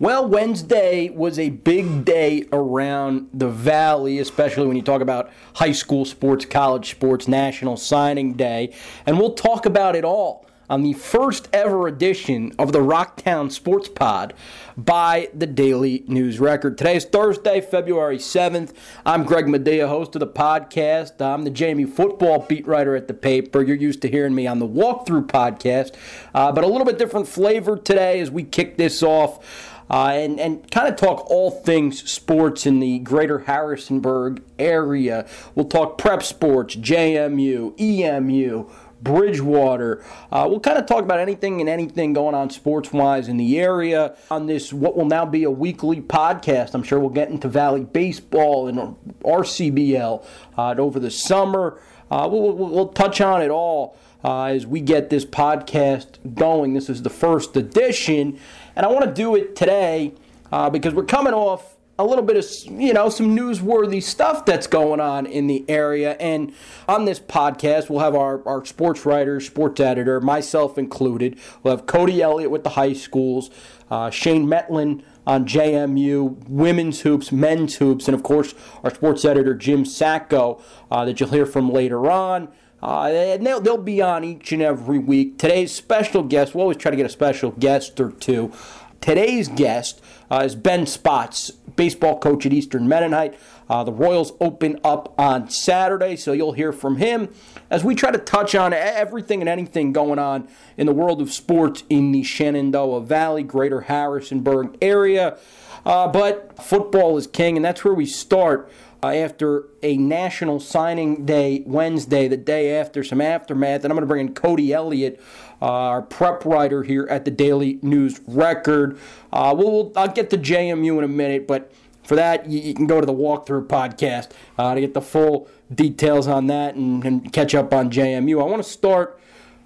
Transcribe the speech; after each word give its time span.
Well, 0.00 0.28
Wednesday 0.28 1.10
was 1.10 1.40
a 1.40 1.50
big 1.50 2.04
day 2.04 2.44
around 2.52 3.30
the 3.34 3.48
Valley, 3.48 4.20
especially 4.20 4.68
when 4.68 4.76
you 4.76 4.82
talk 4.82 5.02
about 5.02 5.28
high 5.54 5.72
school 5.72 6.04
sports, 6.04 6.44
college 6.44 6.92
sports, 6.92 7.26
National 7.26 7.76
Signing 7.76 8.34
Day. 8.34 8.72
And 9.06 9.18
we'll 9.18 9.34
talk 9.34 9.66
about 9.66 9.96
it 9.96 10.04
all 10.04 10.46
on 10.70 10.84
the 10.84 10.92
first 10.92 11.48
ever 11.52 11.88
edition 11.88 12.52
of 12.60 12.70
the 12.70 12.78
Rocktown 12.78 13.50
Sports 13.50 13.88
Pod 13.88 14.34
by 14.76 15.30
the 15.34 15.46
Daily 15.46 16.04
News 16.06 16.38
Record. 16.38 16.78
Today 16.78 16.94
is 16.94 17.04
Thursday, 17.04 17.60
February 17.60 18.18
7th. 18.18 18.74
I'm 19.04 19.24
Greg 19.24 19.46
Madia, 19.46 19.88
host 19.88 20.14
of 20.14 20.20
the 20.20 20.28
podcast. 20.28 21.20
I'm 21.20 21.42
the 21.42 21.50
JMU 21.50 21.88
football 21.88 22.46
beat 22.48 22.68
writer 22.68 22.94
at 22.94 23.08
the 23.08 23.14
paper. 23.14 23.62
You're 23.62 23.74
used 23.74 24.02
to 24.02 24.08
hearing 24.08 24.36
me 24.36 24.46
on 24.46 24.60
the 24.60 24.68
walkthrough 24.68 25.26
podcast, 25.26 25.96
uh, 26.34 26.52
but 26.52 26.62
a 26.62 26.68
little 26.68 26.84
bit 26.84 26.98
different 26.98 27.26
flavor 27.26 27.76
today 27.76 28.20
as 28.20 28.30
we 28.30 28.44
kick 28.44 28.76
this 28.76 29.02
off 29.02 29.74
uh, 29.90 30.08
and, 30.08 30.38
and 30.38 30.70
kind 30.70 30.88
of 30.88 30.96
talk 30.96 31.30
all 31.30 31.50
things 31.50 32.10
sports 32.10 32.66
in 32.66 32.80
the 32.80 32.98
greater 33.00 33.40
Harrisonburg 33.40 34.42
area. 34.58 35.26
We'll 35.54 35.68
talk 35.68 35.98
prep 35.98 36.22
sports, 36.22 36.76
JMU, 36.76 37.78
EMU, 37.80 38.70
Bridgewater. 39.00 40.04
Uh, 40.30 40.46
we'll 40.48 40.60
kind 40.60 40.78
of 40.78 40.86
talk 40.86 41.04
about 41.04 41.20
anything 41.20 41.60
and 41.60 41.68
anything 41.68 42.12
going 42.12 42.34
on 42.34 42.50
sports 42.50 42.92
wise 42.92 43.28
in 43.28 43.36
the 43.36 43.58
area 43.58 44.16
on 44.30 44.46
this, 44.46 44.72
what 44.72 44.96
will 44.96 45.04
now 45.04 45.24
be 45.24 45.44
a 45.44 45.50
weekly 45.50 46.00
podcast. 46.00 46.74
I'm 46.74 46.82
sure 46.82 46.98
we'll 46.98 47.10
get 47.10 47.30
into 47.30 47.48
Valley 47.48 47.84
Baseball 47.84 48.68
and 48.68 48.96
RCBL 49.20 50.24
uh, 50.56 50.74
over 50.78 50.98
the 50.98 51.10
summer. 51.10 51.80
Uh, 52.10 52.28
we'll, 52.30 52.52
we'll, 52.52 52.68
we'll, 52.68 52.88
touch 52.88 53.20
on 53.20 53.42
it 53.42 53.50
all 53.50 53.96
uh, 54.24 54.44
as 54.44 54.66
we 54.66 54.80
get 54.80 55.10
this 55.10 55.26
podcast 55.26 56.34
going. 56.34 56.72
This 56.72 56.88
is 56.88 57.02
the 57.02 57.10
first 57.10 57.56
edition. 57.56 58.38
And 58.78 58.86
I 58.86 58.90
want 58.90 59.04
to 59.04 59.12
do 59.12 59.34
it 59.34 59.56
today 59.56 60.14
uh, 60.52 60.70
because 60.70 60.94
we're 60.94 61.04
coming 61.04 61.34
off 61.34 61.76
a 61.98 62.04
little 62.04 62.22
bit 62.22 62.36
of, 62.36 62.80
you 62.80 62.92
know, 62.92 63.08
some 63.08 63.36
newsworthy 63.36 64.00
stuff 64.00 64.44
that's 64.44 64.68
going 64.68 65.00
on 65.00 65.26
in 65.26 65.48
the 65.48 65.68
area. 65.68 66.12
And 66.20 66.54
on 66.86 67.04
this 67.04 67.18
podcast, 67.18 67.90
we'll 67.90 67.98
have 67.98 68.14
our, 68.14 68.46
our 68.46 68.64
sports 68.64 69.04
writer, 69.04 69.40
sports 69.40 69.80
editor, 69.80 70.20
myself 70.20 70.78
included. 70.78 71.40
We'll 71.64 71.76
have 71.76 71.86
Cody 71.86 72.22
Elliott 72.22 72.52
with 72.52 72.62
the 72.62 72.70
high 72.70 72.92
schools, 72.92 73.50
uh, 73.90 74.10
Shane 74.10 74.46
Mettlen 74.46 75.02
on 75.26 75.44
JMU, 75.44 76.48
women's 76.48 77.00
hoops, 77.00 77.32
men's 77.32 77.74
hoops, 77.78 78.06
and 78.06 78.14
of 78.14 78.22
course, 78.22 78.54
our 78.84 78.94
sports 78.94 79.24
editor, 79.24 79.54
Jim 79.54 79.84
Sacco, 79.84 80.62
uh, 80.88 81.04
that 81.04 81.18
you'll 81.18 81.30
hear 81.30 81.46
from 81.46 81.72
later 81.72 82.08
on. 82.08 82.46
Uh, 82.82 83.06
and 83.06 83.46
they'll, 83.46 83.60
they'll 83.60 83.76
be 83.76 84.00
on 84.00 84.24
each 84.24 84.52
and 84.52 84.62
every 84.62 84.98
week. 84.98 85.38
Today's 85.38 85.74
special 85.74 86.22
guest, 86.22 86.54
we'll 86.54 86.62
always 86.62 86.76
try 86.76 86.90
to 86.90 86.96
get 86.96 87.06
a 87.06 87.10
special 87.10 87.50
guest 87.50 87.98
or 88.00 88.10
two. 88.12 88.52
Today's 89.00 89.48
guest 89.48 90.00
uh, 90.30 90.42
is 90.44 90.54
Ben 90.54 90.86
Spotts, 90.86 91.50
baseball 91.50 92.18
coach 92.18 92.44
at 92.46 92.52
Eastern 92.52 92.88
Mennonite. 92.88 93.38
Uh, 93.68 93.84
the 93.84 93.92
Royals 93.92 94.32
open 94.40 94.80
up 94.82 95.14
on 95.18 95.50
Saturday, 95.50 96.16
so 96.16 96.32
you'll 96.32 96.52
hear 96.52 96.72
from 96.72 96.96
him 96.96 97.28
as 97.70 97.84
we 97.84 97.94
try 97.94 98.10
to 98.10 98.18
touch 98.18 98.54
on 98.54 98.72
everything 98.72 99.40
and 99.40 99.48
anything 99.48 99.92
going 99.92 100.18
on 100.18 100.48
in 100.76 100.86
the 100.86 100.92
world 100.92 101.20
of 101.20 101.32
sports 101.32 101.84
in 101.88 102.12
the 102.12 102.22
Shenandoah 102.22 103.02
Valley, 103.02 103.42
Greater 103.42 103.82
Harrisonburg 103.82 104.76
area. 104.80 105.38
Uh, 105.84 106.08
but 106.08 106.60
football 106.62 107.16
is 107.16 107.26
king, 107.26 107.56
and 107.56 107.64
that's 107.64 107.84
where 107.84 107.94
we 107.94 108.06
start 108.06 108.70
after 109.02 109.64
a 109.82 109.96
National 109.96 110.60
Signing 110.60 111.24
Day 111.24 111.62
Wednesday, 111.66 112.28
the 112.28 112.36
day 112.36 112.76
after 112.76 113.04
some 113.04 113.20
aftermath. 113.20 113.84
And 113.84 113.92
I'm 113.92 113.96
going 113.96 114.02
to 114.02 114.06
bring 114.06 114.26
in 114.26 114.34
Cody 114.34 114.72
Elliott, 114.72 115.20
uh, 115.62 115.66
our 115.66 116.02
prep 116.02 116.44
writer 116.44 116.82
here 116.82 117.06
at 117.10 117.24
the 117.24 117.30
Daily 117.30 117.78
News 117.82 118.20
Record. 118.26 118.98
Uh, 119.32 119.54
we'll, 119.56 119.92
I'll 119.96 120.08
get 120.08 120.30
to 120.30 120.38
JMU 120.38 120.98
in 120.98 121.04
a 121.04 121.08
minute, 121.08 121.46
but 121.46 121.70
for 122.02 122.16
that, 122.16 122.48
you, 122.48 122.60
you 122.60 122.74
can 122.74 122.86
go 122.86 123.00
to 123.00 123.06
the 123.06 123.12
Walkthrough 123.12 123.66
podcast 123.66 124.30
uh, 124.58 124.74
to 124.74 124.80
get 124.80 124.94
the 124.94 125.02
full 125.02 125.48
details 125.72 126.26
on 126.26 126.46
that 126.46 126.74
and, 126.74 127.04
and 127.04 127.32
catch 127.32 127.54
up 127.54 127.72
on 127.72 127.90
JMU. 127.90 128.40
I 128.40 128.46
want 128.46 128.62
to 128.62 128.68
start 128.68 129.20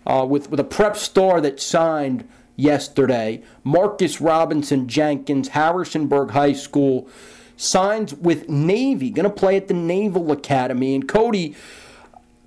uh, 0.06 0.26
with, 0.28 0.50
with 0.50 0.60
a 0.60 0.64
prep 0.64 0.97
star 0.97 1.41
that 1.41 1.60
signed 1.60 2.28
yesterday 2.56 3.43
Marcus 3.64 4.20
Robinson 4.20 4.88
Jenkins, 4.88 5.49
Harrisonburg 5.49 6.31
High 6.31 6.53
School 6.53 7.09
signs 7.56 8.14
with 8.14 8.48
Navy, 8.48 9.10
going 9.10 9.24
to 9.24 9.30
play 9.30 9.56
at 9.56 9.68
the 9.68 9.74
Naval 9.74 10.32
Academy. 10.32 10.94
And 10.94 11.06
Cody, 11.06 11.54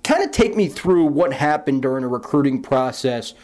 kind 0.04 0.22
of 0.22 0.30
take 0.30 0.54
me 0.56 0.68
through 0.68 1.06
what 1.06 1.32
happened 1.32 1.82
during 1.82 2.02
the 2.02 2.08
recruiting 2.08 2.62
process 2.62 3.34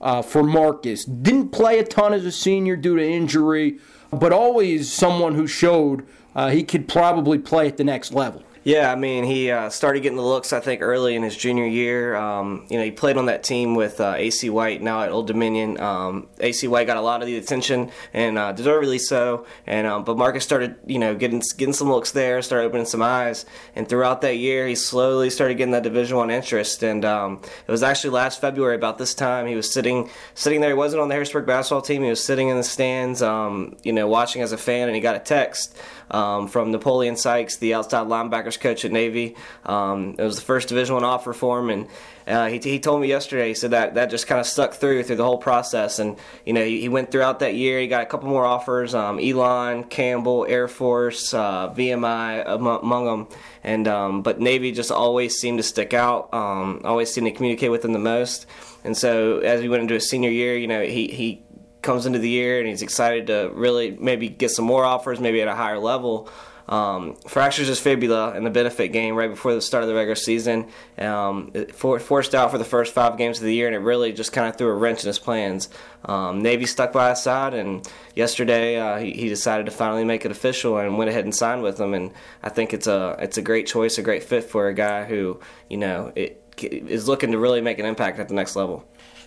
uh, 0.00 0.22
for 0.22 0.42
Marcus. 0.42 1.04
Didn't 1.04 1.50
play 1.50 1.78
a 1.78 1.84
ton 1.84 2.12
as 2.12 2.24
a 2.24 2.32
senior 2.32 2.76
due 2.76 2.96
to 2.96 3.02
injury, 3.02 3.78
but 4.12 4.32
always 4.32 4.92
someone 4.92 5.34
who 5.34 5.46
showed 5.46 6.06
uh, 6.34 6.50
he 6.50 6.62
could 6.62 6.88
probably 6.88 7.38
play 7.38 7.66
at 7.66 7.76
the 7.76 7.84
next 7.84 8.12
level. 8.12 8.42
Yeah, 8.62 8.92
I 8.92 8.94
mean, 8.94 9.24
he 9.24 9.50
uh, 9.50 9.70
started 9.70 10.00
getting 10.00 10.18
the 10.18 10.22
looks, 10.22 10.52
I 10.52 10.60
think, 10.60 10.82
early 10.82 11.16
in 11.16 11.22
his 11.22 11.34
junior 11.34 11.64
year. 11.64 12.14
Um, 12.14 12.66
you 12.68 12.76
know, 12.76 12.84
he 12.84 12.90
played 12.90 13.16
on 13.16 13.24
that 13.26 13.42
team 13.42 13.74
with 13.74 14.02
uh, 14.02 14.12
AC 14.18 14.50
White, 14.50 14.82
now 14.82 15.02
at 15.02 15.10
Old 15.10 15.28
Dominion. 15.28 15.80
Um, 15.80 16.28
AC 16.40 16.68
White 16.68 16.86
got 16.86 16.98
a 16.98 17.00
lot 17.00 17.22
of 17.22 17.26
the 17.26 17.38
attention, 17.38 17.90
and 18.12 18.36
uh, 18.36 18.52
deservedly 18.52 18.98
so. 18.98 19.46
And 19.66 19.86
um, 19.86 20.04
But 20.04 20.18
Marcus 20.18 20.44
started, 20.44 20.76
you 20.86 20.98
know, 20.98 21.14
getting 21.14 21.40
getting 21.56 21.72
some 21.72 21.88
looks 21.88 22.10
there, 22.10 22.42
started 22.42 22.66
opening 22.66 22.84
some 22.84 23.00
eyes. 23.00 23.46
And 23.74 23.88
throughout 23.88 24.20
that 24.20 24.36
year, 24.36 24.68
he 24.68 24.74
slowly 24.74 25.30
started 25.30 25.54
getting 25.54 25.72
that 25.72 25.82
Division 25.82 26.18
One 26.18 26.30
interest. 26.30 26.82
And 26.82 27.02
um, 27.02 27.40
it 27.66 27.70
was 27.70 27.82
actually 27.82 28.10
last 28.10 28.42
February, 28.42 28.76
about 28.76 28.98
this 28.98 29.14
time, 29.14 29.46
he 29.46 29.54
was 29.54 29.72
sitting 29.72 30.10
sitting 30.34 30.60
there. 30.60 30.70
He 30.70 30.74
wasn't 30.74 31.00
on 31.00 31.08
the 31.08 31.14
Harrisburg 31.14 31.46
basketball 31.46 31.80
team. 31.80 32.02
He 32.02 32.10
was 32.10 32.22
sitting 32.22 32.48
in 32.48 32.58
the 32.58 32.62
stands, 32.62 33.22
um, 33.22 33.76
you 33.84 33.94
know, 33.94 34.06
watching 34.06 34.42
as 34.42 34.52
a 34.52 34.58
fan, 34.58 34.86
and 34.86 34.94
he 34.94 35.00
got 35.00 35.16
a 35.16 35.20
text 35.20 35.78
um, 36.10 36.48
from 36.48 36.70
Napoleon 36.70 37.16
Sykes, 37.16 37.56
the 37.56 37.74
outside 37.74 38.06
linebackers 38.06 38.58
coach 38.58 38.84
at 38.84 38.92
Navy. 38.92 39.36
Um, 39.64 40.16
it 40.18 40.22
was 40.22 40.36
the 40.36 40.42
first 40.42 40.68
Division 40.68 40.94
One 40.94 41.04
offer 41.04 41.32
for 41.32 41.58
him, 41.60 41.70
and 41.70 41.88
uh, 42.26 42.46
he, 42.46 42.58
he 42.58 42.80
told 42.80 43.00
me 43.00 43.08
yesterday. 43.08 43.48
He 43.48 43.54
said 43.54 43.70
that 43.72 43.94
that 43.94 44.10
just 44.10 44.26
kind 44.26 44.40
of 44.40 44.46
stuck 44.46 44.74
through 44.74 45.02
through 45.04 45.16
the 45.16 45.24
whole 45.24 45.38
process, 45.38 45.98
and 45.98 46.16
you 46.44 46.52
know 46.52 46.64
he, 46.64 46.80
he 46.80 46.88
went 46.88 47.10
throughout 47.10 47.40
that 47.40 47.54
year. 47.54 47.80
He 47.80 47.86
got 47.86 48.02
a 48.02 48.06
couple 48.06 48.28
more 48.28 48.44
offers: 48.44 48.94
um, 48.94 49.18
Elon, 49.18 49.84
Campbell, 49.84 50.46
Air 50.48 50.68
Force, 50.68 51.32
uh, 51.34 51.72
VMI 51.74 52.44
among, 52.46 52.80
among 52.82 53.04
them, 53.04 53.28
and 53.62 53.88
um, 53.88 54.22
but 54.22 54.40
Navy 54.40 54.72
just 54.72 54.90
always 54.90 55.36
seemed 55.38 55.58
to 55.58 55.62
stick 55.64 55.94
out. 55.94 56.32
Um, 56.32 56.82
always 56.84 57.12
seemed 57.12 57.26
to 57.26 57.32
communicate 57.32 57.70
with 57.70 57.84
him 57.84 57.92
the 57.92 57.98
most. 57.98 58.46
And 58.84 58.96
so 58.96 59.38
as 59.38 59.60
we 59.60 59.68
went 59.68 59.82
into 59.82 59.94
his 59.94 60.08
senior 60.08 60.30
year, 60.30 60.56
you 60.56 60.66
know, 60.66 60.82
he, 60.82 61.08
he 61.08 61.42
comes 61.82 62.06
into 62.06 62.18
the 62.18 62.28
year 62.28 62.58
and 62.58 62.68
he's 62.68 62.82
excited 62.82 63.28
to 63.28 63.50
really 63.54 63.96
maybe 63.98 64.28
get 64.28 64.50
some 64.50 64.64
more 64.64 64.84
offers, 64.84 65.20
maybe 65.20 65.40
at 65.42 65.48
a 65.48 65.54
higher 65.54 65.78
level. 65.78 66.28
Um, 66.70 67.16
fractures 67.26 67.66
his 67.66 67.80
fibula 67.80 68.36
in 68.36 68.44
the 68.44 68.50
benefit 68.50 68.88
game 68.88 69.16
right 69.16 69.28
before 69.28 69.52
the 69.54 69.60
start 69.60 69.82
of 69.82 69.88
the 69.88 69.94
regular 69.94 70.14
season. 70.14 70.68
Um, 70.98 71.50
for, 71.72 71.98
forced 71.98 72.32
out 72.32 72.52
for 72.52 72.58
the 72.58 72.64
first 72.64 72.94
five 72.94 73.18
games 73.18 73.38
of 73.38 73.44
the 73.44 73.52
year, 73.52 73.66
and 73.66 73.74
it 73.74 73.80
really 73.80 74.12
just 74.12 74.32
kind 74.32 74.48
of 74.48 74.54
threw 74.54 74.68
a 74.68 74.74
wrench 74.74 75.02
in 75.02 75.08
his 75.08 75.18
plans. 75.18 75.68
Um, 76.04 76.42
Navy 76.42 76.66
stuck 76.66 76.92
by 76.92 77.10
his 77.10 77.20
side, 77.20 77.54
and 77.54 77.90
yesterday 78.14 78.78
uh, 78.78 78.98
he, 78.98 79.10
he, 79.10 79.28
decided 79.28 79.66
to 79.66 79.72
finally 79.72 80.04
make 80.04 80.24
it 80.24 80.30
official 80.30 80.78
and 80.78 80.96
went 80.96 81.10
ahead 81.10 81.24
and 81.24 81.34
signed 81.34 81.64
with 81.64 81.76
them. 81.76 81.92
And 81.92 82.12
I 82.40 82.50
think 82.50 82.72
it's 82.72 82.86
a 82.86 83.16
it's 83.18 83.36
a 83.36 83.42
great 83.42 83.66
choice, 83.66 83.98
a 83.98 84.02
great 84.02 84.22
fit 84.22 84.44
for 84.44 84.68
a 84.68 84.74
guy 84.74 85.04
who 85.06 85.40
you 85.68 85.76
know 85.76 86.12
it, 86.14 86.40
is 86.62 87.08
looking 87.08 87.32
to 87.32 87.38
really 87.38 87.60
make 87.60 87.80
an 87.80 87.84
impact 87.84 88.20
at 88.20 88.28
the 88.28 88.34
next 88.34 88.54
level. 88.54 88.86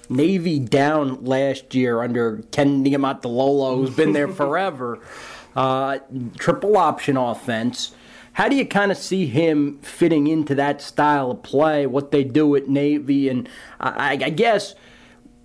Navy 0.10 0.60
down 0.60 1.24
last 1.24 1.74
year 1.74 2.02
under 2.02 2.44
Ken 2.52 2.84
Niumatalolo, 2.84 3.78
who's 3.78 3.96
been 3.96 4.14
there 4.14 4.28
forever. 4.30 5.00
Uh, 5.56 6.00
triple 6.38 6.78
option 6.78 7.18
offense. 7.18 7.94
How 8.34 8.50
do 8.50 8.56
you 8.56 8.66
kind 8.66 8.92
of 8.92 8.98
see 8.98 9.28
him 9.28 9.78
fitting 9.80 10.26
into 10.28 10.56
that 10.56 10.82
style 10.82 11.32
of 11.32 11.44
play, 11.44 11.86
what 11.86 12.12
they 12.12 12.24
do 12.24 12.56
at 12.56 12.68
Navy? 12.68 13.30
And 13.30 13.48
I, 13.80 14.14
I 14.14 14.30
guess 14.30 14.74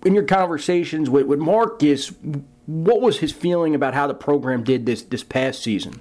in 0.03 0.15
your 0.15 0.23
conversations 0.23 1.09
with, 1.09 1.27
with 1.27 1.39
Marcus, 1.39 2.11
what 2.65 3.01
was 3.01 3.19
his 3.19 3.31
feeling 3.31 3.75
about 3.75 3.93
how 3.93 4.07
the 4.07 4.13
program 4.13 4.63
did 4.63 4.85
this 4.85 5.03
this 5.03 5.23
past 5.23 5.61
season? 5.61 5.99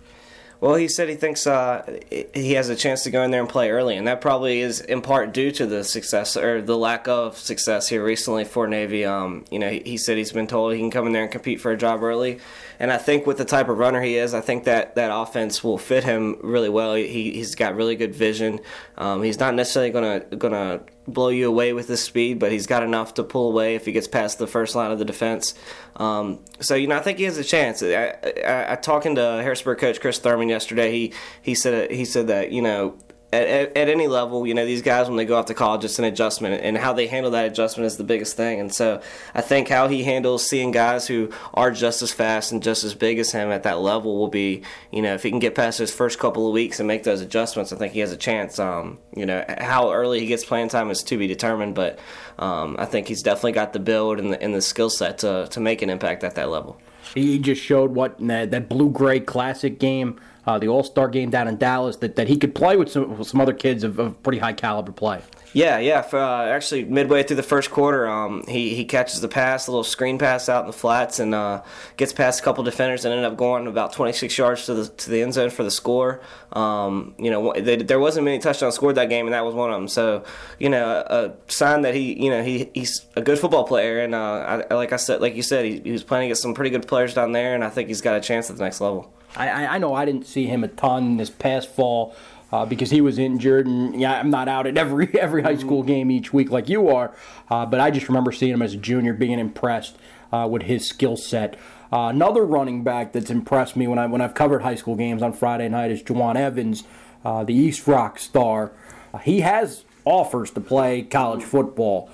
Well, 0.60 0.74
he 0.74 0.88
said 0.88 1.08
he 1.08 1.14
thinks 1.14 1.46
uh, 1.46 2.00
he 2.10 2.54
has 2.54 2.68
a 2.68 2.74
chance 2.74 3.04
to 3.04 3.12
go 3.12 3.22
in 3.22 3.30
there 3.30 3.40
and 3.40 3.48
play 3.48 3.70
early, 3.70 3.96
and 3.96 4.08
that 4.08 4.20
probably 4.20 4.60
is 4.60 4.80
in 4.80 5.02
part 5.02 5.32
due 5.32 5.52
to 5.52 5.66
the 5.66 5.84
success 5.84 6.36
or 6.36 6.60
the 6.60 6.76
lack 6.76 7.06
of 7.06 7.38
success 7.38 7.86
here 7.86 8.04
recently 8.04 8.44
for 8.44 8.66
Navy. 8.66 9.04
Um, 9.04 9.44
you 9.52 9.60
know, 9.60 9.70
he, 9.70 9.82
he, 9.84 9.96
said 9.96 10.16
he's 10.16 10.32
been 10.32 10.48
told 10.48 10.72
he 10.72 10.80
can 10.80 10.90
come 10.90 11.06
in 11.06 11.12
there 11.12 11.22
and 11.22 11.30
compete 11.30 11.60
for 11.60 11.70
a 11.70 11.76
job 11.76 12.02
early, 12.02 12.40
and 12.80 12.90
I 12.90 12.96
think 12.98 13.24
with 13.24 13.38
the 13.38 13.44
type 13.44 13.68
of 13.68 13.78
runner 13.78 14.02
he 14.02 14.16
is, 14.16 14.34
I 14.34 14.40
think 14.40 14.64
that 14.64 14.96
that 14.96 15.12
offense 15.14 15.62
will 15.62 15.78
fit 15.78 16.02
him 16.02 16.38
really 16.42 16.68
well. 16.68 16.94
He, 16.94 17.34
he's 17.34 17.54
got 17.54 17.76
really 17.76 17.94
good 17.94 18.14
vision. 18.14 18.58
Um, 18.96 19.22
he's 19.22 19.38
not 19.38 19.54
necessarily 19.54 19.92
gonna 19.92 20.20
gonna 20.36 20.80
blow 21.12 21.28
you 21.28 21.48
away 21.48 21.72
with 21.72 21.88
his 21.88 22.02
speed, 22.02 22.38
but 22.38 22.52
he's 22.52 22.66
got 22.66 22.82
enough 22.82 23.14
to 23.14 23.24
pull 23.24 23.50
away 23.50 23.74
if 23.74 23.84
he 23.84 23.92
gets 23.92 24.08
past 24.08 24.38
the 24.38 24.46
first 24.46 24.74
line 24.74 24.90
of 24.90 24.98
the 24.98 25.04
defense. 25.04 25.54
Um, 25.96 26.40
so 26.60 26.74
you 26.74 26.86
know, 26.86 26.96
I 26.96 27.00
think 27.00 27.18
he 27.18 27.24
has 27.24 27.38
a 27.38 27.44
chance. 27.44 27.82
I, 27.82 28.14
I, 28.46 28.72
I 28.72 28.76
talking 28.76 29.14
to 29.16 29.22
Harrisburg 29.22 29.78
coach 29.78 30.00
Chris 30.00 30.18
Thurman 30.18 30.48
yesterday. 30.48 30.92
He 30.92 31.12
he 31.42 31.54
said 31.54 31.90
he 31.90 32.04
said 32.04 32.28
that 32.28 32.52
you 32.52 32.62
know 32.62 32.96
at, 33.30 33.46
at, 33.46 33.76
at, 33.76 33.88
any 33.88 34.06
level, 34.06 34.46
you 34.46 34.54
know, 34.54 34.64
these 34.64 34.80
guys 34.80 35.08
when 35.08 35.16
they 35.16 35.26
go 35.26 35.36
off 35.36 35.46
to 35.46 35.54
college, 35.54 35.84
it's 35.84 35.98
an 35.98 36.04
adjustment, 36.06 36.62
and 36.62 36.78
how 36.78 36.94
they 36.94 37.06
handle 37.06 37.30
that 37.32 37.44
adjustment 37.44 37.86
is 37.86 37.98
the 37.98 38.04
biggest 38.04 38.36
thing. 38.36 38.58
And 38.58 38.72
so, 38.72 39.02
I 39.34 39.42
think 39.42 39.68
how 39.68 39.88
he 39.88 40.04
handles 40.04 40.48
seeing 40.48 40.70
guys 40.70 41.06
who 41.06 41.30
are 41.52 41.70
just 41.70 42.00
as 42.00 42.10
fast 42.10 42.52
and 42.52 42.62
just 42.62 42.84
as 42.84 42.94
big 42.94 43.18
as 43.18 43.32
him 43.32 43.50
at 43.50 43.64
that 43.64 43.80
level 43.80 44.16
will 44.16 44.28
be, 44.28 44.62
you 44.90 45.02
know, 45.02 45.12
if 45.12 45.22
he 45.22 45.30
can 45.30 45.40
get 45.40 45.54
past 45.54 45.78
his 45.78 45.92
first 45.92 46.18
couple 46.18 46.46
of 46.46 46.54
weeks 46.54 46.80
and 46.80 46.86
make 46.86 47.02
those 47.02 47.20
adjustments, 47.20 47.72
I 47.72 47.76
think 47.76 47.92
he 47.92 48.00
has 48.00 48.12
a 48.12 48.16
chance. 48.16 48.58
Um, 48.58 48.98
you 49.14 49.26
know, 49.26 49.44
how 49.58 49.92
early 49.92 50.20
he 50.20 50.26
gets 50.26 50.44
playing 50.44 50.68
time 50.68 50.90
is 50.90 51.02
to 51.02 51.18
be 51.18 51.26
determined, 51.26 51.74
but 51.74 51.98
um, 52.38 52.76
I 52.78 52.86
think 52.86 53.08
he's 53.08 53.22
definitely 53.22 53.52
got 53.52 53.74
the 53.74 53.80
build 53.80 54.20
and 54.20 54.32
the, 54.32 54.42
and 54.42 54.54
the 54.54 54.62
skill 54.62 54.90
set 54.90 55.18
to 55.18 55.48
to 55.50 55.60
make 55.60 55.82
an 55.82 55.90
impact 55.90 56.24
at 56.24 56.34
that 56.36 56.48
level. 56.48 56.80
He 57.14 57.38
just 57.38 57.62
showed 57.62 57.94
what 57.94 58.18
that, 58.26 58.50
that 58.50 58.68
blue 58.68 58.90
gray 58.90 59.20
classic 59.20 59.78
game 59.78 60.20
uh, 60.48 60.58
the 60.58 60.66
All 60.66 60.82
Star 60.82 61.08
game 61.08 61.28
down 61.28 61.46
in 61.46 61.58
Dallas, 61.58 61.96
that, 61.96 62.16
that 62.16 62.26
he 62.26 62.38
could 62.38 62.54
play 62.54 62.76
with 62.76 62.90
some, 62.90 63.18
with 63.18 63.28
some 63.28 63.38
other 63.38 63.52
kids 63.52 63.84
of, 63.84 63.98
of 63.98 64.20
pretty 64.22 64.38
high 64.38 64.54
caliber 64.54 64.92
play. 64.92 65.20
Yeah, 65.52 65.78
yeah. 65.78 66.02
For, 66.02 66.18
uh, 66.18 66.46
actually, 66.46 66.84
midway 66.84 67.22
through 67.22 67.36
the 67.36 67.42
first 67.42 67.70
quarter, 67.70 68.06
um, 68.06 68.44
he 68.46 68.74
he 68.74 68.84
catches 68.84 69.20
the 69.20 69.28
pass, 69.28 69.66
a 69.66 69.70
little 69.70 69.84
screen 69.84 70.18
pass 70.18 70.48
out 70.48 70.62
in 70.62 70.66
the 70.66 70.72
flats, 70.72 71.18
and 71.18 71.34
uh, 71.34 71.62
gets 71.96 72.12
past 72.12 72.40
a 72.40 72.42
couple 72.42 72.64
defenders 72.64 73.04
and 73.04 73.12
ended 73.12 73.30
up 73.30 73.36
going 73.36 73.66
about 73.66 73.92
26 73.92 74.36
yards 74.36 74.66
to 74.66 74.74
the 74.74 74.88
to 74.88 75.10
the 75.10 75.22
end 75.22 75.34
zone 75.34 75.50
for 75.50 75.62
the 75.62 75.70
score. 75.70 76.20
Um, 76.52 77.14
you 77.18 77.30
know, 77.30 77.52
they, 77.54 77.76
there 77.76 77.98
wasn't 77.98 78.24
many 78.24 78.38
touchdowns 78.38 78.74
scored 78.74 78.96
that 78.96 79.08
game, 79.08 79.26
and 79.26 79.34
that 79.34 79.44
was 79.44 79.54
one 79.54 79.70
of 79.70 79.76
them. 79.76 79.88
So, 79.88 80.24
you 80.58 80.68
know, 80.68 80.84
a, 80.84 81.32
sign 81.50 81.82
that 81.82 81.94
he, 81.94 82.22
you 82.22 82.30
know, 82.30 82.42
he 82.42 82.70
he's 82.74 83.06
a 83.16 83.22
good 83.22 83.38
football 83.38 83.64
player, 83.64 84.00
and 84.00 84.14
uh, 84.14 84.64
I, 84.70 84.74
like 84.74 84.92
I 84.92 84.96
said, 84.96 85.20
like 85.20 85.34
you 85.34 85.42
said, 85.42 85.64
he, 85.64 85.80
he 85.80 85.92
was 85.92 86.02
playing 86.02 86.26
against 86.26 86.42
some 86.42 86.54
pretty 86.54 86.70
good 86.70 86.86
players 86.86 87.14
down 87.14 87.32
there, 87.32 87.54
and 87.54 87.64
I 87.64 87.70
think 87.70 87.88
he's 87.88 88.02
got 88.02 88.16
a 88.16 88.20
chance 88.20 88.50
at 88.50 88.56
the 88.56 88.64
next 88.64 88.80
level. 88.80 89.12
I, 89.36 89.66
I 89.66 89.78
know 89.78 89.94
I 89.94 90.04
didn't 90.04 90.26
see 90.26 90.46
him 90.46 90.64
a 90.64 90.68
ton 90.68 91.16
this 91.18 91.30
past 91.30 91.68
fall. 91.68 92.14
Uh, 92.50 92.64
because 92.64 92.90
he 92.90 93.02
was 93.02 93.18
injured, 93.18 93.66
and 93.66 94.00
yeah, 94.00 94.18
I'm 94.18 94.30
not 94.30 94.48
out 94.48 94.66
at 94.66 94.78
every 94.78 95.08
every 95.20 95.42
high 95.42 95.56
school 95.56 95.82
game 95.82 96.10
each 96.10 96.32
week 96.32 96.50
like 96.50 96.68
you 96.68 96.88
are. 96.88 97.14
Uh, 97.50 97.66
but 97.66 97.78
I 97.80 97.90
just 97.90 98.08
remember 98.08 98.32
seeing 98.32 98.54
him 98.54 98.62
as 98.62 98.72
a 98.72 98.78
junior, 98.78 99.12
being 99.12 99.38
impressed 99.38 99.96
uh, 100.32 100.48
with 100.50 100.62
his 100.62 100.86
skill 100.86 101.16
set. 101.16 101.56
Uh, 101.92 102.08
another 102.08 102.44
running 102.44 102.84
back 102.84 103.12
that's 103.12 103.30
impressed 103.30 103.76
me 103.76 103.86
when 103.86 103.98
I 103.98 104.06
when 104.06 104.22
I've 104.22 104.34
covered 104.34 104.62
high 104.62 104.76
school 104.76 104.96
games 104.96 105.22
on 105.22 105.34
Friday 105.34 105.68
night 105.68 105.90
is 105.90 106.02
Jawun 106.02 106.36
Evans, 106.36 106.84
uh, 107.22 107.44
the 107.44 107.54
East 107.54 107.86
Rock 107.86 108.18
star. 108.18 108.72
Uh, 109.12 109.18
he 109.18 109.40
has 109.40 109.84
offers 110.06 110.50
to 110.52 110.60
play 110.60 111.02
college 111.02 111.42
football. 111.42 112.10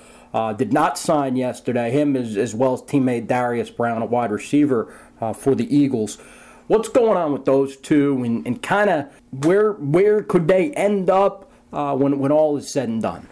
did 0.57 0.73
not 0.73 0.97
sign 0.97 1.37
yesterday. 1.37 1.91
Him 1.91 2.17
as, 2.17 2.35
as 2.35 2.53
well 2.53 2.73
as 2.73 2.81
teammate 2.81 3.27
Darius 3.27 3.69
Brown, 3.69 4.01
a 4.01 4.05
wide 4.05 4.31
receiver 4.31 4.93
for 5.33 5.55
the 5.55 5.73
Eagles 5.73 6.17
what's 6.67 6.89
going 6.89 7.17
on 7.17 7.33
with 7.33 7.45
those 7.45 7.77
two, 7.77 8.23
and, 8.23 8.45
and 8.45 8.61
kind 8.61 8.89
of 8.89 9.07
where 9.45 9.73
where 9.73 10.21
could 10.23 10.47
they 10.47 10.71
end 10.71 11.09
up 11.09 11.51
uh, 11.73 11.95
when 11.95 12.19
when 12.19 12.31
all 12.31 12.57
is 12.57 12.69
said 12.69 12.89
and 12.89 13.01
done? 13.01 13.27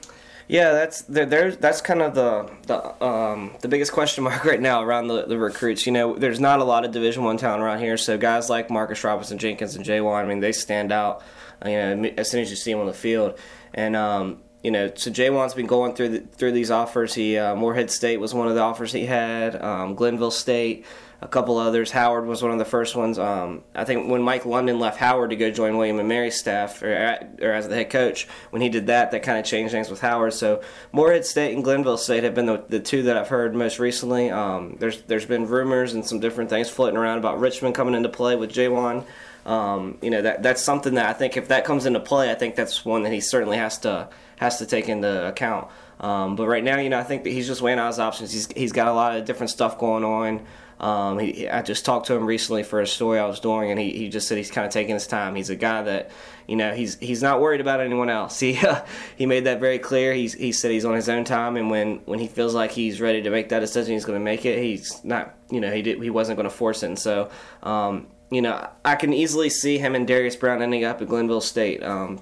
Yeah, 0.47 0.73
that's 0.73 1.01
there's 1.03 1.57
that's 1.57 1.81
kind 1.81 2.01
of 2.01 2.15
the 2.15 2.51
the 2.67 3.03
um, 3.03 3.55
the 3.61 3.67
biggest 3.67 3.91
question 3.91 4.23
mark 4.25 4.43
right 4.45 4.61
now 4.61 4.83
around 4.83 5.07
the, 5.07 5.25
the 5.25 5.37
recruits. 5.37 5.85
You 5.85 5.93
know, 5.93 6.15
there's 6.15 6.39
not 6.39 6.59
a 6.59 6.63
lot 6.63 6.85
of 6.85 6.91
Division 6.91 7.23
One 7.23 7.37
talent 7.37 7.63
around 7.63 7.79
here, 7.79 7.97
so 7.97 8.17
guys 8.17 8.49
like 8.49 8.69
Marcus 8.69 9.03
Robinson 9.03 9.37
Jenkins 9.37 9.75
and 9.75 9.85
Jay 9.85 9.99
I 9.99 10.25
mean, 10.25 10.39
they 10.39 10.51
stand 10.51 10.91
out. 10.91 11.23
You 11.65 11.71
know, 11.71 12.11
as 12.17 12.29
soon 12.29 12.41
as 12.41 12.49
you 12.49 12.57
see 12.57 12.71
them 12.71 12.81
on 12.81 12.87
the 12.87 12.93
field, 12.93 13.39
and 13.73 13.95
um, 13.95 14.39
you 14.63 14.71
know, 14.71 14.91
so 14.95 15.11
Jaywan's 15.11 15.53
been 15.53 15.65
going 15.65 15.93
through 15.93 16.09
the, 16.09 16.19
through 16.19 16.51
these 16.53 16.71
offers. 16.71 17.13
He 17.13 17.37
uh, 17.37 17.55
Morehead 17.55 17.89
State 17.89 18.19
was 18.19 18.33
one 18.33 18.47
of 18.47 18.55
the 18.55 18.61
offers 18.61 18.91
he 18.91 19.05
had. 19.05 19.61
Um, 19.61 19.95
Glenville 19.95 20.31
State, 20.31 20.85
a 21.23 21.27
couple 21.27 21.57
others. 21.57 21.89
Howard 21.89 22.25
was 22.25 22.43
one 22.43 22.51
of 22.51 22.57
the 22.59 22.65
first 22.65 22.97
ones. 22.97 23.17
Um, 23.17 23.63
I 23.73 23.85
think 23.85 24.09
when 24.09 24.21
Mike 24.21 24.45
London 24.45 24.77
left 24.77 24.97
Howard 24.97 25.29
to 25.29 25.37
go 25.37 25.49
join 25.51 25.77
William 25.77 25.97
and 25.97 26.09
Mary's 26.09 26.35
staff, 26.35 26.83
or, 26.83 26.89
or 27.41 27.51
as 27.51 27.69
the 27.69 27.75
head 27.75 27.89
coach, 27.89 28.27
when 28.49 28.61
he 28.61 28.67
did 28.67 28.87
that, 28.87 29.11
that 29.11 29.23
kind 29.23 29.39
of 29.39 29.45
changed 29.45 29.71
things 29.71 29.89
with 29.89 30.01
Howard. 30.01 30.33
So 30.33 30.61
Morehead 30.91 31.25
State 31.25 31.55
and 31.55 31.63
Glenville 31.63 31.97
State 31.97 32.25
have 32.25 32.35
been 32.35 32.45
the, 32.45 32.65
the 32.67 32.81
two 32.81 33.03
that 33.03 33.15
I've 33.15 33.29
heard 33.29 33.55
most 33.55 33.79
recently. 33.79 34.29
Um, 34.29 34.75
there's 34.79 35.01
there's 35.03 35.25
been 35.25 35.47
rumors 35.47 35.93
and 35.93 36.05
some 36.05 36.19
different 36.19 36.49
things 36.49 36.69
floating 36.69 36.97
around 36.97 37.19
about 37.19 37.39
Richmond 37.39 37.73
coming 37.73 37.95
into 37.95 38.09
play 38.09 38.35
with 38.35 38.51
Jaywan. 38.51 39.05
Um, 39.45 39.97
you 40.01 40.09
know 40.09 40.21
that 40.21 40.43
that's 40.43 40.61
something 40.61 40.95
that 40.95 41.05
I 41.05 41.13
think 41.13 41.37
if 41.37 41.47
that 41.47 41.63
comes 41.63 41.85
into 41.85 41.99
play, 42.01 42.31
I 42.31 42.35
think 42.35 42.55
that's 42.55 42.83
one 42.83 43.03
that 43.03 43.13
he 43.13 43.21
certainly 43.21 43.57
has 43.57 43.77
to 43.79 44.09
has 44.37 44.57
to 44.59 44.65
take 44.65 44.89
into 44.89 45.27
account. 45.27 45.69
Um, 45.99 46.35
but 46.35 46.47
right 46.47 46.63
now, 46.63 46.79
you 46.79 46.89
know, 46.89 46.99
I 46.99 47.03
think 47.03 47.23
that 47.23 47.29
he's 47.29 47.47
just 47.47 47.61
weighing 47.61 47.79
out 47.79 47.87
his 47.87 47.99
options. 47.99 48.31
He's 48.33 48.51
he's 48.51 48.73
got 48.73 48.87
a 48.87 48.93
lot 48.93 49.15
of 49.15 49.23
different 49.23 49.51
stuff 49.51 49.77
going 49.77 50.03
on. 50.03 50.45
Um, 50.83 51.17
he, 51.17 51.47
I 51.47 51.61
just 51.61 51.85
talked 51.85 52.07
to 52.07 52.13
him 52.13 52.25
recently 52.25 52.61
for 52.61 52.81
a 52.81 52.85
story 52.85 53.17
I 53.17 53.25
was 53.25 53.39
doing, 53.39 53.71
and 53.71 53.79
he, 53.79 53.91
he 53.91 54.09
just 54.09 54.27
said 54.27 54.37
he's 54.37 54.51
kind 54.51 54.67
of 54.67 54.73
taking 54.73 54.93
his 54.93 55.07
time. 55.07 55.33
He's 55.33 55.49
a 55.49 55.55
guy 55.55 55.81
that, 55.83 56.11
you 56.45 56.57
know, 56.57 56.73
he's 56.73 56.99
he's 56.99 57.21
not 57.21 57.39
worried 57.39 57.61
about 57.61 57.79
anyone 57.79 58.09
else. 58.09 58.37
He 58.43 58.57
uh, 58.57 58.83
he 59.15 59.25
made 59.25 59.45
that 59.45 59.61
very 59.61 59.79
clear. 59.79 60.13
He's 60.13 60.33
he 60.33 60.51
said 60.51 60.71
he's 60.71 60.83
on 60.83 60.93
his 60.93 61.07
own 61.07 61.23
time, 61.23 61.55
and 61.55 61.69
when, 61.71 61.99
when 62.03 62.19
he 62.19 62.27
feels 62.27 62.53
like 62.53 62.71
he's 62.71 62.99
ready 62.99 63.21
to 63.21 63.29
make 63.29 63.47
that 63.49 63.61
decision, 63.61 63.93
he's 63.93 64.03
going 64.03 64.19
to 64.19 64.23
make 64.23 64.43
it. 64.43 64.61
He's 64.61 65.01
not, 65.05 65.35
you 65.49 65.61
know, 65.61 65.71
he 65.71 65.81
did, 65.81 66.03
he 66.03 66.09
wasn't 66.09 66.35
going 66.35 66.49
to 66.49 66.55
force 66.55 66.83
it. 66.83 66.87
And 66.87 66.99
so, 66.99 67.29
um, 67.61 68.07
you 68.29 68.41
know, 68.41 68.69
I 68.83 68.95
can 68.95 69.13
easily 69.13 69.49
see 69.49 69.77
him 69.77 69.95
and 69.95 70.05
Darius 70.05 70.35
Brown 70.35 70.61
ending 70.61 70.83
up 70.83 71.01
at 71.01 71.07
Glenville 71.07 71.39
State. 71.39 71.81
Um, 71.81 72.19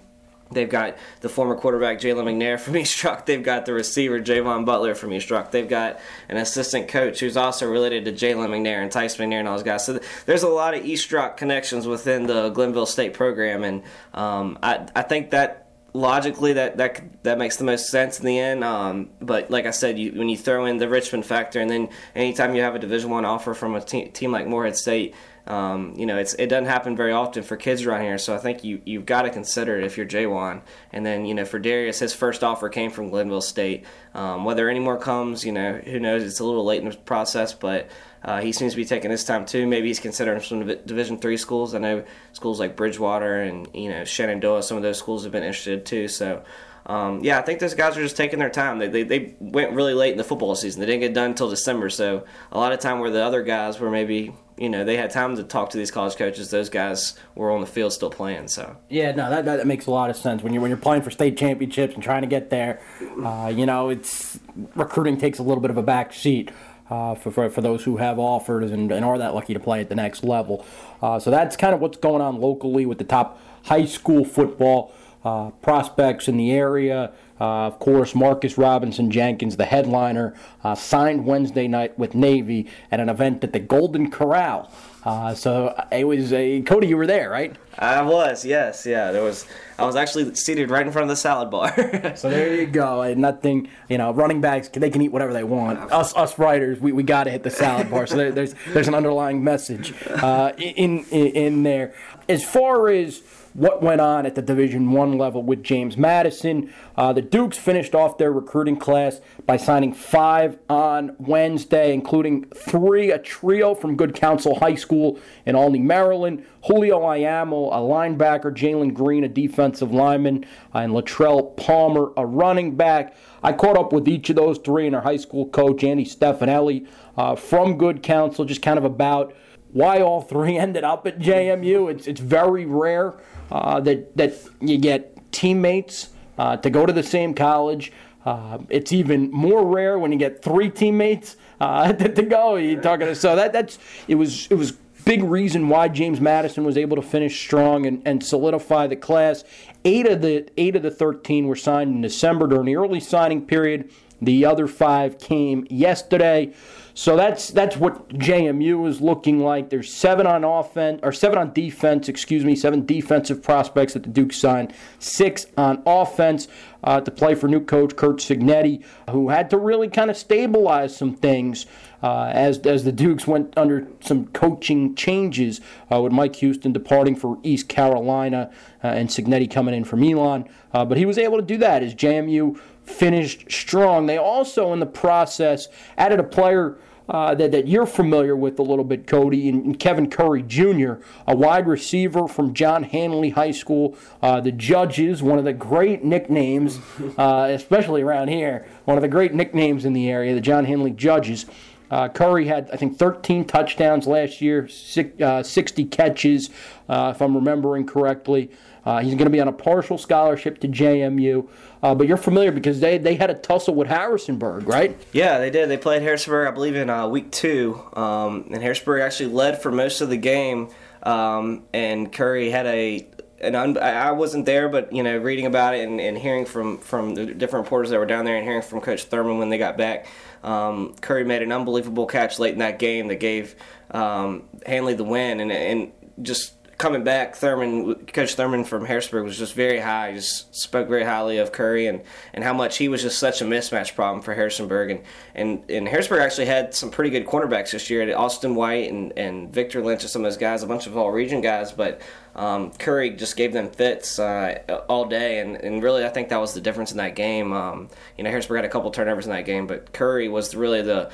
They've 0.51 0.69
got 0.69 0.98
the 1.21 1.30
former 1.30 1.56
quarterback 1.56 2.00
Jalen 2.00 2.25
McNair 2.25 2.59
from 2.59 2.75
East 2.77 3.03
Rock. 3.03 3.25
They've 3.25 3.44
got 3.44 3.65
the 3.65 3.74
receiver 3.74 4.19
Javon 4.19 4.65
Butler 4.65 4.95
from 4.95 5.13
East 5.13 5.31
Rock. 5.31 5.51
They've 5.51 5.68
got 5.68 6.00
an 6.30 6.38
assistant 6.38 6.88
coach 6.88 7.19
who's 7.19 7.38
also 7.38 7.69
related 7.69 8.06
to 8.06 8.12
Jalen 8.12 8.50
McNair 8.50 8.81
and 8.81 8.92
Tyson 8.92 9.30
McNair 9.30 9.39
and 9.39 9.48
all 9.48 9.56
those 9.56 9.63
guys. 9.63 9.86
So 9.86 10.00
there's 10.25 10.44
a 10.44 10.50
lot 10.50 10.74
of 10.74 10.86
East 10.86 11.12
Rock 11.12 11.38
connections 11.38 11.88
within 11.88 12.27
the 12.27 12.50
Glenville 12.50 12.86
State 12.86 13.13
program, 13.13 13.63
and 13.63 13.83
um, 14.13 14.59
I, 14.62 14.88
I 14.95 15.01
think 15.01 15.31
that 15.31 15.62
logically 15.94 16.53
that 16.53 16.77
that 16.77 17.24
that 17.24 17.38
makes 17.38 17.57
the 17.57 17.63
most 17.63 17.89
sense 17.89 18.19
in 18.19 18.25
the 18.25 18.39
end. 18.39 18.63
Um, 18.63 19.09
but 19.21 19.51
like 19.51 19.65
I 19.65 19.71
said, 19.71 20.00
you, 20.00 20.12
when 20.12 20.30
you 20.30 20.38
throw 20.38 20.65
in 20.65 20.77
the 20.77 20.88
Richmond 20.88 21.25
factor, 21.25 21.59
and 21.59 21.69
then 21.69 21.89
anytime 22.15 22.56
you 22.56 22.62
have 22.62 22.75
a 22.75 22.80
Division 22.80 23.09
One 23.09 23.25
offer 23.25 23.53
from 23.53 23.75
a 23.75 23.81
te- 23.81 24.07
team 24.09 24.31
like 24.31 24.48
Morehead 24.48 24.75
State, 24.75 25.15
um, 25.48 25.94
you 25.98 26.06
know, 26.06 26.18
it's 26.18 26.34
it 26.36 26.48
doesn't 26.48 26.66
happen 26.66 26.96
very 26.96 27.12
often 27.12 27.44
for 27.44 27.58
kids 27.58 27.86
around 27.86 28.02
here. 28.02 28.18
So 28.18 28.36
I 28.36 28.38
think 28.38 28.64
you 28.64 28.82
you've 28.86 29.06
got 29.06 29.24
to 29.24 29.30
consider 29.30 29.78
it 29.78 29.84
if 29.84 29.98
you're 29.98 30.06
Jaywan. 30.06 30.62
And 30.92 31.06
then 31.06 31.26
you 31.26 31.34
know, 31.34 31.46
for 31.46 31.60
Darius, 31.60 32.00
his 32.00 32.14
first 32.14 32.44
offer 32.44 32.70
came 32.70 32.92
from 32.92 33.10
Glenville 33.10 33.42
State. 33.42 33.86
Um, 34.14 34.46
whether 34.46 34.70
any 34.70 34.80
more 34.80 34.98
comes, 34.98 35.46
you 35.46 35.52
know, 35.52 35.74
who 35.74 36.00
knows? 36.00 36.24
It's 36.24 36.40
a 36.40 36.46
little 36.46 36.66
late 36.66 36.82
in 36.82 36.90
the 36.90 36.96
process, 36.96 37.54
but. 37.54 37.90
Uh, 38.24 38.40
he 38.40 38.52
seems 38.52 38.74
to 38.74 38.78
be 38.78 38.86
taking 38.86 39.10
his 39.10 39.24
time 39.24 39.48
too. 39.48 39.66
Maybe 39.66 39.88
he's 39.88 40.00
considering 40.00 40.40
some 40.42 40.64
Division 40.86 41.18
three 41.18 41.38
schools. 41.38 41.74
I 41.74 41.80
know 41.80 42.04
schools 42.34 42.60
like 42.60 42.76
Bridgewater 42.76 43.42
and 43.42 43.68
you 43.74 43.90
know 43.90 44.04
Shenandoah. 44.04 44.62
Some 44.62 44.78
of 44.78 44.84
those 44.84 45.00
schools 45.00 45.24
have 45.24 45.32
been 45.32 45.42
interested 45.42 45.88
too. 45.88 46.08
So 46.08 46.44
um, 46.86 47.24
yeah, 47.24 47.40
I 47.40 47.42
think 47.42 47.60
those 47.60 47.74
guys 47.74 47.98
are 47.98 48.02
just 48.02 48.18
taking 48.18 48.40
their 48.40 48.50
time. 48.50 48.80
They, 48.80 48.88
they, 48.88 49.04
they 49.04 49.36
went 49.40 49.74
really 49.74 49.94
late 49.94 50.12
in 50.12 50.18
the 50.18 50.24
football 50.24 50.56
season. 50.56 50.80
They 50.80 50.88
didn't 50.88 51.02
get 51.02 51.14
done 51.14 51.32
until 51.32 51.50
December. 51.50 51.90
So 51.90 52.26
a 52.52 52.58
lot 52.58 52.74
of 52.74 52.80
time 52.80 53.00
where 53.00 53.12
the 53.12 53.24
other 53.24 53.44
guys 53.44 53.80
were 53.80 53.92
maybe, 53.92 54.34
you 54.62 54.69
know, 54.69 54.84
they 54.84 54.96
had 54.96 55.10
time 55.10 55.36
to 55.38 55.44
talk 55.44 55.72
to 55.72 55.78
these 55.78 55.90
college 55.90 56.16
coaches. 56.16 56.52
Those 56.52 56.69
guys 56.69 57.18
were 57.34 57.50
on 57.52 57.62
the 57.62 57.68
field 57.68 57.94
still 57.94 58.12
playing. 58.12 58.48
So 58.48 58.77
yeah, 58.89 59.12
no, 59.12 59.27
that, 59.32 59.46
that 59.46 59.65
makes 59.65 59.88
a 59.88 59.91
lot 59.91 60.12
of 60.12 60.15
sense 60.15 60.44
when 60.44 60.53
you're 60.53 60.62
when 60.62 60.70
you're 60.70 60.77
playing 60.77 61.01
for 61.01 61.10
state 61.10 61.36
championships 61.36 61.96
and 61.96 62.03
trying 62.03 62.22
to 62.22 62.27
get 62.27 62.51
there. 62.51 62.80
Uh, 63.24 63.51
you 63.53 63.65
know, 63.65 63.89
it's 63.89 64.39
recruiting 64.75 65.18
takes 65.18 65.39
a 65.39 65.44
little 65.44 65.62
bit 65.62 65.72
of 65.72 65.77
a 65.77 65.84
back 65.84 66.13
seat. 66.13 66.51
Uh, 66.89 67.15
for, 67.15 67.32
for, 67.32 67.50
for 67.50 67.62
those 67.62 67.86
who 67.86 67.96
have 67.96 68.20
offers 68.20 68.70
and, 68.70 68.91
and 68.91 69.06
are 69.06 69.18
that 69.18 69.34
lucky 69.34 69.53
to 69.53 69.62
play 69.62 69.80
at 69.80 69.88
the 69.88 69.96
next 69.96 70.25
level. 70.25 70.65
Uh, 71.01 71.18
so 71.18 71.32
that's 71.32 71.56
kind 71.56 71.74
of 71.74 71.80
what's 71.80 71.98
going 71.98 72.22
on 72.22 72.41
locally 72.41 72.86
with 72.86 72.98
the 72.98 73.06
top 73.06 73.39
high 73.63 73.86
school 73.86 74.25
football 74.25 74.94
uh, 75.24 75.51
prospects 75.62 76.27
in 76.27 76.36
the 76.36 76.51
area. 76.51 77.13
Uh, 77.41 77.65
of 77.65 77.79
course, 77.79 78.13
Marcus 78.13 78.55
Robinson 78.55 79.10
Jenkins, 79.10 79.57
the 79.57 79.65
headliner, 79.65 80.36
uh, 80.63 80.75
signed 80.75 81.25
Wednesday 81.25 81.67
night 81.67 81.98
with 81.98 82.13
Navy 82.13 82.69
at 82.91 83.00
an 83.00 83.10
event 83.10 83.43
at 83.43 83.51
the 83.51 83.60
Golden 83.60 84.12
Corral. 84.12 84.71
Uh, 85.03 85.33
so 85.33 85.69
uh, 85.69 85.88
it 85.91 86.03
was 86.03 86.31
a 86.33 86.62
Cody. 86.62 86.86
You 86.86 86.98
were 86.98 87.07
there, 87.07 87.31
right? 87.31 87.55
I 87.79 88.03
was. 88.03 88.45
Yes. 88.45 88.86
Yeah. 88.86 89.12
There 89.12 89.24
was. 89.24 89.48
I 89.79 89.86
was 89.86 89.95
actually 89.95 90.36
seated 90.36 90.69
right 90.69 90.86
in 90.86 90.91
front 90.91 91.05
of 91.05 91.10
the 91.10 91.15
salad 91.15 91.50
bar. 91.50 92.15
so 92.15 92.29
there 92.29 92.53
you 92.53 92.67
go. 92.67 93.01
And 93.01 93.19
nothing. 93.19 93.69
You 93.89 93.98
know, 93.98 94.13
running 94.13 94.39
backs 94.39 94.69
they 94.69 94.91
can 94.91 95.01
eat 95.01 95.12
whatever 95.12 95.33
they 95.33 95.43
want. 95.43 95.79
Us 95.91 96.15
us 96.15 96.38
writers, 96.38 96.79
we, 96.79 96.91
we 96.91 97.01
got 97.01 97.24
to 97.24 97.31
hit 97.31 97.41
the 97.41 97.50
salad 97.50 97.89
bar. 97.89 98.05
So 98.05 98.17
there, 98.17 98.31
there's 98.31 98.53
there's 98.67 98.88
an 98.88 98.93
underlying 98.93 99.43
message 99.43 99.95
uh, 100.07 100.53
in, 100.60 101.05
in 101.05 101.27
in 101.27 101.63
there. 101.63 101.95
As 102.29 102.43
far 102.43 102.89
as 102.89 103.24
what 103.53 103.81
went 103.81 104.01
on 104.01 104.25
at 104.25 104.36
the 104.36 104.41
Division 104.41 104.91
One 104.91 105.17
level 105.17 105.43
with 105.43 105.63
James 105.63 105.98
Madison. 105.98 106.74
Uh, 106.96 107.13
the 107.13 107.22
Dukes 107.22 107.58
finished 107.58 107.93
off 107.93 108.17
their 108.17 108.31
recruiting 108.31 108.77
class 108.77 109.22
by 109.46 109.58
signing 109.58 109.93
five 109.93 110.58
on 110.70 111.15
Wednesday, 111.20 111.93
including 111.93 112.46
three, 112.55 113.12
a 113.12 113.20
trio 113.20 113.75
from 113.75 113.96
Good 113.96 114.15
Counsel 114.15 114.60
High 114.60 114.75
School 114.75 115.20
in 115.46 115.55
Olney, 115.55 115.79
Maryland, 115.79 116.46
Julio 116.65 117.01
Ayamo, 117.01 117.70
a 117.72 117.77
linebacker, 117.77 118.55
Jalen 118.55 118.93
Green, 118.93 119.24
a 119.24 119.29
defensive 119.29 119.91
lineman, 119.91 120.46
and 120.74 120.93
Latrell 120.93 121.55
Palmer, 121.58 122.12
a 122.17 122.25
running 122.25 122.75
back. 122.75 123.15
I 123.43 123.53
caught 123.53 123.77
up 123.77 123.91
with 123.91 124.08
each 124.08 124.29
of 124.29 124.36
those 124.36 124.60
three 124.60 124.86
and 124.86 124.96
our 124.96 125.01
high 125.01 125.17
school 125.17 125.48
coach, 125.48 125.84
Andy 125.84 126.05
Stefanelli, 126.05 126.88
uh, 127.17 127.36
from 127.36 127.77
Good 127.77 128.03
Counsel, 128.03 128.46
just 128.46 128.62
kind 128.62 128.77
of 128.77 128.86
about 128.86 129.34
why 129.72 130.01
all 130.01 130.22
three 130.22 130.58
ended 130.60 130.84
up 130.84 131.08
at 131.08 131.20
JMU. 131.20 131.89
It's 131.89 132.08
it's 132.08 132.22
very 132.22 132.65
rare 132.65 133.15
uh, 133.51 133.79
that 133.81 134.15
that 134.17 134.34
you 134.60 134.77
get 134.77 135.31
teammates 135.31 136.10
uh, 136.38 136.58
to 136.58 136.70
go 136.70 136.86
to 136.86 136.93
the 136.93 137.03
same 137.03 137.34
college. 137.34 137.91
Uh, 138.25 138.60
it's 138.70 138.91
even 138.91 139.31
more 139.31 139.65
rare 139.65 139.98
when 139.98 140.12
you 140.12 140.17
get 140.17 140.43
three 140.43 140.70
teammates 140.70 141.38
uh, 141.60 141.91
to, 141.93 142.08
to, 142.08 142.22
go. 142.22 142.55
You 142.55 142.79
talking 142.79 143.13
so 143.15 143.36
that 143.36 143.51
that's 143.51 143.79
it 144.08 144.15
was 144.15 144.48
it 144.48 144.55
was 144.55 144.74
big 145.05 145.24
reason 145.24 145.70
why 145.70 145.88
James 145.88 146.22
Madison 146.22 146.63
was 146.63 146.77
able 146.77 146.96
to 146.96 147.01
finish 147.01 147.39
strong 147.39 147.86
and, 147.86 148.01
and 148.05 148.24
solidify 148.24 148.88
the 148.88 148.96
class. 148.96 149.43
Eight 149.84 150.08
of 150.08 150.22
the 150.22 150.48
eight 150.58 150.75
of 150.75 150.84
the 150.84 150.91
thirteen 150.91 151.48
were 151.48 151.55
signed 151.55 151.96
in 151.96 152.01
December 152.01 152.48
during 152.48 152.65
the 152.65 152.75
early 152.75 153.00
signing 153.00 153.46
period. 153.46 153.91
The 154.22 154.46
other 154.46 154.67
five 154.67 155.17
came 155.17 155.65
yesterday. 155.70 156.53
So 156.93 157.15
that's 157.15 157.50
that's 157.50 157.77
what 157.77 158.10
JMU 158.10 158.88
is 158.88 159.01
looking 159.01 159.39
like. 159.39 159.69
There's 159.69 159.91
seven 159.91 160.27
on 160.27 160.43
offense 160.43 161.00
or 161.03 161.12
seven 161.12 161.38
on 161.38 161.53
defense, 161.53 162.10
excuse 162.10 162.43
me, 162.43 162.55
seven 162.55 162.86
defensive 162.86 163.41
prospects 163.41 163.93
that 163.93 164.03
the 164.03 164.10
Duke 164.10 164.33
signed, 164.33 164.74
six 165.00 165.45
on 165.57 165.81
offense 165.86 166.48
uh, 166.83 167.00
to 167.01 167.12
play 167.12 167.36
for 167.36 167.48
new 167.48 167.63
coach 167.63 167.95
Curt 167.95 168.17
Cignetti, 168.17 168.83
who 169.10 169.29
had 169.29 169.50
to 169.51 169.57
really 169.57 169.88
kind 169.88 170.10
of 170.10 170.17
stabilize 170.17 170.95
some 170.95 171.15
things 171.15 171.65
uh, 172.03 172.31
as 172.33 172.60
as 172.60 172.83
the 172.83 172.91
Dukes 172.91 173.25
went 173.25 173.57
under 173.57 173.88
some 174.01 174.27
coaching 174.27 174.95
changes 174.95 175.62
uh, 175.91 176.01
with 176.01 176.12
Mike 176.12 176.36
Houston 176.38 176.74
departing 176.74 177.15
for 177.15 177.39
East 177.43 177.69
Carolina 177.69 178.51
uh, 178.83 178.88
and 178.88 179.10
Cignetti 179.10 179.50
coming 179.50 179.74
in 179.74 179.83
from 179.83 180.03
Elon. 180.03 180.48
Uh, 180.74 180.86
but 180.86 180.98
he 180.98 181.05
was 181.05 181.17
able 181.17 181.38
to 181.38 181.43
do 181.43 181.57
that 181.57 181.83
as 181.83 181.93
JMU 181.93 182.60
finished 182.84 183.52
strong. 183.52 184.06
They 184.06 184.18
also, 184.18 184.74
in 184.74 184.80
the 184.80 184.86
process, 184.86 185.68
added 185.98 186.20
a 186.20 186.24
player. 186.24 186.78
Uh, 187.10 187.36
that, 187.36 187.52
that 187.52 187.68
you're 187.68 187.88
familiar 187.88 188.38
with 188.38 188.58
a 188.58 188.62
little 188.62 188.86
bit, 188.86 189.06
Cody, 189.06 189.50
and, 189.50 189.66
and, 189.66 189.80
Kevin 189.80 190.10
Curry 190.10 190.44
Jr., 190.44 190.94
a 191.28 191.36
wide 191.36 191.68
receiver 191.68 192.26
from 192.26 192.54
John 192.54 192.84
Handley 192.84 193.32
High 193.32 193.52
School. 193.52 193.98
Uh, 194.22 194.40
the 194.40 194.54
Judges, 194.54 195.22
one 195.22 195.38
of 195.38 195.44
the 195.44 195.52
great 195.52 196.06
nicknames, 196.06 196.80
uh, 197.18 197.48
especially 197.50 198.02
around 198.02 198.30
here, 198.30 198.66
one 198.86 198.98
of 198.98 199.02
the 199.02 199.10
great 199.10 199.34
nicknames 199.34 199.84
in 199.84 199.92
the 199.92 200.10
area, 200.10 200.34
the 200.34 200.40
John 200.40 200.64
Handley 200.64 200.92
Judges. 200.92 201.48
Uh, 201.92 202.08
Curry 202.08 202.48
had, 202.48 202.70
I 202.72 202.78
think, 202.78 202.98
13 202.98 203.44
touchdowns 203.44 204.08
last 204.08 204.40
year, 204.40 204.70
six, 204.70 205.22
uh, 205.22 205.44
60 205.44 205.86
catches, 205.86 206.50
uh, 206.88 207.12
if 207.14 207.22
I'm 207.22 207.36
remembering 207.36 207.86
correctly. 207.86 208.50
Uh, 208.86 209.00
he's 209.00 209.14
going 209.14 209.26
to 209.26 209.32
be 209.32 209.40
on 209.40 209.48
a 209.48 209.54
partial 209.54 209.98
scholarship 209.98 210.60
to 210.60 210.68
JMU. 210.68 211.48
Uh, 211.84 211.96
but 211.96 212.08
you're 212.08 212.18
familiar 212.18 212.52
because 212.52 212.80
they, 212.80 212.98
they 212.98 213.16
had 213.16 213.30
a 213.30 213.34
tussle 213.34 213.74
with 213.74 213.88
Harrisonburg, 213.88 214.68
right? 214.68 214.98
Yeah, 215.14 215.40
they 215.40 215.50
did. 215.50 215.70
They 215.70 215.78
played 215.78 216.02
Harrisonburg, 216.02 216.48
I 216.48 216.52
believe, 216.52 216.76
in 216.76 216.90
uh, 216.90 217.08
week 217.08 217.32
two. 217.32 217.82
Um, 217.94 218.50
and 218.52 218.62
Harrisonburg 218.62 219.02
actually 219.02 219.30
led 219.34 219.62
for 219.62 219.72
most 219.72 220.02
of 220.02 220.10
the 220.10 220.18
game. 220.18 220.70
Um, 221.04 221.64
and 221.74 222.12
Curry 222.12 222.52
had 222.52 222.68
a 222.68 223.08
and 223.42 223.56
un- 223.56 223.78
I 223.78 224.12
wasn't 224.12 224.46
there, 224.46 224.70
but 224.70 224.94
you 224.94 225.04
know, 225.04 225.18
reading 225.18 225.48
about 225.48 225.74
it 225.74 225.88
and, 225.88 226.00
and 226.00 226.18
hearing 226.18 226.46
from 226.46 226.78
from 226.78 227.16
the 227.16 227.26
different 227.26 227.66
reporters 227.66 227.90
that 227.90 227.98
were 227.98 228.06
down 228.06 228.24
there 228.24 228.38
and 228.38 228.46
hearing 228.46 228.62
from 228.62 228.82
Coach 228.82 229.06
Thurman 229.06 229.40
when 229.40 229.50
they 229.50 229.58
got 229.58 229.78
back, 229.78 230.06
um, 230.44 230.96
Curry 231.02 231.26
made 231.26 231.42
an 231.42 231.52
unbelievable 231.52 232.06
catch 232.06 232.40
late 232.40 232.54
in 232.54 232.60
that 232.60 232.78
game 232.80 233.08
that 233.08 233.20
gave 233.20 233.56
um, 233.92 234.44
Handley 234.66 234.94
the 234.94 235.04
win, 235.04 235.40
and 235.40 235.52
and 235.52 235.92
just 236.22 236.54
coming 236.82 237.04
back, 237.04 237.36
Thurman, 237.36 238.08
Coach 238.08 238.34
Thurman 238.34 238.64
from 238.64 238.86
Harrisburg 238.86 239.24
was 239.24 239.38
just 239.38 239.54
very 239.54 239.80
high. 239.80 240.10
He 240.10 240.16
Just 240.16 240.54
spoke 240.56 240.90
very 240.90 241.04
highly 241.04 241.38
of 241.38 241.52
Curry 241.52 241.86
and, 241.86 242.02
and 242.34 242.44
how 242.44 242.54
much 242.54 242.78
he 242.78 242.90
was 242.90 243.04
just 243.04 243.20
such 243.20 243.40
a 243.40 243.46
mismatch 243.46 243.94
problem 243.94 244.24
for 244.24 244.34
Harrisonburg. 244.34 244.90
And, 244.90 245.02
and, 245.36 245.70
and 245.70 245.88
Harrisburg 245.88 246.22
actually 246.22 246.48
had 246.48 246.74
some 246.74 246.90
pretty 246.90 247.12
good 247.12 247.28
cornerbacks 247.28 247.72
this 247.72 247.90
year. 247.92 248.18
Austin 248.18 248.56
White 248.56 248.92
and, 248.92 249.14
and 249.16 249.54
Victor 249.54 249.84
Lynch 249.84 250.02
and 250.02 250.10
some 250.10 250.26
of 250.26 250.32
those 250.32 250.38
guys, 250.38 250.64
a 250.64 250.68
bunch 250.68 250.88
of 250.88 250.98
all 250.98 251.12
region 251.12 251.40
guys. 251.40 251.72
But 251.72 252.02
um, 252.36 252.72
Curry 252.72 253.12
just 253.12 253.38
gave 253.38 253.54
them 253.54 253.70
fits 253.70 254.18
uh, 254.18 254.82
all 254.90 255.06
day. 255.06 255.40
And, 255.40 255.58
and 255.58 255.84
really, 255.84 256.04
I 256.04 256.10
think 256.10 256.30
that 256.30 256.42
was 256.42 256.56
the 256.56 256.62
difference 256.62 256.92
in 256.92 256.98
that 256.98 257.16
game. 257.16 257.54
Um, 257.54 257.90
you 258.18 258.24
know, 258.24 258.32
Harrisburg 258.32 258.56
had 258.56 258.66
a 258.66 258.70
couple 258.70 258.90
turnovers 258.90 259.26
in 259.26 259.32
that 259.32 259.46
game, 259.46 259.68
but 259.68 259.94
Curry 259.94 260.30
was 260.30 260.56
really 260.56 260.82
the 260.82 261.12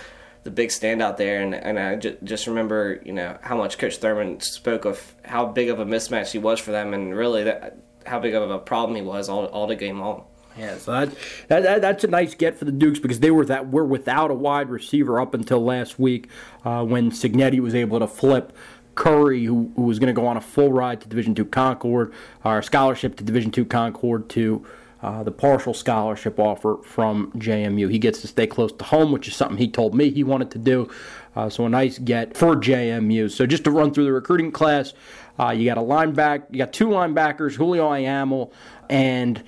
the 0.47 0.51
big 0.51 0.69
standout 0.69 1.17
there. 1.17 1.41
And, 1.41 1.53
and 1.53 1.77
I 1.77 1.97
j- 1.97 2.15
just 2.23 2.47
remember, 2.47 3.01
you 3.03 3.11
know, 3.11 3.37
how 3.41 3.57
much 3.57 3.77
Coach 3.77 3.97
Thurman 3.97 4.39
spoke 4.39 4.85
of 4.85 5.13
how 5.25 5.45
big 5.45 5.67
of 5.67 5.81
a 5.81 5.85
mismatch 5.85 6.31
he 6.31 6.37
was 6.37 6.57
for 6.57 6.71
them, 6.71 6.93
and 6.93 7.13
really 7.13 7.43
that 7.43 7.79
how 8.05 8.17
big 8.21 8.33
of 8.33 8.49
a 8.49 8.57
problem 8.57 8.95
he 8.95 9.01
was 9.01 9.27
all, 9.27 9.47
all 9.47 9.67
the 9.67 9.75
game 9.75 9.99
long. 9.99 10.23
Yeah, 10.57 10.77
so 10.77 10.91
that, 10.91 11.15
that, 11.49 11.63
that, 11.63 11.81
that's 11.81 12.03
a 12.05 12.07
nice 12.07 12.33
get 12.33 12.55
for 12.55 12.63
the 12.63 12.71
Dukes 12.71 12.97
because 12.97 13.19
they 13.19 13.29
were 13.29 13.45
that 13.45 13.69
were 13.69 13.83
without 13.83 14.31
a 14.31 14.33
wide 14.33 14.69
receiver 14.69 15.19
up 15.19 15.33
until 15.33 15.63
last 15.63 15.99
week 15.99 16.29
uh, 16.63 16.85
when 16.85 17.11
Cignetti 17.11 17.59
was 17.59 17.75
able 17.75 17.99
to 17.99 18.07
flip 18.07 18.55
Curry, 18.95 19.43
who, 19.43 19.73
who 19.75 19.81
was 19.81 19.99
going 19.99 20.07
to 20.07 20.19
go 20.19 20.25
on 20.25 20.37
a 20.37 20.41
full 20.41 20.71
ride 20.71 21.01
to 21.01 21.09
Division 21.09 21.35
Two 21.35 21.43
Concord, 21.43 22.13
or 22.45 22.61
scholarship 22.61 23.17
to 23.17 23.23
Division 23.25 23.51
Two 23.51 23.65
Concord 23.65 24.29
to 24.29 24.65
uh, 25.01 25.23
the 25.23 25.31
partial 25.31 25.73
scholarship 25.73 26.39
offer 26.39 26.77
from 26.83 27.31
JMU. 27.33 27.91
He 27.91 27.99
gets 27.99 28.21
to 28.21 28.27
stay 28.27 28.47
close 28.47 28.71
to 28.73 28.83
home, 28.83 29.11
which 29.11 29.27
is 29.27 29.35
something 29.35 29.57
he 29.57 29.69
told 29.69 29.93
me 29.93 30.09
he 30.09 30.23
wanted 30.23 30.51
to 30.51 30.57
do. 30.57 30.89
Uh, 31.35 31.49
so 31.49 31.65
a 31.65 31.69
nice 31.69 31.99
get 31.99 32.35
for 32.35 32.55
JMU. 32.55 33.29
So 33.29 33.45
just 33.45 33.63
to 33.65 33.71
run 33.71 33.93
through 33.93 34.05
the 34.05 34.13
recruiting 34.13 34.51
class, 34.51 34.93
uh, 35.39 35.51
you 35.51 35.65
got 35.65 35.77
a 35.77 35.81
linebacker, 35.81 36.45
you 36.49 36.57
got 36.57 36.73
two 36.73 36.87
linebackers, 36.87 37.55
Julio 37.55 37.89
Iamel 37.89 38.51
and 38.89 39.43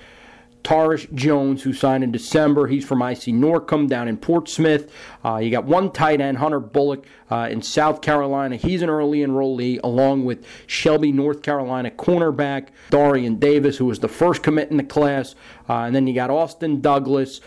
Tarish 0.62 1.12
Jones, 1.14 1.62
who 1.62 1.72
signed 1.72 2.04
in 2.04 2.12
December. 2.12 2.66
He's 2.66 2.84
from 2.84 3.02
IC 3.02 3.34
Norcom 3.34 3.88
down 3.88 4.08
in 4.08 4.16
Portsmouth. 4.16 4.92
Uh, 5.24 5.36
you 5.36 5.50
got 5.50 5.64
one 5.64 5.90
tight 5.90 6.20
end, 6.20 6.38
Hunter 6.38 6.60
Bullock, 6.60 7.06
uh, 7.30 7.48
in 7.50 7.62
South 7.62 8.02
Carolina. 8.02 8.56
He's 8.56 8.82
an 8.82 8.90
early 8.90 9.18
enrollee, 9.20 9.80
along 9.82 10.24
with 10.24 10.44
Shelby, 10.66 11.12
North 11.12 11.42
Carolina 11.42 11.90
cornerback, 11.90 12.68
Darian 12.90 13.36
Davis, 13.36 13.78
who 13.78 13.86
was 13.86 14.00
the 14.00 14.08
first 14.08 14.42
commit 14.42 14.70
in 14.70 14.76
the 14.76 14.84
class. 14.84 15.34
Uh, 15.68 15.84
and 15.84 15.94
then 15.94 16.06
you 16.06 16.14
got 16.14 16.30
Austin 16.30 16.80
Douglas, 16.80 17.40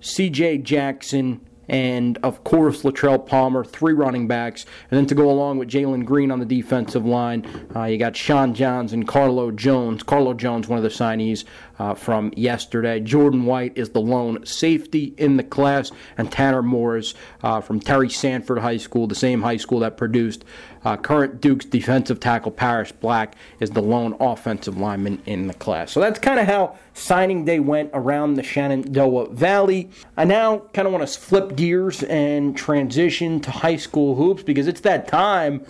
CJ 0.00 0.62
Jackson, 0.62 1.40
and 1.68 2.18
of 2.22 2.44
course 2.44 2.82
Latrell 2.82 3.24
Palmer, 3.24 3.64
three 3.64 3.92
running 3.92 4.26
backs, 4.26 4.64
and 4.90 4.98
then 4.98 5.06
to 5.06 5.14
go 5.14 5.30
along 5.30 5.58
with 5.58 5.68
Jalen 5.68 6.04
Green 6.04 6.30
on 6.30 6.38
the 6.38 6.46
defensive 6.46 7.04
line, 7.04 7.46
uh, 7.76 7.84
you 7.84 7.98
got 7.98 8.16
Sean 8.16 8.54
Johns 8.54 8.92
and 8.92 9.06
Carlo 9.06 9.50
Jones. 9.50 10.02
Carlo 10.02 10.34
Jones, 10.34 10.68
one 10.68 10.78
of 10.78 10.82
the 10.82 10.88
signees 10.88 11.44
uh, 11.78 11.94
from 11.94 12.32
yesterday. 12.36 13.00
Jordan 13.00 13.44
White 13.44 13.76
is 13.76 13.90
the 13.90 14.00
lone 14.00 14.44
safety 14.44 15.14
in 15.16 15.36
the 15.36 15.44
class, 15.44 15.90
and 16.16 16.30
Tanner 16.30 16.62
Morris 16.62 17.14
uh, 17.42 17.60
from 17.60 17.80
Terry 17.80 18.10
Sanford 18.10 18.58
High 18.58 18.78
School, 18.78 19.06
the 19.06 19.14
same 19.14 19.42
high 19.42 19.56
school 19.56 19.80
that 19.80 19.96
produced 19.96 20.44
uh, 20.84 20.96
current 20.96 21.40
Duke's 21.40 21.64
defensive 21.64 22.20
tackle 22.20 22.50
Paris 22.50 22.92
Black, 22.92 23.34
is 23.60 23.70
the 23.70 23.82
lone 23.82 24.16
offensive 24.20 24.76
lineman 24.76 25.22
in 25.26 25.46
the 25.46 25.54
class. 25.54 25.92
So 25.92 26.00
that's 26.00 26.18
kind 26.18 26.38
of 26.38 26.46
how 26.46 26.76
signing 26.94 27.44
day 27.44 27.60
went 27.60 27.90
around 27.94 28.34
the 28.34 28.42
Shenandoah 28.42 29.30
Valley. 29.30 29.90
I 30.16 30.24
now 30.24 30.58
kind 30.72 30.86
of 30.86 30.92
want 30.92 31.06
to 31.06 31.18
flip 31.18 31.56
gears 31.56 32.02
and 32.04 32.56
transition 32.56 33.40
to 33.40 33.50
high 33.50 33.76
school 33.76 34.14
hoops 34.14 34.42
because 34.42 34.66
it's 34.66 34.80
that 34.82 35.08
time 35.08 35.64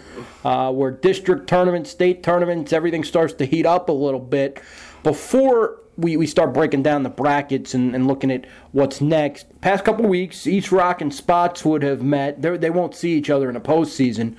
uh, 0.44 0.72
where 0.72 0.90
district 0.90 1.48
tournaments, 1.48 1.90
state 1.90 2.22
tournaments, 2.22 2.72
everything 2.72 3.04
starts 3.04 3.34
to 3.34 3.44
heat 3.44 3.66
up 3.66 3.88
a 3.88 3.92
little 3.92 4.20
bit. 4.20 4.60
Before 5.02 5.78
we, 5.98 6.16
we 6.16 6.26
start 6.26 6.54
breaking 6.54 6.84
down 6.84 7.02
the 7.02 7.10
brackets 7.10 7.74
and, 7.74 7.94
and 7.94 8.06
looking 8.06 8.30
at 8.30 8.46
what's 8.70 9.00
next. 9.00 9.46
Past 9.60 9.84
couple 9.84 10.06
weeks, 10.06 10.46
East 10.46 10.70
Rock 10.70 11.00
and 11.00 11.12
Spotswood 11.12 11.82
have 11.82 12.02
met. 12.02 12.40
They're, 12.40 12.56
they 12.56 12.70
will 12.70 12.82
not 12.82 12.94
see 12.94 13.14
each 13.14 13.28
other 13.28 13.50
in 13.50 13.56
a 13.56 13.60
postseason, 13.60 14.36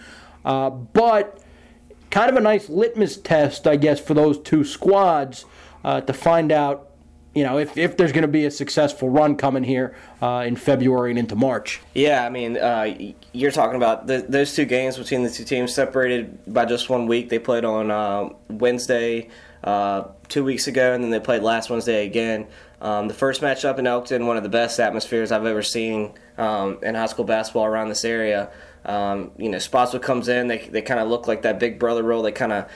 uh, 0.50 0.72
but 0.72 1.40
kind 2.10 2.28
of 2.28 2.36
a 2.36 2.42
nice 2.42 2.70
litmus 2.70 3.18
test, 3.18 3.68
I 3.68 3.76
guess, 3.76 4.00
for 4.00 4.16
those 4.16 4.40
two 4.40 4.64
squads 4.64 5.46
uh, 5.84 6.02
to 6.02 6.12
find 6.12 6.52
out. 6.52 6.88
You 7.36 7.44
know, 7.44 7.60
if, 7.60 7.78
if 7.78 7.96
there's 7.96 8.12
going 8.12 8.24
to 8.24 8.28
be 8.28 8.46
a 8.46 8.52
successful 8.52 9.08
run 9.08 9.36
coming 9.36 9.64
here 9.64 9.96
uh, 10.20 10.44
in 10.48 10.56
February 10.56 11.12
and 11.12 11.20
into 11.20 11.36
March. 11.36 11.80
Yeah, 11.94 12.26
I 12.26 12.30
mean, 12.30 12.58
uh, 12.58 12.96
you're 13.32 13.52
talking 13.52 13.76
about 13.76 14.08
the, 14.08 14.26
those 14.28 14.56
two 14.56 14.66
games 14.66 14.98
between 14.98 15.22
the 15.22 15.30
two 15.30 15.44
teams 15.44 15.72
separated 15.72 16.40
by 16.52 16.66
just 16.66 16.90
one 16.90 17.06
week. 17.06 17.30
They 17.30 17.38
played 17.38 17.66
on 17.66 17.92
uh, 17.92 18.30
Wednesday, 18.50 19.30
uh, 19.64 20.06
two 20.28 20.44
weeks 20.44 20.66
ago, 20.68 20.94
and 20.94 21.04
then 21.04 21.12
they 21.12 21.20
played 21.20 21.44
last 21.44 21.70
Wednesday 21.70 22.08
again. 22.08 22.48
Um, 22.82 23.08
the 23.08 23.14
first 23.14 23.42
matchup 23.42 23.78
in 23.78 23.86
Elkton, 23.86 24.26
one 24.26 24.38
of 24.38 24.44
the 24.44 24.50
best 24.50 24.80
atmospheres 24.80 25.32
I've 25.32 25.46
ever 25.46 25.62
seen 25.62 26.14
um, 26.38 26.80
in 26.82 26.96
high 26.96 27.06
school 27.06 27.26
basketball 27.26 27.66
around 27.66 27.90
this 27.90 28.04
area. 28.04 28.50
Um, 28.86 29.32
you 29.38 29.50
know, 29.50 29.60
Spotswood 29.60 30.02
comes 30.02 30.28
in, 30.28 30.48
they, 30.48 30.60
they 30.60 30.82
kind 30.82 31.00
of 31.00 31.08
look 31.10 31.28
like 31.28 31.42
that 31.42 31.60
big 31.60 31.80
brother 31.80 32.04
role. 32.04 32.22
They 32.22 32.32
kind 32.32 32.54
of 32.54 32.70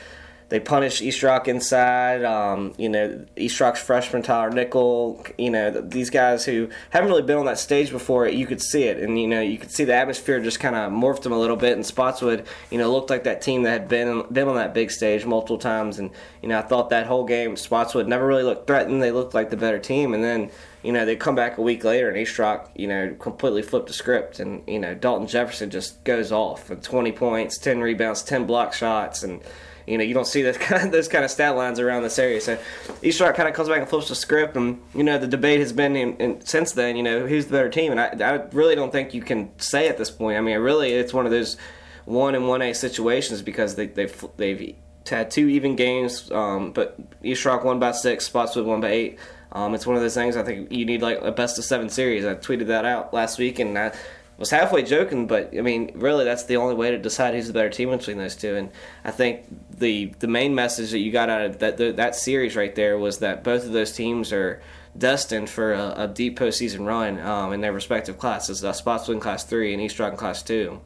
they 0.53 0.59
punish 0.59 1.01
East 1.01 1.23
Rock 1.23 1.47
inside. 1.47 2.23
Um, 2.23 2.75
you 2.77 2.87
know, 2.87 3.25
East 3.35 3.59
Rock's 3.59 3.81
freshman 3.81 4.21
Tyler 4.21 4.51
Nickel. 4.51 5.25
You 5.35 5.49
know, 5.49 5.71
these 5.71 6.11
guys 6.11 6.45
who 6.45 6.69
haven't 6.91 7.09
really 7.09 7.23
been 7.23 7.39
on 7.39 7.45
that 7.45 7.57
stage 7.57 7.89
before. 7.89 8.27
You 8.27 8.45
could 8.45 8.61
see 8.61 8.83
it, 8.83 8.97
and 8.99 9.19
you 9.19 9.27
know, 9.27 9.41
you 9.41 9.57
could 9.57 9.71
see 9.71 9.83
the 9.83 9.95
atmosphere 9.95 10.39
just 10.39 10.59
kind 10.59 10.75
of 10.75 10.91
morphed 10.91 11.23
them 11.23 11.31
a 11.31 11.39
little 11.39 11.55
bit. 11.55 11.73
And 11.73 11.83
Spotswood, 11.83 12.45
you 12.69 12.77
know, 12.77 12.93
looked 12.93 13.09
like 13.09 13.23
that 13.23 13.41
team 13.41 13.63
that 13.63 13.71
had 13.71 13.87
been 13.87 14.31
been 14.31 14.47
on 14.47 14.53
that 14.57 14.75
big 14.75 14.91
stage 14.91 15.25
multiple 15.25 15.57
times. 15.57 15.97
And 15.97 16.11
you 16.43 16.49
know, 16.49 16.59
I 16.59 16.61
thought 16.61 16.91
that 16.91 17.07
whole 17.07 17.25
game, 17.25 17.57
Spotswood 17.57 18.07
never 18.07 18.27
really 18.27 18.43
looked 18.43 18.67
threatened. 18.67 19.01
They 19.01 19.09
looked 19.09 19.33
like 19.33 19.49
the 19.49 19.57
better 19.57 19.79
team, 19.79 20.13
and 20.13 20.23
then 20.23 20.51
you 20.83 20.91
know, 20.91 21.03
they 21.03 21.15
come 21.15 21.33
back 21.33 21.57
a 21.57 21.63
week 21.63 21.83
later 21.83 22.09
and 22.09 22.17
East 22.17 22.37
Rock, 22.37 22.69
you 22.75 22.87
know, 22.87 23.15
completely 23.17 23.63
flipped 23.63 23.87
the 23.87 23.93
script. 23.93 24.39
And, 24.39 24.61
you 24.67 24.79
know, 24.79 24.93
Dalton 24.93 25.27
Jefferson 25.27 25.69
just 25.69 26.03
goes 26.03 26.29
off 26.29 26.69
with 26.69 26.83
20 26.83 27.13
points, 27.13 27.57
10 27.57 27.79
rebounds, 27.79 28.21
10 28.21 28.45
block 28.45 28.73
shots. 28.73 29.23
And, 29.23 29.41
you 29.87 29.97
know, 29.97 30.03
you 30.03 30.13
don't 30.13 30.27
see 30.27 30.41
those 30.41 30.57
kind 30.59 30.85
of, 30.85 30.91
those 30.91 31.07
kind 31.07 31.25
of 31.25 31.31
stat 31.31 31.55
lines 31.55 31.79
around 31.79 32.03
this 32.03 32.17
area. 32.19 32.41
So 32.41 32.57
East 33.01 33.19
Rock 33.19 33.35
kind 33.35 33.49
of 33.49 33.55
comes 33.55 33.69
back 33.69 33.79
and 33.79 33.89
flips 33.89 34.09
the 34.09 34.15
script. 34.15 34.55
And, 34.55 34.81
you 34.93 35.03
know, 35.03 35.17
the 35.17 35.27
debate 35.27 35.59
has 35.59 35.73
been 35.73 35.95
in, 35.95 36.17
in, 36.17 36.45
since 36.45 36.71
then, 36.73 36.95
you 36.95 37.03
know, 37.03 37.27
who's 37.27 37.45
the 37.45 37.51
better 37.51 37.69
team. 37.69 37.91
And 37.91 37.99
I, 37.99 38.33
I 38.33 38.45
really 38.51 38.75
don't 38.75 38.91
think 38.91 39.13
you 39.13 39.21
can 39.21 39.57
say 39.59 39.87
at 39.87 39.97
this 39.97 40.11
point. 40.11 40.37
I 40.37 40.41
mean, 40.41 40.57
really, 40.59 40.91
it's 40.93 41.13
one 41.13 41.25
of 41.25 41.31
those 41.31 41.57
one 42.05 42.35
and 42.35 42.47
one 42.47 42.61
A 42.61 42.73
situations 42.73 43.41
because 43.41 43.75
they, 43.75 43.87
they've, 43.87 44.25
they've 44.37 44.75
had 45.09 45.31
two 45.31 45.47
even 45.47 45.75
games, 45.75 46.31
um, 46.31 46.71
but 46.71 46.97
East 47.23 47.45
Rock 47.45 47.63
won 47.63 47.79
by 47.79 47.91
six, 47.91 48.25
Spotswood 48.25 48.65
won 48.65 48.81
by 48.81 48.89
eight. 48.89 49.19
Um, 49.51 49.75
it's 49.75 49.85
one 49.85 49.95
of 49.95 50.01
those 50.01 50.15
things 50.15 50.35
I 50.35 50.43
think 50.43 50.71
you 50.71 50.85
need 50.85 51.01
like 51.01 51.19
a 51.21 51.31
best 51.31 51.59
of 51.59 51.65
seven 51.65 51.89
series. 51.89 52.25
I 52.25 52.35
tweeted 52.35 52.67
that 52.67 52.85
out 52.85 53.13
last 53.13 53.37
week 53.37 53.59
and 53.59 53.77
I 53.77 53.93
was 54.37 54.49
halfway 54.49 54.83
joking, 54.83 55.27
but 55.27 55.53
I 55.57 55.61
mean, 55.61 55.91
really, 55.95 56.25
that's 56.25 56.43
the 56.43 56.57
only 56.57 56.75
way 56.75 56.91
to 56.91 56.97
decide 56.97 57.33
who's 57.33 57.47
the 57.47 57.53
better 57.53 57.69
team 57.69 57.89
between 57.89 58.17
those 58.17 58.35
two. 58.35 58.55
And 58.55 58.71
I 59.03 59.11
think 59.11 59.45
the 59.77 60.13
the 60.19 60.27
main 60.27 60.55
message 60.55 60.91
that 60.91 60.99
you 60.99 61.11
got 61.11 61.29
out 61.29 61.41
of 61.41 61.59
that 61.59 61.77
the, 61.77 61.91
that 61.93 62.15
series 62.15 62.55
right 62.55 62.73
there 62.73 62.97
was 62.97 63.19
that 63.19 63.43
both 63.43 63.65
of 63.65 63.71
those 63.71 63.91
teams 63.91 64.33
are 64.33 64.61
destined 64.97 65.49
for 65.49 65.73
a, 65.73 65.93
a 66.03 66.07
deep 66.07 66.37
postseason 66.37 66.85
run 66.85 67.19
um, 67.19 67.53
in 67.53 67.61
their 67.61 67.73
respective 67.73 68.17
classes. 68.17 68.63
Uh, 68.63 68.73
Spotswood 68.73 69.15
in 69.15 69.21
Class 69.21 69.43
Three 69.43 69.73
and 69.73 69.81
East 69.81 69.99
Rock 69.99 70.13
in 70.13 70.17
Class 70.17 70.41
Two. 70.41 70.81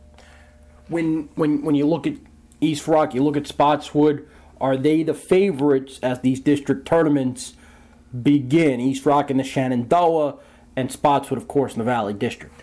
When 0.88 1.30
when 1.36 1.64
when 1.64 1.76
you 1.76 1.88
look 1.88 2.08
at 2.08 2.14
East 2.62 2.88
Rock, 2.88 3.14
you 3.14 3.24
look 3.24 3.38
at 3.38 3.48
Spotswood. 3.48 4.28
Are 4.60 4.76
they 4.76 5.04
the 5.04 5.14
favorites 5.14 6.00
as 6.02 6.22
these 6.22 6.40
district 6.40 6.88
tournaments? 6.88 7.54
begin. 8.24 8.80
East 8.80 9.06
Rock 9.06 9.30
in 9.32 9.38
the 9.38 9.44
Shenandoah, 9.44 10.36
and 10.76 10.92
Spotswood, 10.92 11.38
of 11.38 11.48
course, 11.48 11.74
in 11.74 11.80
the 11.80 11.86
Valley 11.86 12.14
District. 12.14 12.54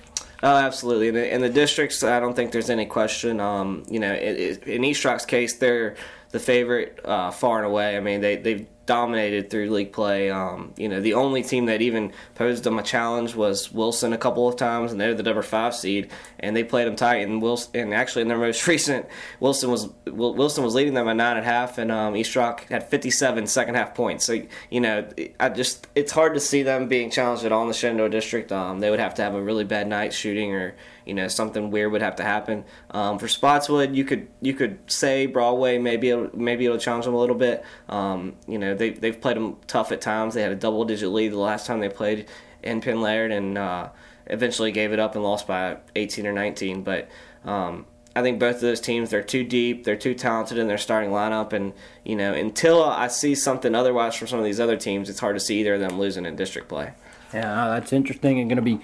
Oh, 0.42 0.56
absolutely. 0.56 1.08
In 1.08 1.14
the, 1.14 1.34
in 1.34 1.40
the, 1.40 1.48
districts, 1.48 2.02
I 2.02 2.20
don't 2.20 2.34
think 2.34 2.52
there's 2.52 2.70
any 2.70 2.86
question. 2.86 3.40
Um, 3.40 3.84
you 3.88 4.00
know, 4.00 4.12
in 4.14 4.84
East 4.84 5.04
Rock's 5.04 5.24
case, 5.24 5.54
they're 5.54 5.96
the 6.30 6.40
favorite 6.40 7.00
uh, 7.04 7.30
far 7.30 7.58
and 7.58 7.66
away. 7.66 7.96
I 7.96 8.00
mean, 8.00 8.20
they 8.20 8.36
they've 8.36 8.66
dominated 8.86 9.50
through 9.50 9.70
league 9.70 9.92
play. 9.92 10.30
Um, 10.30 10.72
you 10.76 10.88
know, 10.88 11.00
the 11.00 11.14
only 11.14 11.42
team 11.42 11.66
that 11.66 11.82
even 11.82 12.12
posed 12.34 12.64
them 12.64 12.78
a 12.78 12.82
challenge 12.82 13.34
was 13.34 13.72
Wilson 13.72 14.12
a 14.12 14.18
couple 14.18 14.48
of 14.48 14.56
times, 14.56 14.92
and 14.92 15.00
they're 15.00 15.14
the 15.14 15.22
number 15.22 15.42
five 15.42 15.74
seed, 15.74 16.10
and 16.40 16.56
they 16.56 16.64
played 16.64 16.86
them 16.86 16.96
tight. 16.96 17.26
And 17.26 17.40
Wilson, 17.40 17.70
and 17.74 17.94
actually 17.94 18.22
in 18.22 18.28
their 18.28 18.38
most 18.44 18.66
recent, 18.66 19.06
Wilson 19.40 19.70
was 19.70 19.88
Wilson 20.06 20.64
was 20.64 20.74
leading 20.74 20.94
them 20.94 21.08
at 21.08 21.16
nine 21.16 21.36
and 21.36 21.46
a 21.46 21.48
half, 21.48 21.78
and 21.78 21.90
um, 21.90 22.16
East 22.16 22.34
Rock 22.36 22.66
had 22.68 22.88
57 22.88 23.46
second 23.46 23.74
half 23.74 23.94
points. 23.94 24.24
So 24.24 24.40
you 24.70 24.80
know, 24.80 25.08
I 25.40 25.48
just 25.48 25.86
it's 25.94 26.12
hard 26.12 26.34
to 26.34 26.40
see 26.40 26.62
them 26.62 26.88
being 26.88 27.10
challenged 27.10 27.44
at 27.44 27.52
all 27.52 27.62
in 27.62 27.68
the 27.68 27.74
Shenandoah 27.74 28.10
district. 28.10 28.52
Um, 28.52 28.80
they 28.80 28.90
would 28.90 29.00
have 29.00 29.14
to 29.14 29.22
have 29.22 29.34
a 29.34 29.42
really 29.42 29.64
bad 29.64 29.88
night 29.88 30.12
shooting 30.12 30.52
or 30.52 30.74
you 31.06 31.14
know 31.14 31.28
something 31.28 31.70
weird 31.70 31.92
would 31.92 32.02
have 32.02 32.16
to 32.16 32.22
happen. 32.22 32.64
Um, 32.90 33.18
for 33.18 33.28
Spotswood, 33.28 33.94
you 33.94 34.04
could 34.04 34.28
you 34.40 34.54
could 34.54 34.78
say 34.90 35.26
Broadway 35.26 35.78
maybe 35.78 36.10
it'll, 36.10 36.30
maybe 36.36 36.64
it'll 36.64 36.78
challenge 36.78 37.04
them 37.04 37.14
a 37.14 37.18
little 37.18 37.36
bit. 37.36 37.64
Um, 37.88 38.36
you 38.46 38.58
know 38.58 38.74
they 38.74 38.90
they've 38.90 39.20
played 39.20 39.36
them 39.36 39.56
tough 39.66 39.92
at 39.92 40.00
times. 40.00 40.34
They 40.34 40.42
had 40.42 40.52
a 40.52 40.56
double 40.56 40.84
digit 40.84 41.10
lead 41.10 41.32
the 41.32 41.38
last 41.38 41.66
time 41.66 41.80
they 41.80 41.88
played 41.88 42.26
in 42.62 42.80
Penn 42.80 43.00
Laird 43.00 43.30
and 43.30 43.58
uh, 43.58 43.88
eventually 44.26 44.72
gave 44.72 44.92
it 44.92 44.98
up 44.98 45.14
and 45.14 45.24
lost 45.24 45.46
by 45.46 45.76
18 45.96 46.26
or 46.26 46.32
19. 46.32 46.82
But 46.82 47.08
um, 47.44 47.86
I 48.16 48.22
think 48.22 48.40
both 48.40 48.56
of 48.56 48.60
those 48.62 48.80
teams 48.80 49.10
they're 49.10 49.22
too 49.22 49.44
deep, 49.44 49.84
they're 49.84 49.96
too 49.96 50.14
talented 50.14 50.58
in 50.58 50.68
their 50.68 50.78
starting 50.78 51.10
lineup, 51.10 51.52
and 51.52 51.72
you 52.04 52.16
know 52.16 52.32
until 52.32 52.84
I 52.84 53.08
see 53.08 53.34
something 53.34 53.74
otherwise 53.74 54.14
from 54.14 54.28
some 54.28 54.38
of 54.38 54.44
these 54.44 54.60
other 54.60 54.76
teams, 54.76 55.10
it's 55.10 55.20
hard 55.20 55.36
to 55.36 55.40
see 55.40 55.60
either 55.60 55.74
of 55.74 55.80
them 55.80 55.98
losing 55.98 56.24
in 56.24 56.36
district 56.36 56.68
play. 56.68 56.92
Yeah, 57.32 57.68
that's 57.68 57.92
interesting 57.92 58.38
and 58.38 58.48
going 58.48 58.56
to 58.56 58.62
be 58.62 58.78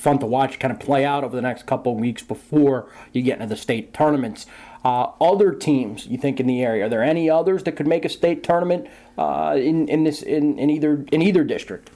fun 0.00 0.18
to 0.18 0.26
watch 0.26 0.58
kind 0.58 0.72
of 0.72 0.80
play 0.80 1.04
out 1.04 1.22
over 1.24 1.36
the 1.36 1.42
next 1.42 1.66
couple 1.66 1.92
of 1.92 1.98
weeks 1.98 2.22
before 2.22 2.90
you 3.12 3.22
get 3.22 3.34
into 3.34 3.46
the 3.46 3.56
state 3.56 3.92
tournaments. 3.92 4.46
Uh, 4.82 5.12
other 5.20 5.52
teams 5.52 6.06
you 6.06 6.16
think 6.16 6.40
in 6.40 6.46
the 6.46 6.64
area? 6.64 6.86
Are 6.86 6.88
there 6.88 7.02
any 7.02 7.28
others 7.28 7.64
that 7.64 7.76
could 7.76 7.86
make 7.86 8.06
a 8.06 8.08
state 8.08 8.42
tournament 8.42 8.88
uh, 9.18 9.54
in 9.58 9.88
in 9.88 10.04
this 10.04 10.22
in, 10.22 10.58
in 10.58 10.70
either 10.70 11.04
in 11.12 11.20
either 11.20 11.44
district? 11.44 11.90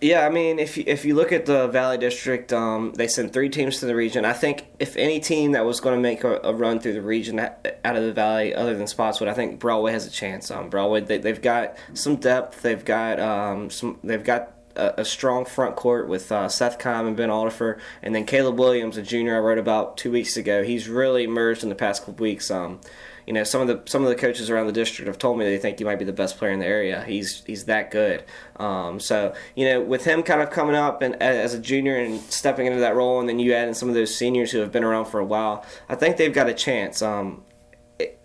Yeah, 0.00 0.26
I 0.26 0.30
mean, 0.30 0.58
if 0.58 0.78
you, 0.78 0.84
if 0.86 1.04
you 1.04 1.14
look 1.14 1.32
at 1.32 1.44
the 1.44 1.68
Valley 1.68 1.98
District, 1.98 2.52
um, 2.52 2.92
they 2.94 3.06
sent 3.06 3.32
three 3.32 3.50
teams 3.50 3.80
to 3.80 3.86
the 3.86 3.94
region. 3.94 4.24
I 4.24 4.32
think 4.32 4.66
if 4.78 4.96
any 4.96 5.20
team 5.20 5.52
that 5.52 5.64
was 5.64 5.80
going 5.80 5.94
to 5.94 6.00
make 6.00 6.24
a, 6.24 6.40
a, 6.42 6.54
run 6.54 6.80
through 6.80 6.94
the 6.94 7.02
region 7.02 7.38
out 7.38 7.96
of 7.96 8.02
the 8.02 8.12
Valley, 8.12 8.54
other 8.54 8.74
than 8.76 8.86
Spotswood, 8.86 9.28
I 9.28 9.34
think 9.34 9.58
Broadway 9.58 9.92
has 9.92 10.06
a 10.06 10.10
chance. 10.10 10.50
Um, 10.50 10.70
Broadway, 10.70 11.00
they, 11.00 11.28
have 11.28 11.42
got 11.42 11.76
some 11.92 12.16
depth. 12.16 12.62
They've 12.62 12.84
got 12.84 13.20
um, 13.20 13.68
some. 13.68 13.98
They've 14.02 14.24
got 14.24 14.54
a, 14.80 14.94
a 14.98 15.04
strong 15.04 15.44
front 15.44 15.76
court 15.76 16.08
with 16.08 16.32
uh, 16.32 16.48
Seth 16.48 16.78
Kime 16.78 17.06
and 17.06 17.16
Ben 17.16 17.28
Aldifer, 17.28 17.78
and 18.02 18.14
then 18.14 18.24
Caleb 18.24 18.58
Williams, 18.58 18.96
a 18.96 19.02
junior 19.02 19.36
I 19.36 19.40
wrote 19.40 19.58
about 19.58 19.96
two 19.96 20.10
weeks 20.10 20.36
ago. 20.36 20.62
He's 20.62 20.88
really 20.88 21.24
emerged 21.24 21.62
in 21.62 21.68
the 21.68 21.74
past 21.74 22.04
couple 22.04 22.22
weeks. 22.22 22.50
Um, 22.50 22.80
you 23.26 23.34
know, 23.34 23.44
some 23.44 23.60
of 23.60 23.68
the 23.68 23.88
some 23.88 24.02
of 24.02 24.08
the 24.08 24.16
coaches 24.16 24.50
around 24.50 24.66
the 24.66 24.72
district 24.72 25.06
have 25.06 25.18
told 25.18 25.38
me 25.38 25.44
they 25.44 25.58
think 25.58 25.78
he 25.78 25.84
might 25.84 25.98
be 25.98 26.04
the 26.04 26.12
best 26.12 26.38
player 26.38 26.50
in 26.50 26.58
the 26.58 26.66
area. 26.66 27.04
He's 27.04 27.44
he's 27.44 27.66
that 27.66 27.90
good. 27.90 28.24
Um, 28.56 28.98
so 28.98 29.34
you 29.54 29.66
know, 29.66 29.80
with 29.80 30.04
him 30.04 30.22
kind 30.22 30.42
of 30.42 30.50
coming 30.50 30.74
up 30.74 31.02
and 31.02 31.14
as 31.22 31.54
a 31.54 31.58
junior 31.58 31.96
and 31.96 32.20
stepping 32.22 32.66
into 32.66 32.80
that 32.80 32.96
role, 32.96 33.20
and 33.20 33.28
then 33.28 33.38
you 33.38 33.52
add 33.52 33.68
in 33.68 33.74
some 33.74 33.88
of 33.88 33.94
those 33.94 34.14
seniors 34.14 34.50
who 34.50 34.58
have 34.58 34.72
been 34.72 34.84
around 34.84 35.04
for 35.04 35.20
a 35.20 35.24
while, 35.24 35.64
I 35.88 35.94
think 35.94 36.16
they've 36.16 36.34
got 36.34 36.48
a 36.48 36.54
chance. 36.54 37.02
Um, 37.02 37.42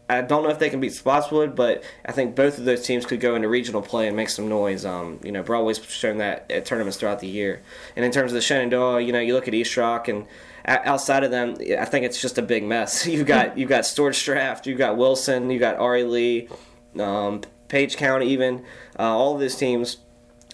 I 0.08 0.22
don't 0.22 0.44
know 0.44 0.50
if 0.50 0.60
they 0.60 0.70
can 0.70 0.80
beat 0.80 0.94
Spotswood, 0.94 1.56
but 1.56 1.84
I 2.06 2.12
think 2.12 2.36
both 2.36 2.60
of 2.60 2.66
those 2.66 2.86
teams 2.86 3.06
could 3.06 3.20
go 3.20 3.36
into 3.36 3.48
regional 3.48 3.82
play 3.82 4.08
and 4.08 4.16
make 4.16 4.30
some 4.30 4.48
noise. 4.48 4.86
Um, 4.86 5.20
you 5.24 5.32
know, 5.32 5.42
Broadway's 5.42 5.84
shown 5.84 6.20
that 6.20 6.50
at 6.52 6.66
tournaments 6.66 6.98
throughout 6.98 7.20
the 7.20 7.28
year. 7.28 7.64
And 7.96 8.06
in 8.06 8.12
terms 8.12 8.32
of 8.32 8.36
the 8.36 8.42
Shenandoah, 8.42 9.02
you 9.02 9.12
know, 9.12 9.20
you 9.20 9.34
look 9.34 9.48
at 9.48 9.56
East 9.56 9.76
Rock 9.78 10.08
and 10.08 10.28
outside 10.68 11.24
of 11.24 11.32
them, 11.32 11.58
I 11.80 11.86
think 11.86 12.06
it's 12.06 12.22
just 12.22 12.38
a 12.38 12.44
big 12.44 12.64
mess. 12.64 13.08
You've 13.16 13.26
got 13.26 13.58
you've 13.58 13.70
got 13.70 13.86
Stuart 13.86 14.16
you've 14.66 14.78
got 14.78 14.98
Wilson, 14.98 15.50
you've 15.50 15.60
got 15.60 15.78
Ari 15.78 16.04
Lee, 16.04 16.50
um, 17.00 17.42
Page 17.68 17.98
County, 17.98 18.28
even 18.28 18.64
uh, 19.00 19.04
all 19.04 19.34
of 19.34 19.42
these 19.42 19.56
teams 19.56 19.98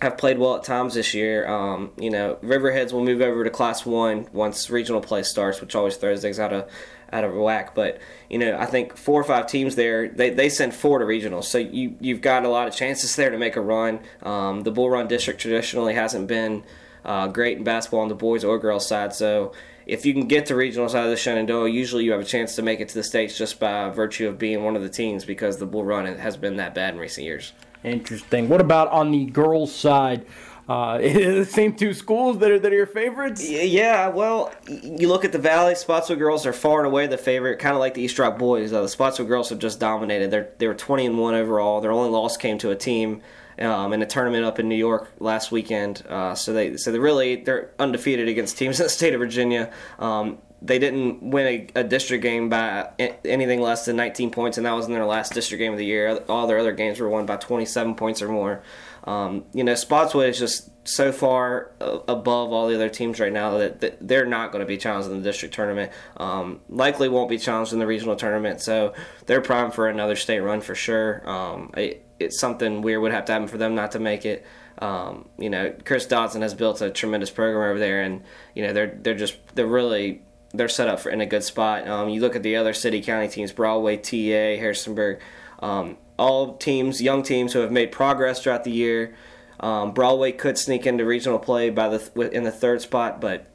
have 0.01 0.17
played 0.17 0.39
well 0.39 0.55
at 0.55 0.63
times 0.63 0.95
this 0.95 1.13
year. 1.13 1.47
Um, 1.47 1.91
you 1.97 2.09
know, 2.09 2.37
Riverheads 2.41 2.91
will 2.91 3.03
move 3.03 3.21
over 3.21 3.43
to 3.43 3.49
Class 3.49 3.85
One 3.85 4.27
once 4.33 4.69
regional 4.69 5.01
play 5.01 5.23
starts, 5.23 5.61
which 5.61 5.75
always 5.75 5.97
throws 5.97 6.21
things 6.21 6.39
out 6.39 6.53
of 6.53 6.69
out 7.11 7.23
of 7.23 7.33
whack. 7.33 7.75
But 7.75 7.99
you 8.29 8.37
know, 8.37 8.57
I 8.57 8.65
think 8.65 8.97
four 8.97 9.19
or 9.19 9.23
five 9.23 9.47
teams 9.47 9.75
there 9.75 10.09
they, 10.09 10.29
they 10.29 10.49
send 10.49 10.73
four 10.73 10.99
to 10.99 11.05
regionals, 11.05 11.45
so 11.45 11.57
you 11.57 11.95
you've 11.99 12.21
got 12.21 12.45
a 12.45 12.49
lot 12.49 12.67
of 12.67 12.75
chances 12.75 13.15
there 13.15 13.29
to 13.29 13.37
make 13.37 13.55
a 13.55 13.61
run. 13.61 13.99
Um, 14.23 14.61
the 14.61 14.71
Bull 14.71 14.89
Run 14.89 15.07
District 15.07 15.39
traditionally 15.39 15.93
hasn't 15.93 16.27
been 16.27 16.63
uh, 17.05 17.27
great 17.27 17.57
in 17.57 17.63
basketball 17.63 18.01
on 18.01 18.09
the 18.09 18.15
boys 18.15 18.43
or 18.43 18.59
girls 18.59 18.87
side, 18.87 19.13
so. 19.13 19.53
If 19.87 20.05
you 20.05 20.13
can 20.13 20.27
get 20.27 20.45
to 20.45 20.55
regional 20.55 20.87
side 20.87 21.05
of 21.05 21.09
the 21.09 21.17
Shenandoah, 21.17 21.67
usually 21.67 22.03
you 22.05 22.11
have 22.11 22.21
a 22.21 22.23
chance 22.23 22.55
to 22.55 22.61
make 22.61 22.79
it 22.79 22.89
to 22.89 22.93
the 22.93 23.03
states 23.03 23.35
just 23.35 23.59
by 23.59 23.89
virtue 23.89 24.27
of 24.29 24.37
being 24.37 24.63
one 24.63 24.75
of 24.75 24.83
the 24.83 24.89
teams 24.89 25.25
because 25.25 25.57
the 25.57 25.65
Bull 25.65 25.83
Run 25.83 26.05
has 26.05 26.37
been 26.37 26.57
that 26.57 26.75
bad 26.75 26.93
in 26.93 26.99
recent 26.99 27.25
years. 27.25 27.51
Interesting. 27.83 28.47
What 28.47 28.61
about 28.61 28.89
on 28.89 29.11
the 29.11 29.25
girls' 29.25 29.73
side? 29.73 30.25
Uh, 30.71 30.97
the 31.01 31.43
same 31.43 31.75
two 31.75 31.93
schools 31.93 32.37
that 32.37 32.49
are 32.49 32.57
that 32.57 32.71
are 32.71 32.75
your 32.75 32.85
favorites? 32.85 33.47
Yeah, 33.49 34.07
well, 34.07 34.53
you 34.69 35.09
look 35.09 35.25
at 35.25 35.33
the 35.33 35.37
Valley. 35.37 35.75
Spotswood 35.75 36.17
girls 36.17 36.45
are 36.45 36.53
far 36.53 36.79
and 36.79 36.87
away 36.87 37.07
the 37.07 37.17
favorite, 37.17 37.59
kind 37.59 37.75
of 37.75 37.81
like 37.81 37.93
the 37.93 38.01
East 38.01 38.17
Rock 38.17 38.37
boys. 38.37 38.71
Uh, 38.71 38.81
the 38.81 38.87
Spotswood 38.87 39.27
girls 39.27 39.49
have 39.49 39.59
just 39.59 39.81
dominated. 39.81 40.31
They're 40.31 40.49
they 40.59 40.67
were 40.67 40.73
twenty 40.73 41.05
and 41.05 41.19
one 41.19 41.33
overall. 41.33 41.81
Their 41.81 41.91
only 41.91 42.09
loss 42.09 42.37
came 42.37 42.57
to 42.59 42.71
a 42.71 42.75
team 42.75 43.21
um, 43.59 43.91
in 43.91 44.01
a 44.01 44.05
tournament 44.05 44.45
up 44.45 44.59
in 44.59 44.69
New 44.69 44.75
York 44.75 45.11
last 45.19 45.51
weekend. 45.51 46.03
Uh, 46.07 46.35
so 46.35 46.53
they 46.53 46.77
so 46.77 46.93
they 46.93 46.99
really 46.99 47.35
they're 47.35 47.71
undefeated 47.77 48.29
against 48.29 48.57
teams 48.57 48.79
in 48.79 48.85
the 48.85 48.89
state 48.89 49.13
of 49.13 49.19
Virginia. 49.19 49.73
Um, 49.99 50.37
they 50.61 50.77
didn't 50.77 51.23
win 51.23 51.47
a, 51.75 51.79
a, 51.79 51.83
district 51.83 52.21
game 52.21 52.47
by 52.47 52.87
anything 53.25 53.61
less 53.61 53.85
than 53.85 53.95
19 53.95 54.29
points, 54.29 54.57
and 54.57 54.65
that 54.67 54.73
was 54.73 54.85
in 54.85 54.93
their 54.93 55.05
last 55.05 55.33
district 55.33 55.59
game 55.59 55.71
of 55.71 55.79
the 55.79 55.85
year. 55.85 56.23
All 56.29 56.45
their 56.45 56.59
other 56.59 56.71
games 56.71 56.99
were 56.99 57.09
won 57.09 57.25
by 57.25 57.37
27 57.37 57.95
points 57.95 58.21
or 58.21 58.29
more. 58.29 58.61
Um, 59.03 59.45
you 59.53 59.63
know, 59.63 59.75
Spotswood 59.75 60.29
is 60.29 60.39
just 60.39 60.69
so 60.83 61.11
far 61.11 61.71
uh, 61.79 61.99
above 62.07 62.51
all 62.51 62.67
the 62.67 62.75
other 62.75 62.89
teams 62.89 63.19
right 63.19 63.31
now 63.31 63.57
that, 63.57 63.97
they're 64.01 64.25
not 64.25 64.51
going 64.51 64.61
to 64.61 64.65
be 64.65 64.77
challenged 64.77 65.09
in 65.09 65.17
the 65.17 65.23
district 65.23 65.53
tournament. 65.53 65.91
Um, 66.17 66.61
likely 66.69 67.09
won't 67.09 67.29
be 67.29 67.37
challenged 67.37 67.73
in 67.73 67.79
the 67.79 67.87
regional 67.87 68.15
tournament, 68.15 68.61
so 68.61 68.93
they're 69.25 69.41
primed 69.41 69.73
for 69.73 69.87
another 69.87 70.15
state 70.15 70.39
run 70.39 70.61
for 70.61 70.75
sure. 70.75 71.27
Um, 71.29 71.71
it, 71.77 72.05
it's 72.19 72.39
something 72.39 72.81
weird 72.81 73.01
would 73.01 73.11
have 73.11 73.25
to 73.25 73.31
happen 73.33 73.47
for 73.47 73.57
them 73.57 73.75
not 73.75 73.91
to 73.91 73.99
make 73.99 74.25
it. 74.25 74.45
Um, 74.79 75.29
you 75.37 75.49
know, 75.49 75.73
Chris 75.85 76.05
Dodson 76.05 76.41
has 76.41 76.53
built 76.53 76.81
a 76.81 76.89
tremendous 76.89 77.29
program 77.29 77.69
over 77.69 77.79
there, 77.79 78.01
and 78.01 78.23
you 78.55 78.63
know 78.65 78.73
they're 78.73 78.97
they're 79.01 79.15
just 79.15 79.37
they're 79.55 79.67
really 79.67 80.21
they're 80.53 80.69
set 80.69 80.87
up 80.87 80.99
for 80.99 81.09
in 81.09 81.21
a 81.21 81.25
good 81.25 81.43
spot. 81.43 81.87
Um, 81.87 82.09
you 82.09 82.21
look 82.21 82.35
at 82.35 82.43
the 82.43 82.55
other 82.55 82.73
city 82.73 83.01
county 83.01 83.27
teams, 83.27 83.51
Broadway, 83.51 83.97
TA, 83.97 84.59
Harrisonburg, 84.59 85.19
um, 85.59 85.97
all 86.21 86.55
teams, 86.57 87.01
young 87.01 87.23
teams 87.23 87.51
who 87.51 87.59
have 87.59 87.71
made 87.71 87.91
progress 87.91 88.43
throughout 88.43 88.63
the 88.63 88.71
year. 88.71 89.15
Um, 89.59 89.91
Broadway 89.91 90.31
could 90.31 90.57
sneak 90.57 90.85
into 90.85 91.03
regional 91.03 91.39
play 91.39 91.71
by 91.71 91.89
the 91.89 92.29
in 92.31 92.43
the 92.43 92.51
third 92.51 92.81
spot, 92.81 93.19
but 93.19 93.47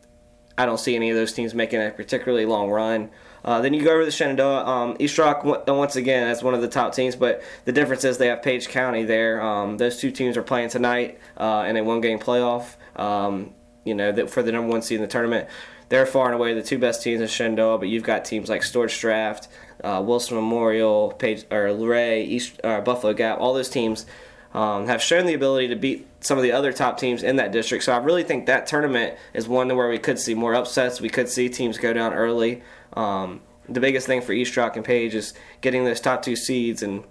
I 0.58 0.66
don't 0.66 0.80
see 0.80 0.96
any 0.96 1.10
of 1.10 1.16
those 1.16 1.32
teams 1.32 1.54
making 1.54 1.80
a 1.80 1.90
particularly 1.90 2.44
long 2.44 2.70
run. 2.70 3.10
Uh, 3.44 3.60
then 3.60 3.72
you 3.72 3.84
go 3.84 3.92
over 3.92 4.04
to 4.04 4.10
Shenandoah. 4.10 4.66
Um, 4.66 4.96
East 4.98 5.16
Rock, 5.16 5.44
once 5.44 5.94
again, 5.94 6.26
as 6.26 6.42
one 6.42 6.54
of 6.54 6.60
the 6.60 6.68
top 6.68 6.92
teams, 6.92 7.14
but 7.14 7.44
the 7.64 7.72
difference 7.72 8.02
is 8.02 8.18
they 8.18 8.26
have 8.26 8.42
Page 8.42 8.68
County 8.68 9.04
there. 9.04 9.40
Um, 9.40 9.76
those 9.76 9.98
two 10.00 10.10
teams 10.10 10.36
are 10.36 10.42
playing 10.42 10.70
tonight 10.70 11.20
uh, 11.36 11.64
in 11.68 11.76
a 11.76 11.84
one 11.84 12.00
game 12.00 12.18
playoff, 12.18 12.74
um, 12.96 13.54
you 13.84 13.94
know, 13.94 14.26
for 14.26 14.42
the 14.42 14.50
number 14.50 14.72
one 14.72 14.82
seed 14.82 14.96
in 14.96 15.02
the 15.02 15.08
tournament. 15.08 15.48
They're 15.88 16.06
far 16.06 16.26
and 16.26 16.34
away 16.34 16.54
the 16.54 16.62
two 16.62 16.78
best 16.78 17.02
teams 17.02 17.20
in 17.20 17.28
Shenandoah, 17.28 17.78
but 17.78 17.88
you've 17.88 18.02
got 18.02 18.24
teams 18.24 18.48
like 18.48 18.62
Stuarts 18.62 18.98
Draft, 18.98 19.48
uh, 19.84 20.02
Wilson 20.04 20.36
Memorial, 20.36 21.12
Page, 21.12 21.44
or 21.50 21.72
Luray, 21.72 22.24
East, 22.24 22.60
uh, 22.64 22.80
Buffalo 22.80 23.12
Gap, 23.12 23.38
all 23.38 23.54
those 23.54 23.68
teams 23.68 24.06
um, 24.52 24.86
have 24.86 25.02
shown 25.02 25.26
the 25.26 25.34
ability 25.34 25.68
to 25.68 25.76
beat 25.76 26.06
some 26.20 26.38
of 26.38 26.42
the 26.42 26.52
other 26.52 26.72
top 26.72 26.98
teams 26.98 27.22
in 27.22 27.36
that 27.36 27.52
district. 27.52 27.84
So 27.84 27.92
I 27.92 27.98
really 27.98 28.22
think 28.24 28.46
that 28.46 28.66
tournament 28.66 29.16
is 29.34 29.46
one 29.46 29.74
where 29.76 29.88
we 29.88 29.98
could 29.98 30.18
see 30.18 30.34
more 30.34 30.54
upsets. 30.54 31.00
We 31.00 31.10
could 31.10 31.28
see 31.28 31.48
teams 31.48 31.78
go 31.78 31.92
down 31.92 32.14
early. 32.14 32.62
Um, 32.94 33.42
the 33.68 33.80
biggest 33.80 34.06
thing 34.06 34.22
for 34.22 34.32
East 34.32 34.56
Rock 34.56 34.76
and 34.76 34.84
Page 34.84 35.14
is 35.14 35.34
getting 35.60 35.84
those 35.84 36.00
top 36.00 36.22
two 36.22 36.36
seeds 36.36 36.82
and 36.82 37.04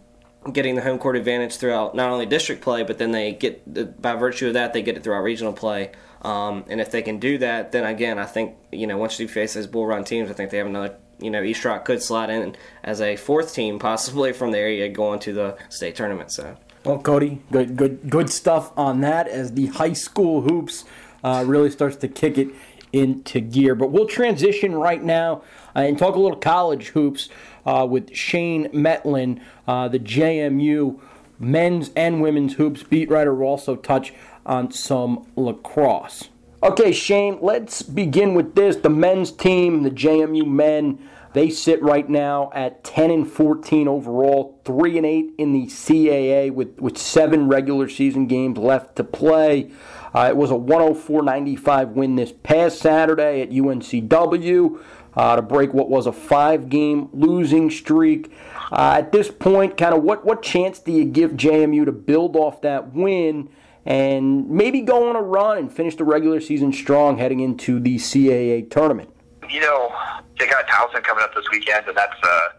getting 0.52 0.76
the 0.76 0.82
home 0.82 0.98
court 0.98 1.16
advantage 1.16 1.58
throughout 1.58 1.96
not 1.96 2.10
only 2.10 2.26
district 2.26 2.62
play, 2.62 2.84
but 2.84 2.98
then 2.98 3.12
they 3.12 3.34
get 3.34 4.02
by 4.02 4.16
virtue 4.16 4.48
of 4.48 4.54
that 4.54 4.74
they 4.74 4.82
get 4.82 4.98
it 4.98 5.04
throughout 5.04 5.22
regional 5.22 5.54
play. 5.54 5.92
Um, 6.26 6.66
and 6.68 6.82
if 6.82 6.90
they 6.90 7.04
can 7.04 7.20
do 7.20 7.38
that, 7.38 7.72
then 7.72 7.86
again, 7.86 8.18
I 8.18 8.26
think 8.26 8.56
you 8.72 8.88
know 8.88 8.98
once 8.98 9.20
you 9.20 9.28
face 9.28 9.54
those 9.54 9.68
bull 9.68 9.86
run 9.86 10.04
teams, 10.04 10.30
I 10.32 10.34
think 10.34 10.50
they 10.50 10.58
have 10.58 10.68
another. 10.68 10.96
You 11.20 11.30
know, 11.30 11.44
East 11.44 11.64
Rock 11.64 11.86
could 11.86 12.02
slide 12.02 12.30
in 12.30 12.58
as 12.84 13.00
a 13.00 13.16
fourth 13.16 13.54
team, 13.54 13.78
possibly 13.92 14.34
from 14.34 14.52
the 14.52 14.58
area 14.58 14.90
going 14.90 15.20
to 15.20 15.34
the 15.34 15.58
state 15.70 15.96
tournament. 15.96 16.32
So. 16.32 16.58
Well, 16.84 17.00
Cody, 17.00 17.42
good, 17.52 17.78
good, 17.78 18.10
good 18.10 18.30
stuff 18.30 18.72
on 18.78 19.02
that 19.02 19.28
as 19.28 19.54
the 19.54 19.68
high 19.68 19.94
school 19.94 20.42
hoops 20.42 20.84
uh, 21.24 21.44
really 21.46 21.72
starts 21.72 21.96
to 21.98 22.08
kick 22.08 22.38
it 22.38 22.50
into 22.92 23.40
gear. 23.40 23.76
But 23.76 23.92
we'll 23.92 24.08
transition 24.08 24.76
right 24.76 25.04
now 25.04 25.42
uh, 25.76 25.80
and 25.80 25.98
talk 25.98 26.16
a 26.16 26.20
little 26.20 26.38
college 26.38 26.90
hoops 26.90 27.30
uh, 27.66 27.88
with 27.90 28.16
Shane 28.16 28.68
Mettlen, 28.70 29.42
uh, 29.68 29.88
the 29.88 30.00
JMU 30.00 31.00
men's 31.40 31.92
and 31.96 32.22
women's 32.22 32.54
hoops 32.54 32.84
beat 32.84 33.10
writer. 33.10 33.34
Will 33.34 33.48
also 33.48 33.76
touch 33.76 34.14
on 34.46 34.72
some 34.72 35.28
lacrosse. 35.36 36.30
Okay, 36.64 36.92
Shane, 36.92 37.38
let's 37.42 37.82
begin 37.82 38.34
with 38.34 38.56
this. 38.56 38.76
The 38.78 38.90
men's 38.90 39.32
team, 39.32 39.84
the 39.84 39.92
JMU 39.92 40.48
men 40.48 41.00
they 41.36 41.50
sit 41.50 41.84
right 41.84 42.10
now 42.10 42.50
at 42.56 42.86
10 42.86 43.12
and 43.12 43.30
14 43.30 43.90
overall, 43.90 44.58
3 44.64 44.96
and 44.96 45.06
8 45.06 45.34
in 45.38 45.52
the 45.52 45.66
CAA 45.66 46.50
with, 46.50 46.80
with 46.80 46.98
seven 46.98 47.50
regular 47.50 47.90
season 47.90 48.28
games 48.28 48.58
left 48.58 48.96
to 48.96 49.04
play. 49.04 49.70
Uh, 50.14 50.28
it 50.30 50.38
was 50.38 50.50
a 50.50 50.54
104-95 50.54 51.90
win 51.90 52.16
this 52.16 52.32
past 52.32 52.80
Saturday 52.80 53.42
at 53.42 53.50
UNCW 53.50 54.82
uh, 55.18 55.36
to 55.36 55.42
break 55.42 55.74
what 55.74 55.90
was 55.90 56.08
a 56.08 56.14
five-game 56.14 57.10
losing 57.12 57.70
streak. 57.70 58.32
Uh, 58.72 58.96
at 59.00 59.12
this 59.12 59.30
point, 59.30 59.76
kind 59.76 59.94
of 59.94 60.04
what, 60.04 60.24
what 60.24 60.42
chance 60.42 60.80
do 60.80 60.94
you 60.94 61.04
give 61.04 61.32
JMU 61.32 61.84
to 61.84 61.92
build 61.92 62.38
off 62.38 62.62
that 62.62 62.94
win 62.94 63.50
and 63.86 64.50
maybe 64.50 64.82
go 64.82 65.10
on 65.10 65.16
a 65.16 65.22
run 65.22 65.58
and 65.58 65.72
finish 65.72 65.96
the 65.96 66.04
regular 66.04 66.42
season 66.42 66.74
strong 66.74 67.18
heading 67.18 67.40
into 67.40 67.80
the 67.80 67.98
CAA 67.98 68.70
tournament? 68.70 69.10
You 69.50 69.62
know, 69.62 69.94
they 70.40 70.48
got 70.48 70.66
Towson 70.68 71.04
coming 71.04 71.24
up 71.24 71.36
this 71.36 71.46
weekend, 71.52 71.88
and 71.88 71.96
that's 71.96 72.18
uh, 72.24 72.50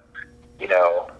you 0.60 0.68
know, 0.68 1.10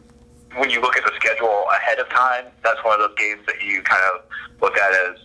when 0.57 0.71
you 0.71 0.81
look 0.81 0.97
at 0.97 1.05
the 1.05 1.13
schedule 1.17 1.65
ahead 1.77 1.99
of 1.99 2.09
time, 2.09 2.47
that's 2.63 2.83
one 2.85 3.01
of 3.01 3.01
those 3.01 3.19
games 3.19 3.45
that 3.47 3.61
you 3.63 3.83
kind 3.83 4.03
of 4.15 4.23
look 4.63 4.79
at 4.79 4.93
as 4.93 5.19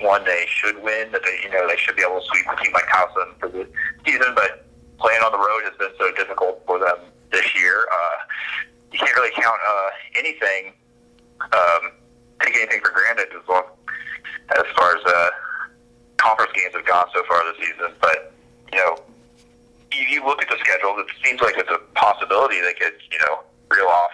one 0.00 0.24
they 0.24 0.46
should 0.48 0.80
win. 0.82 1.10
That 1.10 1.22
they 1.24 1.40
you 1.42 1.50
know 1.50 1.66
they 1.66 1.76
should 1.76 1.96
be 1.96 2.02
able 2.02 2.20
to 2.20 2.26
sweep 2.26 2.46
a 2.46 2.62
team 2.62 2.72
like 2.72 2.84
Towson 2.84 3.38
for 3.40 3.48
the 3.48 3.66
season, 4.06 4.34
but 4.36 4.64
playing 4.98 5.20
on 5.22 5.32
the 5.32 5.38
road 5.38 5.62
has 5.64 5.76
been 5.78 5.92
so 5.98 6.12
difficult 6.12 6.62
for 6.64 6.78
them 6.78 6.98
this 7.32 7.54
year. 7.56 7.86
Uh, 7.90 8.18
you 8.92 8.98
can't 9.00 9.14
really 9.16 9.34
count 9.34 9.58
uh, 9.68 9.90
anything, 10.16 10.72
um, 11.40 11.92
take 12.40 12.54
anything 12.56 12.80
for 12.80 12.92
granted 12.92 13.28
as 13.34 13.46
well 13.48 13.78
as 14.56 14.64
far 14.76 14.96
as 14.96 15.04
uh, 15.04 15.30
conference 16.16 16.52
games 16.54 16.74
have 16.74 16.77
gone 16.88 17.06
so 17.14 17.22
far 17.28 17.42
this 17.44 17.68
season. 17.68 17.92
But 18.00 18.32
you 18.72 18.78
know, 18.78 18.98
you, 19.92 20.06
you 20.08 20.24
look 20.24 20.42
at 20.42 20.48
the 20.48 20.56
schedule, 20.58 20.98
it 20.98 21.06
seems 21.24 21.40
like 21.40 21.56
it's 21.56 21.70
a 21.70 21.78
possibility 21.94 22.60
they 22.60 22.74
could, 22.74 22.94
you 23.10 23.18
know, 23.18 23.40
reel 23.70 23.86
off, 23.86 24.10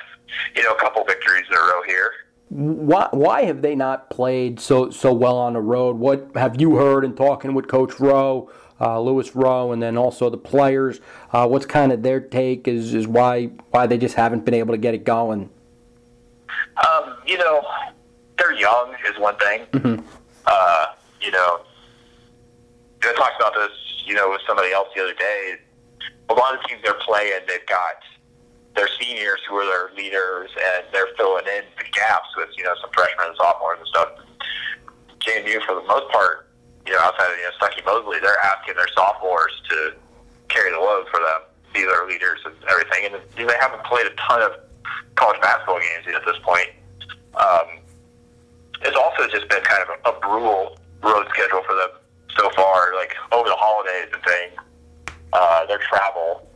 you 0.54 0.62
know, 0.62 0.72
a 0.72 0.78
couple 0.78 1.04
victories 1.04 1.44
in 1.48 1.56
a 1.56 1.60
row 1.60 1.82
here. 1.86 2.12
Why, 2.50 3.08
why 3.10 3.42
have 3.44 3.62
they 3.62 3.74
not 3.74 4.10
played 4.10 4.60
so 4.60 4.90
so 4.90 5.12
well 5.12 5.36
on 5.36 5.54
the 5.54 5.60
road? 5.60 5.96
What 5.96 6.30
have 6.34 6.60
you 6.60 6.76
heard 6.76 7.04
in 7.04 7.14
talking 7.14 7.54
with 7.54 7.66
Coach 7.68 7.98
Rowe, 7.98 8.50
uh, 8.80 9.00
Louis 9.00 9.34
Rowe, 9.34 9.72
and 9.72 9.82
then 9.82 9.96
also 9.96 10.30
the 10.30 10.36
players? 10.36 11.00
Uh, 11.32 11.48
what's 11.48 11.66
kind 11.66 11.90
of 11.90 12.02
their 12.02 12.20
take 12.20 12.68
is 12.68 12.94
is 12.94 13.08
why 13.08 13.46
why 13.70 13.86
they 13.86 13.98
just 13.98 14.14
haven't 14.14 14.44
been 14.44 14.54
able 14.54 14.74
to 14.74 14.78
get 14.78 14.94
it 14.94 15.04
going? 15.04 15.50
Um, 16.76 17.16
you 17.26 17.38
know, 17.38 17.62
they're 18.38 18.52
young 18.52 18.94
is 19.08 19.18
one 19.18 19.36
thing. 19.36 19.66
Mm-hmm. 19.72 20.06
Uh, 20.46 20.86
you 21.20 21.30
know, 21.32 21.60
I 23.06 23.14
talked 23.14 23.36
about 23.36 23.54
this, 23.54 23.72
you 24.06 24.14
know, 24.14 24.30
with 24.30 24.40
somebody 24.46 24.72
else 24.72 24.88
the 24.94 25.02
other 25.02 25.14
day 25.14 25.58
a 26.30 26.34
lot 26.34 26.54
of 26.54 26.64
teams 26.64 26.80
they're 26.82 27.00
playing, 27.04 27.44
they've 27.46 27.66
got 27.66 28.00
their 28.76 28.88
seniors 29.00 29.40
who 29.48 29.56
are 29.56 29.66
their 29.66 29.96
leaders, 29.96 30.50
and 30.50 30.84
they're 30.92 31.12
filling 31.16 31.46
in 31.46 31.64
the 31.78 31.84
gaps 31.92 32.28
with 32.36 32.48
you 32.56 32.64
know 32.64 32.74
some 32.80 32.90
freshmen 32.92 33.28
and 33.28 33.36
sophomores 33.36 33.78
and 33.78 33.88
stuff. 33.88 34.08
JMU, 35.20 35.64
for 35.64 35.74
the 35.74 35.86
most 35.86 36.10
part, 36.12 36.50
you 36.86 36.92
know, 36.92 37.00
outside 37.00 37.30
of 37.30 37.36
you 37.36 37.44
know 37.44 37.54
Stuckey 37.60 37.84
Mosley, 37.84 38.20
they're 38.20 38.40
asking 38.40 38.74
their 38.74 38.88
sophomores 38.94 39.52
to 39.70 39.94
carry 40.48 40.70
the 40.70 40.78
load 40.78 41.06
for 41.08 41.20
them, 41.20 41.40
be 41.72 41.82
their 41.82 42.06
leaders 42.06 42.40
and 42.44 42.54
everything. 42.68 43.12
And 43.12 43.14
they 43.36 43.56
haven't 43.60 43.84
played 43.84 44.06
a 44.06 44.14
ton 44.16 44.42
of 44.42 44.52
college 45.14 45.40
basketball 45.40 45.80
games 45.80 46.14
at 46.14 46.24
this 46.26 46.38
point. 46.42 46.68
Um, 47.36 47.80
it's 48.82 48.96
also 48.96 49.28
just 49.30 49.48
been 49.48 49.62
kind 49.62 49.82
of 49.82 49.88
a, 49.88 50.10
a 50.10 50.20
brutal 50.20 50.76
road 51.02 51.26
schedule 51.32 51.62
for 51.64 51.74
them 51.74 51.90
so 52.36 52.50
far, 52.50 52.94
like 52.94 53.14
over 53.32 53.48
the 53.48 53.56
holidays 53.56 54.08
and 54.12 54.22
things 54.22 54.60
uh, 55.34 55.66
their 55.66 55.78
travel 55.78 56.48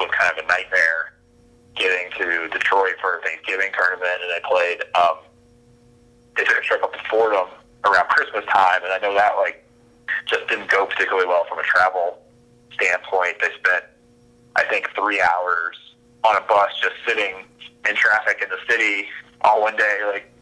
was 0.00 0.10
kind 0.18 0.32
of 0.32 0.44
a 0.44 0.48
nightmare 0.48 1.12
getting 1.76 2.10
to 2.18 2.48
Detroit 2.48 2.94
for 3.00 3.18
a 3.18 3.22
Thanksgiving 3.22 3.70
tournament, 3.76 4.18
and 4.22 4.30
they 4.32 4.40
played. 4.48 4.82
Um, 4.96 5.18
they 6.36 6.44
took 6.44 6.58
a 6.58 6.62
trip 6.62 6.82
up 6.82 6.92
to 6.92 6.98
Fordham 7.10 7.48
around 7.84 8.08
Christmas 8.08 8.44
time, 8.46 8.82
and 8.82 8.92
I 8.92 8.98
know 8.98 9.14
that 9.14 9.32
like 9.36 9.64
just 10.26 10.48
didn't 10.48 10.70
go 10.70 10.86
particularly 10.86 11.28
well 11.28 11.44
from 11.48 11.58
a 11.58 11.62
travel 11.62 12.18
standpoint. 12.72 13.36
They 13.40 13.48
spent, 13.58 13.84
I 14.56 14.64
think, 14.64 14.88
three 14.94 15.20
hours 15.20 15.76
on 16.24 16.36
a 16.36 16.40
bus 16.40 16.70
just 16.80 16.96
sitting 17.06 17.44
in 17.88 17.94
traffic 17.94 18.40
in 18.42 18.48
the 18.48 18.58
city 18.68 19.08
all 19.42 19.60
one 19.60 19.76
day, 19.76 20.00
like 20.10 20.32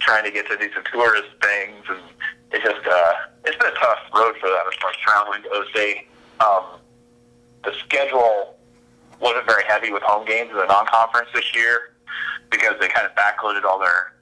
trying 0.00 0.24
to 0.24 0.30
get 0.30 0.46
to 0.48 0.56
do 0.56 0.68
some 0.74 0.84
tourist 0.92 1.28
things, 1.40 1.84
and 1.88 2.00
it 2.54 2.62
just 2.62 2.86
uh, 2.86 3.12
it's 3.44 3.56
been 3.56 3.72
a 3.72 3.74
tough 3.74 3.98
road 4.14 4.36
for 4.40 4.48
them 4.48 4.64
as 4.68 4.74
far 4.80 4.90
as 4.90 4.96
traveling 4.96 5.42
to 5.42 5.50
OC. 5.50 6.06
Um, 6.40 6.80
the 7.64 7.72
schedule 7.84 8.56
wasn't 9.20 9.46
very 9.46 9.64
heavy 9.64 9.90
with 9.90 10.02
home 10.02 10.26
games 10.26 10.50
in 10.50 10.56
the 10.56 10.66
non-conference 10.66 11.28
this 11.34 11.54
year 11.54 11.94
because 12.50 12.74
they 12.80 12.88
kind 12.88 13.06
of 13.06 13.14
backloaded 13.14 13.64
all 13.64 13.78
their 13.78 14.14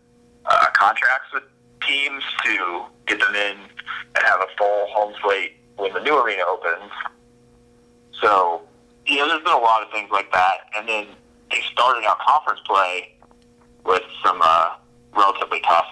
uh, 0.47 0.67
contracts 0.75 1.29
with 1.35 1.43
teams 1.87 2.23
to 2.45 2.85
get 3.07 3.19
them 3.19 3.35
in 3.35 3.57
and 4.15 4.25
have 4.25 4.41
a 4.41 4.47
full 4.57 4.87
home 4.89 5.15
slate 5.23 5.57
when 5.77 5.93
the 5.93 6.01
new 6.01 6.17
arena 6.17 6.43
opens. 6.49 6.91
So, 8.21 8.63
you 9.07 9.19
know, 9.19 9.29
there's 9.29 9.43
been 9.43 9.53
a 9.53 9.59
lot 9.59 9.83
of 9.83 9.91
things 9.91 10.11
like 10.11 10.31
that. 10.33 10.69
And 10.77 10.89
then 10.89 11.07
they 11.51 11.61
started 11.73 12.05
out 12.07 12.19
conference 12.21 12.61
play 12.67 13.15
with 13.85 14.03
some 14.25 14.41
uh, 14.43 14.77
relatively 15.17 15.61
tough, 15.61 15.87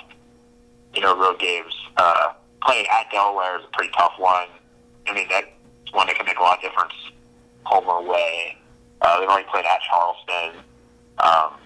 you 0.95 1.01
know, 1.01 1.19
road 1.19 1.39
games. 1.39 1.75
Uh, 1.97 2.33
playing 2.63 2.87
at 2.93 3.11
Delaware 3.11 3.59
is 3.59 3.65
a 3.65 3.77
pretty 3.77 3.93
tough 3.97 4.13
one. 4.19 4.49
I 5.07 5.15
mean, 5.15 5.27
that's 5.29 5.47
one 5.93 6.07
that 6.07 6.17
can 6.17 6.27
make 6.27 6.39
a 6.39 6.43
lot 6.43 6.59
of 6.59 6.63
difference 6.63 6.93
home 7.65 7.87
or 7.87 7.99
away. 7.99 8.57
Uh, 9.01 9.21
they've 9.21 9.29
already 9.29 9.49
played 9.51 9.65
at 9.65 9.81
Charleston. 9.89 10.63
Um, 11.19 11.61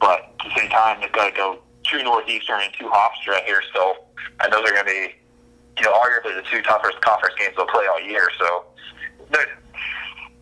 but 0.00 0.34
at 0.40 0.44
the 0.44 0.60
same 0.60 0.70
time, 0.70 1.00
they've 1.00 1.12
got 1.12 1.30
to 1.30 1.36
go 1.36 1.58
to 1.90 2.02
Northeastern 2.02 2.60
and 2.62 2.72
to 2.74 2.84
Hofstra 2.84 3.44
here 3.44 3.62
still. 3.70 3.94
And 4.40 4.52
those 4.52 4.62
are 4.62 4.72
going 4.72 4.84
to 4.84 4.90
be, 4.90 5.14
you 5.78 5.84
know, 5.84 5.92
arguably 5.92 6.34
the 6.34 6.44
two 6.50 6.62
toughest 6.62 7.00
conference 7.00 7.34
games 7.38 7.54
they'll 7.56 7.66
play 7.66 7.86
all 7.86 8.00
year. 8.00 8.28
So 8.38 8.64
there, 9.30 9.46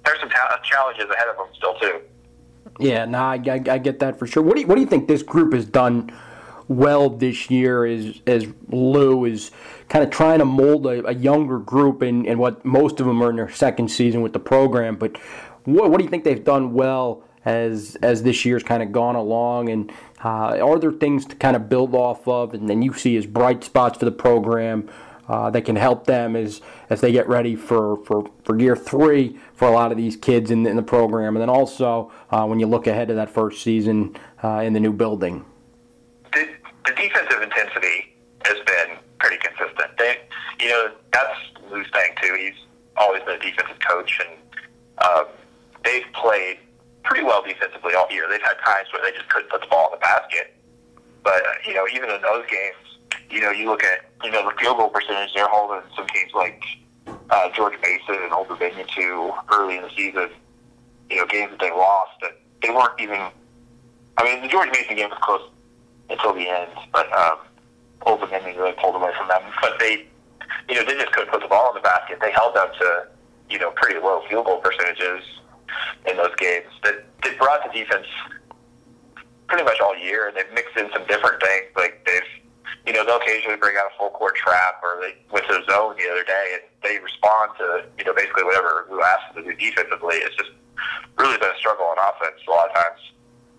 there's 0.04 0.20
some 0.20 0.30
ta- 0.30 0.60
challenges 0.64 1.04
ahead 1.10 1.28
of 1.28 1.36
them 1.36 1.46
still, 1.54 1.74
too. 1.74 2.00
Yeah, 2.78 3.04
no, 3.04 3.18
I, 3.18 3.34
I, 3.46 3.62
I, 3.70 3.78
get 3.78 3.98
that 3.98 4.18
for 4.18 4.26
sure. 4.26 4.42
What 4.42 4.54
do 4.54 4.62
you, 4.62 4.66
what 4.66 4.76
do 4.76 4.80
you 4.80 4.86
think 4.86 5.06
this 5.06 5.22
group 5.22 5.52
has 5.52 5.66
done 5.66 6.10
well 6.72 7.10
this 7.10 7.50
year 7.50 7.84
as 7.84 8.20
as 8.26 8.46
Lou 8.68 9.24
is 9.24 9.50
kind 9.88 10.04
of 10.04 10.10
trying 10.10 10.38
to 10.38 10.44
mold 10.44 10.86
a, 10.86 11.06
a 11.06 11.14
younger 11.14 11.58
group 11.58 12.02
and, 12.02 12.26
and 12.26 12.38
what 12.38 12.64
most 12.64 13.00
of 13.00 13.06
them 13.06 13.22
are 13.22 13.30
in 13.30 13.36
their 13.36 13.50
second 13.50 13.88
season 13.88 14.22
with 14.22 14.32
the 14.32 14.40
program. 14.40 14.96
But 14.96 15.18
what, 15.64 15.90
what 15.90 15.98
do 15.98 16.04
you 16.04 16.10
think 16.10 16.24
they've 16.24 16.44
done 16.44 16.72
well 16.72 17.24
as 17.44 17.96
as 18.02 18.22
this 18.22 18.44
year's 18.44 18.62
kind 18.62 18.82
of 18.82 18.92
gone 18.92 19.16
along? 19.16 19.68
And 19.68 19.92
uh, 20.24 20.58
are 20.58 20.78
there 20.78 20.92
things 20.92 21.26
to 21.26 21.36
kind 21.36 21.56
of 21.56 21.68
build 21.68 21.94
off 21.94 22.26
of 22.26 22.54
and 22.54 22.68
then 22.68 22.82
you 22.82 22.94
see 22.94 23.16
as 23.16 23.26
bright 23.26 23.64
spots 23.64 23.98
for 23.98 24.04
the 24.04 24.12
program? 24.12 24.88
uh, 25.28 25.50
that 25.50 25.64
can 25.64 25.76
help 25.76 26.06
them 26.06 26.36
as 26.36 26.60
as 26.90 27.00
they 27.00 27.12
get 27.12 27.28
ready 27.28 27.56
for, 27.56 28.04
for, 28.04 28.30
for 28.44 28.58
year 28.58 28.76
three 28.76 29.38
for 29.54 29.66
a 29.68 29.70
lot 29.70 29.90
of 29.90 29.96
these 29.96 30.16
kids 30.16 30.50
in, 30.50 30.66
in 30.66 30.76
the 30.76 30.82
program, 30.82 31.36
and 31.36 31.40
then 31.40 31.48
also 31.48 32.12
uh, 32.30 32.44
when 32.44 32.60
you 32.60 32.66
look 32.66 32.86
ahead 32.86 33.08
to 33.08 33.14
that 33.14 33.30
first 33.30 33.62
season 33.62 34.14
uh, 34.42 34.58
in 34.58 34.72
the 34.72 34.80
new 34.80 34.92
building. 34.92 35.44
The, 36.84 36.92
defensive 36.92 37.42
intensity 37.42 38.14
has 38.44 38.58
been 38.66 38.98
pretty 39.18 39.38
consistent. 39.38 39.96
They, 39.98 40.18
you 40.60 40.68
know, 40.68 40.92
that's 41.12 41.38
Lou's 41.70 41.86
thing 41.92 42.14
too. 42.22 42.34
He's 42.38 42.58
always 42.96 43.22
been 43.22 43.36
a 43.36 43.42
defensive 43.42 43.78
coach, 43.86 44.20
and 44.20 44.38
um, 45.04 45.26
they've 45.84 46.06
played 46.14 46.58
pretty 47.04 47.24
well 47.24 47.42
defensively 47.42 47.94
all 47.94 48.06
year. 48.10 48.26
They've 48.28 48.42
had 48.42 48.58
times 48.64 48.88
where 48.92 49.02
they 49.02 49.16
just 49.16 49.28
couldn't 49.30 49.50
put 49.50 49.60
the 49.60 49.66
ball 49.68 49.86
in 49.92 49.98
the 49.98 50.02
basket, 50.02 50.54
but 51.22 51.42
uh, 51.46 51.52
you 51.66 51.74
know, 51.74 51.86
even 51.92 52.10
in 52.10 52.22
those 52.22 52.44
games 52.50 52.92
you 53.32 53.40
know, 53.40 53.50
you 53.50 53.66
look 53.66 53.82
at 53.82 54.04
you 54.22 54.30
know 54.30 54.48
the 54.48 54.54
field 54.60 54.76
goal 54.76 54.90
percentage 54.90 55.32
they're 55.34 55.48
holding 55.48 55.82
some 55.96 56.06
teams 56.08 56.32
like 56.34 56.62
uh, 57.30 57.48
George 57.54 57.74
Mason 57.82 58.22
and 58.22 58.32
Old 58.32 58.48
Dominion 58.48 58.86
to 58.96 59.32
early 59.52 59.76
in 59.76 59.82
the 59.82 59.90
season. 59.96 60.28
You 61.10 61.16
know, 61.16 61.26
games 61.26 61.50
that 61.50 61.60
they 61.60 61.70
lost 61.70 62.12
that 62.20 62.38
they 62.62 62.70
weren't 62.70 63.00
even. 63.00 63.20
I 64.18 64.24
mean, 64.24 64.42
the 64.42 64.48
George 64.48 64.68
Mason 64.72 64.96
game 64.96 65.08
was 65.08 65.18
close 65.22 65.40
until 66.12 66.34
the 66.34 66.48
end, 66.48 66.70
but 66.92 67.10
um, 67.12 67.38
Old 68.06 68.20
Dominion 68.20 68.56
really 68.56 68.74
pulled 68.80 68.94
away 68.94 69.10
from 69.16 69.28
them. 69.28 69.42
But 69.60 69.78
they, 69.78 70.06
you 70.68 70.74
know, 70.76 70.84
they 70.84 70.94
just 70.94 71.12
couldn't 71.12 71.30
put 71.32 71.40
the 71.40 71.48
ball 71.48 71.70
in 71.70 71.74
the 71.74 71.80
basket. 71.80 72.18
They 72.20 72.30
held 72.32 72.54
them 72.54 72.68
to 72.78 73.06
you 73.50 73.58
know 73.58 73.70
pretty 73.72 73.98
low 73.98 74.22
field 74.28 74.46
goal 74.46 74.58
percentages 74.58 75.24
in 76.08 76.16
those 76.16 76.34
games. 76.36 76.68
That 76.84 77.04
they 77.22 77.34
brought 77.36 77.64
the 77.64 77.72
defense 77.72 78.06
pretty 79.48 79.64
much 79.64 79.80
all 79.80 79.96
year, 79.96 80.28
and 80.28 80.36
they've 80.36 80.52
mixed 80.54 80.76
in 80.76 80.88
some 80.92 81.06
different 81.06 81.42
things. 81.42 81.66
Like 81.76 82.04
they've 82.06 82.42
you 82.86 82.92
know, 82.92 83.04
they'll 83.04 83.18
occasionally 83.22 83.56
bring 83.56 83.76
out 83.76 83.90
a 83.94 83.98
full 83.98 84.10
court 84.10 84.34
trap 84.34 84.82
or 84.82 84.98
they 85.00 85.14
went 85.30 85.46
to 85.46 85.54
a 85.54 85.62
zone 85.70 85.94
the 85.98 86.10
other 86.10 86.24
day 86.24 86.58
and 86.58 86.62
they 86.82 86.98
respond 86.98 87.52
to, 87.58 87.84
you 87.98 88.04
know, 88.04 88.14
basically 88.14 88.42
whatever 88.44 88.86
Lou 88.90 89.00
asks 89.02 89.34
them 89.34 89.44
to 89.44 89.50
do 89.50 89.56
defensively. 89.56 90.16
It's 90.16 90.34
just 90.34 90.50
really 91.18 91.38
been 91.38 91.50
a 91.50 91.58
struggle 91.58 91.86
on 91.86 91.96
offense 91.98 92.42
a 92.46 92.50
lot 92.50 92.70
of 92.70 92.74
times. 92.74 93.00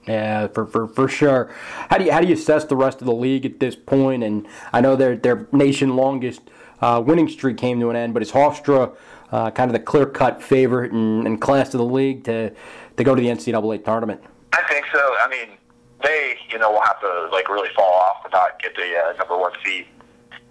Yeah, 0.07 0.47
for, 0.47 0.65
for, 0.65 0.87
for 0.87 1.07
sure. 1.07 1.53
How 1.89 1.97
do 1.97 2.05
you 2.05 2.11
how 2.11 2.19
do 2.19 2.27
you 2.27 2.33
assess 2.33 2.65
the 2.65 2.75
rest 2.75 2.99
of 3.01 3.07
the 3.07 3.13
league 3.13 3.45
at 3.45 3.59
this 3.59 3.75
point? 3.75 4.23
And 4.23 4.45
I 4.73 4.81
know 4.81 4.95
their 4.95 5.15
their 5.15 5.47
nation 5.51 5.95
longest 5.95 6.41
uh, 6.81 7.01
winning 7.05 7.29
streak 7.29 7.57
came 7.57 7.79
to 7.79 7.89
an 7.89 7.95
end, 7.95 8.13
but 8.13 8.21
is 8.21 8.31
Hofstra 8.31 8.95
uh, 9.31 9.51
kind 9.51 9.69
of 9.69 9.73
the 9.73 9.79
clear 9.79 10.05
cut 10.05 10.43
favorite 10.43 10.91
and, 10.91 11.25
and 11.25 11.39
class 11.39 11.73
of 11.73 11.77
the 11.77 11.85
league 11.85 12.25
to 12.25 12.53
to 12.97 13.03
go 13.03 13.15
to 13.15 13.21
the 13.21 13.29
NCAA 13.29 13.83
tournament? 13.85 14.21
I 14.51 14.61
think 14.63 14.85
so. 14.91 14.99
I 14.99 15.27
mean, 15.29 15.57
they, 16.03 16.37
you 16.51 16.59
know, 16.59 16.71
will 16.71 16.81
have 16.81 16.99
to 16.99 17.29
like 17.31 17.47
really 17.49 17.69
fall 17.75 17.93
off 17.93 18.25
and 18.25 18.33
not 18.33 18.61
get 18.61 18.75
the 18.75 18.93
uh, 18.97 19.13
number 19.17 19.37
one 19.37 19.53
seed 19.63 19.85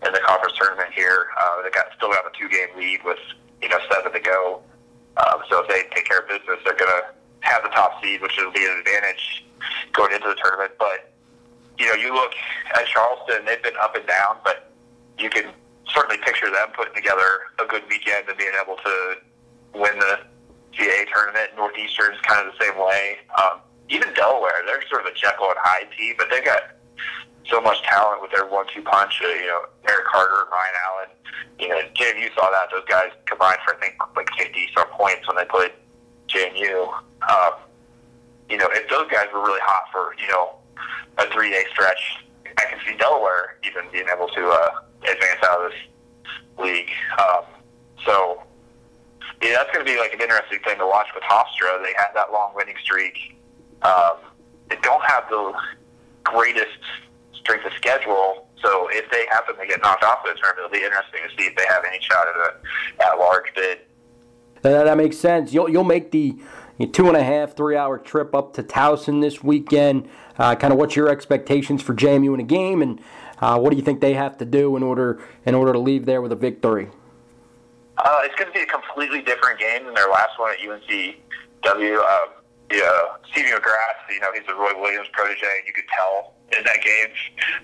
in 0.05 0.12
the 0.12 0.21
conference 0.21 0.57
tournament 0.59 0.88
here. 0.95 1.29
Uh, 1.38 1.62
they 1.62 1.71
got 1.71 1.87
still 1.97 2.11
got 2.11 2.25
a 2.27 2.31
two 2.38 2.49
game 2.49 2.69
lead 2.77 3.01
with 3.05 3.19
you 3.61 3.69
know 3.69 3.79
seven 3.93 4.12
to 4.12 4.21
go. 4.21 4.62
Um, 5.19 5.43
so 5.51 5.62
if 5.62 5.69
they 5.69 5.83
take 5.95 6.07
care 6.07 6.21
of 6.21 6.29
business, 6.29 6.59
they're 6.65 6.75
to 6.75 7.05
have 7.42 7.62
the 7.62 7.68
top 7.70 8.02
seed, 8.02 8.22
which 8.22 8.33
will 8.38 8.52
be 8.52 8.64
an 8.64 8.78
advantage 8.78 9.44
going 9.92 10.12
into 10.12 10.28
the 10.28 10.37
tournament. 10.42 10.72
But 10.78 11.12
you 11.78 11.87
know, 11.87 11.94
you 11.94 12.14
look 12.14 12.33
at 12.74 12.87
Charleston; 12.87 13.44
they've 13.44 13.62
been 13.62 13.76
up 13.81 13.94
and 13.94 14.07
down, 14.07 14.38
but 14.44 14.72
you 15.18 15.31
can 15.31 15.52
certainly 15.92 16.18
picture 16.24 16.50
them 16.50 16.68
putting 16.74 16.94
together 16.94 17.52
a 17.61 17.66
good 17.66 17.83
weekend 17.88 18.28
and 18.28 18.38
being 18.38 18.55
able 18.61 18.76
to 18.76 19.16
win 19.74 19.98
the 19.98 20.18
CAA 20.72 21.07
tournament. 21.12 21.50
Northeastern's 21.57 22.20
kind 22.22 22.46
of 22.46 22.55
the 22.55 22.64
same 22.64 22.78
way. 22.78 23.18
Um, 23.38 23.61
even 23.88 24.12
Delaware, 24.14 24.62
they're 24.66 24.83
sort 24.88 25.05
of 25.05 25.12
a 25.12 25.14
Jekyll 25.14 25.50
and 25.50 25.61
Hyde 25.61 25.88
team, 25.96 26.14
but 26.16 26.31
they 26.31 26.40
got 26.40 26.62
so 27.48 27.61
much 27.61 27.83
talent 27.83 28.22
with 28.22 28.31
their 28.31 28.46
one-two 28.46 28.83
punch. 28.83 29.20
Uh, 29.22 29.28
you 29.28 29.46
know, 29.46 29.62
Eric 29.88 30.07
Carter 30.07 30.48
Ryan 30.50 30.76
Allen. 30.87 31.11
You 31.59 31.68
know, 31.68 31.81
JMU 31.94 32.35
saw 32.35 32.50
that; 32.50 32.70
those 32.70 32.87
guys 32.88 33.11
combined 33.26 33.59
for 33.64 33.74
I 33.74 33.78
think 33.78 33.94
like 34.16 34.28
50 34.38 34.68
some 34.76 34.88
points 34.88 35.26
when 35.28 35.37
they 35.37 35.44
played 35.44 35.72
JMU. 36.33 36.92
Um, 37.29 37.53
you 38.49 38.57
know, 38.57 38.68
if 38.71 38.88
those 38.88 39.11
guys 39.11 39.27
were 39.33 39.40
really 39.40 39.61
hot 39.62 39.85
for 39.92 40.14
you 40.21 40.29
know 40.29 40.57
a 41.18 41.31
three-day 41.33 41.64
stretch, 41.71 42.25
I 42.59 42.64
can 42.64 42.79
see 42.87 42.97
Delaware 42.97 43.57
even 43.66 43.85
being 43.92 44.07
able 44.12 44.29
to 44.29 44.49
uh, 44.49 44.71
advance 45.03 45.40
out 45.45 45.64
of 45.64 45.71
this 45.71 45.81
league. 46.59 46.90
Um, 47.18 47.45
so 48.05 48.42
yeah, 49.42 49.55
that's 49.57 49.73
going 49.73 49.85
to 49.85 49.90
be 49.90 49.99
like 49.99 50.12
an 50.12 50.21
interesting 50.21 50.61
thing 50.64 50.79
to 50.79 50.87
watch 50.87 51.09
with 51.14 51.25
Hofstra. 51.25 51.83
They 51.83 51.95
had 51.97 52.12
that 52.14 52.33
long 52.33 52.53
winning 52.55 52.77
streak 52.83 53.16
um, 53.83 54.18
they 54.68 54.77
don't 54.83 55.05
have 55.05 55.29
the 55.29 55.53
greatest 56.25 56.79
strength 57.35 57.66
of 57.66 57.73
schedule. 57.75 58.47
So 58.62 58.88
if 58.92 59.11
they 59.11 59.27
happen 59.31 59.57
to 59.57 59.66
get 59.66 59.83
knocked 59.83 60.05
off 60.05 60.25
of 60.25 60.35
the 60.35 60.40
tournament, 60.40 60.71
it'll 60.71 60.71
be 60.71 60.85
interesting 60.85 61.21
to 61.29 61.31
see 61.37 61.49
if 61.49 61.57
they 61.57 61.66
have 61.68 61.85
any 61.85 61.99
shot 62.01 62.27
at 62.29 62.37
a 62.37 63.11
at 63.11 63.18
large 63.18 63.53
bid. 63.55 63.81
That, 64.62 64.85
that 64.85 64.96
makes 64.96 65.18
sense. 65.18 65.53
You'll 65.53 65.68
you'll 65.68 65.85
make 65.85 66.11
the 66.11 66.38
two 66.92 67.09
and 67.09 67.16
a 67.16 67.22
half, 67.22 67.57
three 67.57 67.77
hour 67.77 67.98
trip 67.98 68.35
up 68.35 68.55
to 68.55 68.62
Towson 68.62 69.20
this 69.20 69.42
weekend. 69.42 70.09
Uh, 70.38 70.55
kind 70.55 70.72
of 70.72 70.79
what's 70.79 70.96
your 70.96 71.09
expectations 71.09 71.83
for 71.83 71.94
JMU 71.94 72.35
in 72.35 72.40
a 72.40 72.44
game, 72.44 72.81
and 72.81 73.01
uh, 73.40 73.59
what 73.59 73.70
do 73.70 73.77
you 73.77 73.83
think 73.83 74.01
they 74.01 74.14
have 74.14 74.38
to 74.38 74.44
do 74.44 74.77
in 74.77 74.83
order 74.83 75.22
in 75.44 75.55
order 75.55 75.72
to 75.72 75.79
leave 75.79 76.07
there 76.07 76.22
with 76.22 76.33
a 76.33 76.37
victory? 76.37 76.88
Uh, 77.98 78.20
it's 78.22 78.35
going 78.37 78.51
to 78.51 78.55
be 78.55 78.62
a 78.62 78.66
completely 78.66 79.20
different 79.20 79.61
game 79.61 79.85
than 79.85 79.94
their 79.94 80.09
last 80.09 80.38
one 80.38 80.51
at 80.51 80.59
UNCW. 80.59 81.98
Um, 81.98 82.29
yeah, 82.72 82.88
C.B. 83.35 83.51
McGrath, 83.53 84.09
you 84.09 84.18
know, 84.20 84.33
he's 84.33 84.48
a 84.48 84.55
Roy 84.55 84.72
Williams 84.81 85.09
protege, 85.12 85.44
and 85.44 85.66
you 85.66 85.75
could 85.75 85.85
tell 85.94 86.33
in 86.57 86.64
that 86.64 86.83
game 86.83 87.09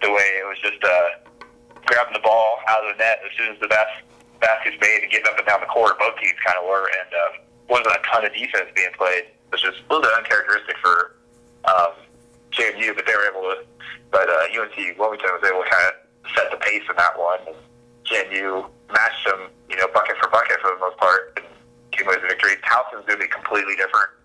the 0.03 0.11
way 0.11 0.37
it 0.39 0.47
was 0.47 0.59
just 0.61 0.85
uh, 0.85 1.47
grabbing 1.87 2.13
the 2.13 2.21
ball 2.21 2.59
out 2.69 2.85
of 2.85 2.93
the 2.95 2.99
net 3.03 3.19
as 3.25 3.37
soon 3.39 3.55
as 3.55 3.61
the 3.61 3.69
bas- 3.69 4.05
basket's 4.41 4.77
made 4.81 5.03
and 5.03 5.11
getting 5.11 5.27
up 5.27 5.39
and 5.39 5.47
down 5.47 5.61
the 5.61 5.71
court. 5.71 5.99
Both 5.99 6.17
teams 6.19 6.39
kind 6.45 6.59
of 6.59 6.65
were, 6.67 6.87
and 6.87 7.11
uh, 7.13 7.31
wasn't 7.69 7.97
a 7.97 8.03
ton 8.07 8.25
of 8.25 8.33
defense 8.33 8.71
being 8.75 8.93
played, 8.97 9.31
which 9.51 9.65
is 9.65 9.75
a 9.75 9.85
little 9.93 10.03
bit 10.03 10.13
uncharacteristic 10.17 10.77
for 10.79 11.17
um, 11.67 11.93
JMU, 12.53 12.95
but 12.95 13.05
they 13.07 13.15
were 13.15 13.29
able 13.29 13.45
to. 13.51 13.65
But 14.11 14.29
uh, 14.29 14.55
UNC 14.57 14.97
Wilmington 14.97 15.31
was 15.37 15.45
able 15.45 15.63
to 15.63 15.69
kind 15.69 15.87
of 15.93 15.95
set 16.33 16.51
the 16.51 16.59
pace 16.59 16.85
in 16.89 16.97
that 16.97 17.19
one, 17.19 17.41
and 17.47 17.59
JMU 18.09 18.65
matched 18.89 19.25
them, 19.27 19.53
you 19.69 19.77
know, 19.77 19.87
bucket 19.93 20.17
for 20.17 20.31
bucket 20.31 20.57
for 20.61 20.73
the 20.73 20.81
most 20.81 20.97
part, 20.97 21.37
and 21.37 21.45
came 21.93 22.09
away 22.09 22.17
with 22.17 22.25
a 22.25 22.29
victory. 22.29 22.57
Towson's 22.65 23.05
going 23.05 23.21
to 23.21 23.25
be 23.25 23.29
completely 23.29 23.77
different 23.77 24.19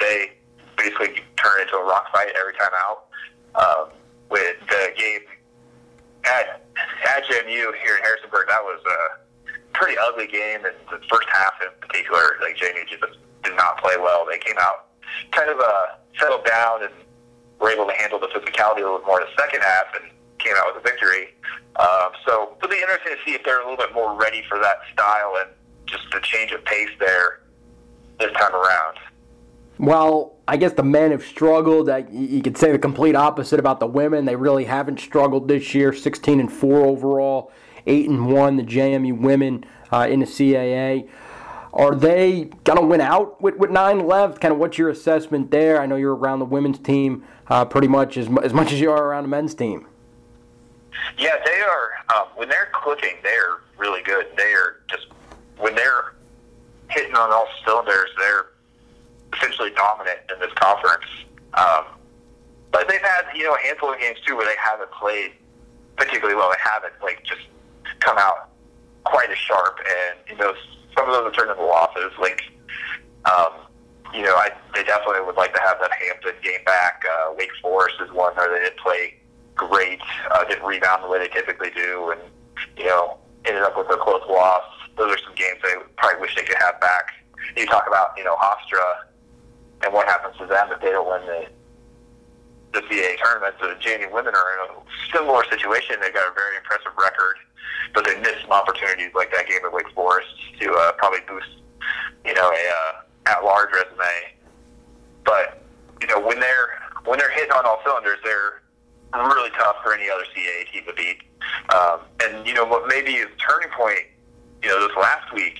they 0.00 0.32
basically 0.76 1.22
turn 1.36 1.60
into 1.60 1.76
a 1.76 1.84
rock 1.84 2.10
fight 2.12 2.32
every 2.38 2.54
time 2.54 2.72
out. 2.74 3.06
Um, 3.54 3.90
with 4.30 4.56
the 4.68 4.92
game 4.96 5.20
at 6.24 6.64
at 7.06 7.24
JMU 7.24 7.74
here 7.82 7.96
in 7.96 8.02
Harrisonburg, 8.02 8.48
that 8.48 8.62
was 8.62 8.80
a 8.86 9.19
pretty 9.72 9.96
ugly 9.98 10.26
game, 10.26 10.64
and 10.64 10.74
the 10.90 11.00
first 11.08 11.28
half 11.32 11.54
in 11.62 11.68
particular, 11.80 12.36
like 12.40 12.56
JMU 12.56 12.86
just 12.88 13.02
did 13.42 13.56
not 13.56 13.78
play 13.78 13.96
well. 13.98 14.26
They 14.30 14.38
came 14.38 14.56
out 14.58 14.90
kind 15.32 15.50
of 15.50 15.58
uh, 15.58 15.86
settled 16.18 16.44
down 16.44 16.82
and 16.82 16.92
were 17.60 17.70
able 17.70 17.86
to 17.86 17.92
handle 17.94 18.18
the 18.18 18.28
physicality 18.28 18.78
a 18.78 18.90
little 18.90 19.00
more 19.06 19.20
in 19.20 19.26
the 19.26 19.42
second 19.42 19.60
half 19.62 19.86
and 20.00 20.10
came 20.38 20.54
out 20.56 20.74
with 20.74 20.84
a 20.84 20.88
victory. 20.88 21.34
Um, 21.76 22.12
so 22.26 22.56
it'll 22.58 22.70
be 22.70 22.80
interesting 22.80 23.12
to 23.12 23.18
see 23.24 23.34
if 23.34 23.44
they're 23.44 23.60
a 23.60 23.68
little 23.68 23.76
bit 23.76 23.94
more 23.94 24.14
ready 24.18 24.42
for 24.48 24.58
that 24.58 24.78
style 24.92 25.36
and 25.40 25.50
just 25.86 26.04
the 26.12 26.20
change 26.20 26.52
of 26.52 26.64
pace 26.64 26.90
there 26.98 27.40
this 28.18 28.32
time 28.32 28.54
around. 28.54 28.98
Well, 29.78 30.36
I 30.46 30.58
guess 30.58 30.74
the 30.74 30.82
men 30.82 31.10
have 31.10 31.22
struggled. 31.22 31.88
You 32.10 32.42
could 32.42 32.58
say 32.58 32.70
the 32.70 32.78
complete 32.78 33.16
opposite 33.16 33.58
about 33.58 33.80
the 33.80 33.86
women. 33.86 34.26
They 34.26 34.36
really 34.36 34.64
haven't 34.64 35.00
struggled 35.00 35.48
this 35.48 35.74
year. 35.74 35.94
16 35.94 36.38
and 36.38 36.52
four 36.52 36.84
overall, 36.84 37.50
eight 37.86 38.08
and 38.08 38.32
one. 38.32 38.56
The 38.56 38.62
JMU 38.62 39.18
women 39.18 39.64
uh, 39.92 40.06
in 40.10 40.20
the 40.20 40.26
CAA. 40.26 41.08
Are 41.72 41.94
they 41.94 42.50
gonna 42.64 42.84
win 42.84 43.00
out 43.00 43.40
with, 43.40 43.56
with 43.56 43.70
nine 43.70 44.06
left? 44.06 44.40
Kind 44.40 44.52
of 44.52 44.58
what's 44.58 44.76
your 44.76 44.88
assessment 44.88 45.50
there? 45.50 45.80
I 45.80 45.86
know 45.86 45.96
you're 45.96 46.16
around 46.16 46.40
the 46.40 46.44
women's 46.44 46.80
team 46.80 47.24
uh, 47.48 47.64
pretty 47.64 47.88
much 47.88 48.16
as 48.16 48.28
as 48.42 48.52
much 48.52 48.72
as 48.72 48.80
you 48.80 48.90
are 48.90 49.04
around 49.04 49.24
the 49.24 49.28
men's 49.28 49.54
team. 49.54 49.86
Yeah, 51.16 51.36
they 51.44 51.60
are. 51.60 51.90
Um, 52.14 52.28
when 52.34 52.48
they're 52.48 52.70
clicking, 52.72 53.16
they're 53.22 53.58
really 53.78 54.02
good. 54.02 54.26
They 54.36 54.52
are 54.52 54.80
just 54.90 55.06
when 55.58 55.74
they're 55.74 56.14
hitting 56.88 57.14
on 57.14 57.32
all 57.32 57.46
cylinders. 57.64 58.10
They're 58.18 58.46
essentially 59.34 59.70
dominant 59.70 60.18
in 60.32 60.40
this 60.40 60.52
conference. 60.54 61.04
Um, 61.54 61.84
but 62.72 62.88
they've 62.88 63.00
had 63.00 63.26
you 63.34 63.44
know 63.44 63.54
a 63.54 63.60
handful 63.60 63.92
of 63.92 64.00
games 64.00 64.18
too 64.26 64.36
where 64.36 64.46
they 64.46 64.56
haven't 64.62 64.90
played 64.92 65.32
particularly 65.96 66.34
well. 66.34 66.50
They 66.50 66.70
haven't 66.70 66.94
like 67.02 67.22
just 67.24 67.42
come 68.00 68.18
out 68.18 68.50
quite 69.04 69.30
as 69.30 69.38
sharp, 69.38 69.78
and 69.78 70.18
you 70.28 70.36
know 70.36 70.54
some 70.96 71.08
of 71.08 71.14
those 71.14 71.24
have 71.24 71.36
turned 71.36 71.50
into 71.50 71.64
losses. 71.64 72.12
Like 72.18 72.42
um, 73.24 73.52
you 74.14 74.22
know, 74.22 74.34
I 74.34 74.50
they 74.74 74.82
definitely 74.82 75.22
would 75.22 75.36
like 75.36 75.54
to 75.54 75.60
have 75.60 75.78
that 75.80 75.90
Hampton 75.92 76.34
game 76.42 76.64
back. 76.64 77.02
Uh, 77.06 77.32
Wake 77.36 77.50
Forest 77.62 77.96
is 78.00 78.10
one 78.12 78.34
where 78.34 78.50
they 78.50 78.64
didn't 78.64 78.78
play 78.78 79.14
great, 79.54 80.00
uh, 80.30 80.44
didn't 80.44 80.64
rebound 80.64 81.04
the 81.04 81.08
way 81.08 81.18
they 81.18 81.28
typically 81.28 81.70
do, 81.70 82.12
and 82.12 82.20
you 82.76 82.86
know 82.86 83.18
ended 83.44 83.62
up 83.62 83.76
with 83.76 83.88
a 83.90 83.96
close 83.96 84.22
loss. 84.28 84.64
Those 84.96 85.14
are 85.14 85.18
some 85.18 85.34
games 85.34 85.58
they 85.62 85.74
probably 85.96 86.20
wish 86.20 86.34
they 86.34 86.42
could 86.42 86.58
have 86.58 86.80
back. 86.80 87.12
You 87.56 87.66
talk 87.66 87.86
about 87.86 88.16
you 88.16 88.24
know 88.24 88.36
Hofstra 88.36 89.10
and 89.84 89.92
what 89.94 90.06
happens 90.08 90.36
to 90.38 90.46
them 90.46 90.68
if 90.72 90.80
they 90.80 90.90
don't 90.90 91.08
win 91.08 91.26
the 91.26 91.46
the 92.72 92.86
CAA 92.86 93.16
tournament. 93.22 93.54
The 93.60 93.76
JMU 93.80 94.12
women 94.12 94.34
are 94.34 94.48
in 94.54 94.70
a 94.70 95.16
similar 95.16 95.44
situation. 95.50 95.96
They've 96.00 96.14
got 96.14 96.30
a 96.30 96.34
very 96.34 96.56
impressive 96.56 96.92
record, 96.98 97.36
but 97.94 98.04
they 98.04 98.18
missed 98.20 98.42
some 98.42 98.52
opportunities 98.52 99.10
like 99.14 99.30
that 99.32 99.48
game 99.48 99.60
at 99.64 99.72
Wake 99.72 99.90
Forest 99.94 100.28
to 100.60 100.72
uh, 100.72 100.92
probably 100.92 101.20
boost, 101.26 101.48
you 102.24 102.34
know, 102.34 102.50
a 102.50 102.70
uh, 102.70 103.36
at-large 103.36 103.70
resume. 103.72 104.34
But 105.24 105.62
you 106.00 106.06
know, 106.08 106.20
when 106.20 106.40
they're 106.40 106.80
when 107.04 107.18
they're 107.18 107.30
hitting 107.30 107.52
on 107.52 107.66
all 107.66 107.80
cylinders, 107.84 108.18
they're 108.24 108.62
really 109.14 109.50
tough 109.50 109.76
for 109.82 109.94
any 109.94 110.08
other 110.08 110.24
CAA 110.34 110.72
team 110.72 110.84
to 110.86 110.94
beat. 110.94 111.18
Um, 111.74 112.00
and 112.22 112.46
you 112.46 112.54
know 112.54 112.64
what 112.64 112.88
maybe 112.88 113.14
is 113.14 113.28
turning 113.38 113.70
point, 113.76 114.06
you 114.62 114.68
know, 114.68 114.86
this 114.86 114.96
last 114.96 115.32
week 115.32 115.58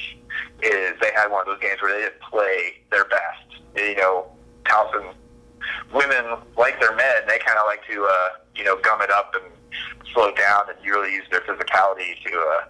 is 0.63 0.95
they 1.01 1.11
had 1.15 1.29
one 1.29 1.41
of 1.41 1.47
those 1.47 1.61
games 1.61 1.81
where 1.83 1.93
they 1.95 2.03
didn't 2.03 2.21
play 2.21 2.83
their 2.91 3.05
best. 3.05 3.63
You 3.77 3.97
know, 3.97 4.33
Towson 4.65 5.15
women 5.93 6.39
like 6.57 6.81
their 6.81 6.95
men, 6.95 7.23
they 7.29 7.39
kind 7.39 7.59
of 7.59 7.67
like 7.67 7.87
to 7.89 8.05
uh, 8.05 8.29
you 8.55 8.65
know 8.65 8.79
gum 8.81 9.03
it 9.03 9.11
up 9.11 9.35
and 9.35 9.53
slow 10.13 10.33
down 10.35 10.63
and 10.69 10.79
really 10.85 11.13
use 11.13 11.25
their 11.31 11.41
physicality 11.41 12.21
to 12.25 12.31
uh, 12.31 12.65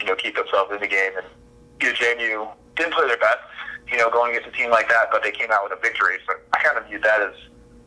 you 0.00 0.06
know 0.06 0.14
keep 0.16 0.36
themselves 0.36 0.72
in 0.72 0.80
the 0.80 0.86
game. 0.86 1.12
And 1.16 1.26
you 1.80 1.88
know, 1.88 1.94
JMU 1.94 2.52
didn't 2.76 2.94
play 2.94 3.06
their 3.06 3.18
best, 3.18 3.38
you 3.90 3.98
know, 3.98 4.10
going 4.10 4.34
against 4.36 4.54
a 4.54 4.56
team 4.56 4.70
like 4.70 4.88
that, 4.88 5.08
but 5.10 5.22
they 5.22 5.30
came 5.30 5.50
out 5.50 5.64
with 5.64 5.78
a 5.78 5.80
victory. 5.80 6.18
So 6.26 6.34
I 6.52 6.62
kind 6.62 6.78
of 6.78 6.86
view 6.86 6.98
that 7.00 7.20
as 7.20 7.34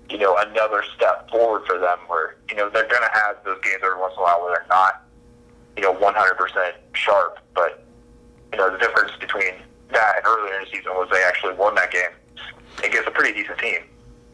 you 0.10 0.18
know 0.18 0.36
another 0.38 0.84
step 0.96 1.30
forward 1.30 1.66
for 1.66 1.80
them, 1.80 2.00
where 2.08 2.38
you 2.50 2.56
know 2.56 2.70
they're 2.70 2.88
going 2.88 3.04
to 3.04 3.14
have 3.14 3.38
those 3.46 3.60
games 3.62 3.82
every 3.84 4.00
once 4.00 4.14
in 4.16 4.20
a 4.20 4.24
while 4.24 4.42
where 4.42 4.56
they're 4.56 4.68
not 4.70 5.06
you 5.78 5.84
know 5.84 5.94
100% 5.94 6.74
sharp, 6.94 7.40
but 7.54 7.86
you 8.52 8.58
know 8.58 8.72
the 8.72 8.78
difference 8.78 9.12
between 9.20 9.54
that 9.92 10.18
and 10.18 10.26
earlier 10.26 10.54
in 10.56 10.66
the 10.66 10.70
season 10.70 10.92
was 10.94 11.10
they 11.12 11.24
actually 11.24 11.54
won 11.54 11.76
that 11.76 11.92
game 11.92 12.12
against 12.84 13.08
a 13.08 13.12
pretty 13.12 13.34
decent 13.34 13.58
team. 13.60 13.82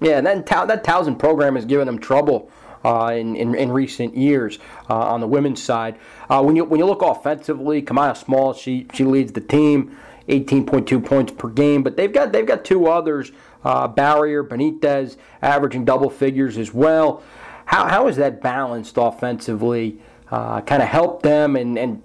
Yeah, 0.01 0.17
and 0.17 0.27
then 0.27 0.43
that 0.43 0.83
Towson 0.83 1.17
program 1.17 1.55
has 1.55 1.65
given 1.65 1.87
them 1.87 1.97
trouble 1.97 2.51
in, 2.85 3.35
in, 3.35 3.55
in, 3.55 3.71
recent 3.71 4.15
years 4.15 4.59
uh, 4.89 4.95
on 4.95 5.19
the 5.19 5.27
women's 5.27 5.61
side. 5.61 5.97
Uh, 6.29 6.41
when 6.41 6.55
you 6.55 6.63
when 6.63 6.79
you 6.79 6.85
look 6.85 7.01
offensively, 7.01 7.81
Kamiah 7.81 8.15
Small 8.15 8.53
she 8.53 8.87
she 8.93 9.03
leads 9.03 9.31
the 9.31 9.41
team, 9.41 9.97
18.2 10.29 11.03
points 11.03 11.31
per 11.31 11.49
game. 11.49 11.83
But 11.83 11.97
they've 11.97 12.11
got 12.11 12.31
they've 12.31 12.45
got 12.45 12.63
two 12.63 12.87
others, 12.87 13.31
uh, 13.63 13.87
Barrier, 13.87 14.43
Benitez, 14.43 15.17
averaging 15.41 15.85
double 15.85 16.09
figures 16.09 16.57
as 16.57 16.73
well. 16.73 17.23
How 17.65 17.87
how 17.87 18.07
is 18.07 18.17
that 18.17 18.41
balanced 18.41 18.95
offensively? 18.97 19.99
Uh, 20.31 20.61
kind 20.61 20.81
of 20.81 20.89
help 20.89 21.21
them, 21.21 21.55
and, 21.55 21.77
and 21.77 22.01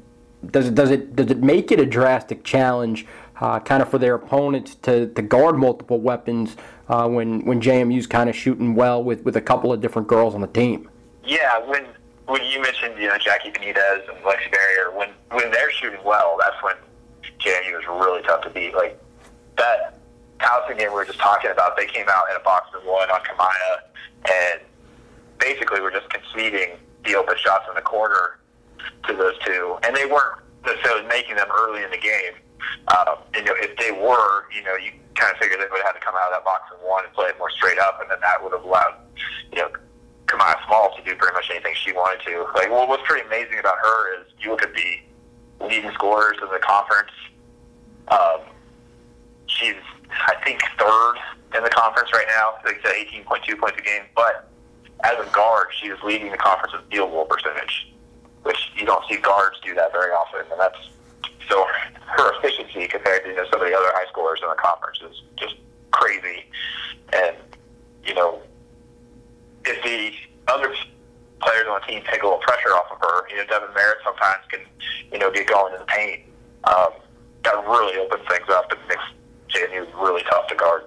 does 0.50 0.68
it 0.68 0.74
does 0.74 0.90
it 0.90 1.16
does 1.16 1.30
it 1.30 1.42
make 1.42 1.70
it 1.72 1.80
a 1.80 1.86
drastic 1.86 2.44
challenge? 2.44 3.06
Uh, 3.40 3.58
kind 3.58 3.82
of 3.82 3.88
for 3.88 3.98
their 3.98 4.14
opponents 4.14 4.74
to, 4.74 5.06
to 5.14 5.22
guard 5.22 5.56
multiple 5.56 5.98
weapons 5.98 6.56
uh, 6.88 7.08
when 7.08 7.42
when 7.46 7.60
JMU's 7.60 8.06
kind 8.06 8.28
of 8.28 8.36
shooting 8.36 8.74
well 8.74 9.02
with, 9.02 9.24
with 9.24 9.34
a 9.34 9.40
couple 9.40 9.72
of 9.72 9.80
different 9.80 10.08
girls 10.08 10.34
on 10.34 10.42
the 10.42 10.46
team. 10.46 10.90
Yeah, 11.24 11.58
when 11.66 11.86
when 12.26 12.44
you 12.44 12.60
mentioned 12.60 12.98
you 12.98 13.08
know 13.08 13.16
Jackie 13.16 13.50
Benitez 13.50 14.08
and 14.08 14.18
Lexi 14.24 14.52
Barrier, 14.52 14.90
when 14.94 15.08
when 15.30 15.50
they're 15.50 15.72
shooting 15.72 16.00
well, 16.04 16.36
that's 16.38 16.62
when 16.62 16.74
JMU 17.38 17.78
is 17.78 17.86
really 17.86 18.22
tough 18.22 18.42
to 18.42 18.50
beat. 18.50 18.74
Like 18.74 19.00
that 19.56 19.98
Towson 20.40 20.78
game 20.78 20.88
we 20.88 20.94
were 20.94 21.04
just 21.04 21.18
talking 21.18 21.50
about, 21.50 21.76
they 21.76 21.86
came 21.86 22.06
out 22.08 22.24
in 22.30 22.36
a 22.36 22.40
box 22.40 22.68
and 22.74 22.86
one 22.86 23.10
on 23.10 23.20
Kamiah, 23.20 23.78
and 24.30 24.60
basically 25.38 25.80
were 25.80 25.90
just 25.90 26.08
conceding 26.10 26.76
the 27.04 27.14
open 27.14 27.36
shots 27.38 27.64
in 27.68 27.74
the 27.74 27.80
corner 27.80 28.38
to 29.06 29.14
those 29.14 29.38
two, 29.44 29.78
and 29.82 29.94
they 29.96 30.06
weren't 30.06 30.40
necessarily 30.64 31.06
making 31.08 31.36
them 31.36 31.48
early 31.58 31.82
in 31.82 31.90
the 31.90 31.98
game. 31.98 32.34
Um, 32.88 33.22
and, 33.34 33.46
you 33.46 33.52
know, 33.52 33.58
if 33.60 33.76
they 33.78 33.92
were, 33.92 34.46
you 34.54 34.62
know, 34.62 34.76
you 34.76 34.90
kind 35.14 35.32
of 35.32 35.38
figure 35.38 35.56
they 35.56 35.68
would 35.70 35.82
have 35.84 35.92
had 35.94 35.98
to 35.98 36.04
come 36.04 36.14
out 36.14 36.32
of 36.32 36.40
that 36.40 36.44
box 36.44 36.70
and 36.72 36.80
one 36.82 37.04
and 37.04 37.12
play 37.12 37.28
it 37.28 37.38
more 37.38 37.50
straight 37.50 37.78
up, 37.78 38.00
and 38.00 38.10
then 38.10 38.18
that 38.20 38.42
would 38.42 38.52
have 38.52 38.64
allowed, 38.64 38.94
you 39.52 39.58
know, 39.58 39.70
Kamiah 40.26 40.56
Small 40.66 40.94
to 40.96 41.02
do 41.02 41.14
pretty 41.16 41.34
much 41.34 41.50
anything 41.50 41.74
she 41.74 41.92
wanted 41.92 42.24
to. 42.24 42.46
Like, 42.54 42.70
well, 42.70 42.86
what's 42.86 43.02
pretty 43.06 43.26
amazing 43.26 43.58
about 43.58 43.78
her 43.78 44.20
is 44.20 44.26
you 44.38 44.50
look 44.50 44.62
at 44.62 44.72
the 44.74 45.66
leading 45.66 45.90
scorers 45.92 46.38
in 46.40 46.48
the 46.50 46.60
conference. 46.60 47.10
Um, 48.08 48.40
she's, 49.46 49.74
I 50.10 50.34
think, 50.44 50.62
third 50.78 51.16
in 51.56 51.64
the 51.64 51.70
conference 51.70 52.10
right 52.12 52.26
now. 52.28 52.54
Like 52.64 52.80
said, 52.82 52.94
18.2 52.94 53.58
points 53.58 53.78
a 53.78 53.82
game. 53.82 54.02
But 54.14 54.48
as 55.04 55.14
a 55.18 55.28
guard, 55.32 55.68
she 55.80 55.88
is 55.88 55.98
leading 56.02 56.30
the 56.30 56.38
conference 56.38 56.74
in 56.74 56.90
field 56.90 57.10
goal 57.10 57.24
percentage, 57.24 57.92
which 58.42 58.70
you 58.76 58.86
don't 58.86 59.04
see 59.08 59.16
guards 59.16 59.58
do 59.64 59.74
that 59.74 59.92
very 59.92 60.12
often, 60.12 60.40
and 60.50 60.60
that's 60.60 60.78
so 61.48 61.66
her 62.06 62.38
efficiency 62.38 62.86
compared 62.88 63.24
to 63.24 63.30
you 63.30 63.36
know, 63.36 63.44
some 63.50 63.60
of 63.60 63.68
the 63.68 63.76
other 63.76 63.90
high 63.94 64.06
scorers 64.10 64.40
in 64.42 64.48
the 64.48 64.54
conference 64.56 64.98
is 65.10 65.22
just 65.36 65.56
crazy. 65.92 66.44
And 67.12 67.36
you 68.04 68.14
know, 68.14 68.40
if 69.64 69.82
the 69.84 70.12
other 70.52 70.74
players 71.40 71.66
on 71.68 71.80
the 71.80 71.86
team 71.86 72.02
take 72.10 72.22
a 72.22 72.26
little 72.26 72.40
pressure 72.40 72.70
off 72.70 72.90
of 72.90 72.98
her, 73.00 73.28
you 73.30 73.36
know, 73.36 73.46
Devin 73.46 73.74
Merritt 73.74 73.98
sometimes 74.04 74.44
can 74.50 74.60
you 75.12 75.18
know 75.18 75.30
get 75.30 75.46
going 75.46 75.74
in 75.74 75.80
the 75.80 75.86
paint. 75.86 76.22
Um, 76.64 76.88
that 77.44 77.54
really 77.66 77.98
opens 77.98 78.26
things 78.28 78.48
up 78.50 78.70
and 78.70 78.80
makes 78.88 79.02
JMU 79.48 79.86
really 80.02 80.22
tough 80.24 80.46
to 80.48 80.54
guard. 80.54 80.84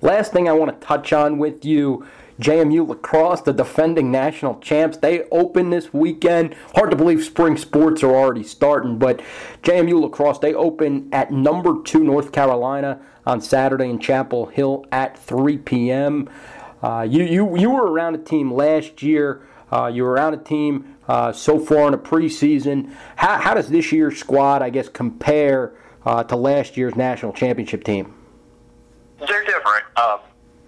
Last 0.00 0.32
thing 0.32 0.48
I 0.48 0.52
want 0.52 0.80
to 0.80 0.86
touch 0.86 1.12
on 1.12 1.38
with 1.38 1.64
you 1.64 2.06
JMU 2.40 2.86
lacrosse, 2.86 3.40
the 3.40 3.52
defending 3.52 4.10
national 4.10 4.60
champs, 4.60 4.96
they 4.96 5.24
open 5.30 5.70
this 5.70 5.92
weekend. 5.92 6.54
Hard 6.74 6.90
to 6.90 6.96
believe 6.96 7.24
spring 7.24 7.56
sports 7.56 8.02
are 8.02 8.14
already 8.14 8.44
starting, 8.44 8.98
but 8.98 9.20
JMU 9.62 10.00
lacrosse, 10.00 10.38
they 10.38 10.54
open 10.54 11.08
at 11.12 11.32
number 11.32 11.82
two 11.82 12.04
North 12.04 12.30
Carolina 12.30 13.00
on 13.26 13.40
Saturday 13.40 13.90
in 13.90 13.98
Chapel 13.98 14.46
Hill 14.46 14.86
at 14.92 15.18
3 15.18 15.58
p.m. 15.58 16.30
Uh, 16.82 17.06
you, 17.08 17.24
you, 17.24 17.58
you 17.58 17.70
were 17.70 17.90
around 17.90 18.14
a 18.14 18.18
team 18.18 18.52
last 18.52 19.02
year. 19.02 19.42
Uh, 19.72 19.86
you 19.86 20.04
were 20.04 20.12
around 20.12 20.34
a 20.34 20.38
team 20.38 20.96
uh, 21.08 21.32
so 21.32 21.58
far 21.58 21.86
in 21.86 21.92
the 21.92 21.98
preseason. 21.98 22.94
How, 23.16 23.38
how 23.38 23.54
does 23.54 23.68
this 23.68 23.90
year's 23.90 24.16
squad, 24.16 24.62
I 24.62 24.70
guess, 24.70 24.88
compare 24.88 25.74
uh, 26.06 26.22
to 26.24 26.36
last 26.36 26.76
year's 26.76 26.94
national 26.94 27.32
championship 27.32 27.82
team? 27.82 28.14
They're 29.18 29.44
different. 29.44 29.84
Um, 29.96 30.20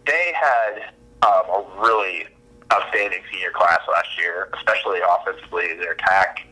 they 0.04 0.32
had 0.34 0.92
um, 1.22 1.44
a 1.50 1.64
really 1.78 2.26
outstanding 2.72 3.20
senior 3.32 3.50
class 3.50 3.80
last 3.90 4.18
year, 4.18 4.48
especially 4.54 5.00
offensively. 5.00 5.74
Their 5.74 5.92
attack 5.92 6.46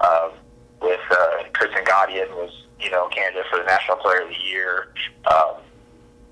um, 0.00 0.32
with 0.80 1.00
uh, 1.10 1.44
Kristen 1.54 1.84
Gaudian 1.84 2.30
was, 2.36 2.66
you 2.80 2.90
know, 2.90 3.08
candidate 3.08 3.46
for 3.50 3.58
the 3.58 3.64
National 3.64 3.96
Player 3.98 4.22
of 4.22 4.28
the 4.28 4.44
Year. 4.44 4.92
Um, 5.30 5.56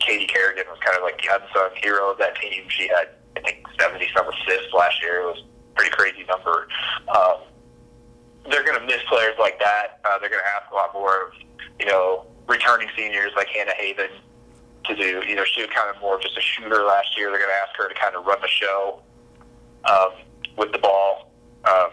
Katie 0.00 0.26
Kerrigan 0.26 0.64
was 0.68 0.78
kind 0.84 0.96
of 0.96 1.02
like 1.02 1.20
the 1.20 1.28
unsung 1.34 1.76
hero 1.82 2.10
of 2.10 2.18
that 2.18 2.36
team. 2.40 2.64
She 2.68 2.88
had, 2.88 3.10
I 3.36 3.40
think, 3.40 3.64
70 3.78 4.08
some 4.16 4.26
assists 4.28 4.72
last 4.72 5.00
year. 5.02 5.20
It 5.22 5.26
was 5.26 5.42
a 5.42 5.74
pretty 5.74 5.90
crazy 5.90 6.24
number. 6.24 6.68
Um, 7.08 7.44
they're 8.50 8.64
going 8.64 8.80
to 8.80 8.86
miss 8.86 9.02
players 9.08 9.36
like 9.38 9.58
that. 9.58 10.00
Uh, 10.04 10.18
they're 10.18 10.30
going 10.30 10.42
to 10.42 10.50
ask 10.56 10.70
a 10.72 10.74
lot 10.74 10.92
more 10.92 11.28
of, 11.28 11.32
you 11.78 11.86
know, 11.86 12.26
returning 12.48 12.88
seniors 12.96 13.32
like 13.36 13.48
Hannah 13.48 13.74
Haven 13.76 14.10
to 14.84 14.94
do. 14.94 15.22
You 15.26 15.34
know, 15.36 15.44
she 15.44 15.62
was 15.62 15.70
kind 15.74 15.94
of 15.94 16.00
more 16.00 16.20
just 16.20 16.36
a 16.36 16.40
shooter 16.40 16.84
last 16.84 17.16
year. 17.16 17.30
They're 17.30 17.38
going 17.38 17.50
to 17.50 17.68
ask 17.68 17.76
her 17.76 17.88
to 17.88 17.94
kind 17.94 18.14
of 18.14 18.24
run 18.24 18.40
the 18.40 18.48
show 18.48 19.00
um, 19.84 20.10
with 20.56 20.72
the 20.72 20.78
ball. 20.78 21.30
Um, 21.64 21.90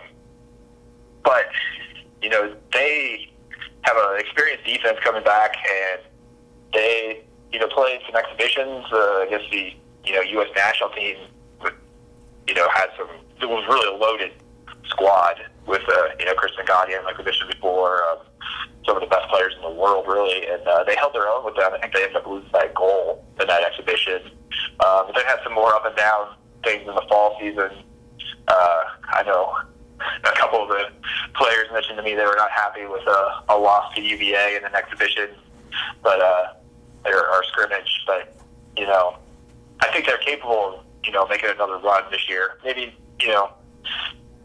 but, 1.23 1.47
you 2.21 2.29
know, 2.29 2.55
they 2.73 3.29
have 3.81 3.97
an 3.97 4.19
experienced 4.19 4.65
defense 4.65 4.97
coming 5.03 5.23
back, 5.23 5.55
and 5.55 6.01
they, 6.73 7.23
you 7.51 7.59
know, 7.59 7.67
played 7.67 7.99
some 8.05 8.15
exhibitions 8.15 8.85
uh, 8.91 9.25
against 9.25 9.51
the, 9.51 9.73
you 10.05 10.13
know, 10.13 10.21
U.S. 10.21 10.47
national 10.55 10.89
team. 10.89 11.17
You 12.47 12.53
know, 12.53 12.67
had 12.73 12.87
some, 12.97 13.09
it 13.41 13.45
was 13.45 13.65
really 13.67 13.93
a 13.93 13.97
loaded 13.97 14.31
squad 14.85 15.35
with, 15.65 15.81
uh, 15.89 16.07
you 16.17 16.25
know, 16.25 16.33
Kristen 16.35 16.65
Gaudian, 16.65 17.03
like 17.03 17.17
we 17.17 17.25
mentioned 17.25 17.51
before. 17.51 18.03
Um, 18.05 18.19
some 18.85 18.95
of 18.95 19.01
the 19.01 19.07
best 19.07 19.27
players 19.29 19.53
in 19.55 19.61
the 19.61 19.75
world, 19.75 20.07
really, 20.07 20.47
and 20.47 20.65
uh, 20.67 20.83
they 20.83 20.95
held 20.95 21.13
their 21.13 21.27
own 21.27 21.43
with 21.43 21.55
them. 21.55 21.71
I 21.73 21.79
think 21.79 21.93
they 21.93 22.03
ended 22.03 22.17
up 22.17 22.27
losing 22.27 22.49
that 22.53 22.73
goal 22.73 23.25
in 23.39 23.47
that 23.47 23.63
exhibition. 23.63 24.31
Um, 24.85 25.11
they 25.13 25.23
had 25.23 25.39
some 25.43 25.53
more 25.53 25.73
up 25.73 25.85
and 25.85 25.95
down 25.95 26.35
things 26.63 26.87
in 26.87 26.95
the 26.95 27.05
fall 27.09 27.37
season. 27.39 27.71
Uh, 28.47 28.79
I 29.09 29.23
know 29.23 29.53
a 29.99 30.31
couple 30.37 30.63
of 30.63 30.69
the 30.69 30.85
players 31.35 31.67
mentioned 31.71 31.97
to 31.97 32.03
me 32.03 32.15
they 32.15 32.25
were 32.25 32.35
not 32.37 32.51
happy 32.51 32.85
with 32.85 33.05
a, 33.07 33.43
a 33.49 33.57
loss 33.57 33.93
to 33.95 34.01
UVA 34.01 34.55
in 34.55 34.65
an 34.65 34.75
exhibition, 34.75 35.29
but 36.03 36.21
uh, 36.21 36.53
or, 37.05 37.29
or 37.29 37.43
scrimmage. 37.45 38.03
But 38.05 38.35
you 38.77 38.85
know, 38.85 39.17
I 39.81 39.91
think 39.91 40.05
they're 40.05 40.17
capable 40.17 40.75
of 40.75 40.85
you 41.03 41.11
know 41.11 41.27
making 41.27 41.49
another 41.49 41.77
run 41.79 42.03
this 42.11 42.29
year. 42.29 42.57
Maybe 42.63 42.95
you 43.21 43.27
know, 43.29 43.51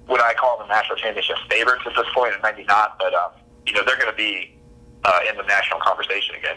would 0.08 0.20
I 0.20 0.34
call 0.34 0.58
them 0.58 0.68
national 0.68 0.96
championship 0.96 1.36
favorites 1.48 1.82
at 1.86 1.94
this 1.94 2.06
point? 2.14 2.34
Maybe 2.42 2.64
not, 2.64 2.98
but 2.98 3.14
um, 3.14 3.30
you 3.66 3.72
know 3.72 3.82
they're 3.86 3.98
going 3.98 4.10
to 4.10 4.16
be 4.16 4.56
uh, 5.04 5.20
in 5.28 5.36
the 5.36 5.44
national 5.44 5.80
conversation 5.80 6.34
again. 6.36 6.56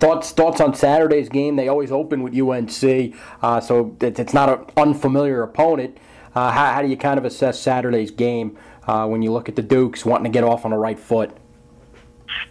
Thoughts 0.00 0.32
thoughts 0.32 0.60
on 0.60 0.74
Saturday's 0.74 1.28
game? 1.28 1.56
They 1.56 1.68
always 1.68 1.92
open 1.92 2.22
with 2.22 2.36
UNC, 2.36 3.14
uh, 3.42 3.60
so 3.60 3.96
it's 4.00 4.34
not 4.34 4.48
an 4.48 4.66
unfamiliar 4.76 5.42
opponent. 5.42 5.98
Uh, 6.34 6.50
how, 6.50 6.72
how, 6.72 6.82
do 6.82 6.88
you 6.88 6.96
kind 6.96 7.18
of 7.18 7.24
assess 7.24 7.60
Saturday's 7.60 8.10
game 8.10 8.58
uh, 8.86 9.06
when 9.06 9.22
you 9.22 9.30
look 9.30 9.48
at 9.48 9.56
the 9.56 9.62
Dukes 9.62 10.04
wanting 10.04 10.24
to 10.24 10.30
get 10.30 10.44
off 10.44 10.64
on 10.64 10.70
the 10.70 10.78
right 10.78 10.98
foot? 10.98 11.30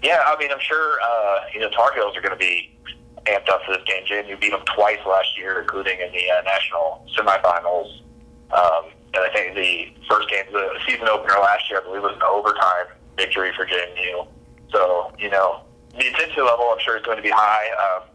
Yeah, 0.03 0.21
I 0.25 0.37
mean, 0.37 0.51
I'm 0.51 0.59
sure 0.59 0.99
uh, 1.01 1.39
you 1.53 1.59
know 1.59 1.69
Tar 1.71 1.93
Heels 1.93 2.15
are 2.15 2.21
going 2.21 2.31
to 2.31 2.37
be 2.37 2.71
amped 3.25 3.49
up 3.49 3.61
for 3.65 3.73
this 3.73 3.83
game. 3.85 4.05
JMU 4.05 4.39
beat 4.39 4.51
them 4.51 4.63
twice 4.75 4.99
last 5.05 5.37
year, 5.37 5.61
including 5.61 5.99
in 5.99 6.11
the 6.11 6.31
uh, 6.31 6.41
national 6.43 7.05
semifinals. 7.17 8.01
Um, 8.51 8.91
and 9.13 9.23
I 9.23 9.29
think 9.33 9.55
the 9.55 9.91
first 10.07 10.29
game, 10.29 10.45
the 10.51 10.69
season 10.87 11.07
opener 11.07 11.35
last 11.35 11.69
year, 11.69 11.81
I 11.81 11.83
believe, 11.83 12.01
was 12.01 12.15
an 12.15 12.23
overtime 12.23 12.95
victory 13.21 13.51
for 13.55 13.65
JMU. 13.65 14.27
So, 14.73 15.13
you 15.19 15.29
know, 15.29 15.61
the 15.97 16.07
intensity 16.07 16.41
level, 16.41 16.65
I'm 16.71 16.79
sure, 16.79 16.97
is 16.97 17.03
going 17.03 17.17
to 17.17 17.23
be 17.23 17.31
high. 17.33 17.67
Um, 17.77 18.09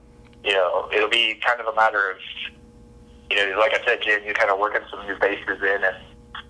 you 0.44 0.52
know, 0.52 0.88
it'll 0.92 1.10
be 1.10 1.40
kind 1.46 1.60
of 1.60 1.66
a 1.66 1.76
matter 1.76 2.10
of, 2.10 2.16
you 3.30 3.36
know, 3.36 3.58
like 3.58 3.72
I 3.72 3.84
said, 3.84 4.00
JMU 4.02 4.34
kind 4.34 4.50
of 4.50 4.58
working 4.58 4.80
some 4.90 5.06
new 5.06 5.16
faces 5.18 5.62
in 5.62 5.84
and 5.84 5.96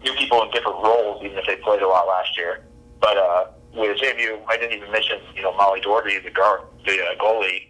new 0.05 0.13
people 0.15 0.43
in 0.43 0.51
different 0.51 0.79
roles, 0.83 1.23
even 1.25 1.37
if 1.37 1.47
they 1.47 1.57
played 1.57 1.83
a 1.83 1.89
lot 1.89 2.07
last 2.07 2.37
year. 2.37 2.65
But 3.01 3.17
uh, 3.19 3.47
with 3.75 3.99
JMU, 3.99 4.41
I 4.49 4.57
didn't 4.57 4.77
even 4.77 4.91
mention, 4.91 5.19
you 5.35 5.43
know, 5.43 5.53
Molly 5.53 5.81
Dougherty, 5.81 6.19
the 6.19 6.31
guard, 6.31 6.61
the 6.87 6.93
uh, 6.93 7.17
goalie, 7.21 7.69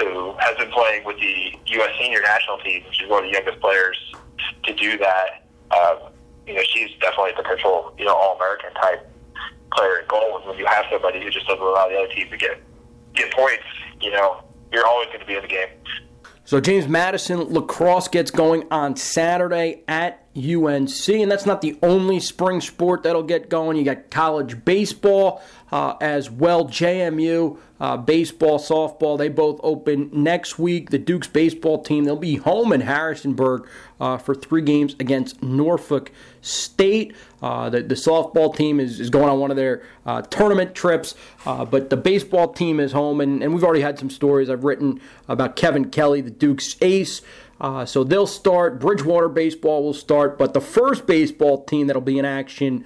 who 0.00 0.34
has 0.38 0.56
been 0.56 0.70
playing 0.70 1.04
with 1.04 1.18
the 1.18 1.52
U.S. 1.78 1.90
senior 1.98 2.20
national 2.20 2.58
team. 2.58 2.84
She's 2.92 3.08
one 3.08 3.24
of 3.24 3.30
the 3.30 3.34
youngest 3.34 3.60
players 3.60 3.98
to 4.64 4.74
do 4.74 4.98
that. 4.98 5.42
Um, 5.76 6.12
you 6.46 6.54
know, 6.54 6.62
she's 6.72 6.90
definitely 7.00 7.32
a 7.32 7.42
potential, 7.42 7.94
you 7.98 8.04
know, 8.04 8.14
All-American 8.14 8.72
type 8.74 9.10
player 9.72 10.00
in 10.00 10.06
goal. 10.08 10.40
When 10.44 10.58
you 10.58 10.66
have 10.66 10.86
somebody 10.90 11.22
who 11.22 11.30
just 11.30 11.46
doesn't 11.46 11.62
allow 11.62 11.88
the 11.88 11.96
other 11.96 12.12
team 12.14 12.28
to 12.30 12.36
get 12.36 12.60
get 13.14 13.32
points, 13.32 13.64
you 14.00 14.10
know, 14.10 14.42
you're 14.72 14.86
always 14.86 15.08
going 15.08 15.20
to 15.20 15.26
be 15.26 15.34
in 15.34 15.42
the 15.42 15.48
game. 15.48 15.68
So 16.44 16.60
James 16.60 16.88
Madison 16.88 17.52
lacrosse 17.52 18.08
gets 18.08 18.30
going 18.30 18.66
on 18.70 18.96
Saturday 18.96 19.82
at 19.86 20.24
UNC, 20.34 21.08
and 21.10 21.30
that's 21.30 21.44
not 21.44 21.60
the 21.60 21.78
only 21.82 22.20
spring 22.20 22.62
sport 22.62 23.02
that'll 23.02 23.22
get 23.22 23.50
going. 23.50 23.76
You 23.76 23.84
got 23.84 24.10
college 24.10 24.64
baseball 24.64 25.42
uh, 25.70 25.96
as 26.00 26.30
well, 26.30 26.64
JMU 26.64 27.58
uh, 27.80 27.96
baseball, 27.96 28.58
softball. 28.58 29.16
They 29.18 29.28
both 29.28 29.60
open 29.62 30.10
next 30.12 30.58
week. 30.58 30.90
The 30.90 30.98
Duke's 30.98 31.28
baseball 31.28 31.82
team 31.82 32.04
they'll 32.04 32.16
be 32.16 32.36
home 32.36 32.72
in 32.72 32.82
Harrisonburg 32.82 33.68
uh, 34.00 34.18
for 34.18 34.34
three 34.34 34.62
games 34.62 34.94
against 34.98 35.42
Norfolk 35.42 36.10
State. 36.40 37.14
Uh, 37.42 37.70
the, 37.70 37.82
the 37.82 37.94
softball 37.94 38.54
team 38.54 38.80
is, 38.80 39.00
is 39.00 39.10
going 39.10 39.28
on 39.28 39.38
one 39.38 39.50
of 39.50 39.56
their 39.56 39.82
uh, 40.06 40.22
tournament 40.22 40.74
trips, 40.74 41.14
uh, 41.46 41.64
but 41.64 41.90
the 41.90 41.96
baseball 41.96 42.52
team 42.52 42.80
is 42.80 42.92
home, 42.92 43.20
and, 43.20 43.42
and 43.42 43.54
we've 43.54 43.64
already 43.64 43.82
had 43.82 43.98
some 43.98 44.10
stories 44.10 44.50
I've 44.50 44.64
written 44.64 45.00
about 45.28 45.56
Kevin 45.56 45.90
Kelly, 45.90 46.20
the 46.20 46.30
Duke's 46.30 46.76
ace. 46.80 47.22
Uh, 47.60 47.84
so 47.84 48.04
they'll 48.04 48.26
start. 48.26 48.78
Bridgewater 48.78 49.28
baseball 49.28 49.82
will 49.82 49.94
start, 49.94 50.38
but 50.38 50.54
the 50.54 50.60
first 50.60 51.06
baseball 51.06 51.64
team 51.64 51.88
that'll 51.88 52.02
be 52.02 52.18
in 52.18 52.24
action 52.24 52.84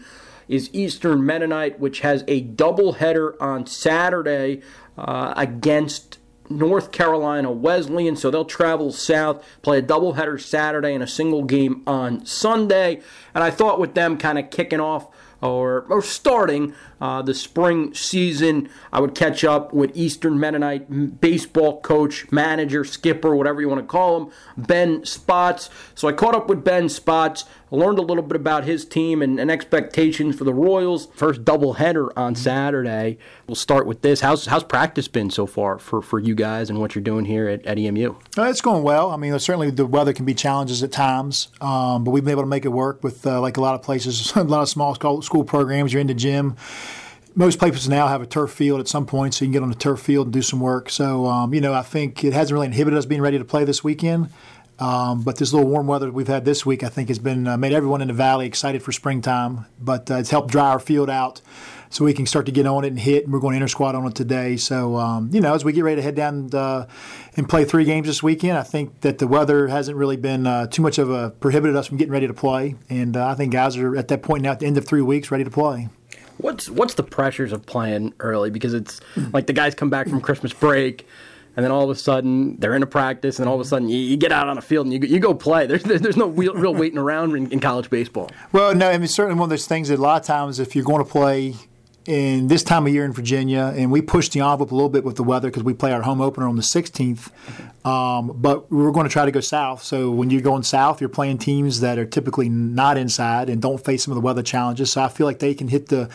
is 0.49 0.71
Eastern 0.73 1.25
Mennonite, 1.25 1.79
which 1.79 2.01
has 2.01 2.25
a 2.27 2.43
doubleheader 2.43 3.41
on 3.41 3.67
Saturday 3.67 4.61
uh, 4.99 5.35
against 5.37 6.19
North 6.49 6.93
Carolina 6.93 7.51
Wesleyan. 7.51 8.17
So 8.17 8.31
they'll 8.31 8.45
travel 8.45 8.93
south, 8.93 9.45
play 9.63 9.79
a 9.79 9.83
doubleheader 9.83 10.41
Saturday 10.41 10.95
and 10.95 11.03
a 11.03 11.07
single 11.07 11.45
game 11.45 11.83
on 11.87 12.25
Sunday. 12.27 13.01
And 13.35 13.43
I 13.43 13.51
thought 13.51 13.81
with 13.81 13.95
them 13.95 14.19
kind 14.19 14.39
of 14.39 14.51
kicking 14.51 14.81
off 14.81 15.09
or, 15.41 15.87
or 15.89 16.03
starting 16.03 16.75
uh, 17.03 17.21
the 17.21 17.35
spring 17.35 17.93
season. 17.95 18.69
I 18.93 19.01
would 19.01 19.17
catch 19.17 19.43
up 19.43 19.73
with 19.73 19.91
Eastern 19.97 20.39
Mennonite 20.39 21.21
baseball 21.21 21.81
coach, 21.81 22.31
manager, 22.31 22.85
skipper, 22.85 23.35
whatever 23.35 23.61
you 23.61 23.69
want 23.69 23.81
to 23.81 23.87
call 23.87 24.23
him, 24.23 24.33
Ben 24.57 25.05
Spotts. 25.05 25.69
So 25.97 26.07
I 26.07 26.13
caught 26.13 26.37
up 26.37 26.49
with 26.49 26.63
Ben 26.63 26.89
Spotts, 26.89 27.45
learned 27.73 27.99
a 27.99 28.03
little 28.03 28.23
bit 28.23 28.37
about 28.37 28.65
his 28.65 28.85
team 28.85 29.21
and, 29.21 29.41
and 29.41 29.51
expectations 29.51 30.37
for 30.37 30.45
the 30.45 30.55
Royals. 30.55 31.09
First 31.17 31.45
doubleheader 31.45 32.11
on 32.17 32.37
Saturday. 32.37 33.19
We'll 33.49 33.57
start 33.57 33.85
with 33.85 34.03
this. 34.03 34.21
How's 34.21 34.47
how's 34.47 34.63
practice 34.63 35.09
been 35.09 35.31
so 35.31 35.45
far 35.45 35.81
for, 35.81 36.03
for 36.03 36.21
you 36.21 36.37
guys 36.37 36.71
and 36.71 36.79
what 36.79 36.95
you're 36.95 37.03
doing 37.03 37.25
here 37.25 37.49
at, 37.49 37.67
at 37.67 37.79
EMU? 37.79 38.15
Uh, 38.39 38.45
it's 38.45 38.61
going 38.61 38.85
well. 38.85 39.11
I 39.11 39.17
mean, 39.17 39.37
certainly 39.41 39.73
the 39.73 39.87
weather 39.87 40.13
can 40.13 40.25
be 40.25 40.35
challenges 40.35 40.85
at 40.85 40.93
times, 40.93 41.49
um, 41.61 42.05
but 42.05 42.13
we've 42.13 42.23
been 42.23 42.31
able 42.31 42.45
to 42.45 42.49
make 42.49 42.65
it 42.65 42.69
work 42.69 43.03
with 43.03 43.27
uh, 43.27 43.41
like 43.41 43.57
a 43.57 43.61
lot 43.61 43.75
of 43.75 43.83
places, 43.83 44.33
a 44.37 44.45
lot 44.45 44.63
of 44.63 44.69
small 44.69 44.95
school 44.95 45.43
programs. 45.43 45.93
You're 45.93 46.01
in 46.01 46.07
the 46.07 46.15
gym 46.15 46.55
most 47.35 47.59
places 47.59 47.89
now 47.89 48.09
have 48.09 48.23
a 48.23 48.27
turf 48.27 48.51
field 48.51 48.81
at 48.81 48.89
some 48.89 49.07
point, 49.07 49.35
so 49.35 49.45
you 49.45 49.49
can 49.49 49.53
get 49.53 49.63
on 49.63 49.69
the 49.69 49.75
turf 49.75 50.01
field 50.01 50.27
and 50.27 50.33
do 50.33 50.43
some 50.43 50.61
work. 50.61 50.91
So, 50.91 51.27
um, 51.27 51.55
you 51.55 51.61
know, 51.61 51.73
I 51.73 51.83
think 51.83 52.25
it 52.25 52.33
hasn't 52.33 52.55
really 52.55 52.67
inhibited 52.67 52.99
us 52.99 53.07
being 53.07 53.23
ready 53.23 53.39
to 53.39 53.45
play 53.45 53.65
this 53.65 53.83
weekend. 53.83 54.29
Um, 54.79 55.23
but 55.23 55.37
this 55.37 55.53
little 55.53 55.69
warm 55.69 55.87
weather 55.87 56.11
we've 56.11 56.27
had 56.27 56.45
this 56.45 56.67
week, 56.67 56.83
I 56.83 56.89
think, 56.89 57.09
has 57.09 57.19
been 57.19 57.47
uh, 57.47 57.57
made 57.57 57.73
everyone 57.73 58.03
in 58.03 58.09
the 58.09 58.15
valley 58.15 58.47
excited 58.47 58.83
for 58.83 58.91
springtime. 58.91 59.67
But 59.81 60.11
uh, 60.11 60.17
it's 60.17 60.31
helped 60.31 60.51
dry 60.51 60.71
our 60.71 60.81
field 60.81 61.09
out 61.09 61.41
so 61.89 62.05
we 62.05 62.15
can 62.15 62.27
start 62.27 62.47
to 62.47 62.53
get 62.53 62.67
on 62.67 62.85
it 62.85 62.89
and 62.89 62.99
hit. 62.99 63.25
And 63.25 63.33
we're 63.33 63.39
going 63.39 63.53
to 63.53 63.59
inter 63.59 63.69
squad 63.69 63.95
on 63.95 64.07
it 64.07 64.15
today. 64.15 64.57
So, 64.57 64.97
um, 64.97 65.31
you 65.33 65.41
know, 65.41 65.55
as 65.55 65.65
we 65.65 65.73
get 65.73 65.85
ready 65.85 65.97
to 65.97 66.03
head 66.03 66.17
down 66.17 66.35
and, 66.35 66.55
uh, 66.55 66.87
and, 67.37 67.49
play 67.49 67.65
three 67.65 67.85
games 67.85 68.09
this 68.09 68.23
weekend, 68.23 68.59
I 68.59 68.63
think 68.63 69.03
that 69.03 69.19
the 69.19 69.29
weather 69.29 69.69
hasn't 69.69 69.97
really 69.97 70.17
been 70.17 70.47
uh, 70.47 70.67
too 70.67 70.83
much 70.83 70.99
of 70.99 71.11
a 71.11 71.31
prohibited 71.31 71.77
us 71.77 71.87
from 71.87 71.99
getting 71.99 72.13
ready 72.13 72.27
to 72.27 72.35
play. 72.35 72.75
And 72.89 73.17
uh, 73.17 73.29
I 73.29 73.35
think 73.35 73.53
guys 73.53 73.77
are 73.77 73.95
at 73.95 74.09
that 74.09 74.23
point 74.23 74.43
now 74.43 74.53
at 74.53 74.61
the 74.61 74.67
end 74.67 74.79
of 74.79 74.87
three 74.87 75.03
weeks 75.03 75.31
ready 75.31 75.45
to 75.45 75.51
play. 75.51 75.89
What's 76.43 76.69
what's 76.69 76.95
the 76.95 77.03
pressures 77.03 77.53
of 77.53 77.65
playing 77.65 78.15
early? 78.21 78.51
Because 78.51 78.75
it's 78.75 79.01
like 79.33 79.47
the 79.47 79.53
guys 79.53 79.75
come 79.75 79.91
back 79.91 80.09
from 80.09 80.21
Christmas 80.21 80.53
break, 80.53 81.07
and 81.57 81.65
then 81.65 81.71
all 81.71 81.85
of 81.85 81.91
a 81.91 81.95
sudden 81.99 82.57
they're 82.59 82.75
in 82.75 82.83
a 82.83 82.87
practice, 82.87 83.39
and 83.39 83.49
all 83.49 83.55
of 83.55 83.61
a 83.61 83.65
sudden 83.65 83.89
you, 83.89 83.97
you 83.97 84.17
get 84.17 84.33
out 84.33 84.49
on 84.49 84.59
a 84.59 84.63
field 84.63 84.87
and 84.87 84.93
you, 84.93 85.09
you 85.09 85.21
go 85.21 85.35
play. 85.35 85.67
There's 85.67 85.83
there's 85.85 86.17
no 86.17 86.27
real, 86.29 86.55
real 86.55 86.75
waiting 86.75 86.99
around 86.99 87.37
in, 87.37 87.51
in 87.53 87.61
college 87.61 87.89
baseball. 87.91 88.31
Well, 88.53 88.75
no, 88.75 88.91
I 88.91 88.99
mean 88.99 89.09
certainly 89.09 89.39
one 89.39 89.47
of 89.47 89.51
those 89.51 89.67
things 89.67 89.89
that 89.89 89.99
a 89.99 90.03
lot 90.03 90.21
of 90.21 90.27
times 90.27 90.59
if 90.59 90.75
you're 90.75 90.85
going 90.85 91.05
to 91.05 91.11
play 91.11 91.55
in 92.07 92.49
this 92.49 92.63
time 92.65 92.87
of 92.87 92.93
year 92.93 93.05
in 93.05 93.13
Virginia, 93.13 93.73
and 93.77 93.93
we 93.93 94.03
pushed 94.03 94.33
the 94.33 94.41
envelope 94.41 94.73
a 94.73 94.75
little 94.75 94.89
bit 94.89 95.05
with 95.05 95.17
the 95.17 95.23
weather 95.23 95.49
because 95.49 95.63
we 95.63 95.73
play 95.73 95.93
our 95.93 96.03
home 96.03 96.21
opener 96.21 96.49
on 96.49 96.57
the 96.57 96.63
16th. 96.63 97.31
Um, 97.87 98.33
but 98.35 98.71
we 98.71 98.85
are 98.85 98.91
going 98.91 99.07
to 99.07 99.13
try 99.13 99.25
to 99.25 99.31
go 99.31 99.41
south. 99.41 99.83
So 99.83 100.11
when 100.11 100.31
you're 100.31 100.41
going 100.41 100.63
south, 100.63 101.01
you're 101.01 101.11
playing 101.11 101.39
teams 101.39 101.81
that 101.81 101.99
are 101.99 102.05
typically 102.05 102.49
not 102.49 102.97
inside 102.97 103.49
and 103.49 103.61
don't 103.61 103.85
face 103.85 104.05
some 104.05 104.13
of 104.13 104.17
the 104.17 104.21
weather 104.21 104.43
challenges. 104.43 104.93
So 104.93 105.03
I 105.03 105.09
feel 105.09 105.27
like 105.27 105.39
they 105.39 105.55
can 105.55 105.69
hit 105.69 105.89
the 105.89 106.09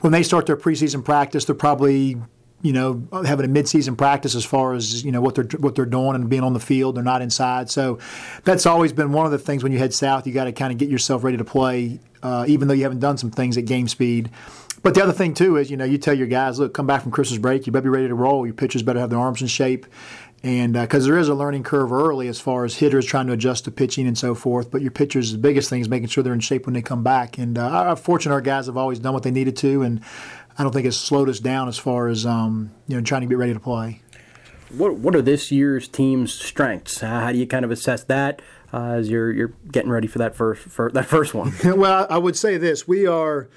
when 0.00 0.12
they 0.12 0.22
start 0.22 0.46
their 0.46 0.56
preseason 0.56 1.04
practice, 1.04 1.44
they're 1.44 1.54
probably 1.54 2.16
you 2.62 2.72
know 2.72 3.06
having 3.24 3.44
a 3.44 3.48
midseason 3.48 3.98
practice 3.98 4.36
as 4.36 4.44
far 4.44 4.72
as 4.72 5.04
you 5.04 5.10
know 5.10 5.20
what 5.20 5.34
they're 5.34 5.58
what 5.58 5.74
they're 5.74 5.84
doing 5.84 6.14
and 6.14 6.28
being 6.28 6.42
on 6.42 6.54
the 6.54 6.60
field. 6.60 6.96
They're 6.96 7.04
not 7.04 7.22
inside, 7.22 7.70
so 7.70 7.98
that's 8.44 8.66
always 8.66 8.92
been 8.92 9.12
one 9.12 9.26
of 9.26 9.32
the 9.32 9.38
things 9.38 9.62
when 9.62 9.72
you 9.72 9.78
head 9.78 9.92
south. 9.92 10.26
You 10.26 10.32
got 10.32 10.44
to 10.44 10.52
kind 10.52 10.72
of 10.72 10.78
get 10.78 10.88
yourself 10.88 11.24
ready 11.24 11.36
to 11.36 11.44
play, 11.44 12.00
uh, 12.22 12.44
even 12.48 12.68
though 12.68 12.74
you 12.74 12.84
haven't 12.84 13.00
done 13.00 13.18
some 13.18 13.30
things 13.30 13.58
at 13.58 13.64
game 13.64 13.88
speed. 13.88 14.30
But 14.82 14.94
the 14.94 15.02
other 15.02 15.12
thing 15.12 15.34
too 15.34 15.56
is, 15.56 15.70
you 15.70 15.76
know, 15.76 15.84
you 15.84 15.96
tell 15.96 16.14
your 16.14 16.26
guys, 16.26 16.58
look, 16.58 16.74
come 16.74 16.86
back 16.86 17.02
from 17.02 17.12
Christmas 17.12 17.38
break, 17.38 17.66
you 17.66 17.72
better 17.72 17.84
be 17.84 17.88
ready 17.88 18.08
to 18.08 18.14
roll. 18.14 18.44
Your 18.44 18.54
pitchers 18.54 18.82
better 18.82 18.98
have 18.98 19.10
their 19.10 19.18
arms 19.18 19.40
in 19.40 19.46
shape, 19.46 19.86
and 20.42 20.72
because 20.72 21.04
uh, 21.04 21.10
there 21.10 21.18
is 21.18 21.28
a 21.28 21.34
learning 21.34 21.62
curve 21.62 21.92
early 21.92 22.26
as 22.26 22.40
far 22.40 22.64
as 22.64 22.76
hitters 22.76 23.06
trying 23.06 23.28
to 23.28 23.32
adjust 23.32 23.64
to 23.66 23.70
pitching 23.70 24.08
and 24.08 24.18
so 24.18 24.34
forth. 24.34 24.72
But 24.72 24.82
your 24.82 24.90
pitchers, 24.90 25.30
the 25.30 25.38
biggest 25.38 25.70
thing 25.70 25.80
is 25.80 25.88
making 25.88 26.08
sure 26.08 26.24
they're 26.24 26.32
in 26.32 26.40
shape 26.40 26.66
when 26.66 26.74
they 26.74 26.82
come 26.82 27.04
back. 27.04 27.38
And 27.38 27.58
uh, 27.58 27.90
I'm 27.90 27.96
fortunate 27.96 28.34
our 28.34 28.40
guys 28.40 28.66
have 28.66 28.76
always 28.76 28.98
done 28.98 29.14
what 29.14 29.22
they 29.22 29.30
needed 29.30 29.56
to, 29.58 29.82
and 29.82 30.00
I 30.58 30.64
don't 30.64 30.72
think 30.72 30.86
it's 30.86 30.96
slowed 30.96 31.28
us 31.28 31.38
down 31.38 31.68
as 31.68 31.78
far 31.78 32.08
as 32.08 32.26
um, 32.26 32.72
you 32.88 32.96
know 32.96 33.02
trying 33.02 33.20
to 33.20 33.28
get 33.28 33.38
ready 33.38 33.54
to 33.54 33.60
play. 33.60 34.02
What 34.70 34.96
What 34.96 35.14
are 35.14 35.22
this 35.22 35.52
year's 35.52 35.86
team's 35.86 36.34
strengths? 36.34 37.02
Uh, 37.02 37.06
how 37.06 37.30
do 37.30 37.38
you 37.38 37.46
kind 37.46 37.64
of 37.64 37.70
assess 37.70 38.02
that 38.04 38.42
uh, 38.72 38.94
as 38.94 39.08
you're 39.08 39.30
you're 39.30 39.52
getting 39.70 39.90
ready 39.90 40.08
for 40.08 40.18
that 40.18 40.34
first 40.34 40.62
for 40.62 40.90
that 40.90 41.06
first 41.06 41.34
one? 41.34 41.52
well, 41.64 42.04
I 42.10 42.18
would 42.18 42.36
say 42.36 42.56
this: 42.56 42.88
we 42.88 43.06
are 43.06 43.48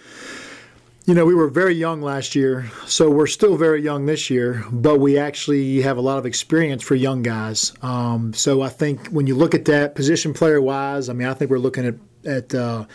you 1.06 1.14
know, 1.14 1.24
we 1.24 1.36
were 1.36 1.50
very 1.50 1.76
young 1.76 2.02
last 2.02 2.34
year, 2.34 2.66
so 2.88 3.12
we're 3.12 3.28
still 3.28 3.58
very 3.58 3.80
young 3.80 4.08
this 4.08 4.32
year, 4.32 4.66
but 4.72 5.00
we 5.00 5.20
actually 5.20 5.82
have 5.82 5.98
a 5.98 6.02
lot 6.02 6.18
of 6.18 6.26
experience 6.26 6.82
for 6.82 6.96
young 6.96 7.22
guys. 7.22 7.74
Um, 7.84 8.34
so 8.34 8.64
I 8.64 8.70
think 8.70 9.10
when 9.10 9.28
you 9.28 9.36
look 9.36 9.54
at 9.54 9.66
that 9.66 9.94
position 9.94 10.34
player 10.34 10.60
wise, 10.60 11.08
I 11.08 11.14
mean, 11.14 11.28
I 11.28 11.36
think 11.36 11.52
we're 11.52 11.60
looking 11.60 11.86
at, 11.86 11.96
at 12.26 12.56
uh, 12.56 12.86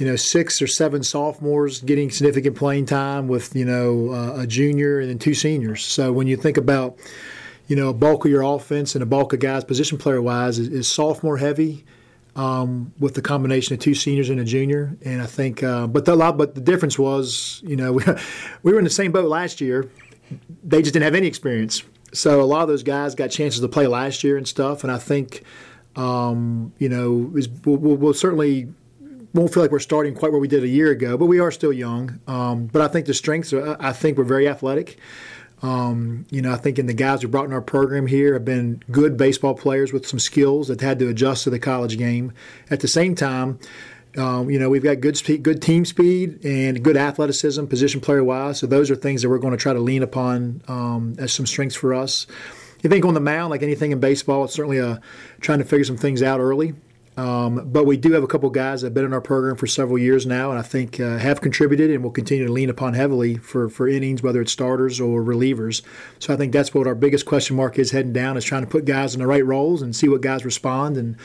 you 0.00 0.06
know, 0.06 0.16
six 0.16 0.60
or 0.60 0.66
seven 0.66 1.04
sophomores 1.04 1.80
getting 1.82 2.10
significant 2.10 2.56
playing 2.56 2.86
time 2.86 3.28
with, 3.28 3.54
you 3.54 3.64
know, 3.64 4.10
uh, 4.10 4.42
a 4.42 4.46
junior 4.48 4.98
and 4.98 5.08
then 5.08 5.18
two 5.20 5.34
seniors. 5.34 5.84
So 5.84 6.12
when 6.12 6.26
you 6.26 6.36
think 6.36 6.56
about, 6.56 6.98
you 7.68 7.76
know, 7.76 7.90
a 7.90 7.94
bulk 7.94 8.24
of 8.24 8.30
your 8.32 8.42
offense 8.42 8.96
and 8.96 9.04
a 9.04 9.06
bulk 9.06 9.32
of 9.32 9.38
guys 9.38 9.62
position 9.62 9.98
player 9.98 10.20
wise 10.20 10.58
is, 10.58 10.66
is 10.66 10.90
sophomore 10.90 11.36
heavy 11.36 11.84
um, 12.36 12.92
with 12.98 13.14
the 13.14 13.22
combination 13.22 13.74
of 13.74 13.80
two 13.80 13.94
seniors 13.94 14.28
and 14.28 14.38
a 14.38 14.44
junior. 14.44 14.96
And 15.04 15.22
I 15.22 15.26
think, 15.26 15.62
uh, 15.62 15.86
but 15.86 16.04
the 16.04 16.14
lot, 16.14 16.36
but 16.36 16.54
the 16.54 16.60
difference 16.60 16.98
was, 16.98 17.62
you 17.64 17.76
know, 17.76 17.92
we, 17.92 18.04
we 18.62 18.72
were 18.72 18.78
in 18.78 18.84
the 18.84 18.90
same 18.90 19.10
boat 19.10 19.28
last 19.28 19.60
year. 19.60 19.90
They 20.62 20.82
just 20.82 20.92
didn't 20.92 21.04
have 21.04 21.14
any 21.14 21.26
experience. 21.26 21.82
So 22.12 22.40
a 22.40 22.44
lot 22.44 22.62
of 22.62 22.68
those 22.68 22.82
guys 22.82 23.14
got 23.14 23.30
chances 23.30 23.60
to 23.60 23.68
play 23.68 23.86
last 23.86 24.22
year 24.22 24.36
and 24.36 24.46
stuff. 24.46 24.84
And 24.84 24.92
I 24.92 24.98
think, 24.98 25.42
um, 25.96 26.72
you 26.78 26.88
know, 26.88 27.32
is, 27.34 27.48
we'll, 27.64 27.76
we'll, 27.76 28.14
certainly 28.14 28.68
won't 29.32 29.52
feel 29.52 29.62
like 29.62 29.72
we're 29.72 29.78
starting 29.78 30.14
quite 30.14 30.30
where 30.30 30.40
we 30.40 30.48
did 30.48 30.62
a 30.62 30.68
year 30.68 30.90
ago, 30.90 31.16
but 31.16 31.26
we 31.26 31.40
are 31.40 31.50
still 31.50 31.72
young. 31.72 32.20
Um, 32.26 32.66
but 32.66 32.82
I 32.82 32.88
think 32.88 33.06
the 33.06 33.14
strengths, 33.14 33.52
are, 33.52 33.76
I 33.80 33.92
think 33.92 34.18
we're 34.18 34.24
very 34.24 34.46
athletic. 34.48 34.98
Um, 35.62 36.26
you 36.30 36.42
know, 36.42 36.52
I 36.52 36.56
think 36.56 36.78
in 36.78 36.86
the 36.86 36.94
guys 36.94 37.22
we 37.22 37.30
brought 37.30 37.46
in 37.46 37.52
our 37.52 37.62
program 37.62 38.06
here 38.06 38.34
have 38.34 38.44
been 38.44 38.82
good 38.90 39.16
baseball 39.16 39.54
players 39.54 39.92
with 39.92 40.06
some 40.06 40.18
skills 40.18 40.68
that 40.68 40.80
had 40.80 40.98
to 40.98 41.08
adjust 41.08 41.44
to 41.44 41.50
the 41.50 41.58
college 41.58 41.96
game. 41.96 42.32
At 42.70 42.80
the 42.80 42.88
same 42.88 43.14
time, 43.14 43.58
um, 44.16 44.50
you 44.50 44.58
know, 44.58 44.70
we've 44.70 44.82
got 44.82 45.00
good 45.00 45.16
speed, 45.16 45.42
good 45.42 45.60
team 45.60 45.84
speed 45.84 46.44
and 46.44 46.82
good 46.82 46.96
athleticism, 46.96 47.66
position 47.66 48.00
player 48.00 48.24
wise. 48.24 48.58
So 48.58 48.66
those 48.66 48.90
are 48.90 48.96
things 48.96 49.22
that 49.22 49.28
we're 49.28 49.38
going 49.38 49.52
to 49.52 49.58
try 49.58 49.72
to 49.72 49.80
lean 49.80 50.02
upon 50.02 50.62
um, 50.68 51.14
as 51.18 51.32
some 51.32 51.46
strengths 51.46 51.76
for 51.76 51.94
us. 51.94 52.26
you 52.82 52.90
think 52.90 53.04
on 53.04 53.14
the 53.14 53.20
mound, 53.20 53.50
like 53.50 53.62
anything 53.62 53.92
in 53.92 54.00
baseball, 54.00 54.44
it's 54.44 54.54
certainly 54.54 54.78
a, 54.78 55.00
trying 55.40 55.58
to 55.58 55.64
figure 55.64 55.84
some 55.84 55.98
things 55.98 56.22
out 56.22 56.40
early. 56.40 56.74
Um, 57.16 57.70
but 57.70 57.86
we 57.86 57.96
do 57.96 58.12
have 58.12 58.22
a 58.22 58.26
couple 58.26 58.50
guys 58.50 58.82
that 58.82 58.88
have 58.88 58.94
been 58.94 59.06
in 59.06 59.14
our 59.14 59.22
program 59.22 59.56
for 59.56 59.66
several 59.66 59.96
years 59.96 60.26
now, 60.26 60.50
and 60.50 60.58
I 60.58 60.62
think 60.62 61.00
uh, 61.00 61.16
have 61.16 61.40
contributed 61.40 61.90
and 61.90 62.04
will 62.04 62.10
continue 62.10 62.46
to 62.46 62.52
lean 62.52 62.68
upon 62.68 62.92
heavily 62.92 63.38
for, 63.38 63.70
for 63.70 63.88
innings, 63.88 64.22
whether 64.22 64.42
it's 64.42 64.52
starters 64.52 65.00
or 65.00 65.22
relievers. 65.22 65.82
So 66.18 66.34
I 66.34 66.36
think 66.36 66.52
that's 66.52 66.74
what 66.74 66.86
our 66.86 66.94
biggest 66.94 67.24
question 67.24 67.56
mark 67.56 67.78
is 67.78 67.92
heading 67.92 68.12
down 68.12 68.36
is 68.36 68.44
trying 68.44 68.64
to 68.64 68.70
put 68.70 68.84
guys 68.84 69.14
in 69.14 69.20
the 69.20 69.26
right 69.26 69.44
roles 69.44 69.80
and 69.80 69.96
see 69.96 70.08
what 70.08 70.20
guys 70.20 70.44
respond. 70.44 70.98
And 70.98 71.16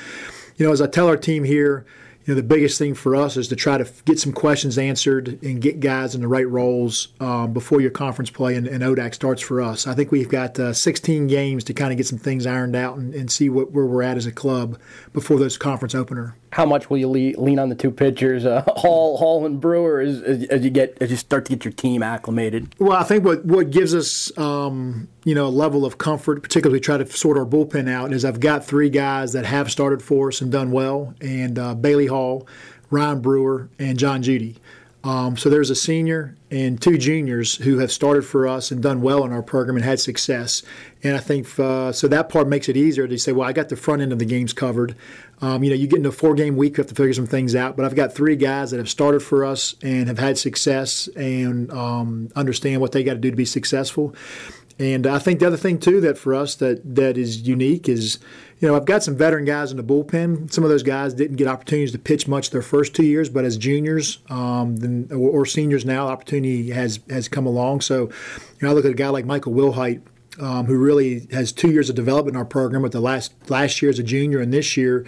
you 0.55 0.65
know, 0.65 0.71
as 0.71 0.81
I 0.81 0.87
tell 0.87 1.07
our 1.07 1.17
team 1.17 1.43
here, 1.43 1.85
know, 2.31 2.35
the 2.35 2.43
biggest 2.43 2.77
thing 2.77 2.93
for 2.93 3.15
us 3.15 3.37
is 3.37 3.47
to 3.49 3.55
try 3.55 3.77
to 3.77 3.87
get 4.05 4.19
some 4.19 4.33
questions 4.33 4.77
answered 4.77 5.41
and 5.43 5.61
get 5.61 5.79
guys 5.79 6.15
in 6.15 6.21
the 6.21 6.27
right 6.27 6.47
roles 6.47 7.09
um, 7.19 7.53
before 7.53 7.81
your 7.81 7.91
conference 7.91 8.29
play 8.29 8.55
and, 8.55 8.67
and, 8.67 8.81
ODAC 8.83 9.13
starts 9.13 9.41
for 9.41 9.61
us. 9.61 9.85
I 9.85 9.93
think 9.93 10.11
we've 10.11 10.29
got 10.29 10.59
uh, 10.59 10.73
16 10.73 11.27
games 11.27 11.63
to 11.65 11.73
kind 11.73 11.91
of 11.91 11.97
get 11.97 12.07
some 12.07 12.17
things 12.17 12.45
ironed 12.47 12.75
out 12.75 12.97
and, 12.97 13.13
and 13.13 13.31
see 13.31 13.49
what, 13.49 13.71
where 13.71 13.85
we're 13.85 14.01
at 14.01 14.17
as 14.17 14.25
a 14.25 14.31
club 14.31 14.79
before 15.13 15.37
those 15.37 15.57
conference 15.57 15.93
opener 15.93 16.35
how 16.51 16.65
much 16.65 16.89
will 16.89 16.97
you 16.97 17.07
lean 17.07 17.59
on 17.59 17.69
the 17.69 17.75
two 17.75 17.91
pitchers, 17.91 18.45
uh, 18.45 18.61
Hall, 18.67 19.17
Hall, 19.17 19.45
and 19.45 19.59
Brewer, 19.59 20.01
as, 20.01 20.21
as, 20.21 20.63
you 20.63 20.69
get 20.69 20.97
as 20.99 21.09
you 21.09 21.17
start 21.17 21.45
to 21.45 21.55
get 21.55 21.65
your 21.65 21.71
team 21.71 22.03
acclimated? 22.03 22.75
Well, 22.77 22.97
I 22.97 23.03
think 23.03 23.23
what 23.23 23.45
what 23.45 23.71
gives 23.71 23.95
us 23.95 24.37
um, 24.37 25.07
you 25.23 25.33
know 25.33 25.47
a 25.47 25.49
level 25.49 25.85
of 25.85 25.97
comfort, 25.97 26.43
particularly 26.43 26.81
try 26.81 26.97
to 26.97 27.05
sort 27.05 27.37
our 27.37 27.45
bullpen 27.45 27.89
out, 27.89 28.13
is 28.13 28.25
I've 28.25 28.39
got 28.39 28.65
three 28.65 28.89
guys 28.89 29.33
that 29.33 29.45
have 29.45 29.71
started 29.71 30.01
for 30.01 30.27
us 30.27 30.41
and 30.41 30.51
done 30.51 30.71
well, 30.71 31.15
and 31.21 31.57
uh, 31.57 31.73
Bailey 31.73 32.07
Hall, 32.07 32.47
Ryan 32.89 33.21
Brewer, 33.21 33.69
and 33.79 33.97
John 33.97 34.21
Judy. 34.21 34.57
Um, 35.03 35.35
so 35.35 35.49
there's 35.49 35.71
a 35.71 35.75
senior 35.75 36.35
and 36.51 36.79
two 36.79 36.97
juniors 36.97 37.55
who 37.55 37.79
have 37.79 37.91
started 37.91 38.23
for 38.23 38.47
us 38.47 38.69
and 38.69 38.83
done 38.83 39.01
well 39.01 39.25
in 39.25 39.31
our 39.31 39.41
program 39.41 39.75
and 39.75 39.83
had 39.83 39.99
success. 39.99 40.61
And 41.03 41.15
I 41.15 41.19
think 41.19 41.59
uh, 41.59 41.91
so 41.91 42.07
that 42.07 42.29
part 42.29 42.47
makes 42.47 42.69
it 42.69 42.77
easier 42.77 43.07
to 43.07 43.17
say, 43.17 43.31
well, 43.31 43.47
I 43.47 43.53
got 43.53 43.69
the 43.69 43.75
front 43.75 44.01
end 44.01 44.11
of 44.11 44.19
the 44.19 44.25
games 44.25 44.53
covered. 44.53 44.95
Um, 45.41 45.63
you 45.63 45.71
know, 45.71 45.75
you 45.75 45.87
get 45.87 45.97
into 45.97 46.09
a 46.09 46.13
four 46.13 46.35
game 46.35 46.55
week, 46.55 46.77
you 46.77 46.81
have 46.83 46.87
to 46.87 46.95
figure 46.95 47.13
some 47.13 47.25
things 47.25 47.55
out. 47.55 47.75
But 47.75 47.85
I've 47.85 47.95
got 47.95 48.13
three 48.13 48.35
guys 48.35 48.71
that 48.71 48.77
have 48.77 48.89
started 48.89 49.21
for 49.21 49.43
us 49.43 49.75
and 49.81 50.07
have 50.07 50.19
had 50.19 50.37
success 50.37 51.07
and 51.15 51.71
um, 51.71 52.29
understand 52.35 52.81
what 52.81 52.91
they 52.91 53.03
got 53.03 53.13
to 53.13 53.19
do 53.19 53.31
to 53.31 53.37
be 53.37 53.45
successful. 53.45 54.15
And 54.81 55.05
I 55.05 55.19
think 55.19 55.39
the 55.39 55.47
other 55.47 55.57
thing 55.57 55.79
too 55.79 56.01
that 56.01 56.17
for 56.17 56.33
us 56.33 56.55
that 56.55 56.95
that 56.95 57.15
is 57.15 57.47
unique 57.47 57.87
is, 57.87 58.17
you 58.59 58.67
know, 58.67 58.75
I've 58.75 58.85
got 58.85 59.03
some 59.03 59.15
veteran 59.15 59.45
guys 59.45 59.69
in 59.69 59.77
the 59.77 59.83
bullpen. 59.83 60.51
Some 60.51 60.63
of 60.63 60.71
those 60.71 60.81
guys 60.81 61.13
didn't 61.13 61.37
get 61.37 61.47
opportunities 61.47 61.91
to 61.91 61.99
pitch 61.99 62.27
much 62.27 62.49
their 62.49 62.63
first 62.63 62.95
two 62.95 63.05
years, 63.05 63.29
but 63.29 63.45
as 63.45 63.57
juniors 63.57 64.19
um, 64.29 65.07
or, 65.11 65.29
or, 65.29 65.45
seniors 65.45 65.85
now, 65.85 66.07
opportunity 66.07 66.71
has 66.71 66.99
has 67.09 67.27
come 67.27 67.45
along. 67.45 67.81
So, 67.81 68.05
you 68.05 68.11
know, 68.61 68.69
I 68.69 68.73
look 68.73 68.85
at 68.85 68.91
a 68.91 68.95
guy 68.95 69.09
like 69.09 69.25
Michael 69.25 69.53
Wilhite, 69.53 70.01
um, 70.39 70.65
who 70.65 70.77
really 70.77 71.27
has 71.31 71.51
two 71.51 71.71
years 71.71 71.89
of 71.89 71.95
development 71.95 72.35
in 72.35 72.39
our 72.39 72.45
program, 72.45 72.81
with 72.81 72.91
the 72.91 73.01
last 73.01 73.33
last 73.49 73.81
year 73.81 73.89
as 73.89 73.99
a 73.99 74.03
junior 74.03 74.39
and 74.39 74.53
this 74.53 74.77
year 74.77 75.05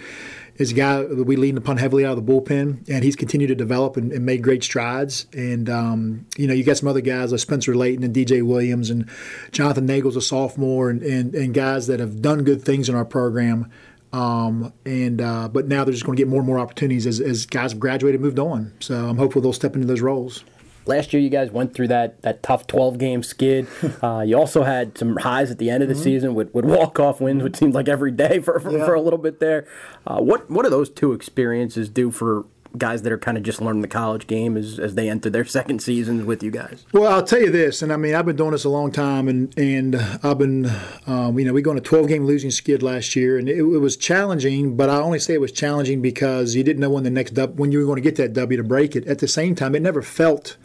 is 0.56 0.70
a 0.70 0.74
guy 0.74 1.02
that 1.02 1.24
we 1.24 1.34
lean 1.36 1.56
upon 1.56 1.78
heavily 1.78 2.04
out 2.04 2.16
of 2.16 2.24
the 2.24 2.32
bullpen, 2.32 2.88
and 2.88 3.02
he's 3.02 3.16
continued 3.16 3.48
to 3.48 3.54
develop 3.54 3.96
and, 3.96 4.12
and 4.12 4.24
made 4.24 4.42
great 4.42 4.62
strides. 4.62 5.26
And 5.32 5.68
um, 5.68 6.26
you 6.36 6.46
know, 6.46 6.54
you 6.54 6.62
got 6.62 6.76
some 6.76 6.88
other 6.88 7.00
guys 7.00 7.32
like 7.32 7.40
Spencer 7.40 7.74
Layton 7.74 8.04
and 8.04 8.14
DJ 8.14 8.42
Williams 8.42 8.90
and 8.90 9.08
Jonathan 9.50 9.86
Nagel's 9.86 10.16
a 10.16 10.20
sophomore, 10.20 10.90
and, 10.90 11.02
and, 11.02 11.34
and 11.34 11.54
guys 11.54 11.86
that 11.88 12.00
have 12.00 12.22
done 12.22 12.44
good 12.44 12.62
things 12.62 12.88
in 12.88 12.94
our 12.94 13.04
program. 13.04 13.70
Um, 14.12 14.72
and 14.86 15.20
uh, 15.20 15.48
but 15.48 15.66
now 15.66 15.82
they're 15.82 15.92
just 15.92 16.06
going 16.06 16.16
to 16.16 16.20
get 16.20 16.28
more 16.28 16.38
and 16.38 16.46
more 16.46 16.60
opportunities 16.60 17.04
as, 17.06 17.20
as 17.20 17.46
guys 17.46 17.72
have 17.72 17.80
graduated, 17.80 18.20
and 18.20 18.24
moved 18.24 18.38
on. 18.38 18.72
So 18.78 19.08
I'm 19.08 19.16
hopeful 19.16 19.42
they'll 19.42 19.52
step 19.52 19.74
into 19.74 19.88
those 19.88 20.00
roles. 20.00 20.44
Last 20.86 21.12
year, 21.12 21.22
you 21.22 21.30
guys 21.30 21.50
went 21.50 21.74
through 21.74 21.88
that, 21.88 22.22
that 22.22 22.42
tough 22.42 22.66
12 22.66 22.98
game 22.98 23.22
skid. 23.22 23.66
Uh, 24.02 24.20
you 24.20 24.36
also 24.36 24.64
had 24.64 24.98
some 24.98 25.16
highs 25.16 25.50
at 25.50 25.58
the 25.58 25.70
end 25.70 25.82
of 25.82 25.88
the 25.88 25.94
mm-hmm. 25.94 26.02
season 26.02 26.34
with, 26.34 26.52
with 26.52 26.64
walk 26.64 26.98
off 27.00 27.20
wins, 27.20 27.42
which 27.42 27.56
seemed 27.56 27.74
like 27.74 27.88
every 27.88 28.10
day 28.10 28.38
for, 28.40 28.60
for, 28.60 28.70
yeah. 28.70 28.84
for 28.84 28.92
a 28.92 29.00
little 29.00 29.18
bit 29.18 29.40
there. 29.40 29.66
Uh, 30.06 30.18
what, 30.20 30.50
what 30.50 30.64
do 30.64 30.70
those 30.70 30.90
two 30.90 31.12
experiences 31.12 31.88
do 31.88 32.10
for 32.10 32.44
guys 32.76 33.02
that 33.02 33.12
are 33.12 33.18
kind 33.18 33.36
of 33.36 33.42
just 33.42 33.60
learning 33.60 33.82
the 33.82 33.88
college 33.88 34.26
game 34.26 34.56
as, 34.56 34.78
as 34.78 34.94
they 34.94 35.08
enter 35.08 35.30
their 35.30 35.44
second 35.58 35.80
seasons 35.80 36.24
with 36.24 36.42
you 36.42 36.50
guys? 36.50 36.84
Well, 36.92 37.12
I'll 37.12 37.22
tell 37.22 37.40
you 37.40 37.50
this, 37.50 37.82
and 37.82 37.92
I 37.92 37.96
mean, 37.96 38.14
I've 38.14 38.26
been 38.26 38.36
doing 38.36 38.52
this 38.52 38.64
a 38.64 38.68
long 38.68 38.92
time, 38.92 39.28
and 39.28 39.56
and 39.58 39.96
I've 39.96 40.38
been, 40.38 40.70
um, 41.06 41.38
you 41.38 41.44
know, 41.44 41.52
we 41.52 41.62
go 41.62 41.70
on 41.70 41.78
a 41.78 41.82
12 41.82 42.08
game 42.08 42.26
losing 42.26 42.50
skid 42.50 42.82
last 42.82 43.16
year, 43.16 43.38
and 43.38 43.48
it, 43.48 43.58
it, 43.58 43.62
was 43.62 43.96
challenging, 43.96 44.76
but 44.76 44.88
I 44.88 44.96
only 44.96 45.18
say 45.18 45.34
it 45.34 45.40
was 45.40 45.52
challenging 45.52 46.00
because 46.00 46.54
you 46.54 46.64
didn't 46.64 46.80
know 46.80 46.90
when 46.90 47.04
the 47.04 47.10
next 47.10 47.36
when 47.56 47.72
you 47.72 47.78
were 47.78 47.84
going 47.84 47.96
to 47.96 48.02
get 48.02 48.16
that 48.16 48.32
W 48.32 48.56
to 48.56 48.64
break 48.64 48.96
it. 48.96 49.06
At 49.06 49.18
the 49.18 49.28
same 49.28 49.54
time, 49.54 49.74
it 49.74 49.82
never 49.82 50.02
felt 50.02 50.56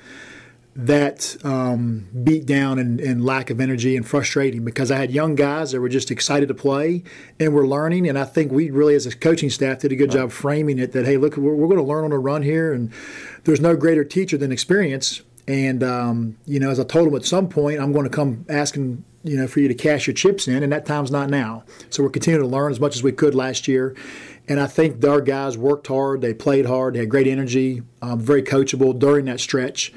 that 0.75 1.35
um, 1.43 2.07
beat 2.23 2.45
down 2.45 2.79
and, 2.79 2.99
and, 3.01 3.25
lack 3.25 3.49
of 3.49 3.59
energy 3.59 3.97
and 3.97 4.07
frustrating 4.07 4.63
because 4.63 4.91
I 4.91 4.97
had 4.97 5.11
young 5.11 5.35
guys 5.35 5.71
that 5.71 5.81
were 5.81 5.89
just 5.89 6.11
excited 6.11 6.47
to 6.47 6.53
play 6.53 7.03
and 7.39 7.53
we're 7.53 7.67
learning. 7.67 8.07
And 8.07 8.17
I 8.17 8.23
think 8.23 8.51
we 8.51 8.69
really, 8.69 8.95
as 8.95 9.05
a 9.05 9.15
coaching 9.15 9.49
staff, 9.49 9.79
did 9.79 9.91
a 9.91 9.95
good 9.95 10.11
job 10.11 10.31
framing 10.31 10.79
it 10.79 10.91
that, 10.93 11.05
hey, 11.05 11.17
look, 11.17 11.37
we're, 11.37 11.55
we're 11.55 11.67
going 11.67 11.79
to 11.79 11.83
learn 11.83 12.05
on 12.05 12.11
a 12.11 12.19
run 12.19 12.43
here. 12.43 12.71
And 12.71 12.91
there's 13.43 13.59
no 13.59 13.75
greater 13.75 14.03
teacher 14.03 14.37
than 14.37 14.51
experience. 14.51 15.21
And, 15.47 15.83
um, 15.83 16.37
you 16.45 16.59
know, 16.59 16.69
as 16.69 16.79
I 16.79 16.83
told 16.83 17.07
them 17.07 17.15
at 17.15 17.25
some 17.25 17.49
point, 17.49 17.79
I'm 17.79 17.91
going 17.91 18.05
to 18.05 18.09
come 18.09 18.45
asking, 18.47 19.03
you 19.23 19.35
know, 19.35 19.47
for 19.47 19.61
you 19.61 19.67
to 19.67 19.73
cash 19.73 20.05
your 20.05 20.13
chips 20.13 20.47
in, 20.47 20.61
and 20.61 20.71
that 20.71 20.85
time's 20.85 21.09
not 21.09 21.29
now. 21.29 21.63
So 21.89 22.03
we're 22.03 22.09
continuing 22.09 22.47
to 22.47 22.55
learn 22.55 22.71
as 22.71 22.79
much 22.79 22.95
as 22.95 23.01
we 23.01 23.11
could 23.11 23.33
last 23.33 23.67
year. 23.67 23.95
And 24.47 24.59
I 24.59 24.67
think 24.67 25.03
our 25.03 25.21
guys 25.21 25.57
worked 25.57 25.87
hard, 25.87 26.21
they 26.21 26.35
played 26.35 26.67
hard, 26.67 26.93
they 26.93 26.99
had 26.99 27.09
great 27.09 27.27
energy, 27.27 27.81
um, 28.01 28.19
very 28.19 28.43
coachable 28.43 28.97
during 28.97 29.25
that 29.25 29.39
stretch. 29.39 29.91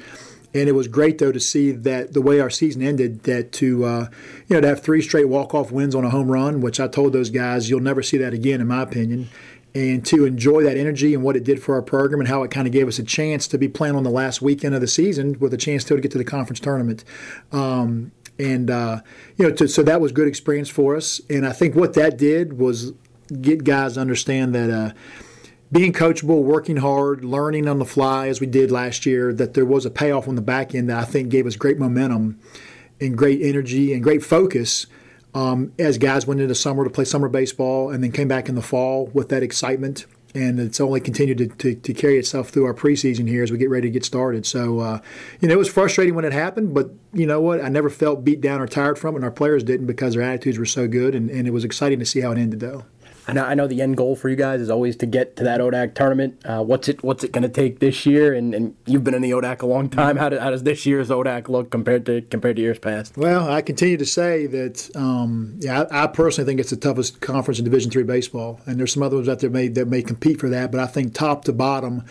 And 0.53 0.69
it 0.69 0.73
was 0.73 0.87
great 0.87 1.17
though 1.17 1.31
to 1.31 1.39
see 1.39 1.71
that 1.71 2.13
the 2.13 2.21
way 2.21 2.39
our 2.39 2.49
season 2.49 2.81
ended, 2.81 3.23
that 3.23 3.51
to 3.53 3.85
uh, 3.85 4.07
you 4.47 4.55
know 4.55 4.61
to 4.61 4.67
have 4.67 4.81
three 4.81 5.01
straight 5.01 5.27
walk 5.27 5.53
off 5.53 5.71
wins 5.71 5.95
on 5.95 6.05
a 6.05 6.09
home 6.09 6.31
run, 6.31 6.61
which 6.61 6.79
I 6.79 6.87
told 6.87 7.13
those 7.13 7.29
guys 7.29 7.69
you'll 7.69 7.79
never 7.79 8.03
see 8.03 8.17
that 8.17 8.33
again, 8.33 8.61
in 8.61 8.67
my 8.67 8.81
opinion. 8.81 9.29
And 9.75 10.05
to 10.05 10.25
enjoy 10.25 10.61
that 10.63 10.77
energy 10.77 11.15
and 11.15 11.23
what 11.23 11.35
it 11.35 11.43
did 11.43 11.61
for 11.61 11.73
our 11.73 11.81
program 11.81 12.19
and 12.19 12.29
how 12.29 12.43
it 12.43 12.51
kind 12.51 12.67
of 12.67 12.73
gave 12.73 12.87
us 12.87 12.99
a 12.99 13.03
chance 13.03 13.47
to 13.47 13.57
be 13.57 13.67
playing 13.67 13.95
on 13.95 14.03
the 14.03 14.11
last 14.11 14.39
weekend 14.39 14.75
of 14.75 14.81
the 14.81 14.87
season 14.87 15.39
with 15.39 15.51
a 15.51 15.57
chance 15.57 15.83
still 15.83 15.97
to 15.97 16.01
get 16.01 16.11
to 16.11 16.19
the 16.19 16.23
conference 16.23 16.59
tournament. 16.59 17.03
Um, 17.51 18.11
and 18.37 18.69
uh, 18.69 19.01
you 19.37 19.47
know, 19.47 19.55
to, 19.55 19.67
so 19.67 19.81
that 19.81 19.99
was 19.99 20.11
good 20.11 20.27
experience 20.27 20.69
for 20.69 20.95
us. 20.95 21.21
And 21.27 21.47
I 21.47 21.53
think 21.53 21.75
what 21.75 21.95
that 21.95 22.19
did 22.19 22.59
was 22.59 22.93
get 23.41 23.63
guys 23.63 23.95
to 23.95 24.01
understand 24.01 24.53
that. 24.53 24.69
Uh, 24.69 24.93
being 25.73 25.91
coachable, 25.91 26.43
working 26.43 26.77
hard, 26.77 27.25
learning 27.25 27.67
on 27.67 27.79
the 27.79 27.85
fly 27.85 28.27
as 28.27 28.39
we 28.39 28.45
did 28.45 28.69
last 28.69 29.07
year, 29.07 29.33
that 29.33 29.55
there 29.55 29.65
was 29.65 29.85
a 29.87 29.89
payoff 29.89 30.27
on 30.27 30.35
the 30.35 30.41
back 30.41 30.75
end 30.75 30.89
that 30.89 30.99
I 30.99 31.03
think 31.03 31.29
gave 31.29 31.47
us 31.47 31.55
great 31.55 31.79
momentum 31.79 32.39
and 33.01 33.17
great 33.17 33.41
energy 33.41 33.91
and 33.91 34.03
great 34.03 34.23
focus 34.23 34.85
um, 35.33 35.73
as 35.79 35.97
guys 35.97 36.27
went 36.27 36.41
into 36.41 36.53
summer 36.53 36.83
to 36.83 36.91
play 36.91 37.05
summer 37.05 37.27
baseball 37.27 37.89
and 37.89 38.03
then 38.03 38.11
came 38.11 38.27
back 38.27 38.47
in 38.47 38.55
the 38.55 38.61
fall 38.61 39.07
with 39.13 39.29
that 39.29 39.41
excitement. 39.41 40.05
And 40.35 40.59
it's 40.59 40.79
only 40.79 40.99
continued 40.99 41.39
to, 41.39 41.47
to, 41.47 41.75
to 41.75 41.93
carry 41.93 42.17
itself 42.17 42.49
through 42.49 42.65
our 42.65 42.73
preseason 42.73 43.27
here 43.27 43.41
as 43.41 43.51
we 43.51 43.57
get 43.57 43.69
ready 43.69 43.87
to 43.87 43.91
get 43.91 44.05
started. 44.05 44.45
So, 44.45 44.79
uh, 44.79 44.99
you 45.41 45.47
know, 45.47 45.55
it 45.55 45.57
was 45.57 45.69
frustrating 45.69 46.13
when 46.13 46.25
it 46.25 46.33
happened, 46.33 46.75
but 46.75 46.91
you 47.13 47.25
know 47.25 47.41
what? 47.41 47.63
I 47.63 47.69
never 47.69 47.89
felt 47.89 48.23
beat 48.23 48.41
down 48.41 48.61
or 48.61 48.67
tired 48.67 48.97
from 48.97 49.15
it, 49.15 49.17
and 49.17 49.25
our 49.25 49.31
players 49.31 49.63
didn't 49.63 49.85
because 49.85 50.13
their 50.13 50.23
attitudes 50.23 50.57
were 50.57 50.65
so 50.65 50.87
good. 50.87 51.13
And, 51.13 51.29
and 51.29 51.47
it 51.47 51.51
was 51.51 51.63
exciting 51.63 51.99
to 51.99 52.05
see 52.05 52.21
how 52.21 52.31
it 52.31 52.39
ended, 52.39 52.59
though. 52.59 52.85
I 53.27 53.33
know, 53.33 53.45
I 53.45 53.53
know 53.53 53.67
the 53.67 53.81
end 53.81 53.95
goal 53.95 54.15
for 54.15 54.27
you 54.29 54.35
guys 54.35 54.59
is 54.59 54.69
always 54.69 54.97
to 54.97 55.05
get 55.05 55.37
to 55.37 55.43
that 55.45 55.61
ODAC 55.61 55.95
tournament. 55.95 56.41
Uh, 56.45 56.63
what's 56.63 56.89
it 56.89 57.03
What's 57.03 57.23
it 57.23 57.31
going 57.31 57.43
to 57.43 57.49
take 57.49 57.79
this 57.79 58.05
year? 58.05 58.33
And, 58.33 58.53
and 58.53 58.75
you've 58.85 59.03
been 59.03 59.13
in 59.13 59.21
the 59.21 59.31
ODAC 59.31 59.61
a 59.61 59.65
long 59.65 59.89
time. 59.89 60.17
How, 60.17 60.29
do, 60.29 60.39
how 60.39 60.49
does 60.49 60.63
this 60.63 60.85
year's 60.85 61.09
ODAC 61.09 61.47
look 61.47 61.69
compared 61.69 62.05
to 62.07 62.21
compared 62.21 62.57
to 62.57 62.61
years 62.61 62.79
past? 62.79 63.17
Well, 63.17 63.49
I 63.49 63.61
continue 63.61 63.97
to 63.97 64.05
say 64.05 64.45
that. 64.47 64.89
Um, 64.95 65.57
yeah, 65.59 65.83
I, 65.89 66.03
I, 66.03 66.07
personally 66.07 66.45
think 66.49 66.59
it's 66.59 66.71
the 66.71 66.77
toughest 66.77 67.21
conference 67.21 67.59
in 67.59 67.65
Division 67.65 67.91
three 67.91 68.03
baseball, 68.03 68.59
and 68.65 68.79
there's 68.79 68.93
some 68.93 69.03
other 69.03 69.15
ones 69.15 69.29
out 69.29 69.39
there 69.39 69.49
may, 69.49 69.69
that 69.69 69.87
may 69.87 70.01
compete 70.01 70.39
for 70.39 70.49
that. 70.49 70.71
But 70.71 70.81
I 70.81 70.87
think 70.87 71.13
top 71.13 71.45
to 71.45 71.53
bottom, 71.53 72.05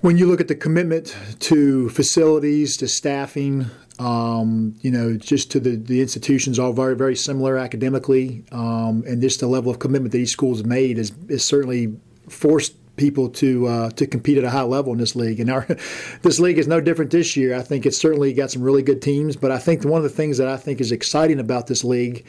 when 0.00 0.18
you 0.18 0.26
look 0.26 0.40
at 0.40 0.48
the 0.48 0.54
commitment 0.54 1.16
to 1.40 1.88
facilities, 1.90 2.76
to 2.76 2.88
staffing, 2.88 3.70
um, 4.02 4.74
you 4.80 4.90
know, 4.90 5.16
just 5.16 5.52
to 5.52 5.60
the, 5.60 5.76
the 5.76 6.00
institutions, 6.00 6.58
all 6.58 6.72
very, 6.72 6.96
very 6.96 7.14
similar 7.14 7.56
academically, 7.56 8.44
um, 8.50 9.04
and 9.06 9.22
just 9.22 9.38
the 9.38 9.46
level 9.46 9.70
of 9.70 9.78
commitment 9.78 10.10
that 10.10 10.18
each 10.18 10.30
school 10.30 10.50
has 10.50 10.64
made 10.64 10.98
is, 10.98 11.12
is 11.28 11.44
certainly 11.44 11.94
forced 12.28 12.74
people 12.96 13.28
to 13.30 13.66
uh, 13.66 13.90
to 13.90 14.06
compete 14.06 14.38
at 14.38 14.44
a 14.44 14.50
high 14.50 14.62
level 14.62 14.92
in 14.92 14.98
this 14.98 15.14
league. 15.14 15.38
And 15.38 15.48
our 15.48 15.66
this 16.22 16.40
league 16.40 16.58
is 16.58 16.66
no 16.66 16.80
different 16.80 17.12
this 17.12 17.36
year. 17.36 17.56
I 17.56 17.62
think 17.62 17.86
it's 17.86 17.96
certainly 17.96 18.32
got 18.32 18.50
some 18.50 18.62
really 18.62 18.82
good 18.82 19.00
teams, 19.00 19.36
but 19.36 19.52
I 19.52 19.58
think 19.58 19.84
one 19.84 19.98
of 19.98 20.02
the 20.02 20.08
things 20.08 20.36
that 20.38 20.48
I 20.48 20.56
think 20.56 20.80
is 20.80 20.90
exciting 20.90 21.38
about 21.38 21.68
this 21.68 21.84
league, 21.84 22.26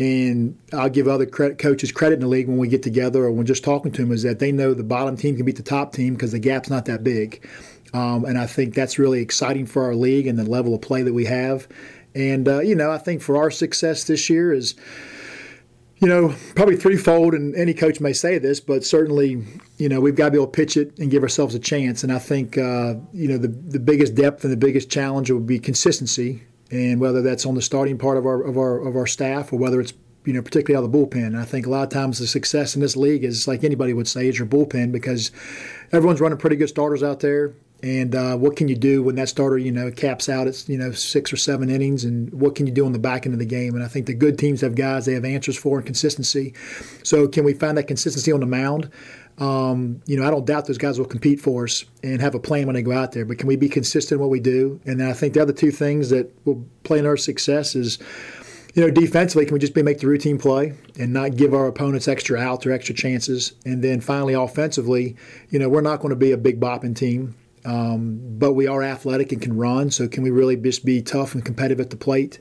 and 0.00 0.58
I'll 0.72 0.90
give 0.90 1.06
other 1.06 1.26
credit, 1.26 1.58
coaches 1.58 1.92
credit 1.92 2.16
in 2.16 2.20
the 2.22 2.26
league 2.26 2.48
when 2.48 2.58
we 2.58 2.66
get 2.66 2.82
together 2.82 3.22
or 3.22 3.30
when 3.30 3.46
just 3.46 3.62
talking 3.62 3.92
to 3.92 4.02
them, 4.02 4.10
is 4.10 4.24
that 4.24 4.40
they 4.40 4.50
know 4.50 4.74
the 4.74 4.82
bottom 4.82 5.16
team 5.16 5.36
can 5.36 5.46
beat 5.46 5.56
the 5.56 5.62
top 5.62 5.92
team 5.92 6.14
because 6.14 6.32
the 6.32 6.40
gap's 6.40 6.68
not 6.68 6.86
that 6.86 7.04
big. 7.04 7.46
Um, 7.94 8.24
and 8.24 8.36
I 8.36 8.46
think 8.46 8.74
that's 8.74 8.98
really 8.98 9.20
exciting 9.20 9.66
for 9.66 9.84
our 9.84 9.94
league 9.94 10.26
and 10.26 10.38
the 10.38 10.44
level 10.44 10.74
of 10.74 10.82
play 10.82 11.02
that 11.02 11.14
we 11.14 11.24
have. 11.24 11.68
And, 12.14 12.46
uh, 12.46 12.60
you 12.60 12.74
know, 12.74 12.90
I 12.90 12.98
think 12.98 13.22
for 13.22 13.36
our 13.36 13.50
success 13.50 14.04
this 14.04 14.28
year 14.28 14.52
is, 14.52 14.74
you 15.98 16.08
know, 16.08 16.34
probably 16.54 16.76
threefold, 16.76 17.34
and 17.34 17.54
any 17.54 17.72
coach 17.72 18.00
may 18.00 18.12
say 18.12 18.38
this, 18.38 18.60
but 18.60 18.84
certainly, 18.84 19.42
you 19.78 19.88
know, 19.88 20.00
we've 20.00 20.16
got 20.16 20.26
to 20.26 20.30
be 20.32 20.36
able 20.36 20.46
to 20.46 20.52
pitch 20.52 20.76
it 20.76 20.98
and 20.98 21.10
give 21.10 21.22
ourselves 21.22 21.54
a 21.54 21.58
chance. 21.58 22.02
And 22.02 22.12
I 22.12 22.18
think, 22.18 22.58
uh, 22.58 22.96
you 23.12 23.28
know, 23.28 23.38
the, 23.38 23.48
the 23.48 23.80
biggest 23.80 24.14
depth 24.14 24.44
and 24.44 24.52
the 24.52 24.56
biggest 24.56 24.90
challenge 24.90 25.30
will 25.30 25.40
be 25.40 25.58
consistency 25.58 26.42
and 26.70 27.00
whether 27.00 27.22
that's 27.22 27.46
on 27.46 27.54
the 27.54 27.62
starting 27.62 27.98
part 27.98 28.16
of 28.16 28.26
our 28.26 28.42
of 28.42 28.58
our 28.58 28.78
of 28.86 28.96
our 28.96 29.06
staff 29.06 29.52
or 29.52 29.58
whether 29.58 29.80
it's 29.80 29.92
you 30.24 30.32
know 30.32 30.42
particularly 30.42 30.76
out 30.76 30.84
of 30.84 30.92
the 30.92 30.98
bullpen. 30.98 31.26
And 31.26 31.38
I 31.38 31.44
think 31.44 31.66
a 31.66 31.70
lot 31.70 31.84
of 31.84 31.90
times 31.90 32.18
the 32.18 32.26
success 32.26 32.74
in 32.74 32.80
this 32.80 32.96
league 32.96 33.24
is 33.24 33.46
like 33.46 33.64
anybody 33.64 33.92
would 33.92 34.08
say 34.08 34.28
is 34.28 34.38
your 34.38 34.48
bullpen 34.48 34.90
because 34.92 35.30
everyone's 35.92 36.20
running 36.20 36.38
pretty 36.38 36.56
good 36.56 36.68
starters 36.68 37.02
out 37.02 37.20
there. 37.20 37.54
And 37.84 38.14
uh, 38.14 38.34
what 38.38 38.56
can 38.56 38.68
you 38.68 38.76
do 38.76 39.02
when 39.02 39.16
that 39.16 39.28
starter, 39.28 39.58
you 39.58 39.70
know, 39.70 39.90
caps 39.90 40.30
out 40.30 40.46
at 40.46 40.66
you 40.70 40.78
know 40.78 40.92
six 40.92 41.30
or 41.30 41.36
seven 41.36 41.68
innings, 41.68 42.02
and 42.02 42.32
what 42.32 42.54
can 42.54 42.66
you 42.66 42.72
do 42.72 42.86
on 42.86 42.92
the 42.92 42.98
back 42.98 43.26
end 43.26 43.34
of 43.34 43.38
the 43.38 43.44
game? 43.44 43.74
And 43.74 43.84
I 43.84 43.88
think 43.88 44.06
the 44.06 44.14
good 44.14 44.38
teams 44.38 44.62
have 44.62 44.74
guys 44.74 45.04
they 45.04 45.12
have 45.12 45.26
answers 45.26 45.58
for 45.58 45.76
and 45.76 45.84
consistency. 45.84 46.54
So 47.02 47.28
can 47.28 47.44
we 47.44 47.52
find 47.52 47.76
that 47.76 47.82
consistency 47.82 48.32
on 48.32 48.40
the 48.40 48.46
mound? 48.46 48.90
Um, 49.36 50.00
you 50.06 50.18
know, 50.18 50.26
I 50.26 50.30
don't 50.30 50.46
doubt 50.46 50.64
those 50.64 50.78
guys 50.78 50.98
will 50.98 51.04
compete 51.04 51.42
for 51.42 51.64
us 51.64 51.84
and 52.02 52.22
have 52.22 52.34
a 52.34 52.38
plan 52.38 52.66
when 52.66 52.72
they 52.72 52.80
go 52.80 52.92
out 52.92 53.12
there. 53.12 53.26
But 53.26 53.36
can 53.36 53.48
we 53.48 53.56
be 53.56 53.68
consistent 53.68 54.16
in 54.16 54.20
what 54.22 54.30
we 54.30 54.40
do? 54.40 54.80
And 54.86 55.02
I 55.02 55.12
think 55.12 55.34
the 55.34 55.42
other 55.42 55.52
two 55.52 55.70
things 55.70 56.08
that 56.08 56.32
will 56.46 56.64
play 56.84 57.00
in 57.00 57.06
our 57.06 57.18
success 57.18 57.74
is, 57.74 57.98
you 58.72 58.80
know, 58.80 58.90
defensively, 58.90 59.44
can 59.44 59.52
we 59.52 59.60
just 59.60 59.74
be 59.74 59.82
make 59.82 59.98
the 59.98 60.06
routine 60.06 60.38
play 60.38 60.72
and 60.98 61.12
not 61.12 61.36
give 61.36 61.52
our 61.52 61.66
opponents 61.66 62.08
extra 62.08 62.38
outs 62.40 62.64
or 62.64 62.72
extra 62.72 62.94
chances? 62.94 63.52
And 63.66 63.84
then 63.84 64.00
finally, 64.00 64.32
offensively, 64.32 65.16
you 65.50 65.58
know, 65.58 65.68
we're 65.68 65.82
not 65.82 66.00
going 66.00 66.10
to 66.10 66.16
be 66.16 66.32
a 66.32 66.38
big 66.38 66.58
bopping 66.58 66.96
team. 66.96 67.34
Um, 67.64 68.20
but 68.38 68.52
we 68.52 68.66
are 68.66 68.82
athletic 68.82 69.32
and 69.32 69.40
can 69.40 69.56
run, 69.56 69.90
so 69.90 70.06
can 70.06 70.22
we 70.22 70.30
really 70.30 70.56
just 70.56 70.84
be 70.84 71.00
tough 71.00 71.34
and 71.34 71.44
competitive 71.44 71.80
at 71.80 71.90
the 71.90 71.96
plate, 71.96 72.38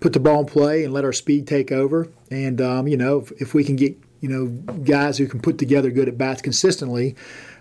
put 0.00 0.12
the 0.12 0.20
ball 0.20 0.40
in 0.40 0.46
play, 0.46 0.84
and 0.84 0.92
let 0.92 1.04
our 1.04 1.12
speed 1.12 1.46
take 1.46 1.70
over? 1.70 2.08
And 2.30 2.60
um, 2.60 2.88
you 2.88 2.96
know, 2.96 3.18
if, 3.18 3.32
if, 3.40 3.54
we 3.54 3.62
can 3.62 3.76
get 3.76 3.96
you 4.20 4.28
know 4.28 4.46
guys 4.82 5.18
who 5.18 5.28
can 5.28 5.40
put 5.40 5.58
together 5.58 5.90
good 5.90 6.08
at 6.08 6.18
bats 6.18 6.42
consistently, 6.42 7.14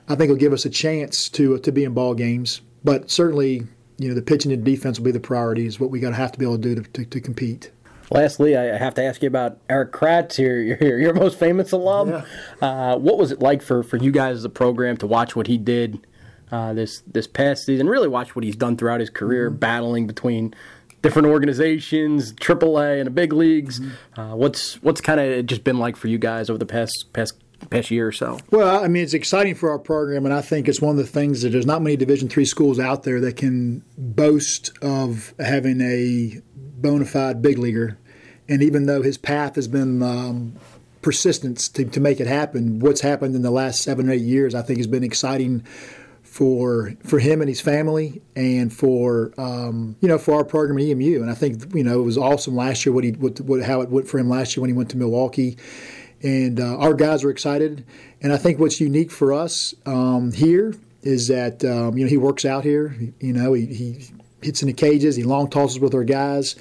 I 0.08 0.16
think 0.16 0.24
it'll 0.24 0.38
give 0.38 0.54
us 0.54 0.66
a 0.66 0.70
chance 0.70 1.30
to 1.30 1.60
to 1.60 1.72
be 1.72 1.84
in 1.84 1.94
ball 1.94 2.16
games. 2.16 2.62
But 2.84 3.12
certainly, 3.12 3.68
you 3.98 4.10
know, 4.10 4.16
the 4.16 4.22
pitching 4.22 4.52
and 4.52 4.64
defense 4.64 4.98
will 4.98 5.06
be 5.06 5.12
the 5.12 5.20
priority. 5.20 5.68
Is 5.68 5.80
what 5.80 5.92
we 5.92 6.00
got 6.00 6.10
to 6.10 6.16
have 6.16 6.32
to 6.32 6.40
be 6.40 6.46
able 6.46 6.58
to 6.58 6.62
do 6.62 6.82
to, 6.82 6.90
to, 6.94 7.06
to 7.06 7.22
compete. 7.22 7.72
Lastly, 8.10 8.58
I 8.58 8.78
have 8.78 8.96
to 8.96 9.04
ask 9.04 9.22
you 9.22 9.28
about 9.28 9.60
Erik 9.70 9.92
Kratz, 9.92 10.40
your 10.40 10.62
your, 10.62 11.00
your 11.00 11.14
most 11.14 11.38
famous 11.38 11.72
alum. 11.72 12.10
Yeah. 12.10 12.26
Uh, 12.60 12.98
what 12.98 13.20
was 13.20 13.32
it 13.32 13.40
like 13.40 13.62
for, 13.62 13.84
for 13.84 13.98
you 13.98 14.12
guys 14.12 14.38
as 14.38 14.46
a 14.46 14.50
program 14.50 14.98
to 14.98 15.08
watch 15.08 15.36
what 15.36 15.46
he 15.46 15.58
did 15.58 16.06
uh, 16.54 16.72
this 16.72 17.02
this 17.08 17.26
past 17.26 17.66
season. 17.66 17.90
Really 17.90 18.08
watch 18.08 18.36
what 18.36 18.46
he's 18.46 18.56
done 18.56 18.78
throughout 18.78 19.00
his 19.00 19.10
career, 19.10 19.50
mm-hmm. 19.50 19.58
battling 19.58 20.06
between 20.06 20.54
different 21.02 21.28
organizations, 21.28 22.32
AAA 22.34 23.00
and 23.00 23.08
the 23.08 23.12
big 23.12 23.34
leagues. 23.34 23.80
Mm-hmm. 23.80 24.22
Uh, 24.22 24.36
what's 24.36 24.76
what's 24.84 25.02
kind 25.02 25.20
of 25.20 25.48
just 25.48 25.64
been 25.64 25.80
like 25.80 25.96
for 25.96 26.10
you 26.10 26.20
guys 26.20 26.52
over 26.52 26.60
the 26.60 26.68
past 26.68 27.12
past 27.12 27.34
past 27.72 27.90
year 27.90 28.08
or 28.08 28.12
so? 28.12 28.38
Well, 28.52 28.84
I 28.84 28.88
mean, 28.88 29.04
it's 29.04 29.16
exciting 29.16 29.56
for 29.56 29.72
our 29.72 29.80
program, 29.80 30.26
and 30.26 30.34
I 30.34 30.42
think 30.42 30.68
it's 30.68 30.80
one 30.80 30.92
of 30.92 30.98
the 30.98 31.12
things 31.12 31.42
that 31.42 31.50
there's 31.50 31.66
not 31.66 31.82
many 31.82 31.98
Division 31.98 32.30
three 32.30 32.46
schools 32.46 32.80
out 32.80 33.02
there 33.02 33.20
that 33.22 33.36
can 33.36 33.84
boast 33.98 34.72
of 34.84 35.34
having 35.40 35.82
a 35.82 36.40
bona 36.56 37.06
fide 37.06 37.42
big 37.42 37.58
leaguer. 37.58 37.98
And 38.48 38.62
even 38.62 38.86
though 38.86 39.02
his 39.02 39.18
path 39.18 39.56
has 39.56 39.70
been 39.70 40.04
um, 40.04 40.54
persistence 41.02 41.68
to, 41.70 41.86
to 41.86 42.00
make 42.00 42.20
it 42.20 42.28
happen, 42.28 42.80
what's 42.80 43.02
happened 43.02 43.36
in 43.36 43.42
the 43.42 43.50
last 43.50 43.82
seven 43.82 44.10
or 44.10 44.12
eight 44.12 44.22
years, 44.22 44.54
I 44.54 44.62
think, 44.62 44.78
has 44.78 44.88
been 44.88 45.04
exciting 45.04 45.64
for 46.34 46.92
for 47.04 47.20
him 47.20 47.42
and 47.42 47.48
his 47.48 47.62
family, 47.62 48.20
and 48.36 48.74
for 48.74 49.32
um, 49.38 49.96
you 50.02 50.08
know 50.08 50.18
for 50.18 50.34
our 50.34 50.44
program 50.44 50.80
at 50.80 50.86
EMU. 50.86 51.22
And 51.22 51.30
I 51.30 51.36
think 51.36 51.76
you 51.76 51.84
know 51.84 52.00
it 52.00 52.04
was 52.04 52.18
awesome 52.18 52.56
last 52.56 52.88
year 52.88 52.92
what 52.92 53.04
he 53.04 53.12
what, 53.12 53.40
what 53.42 53.62
how 53.62 53.82
it 53.82 53.90
went 53.90 54.08
for 54.08 54.18
him 54.18 54.30
last 54.30 54.58
year 54.58 54.62
when 54.62 54.72
he 54.72 54.76
went 54.76 54.90
to 54.90 54.98
Milwaukee. 54.98 55.58
And 56.24 56.60
uh, 56.60 56.78
our 56.78 56.96
guys 56.96 57.24
are 57.24 57.30
excited. 57.30 57.86
And 58.22 58.34
I 58.34 58.38
think 58.38 58.58
what's 58.58 58.82
unique 58.82 59.12
for 59.12 59.32
us 59.32 59.76
um, 59.86 60.32
here 60.32 60.74
is 61.04 61.28
that 61.28 61.64
um, 61.64 61.96
you 62.00 62.06
know 62.06 62.10
he 62.10 62.18
works 62.18 62.46
out 62.46 62.64
here. 62.64 62.98
You 63.20 63.34
know 63.34 63.54
he, 63.54 63.68
he 63.68 64.06
hits 64.42 64.64
in 64.64 64.68
the 64.68 64.74
cages. 64.74 65.16
He 65.16 65.22
long 65.22 65.52
tosses 65.52 65.80
with 65.80 65.94
our 65.94 66.04
guys. 66.04 66.56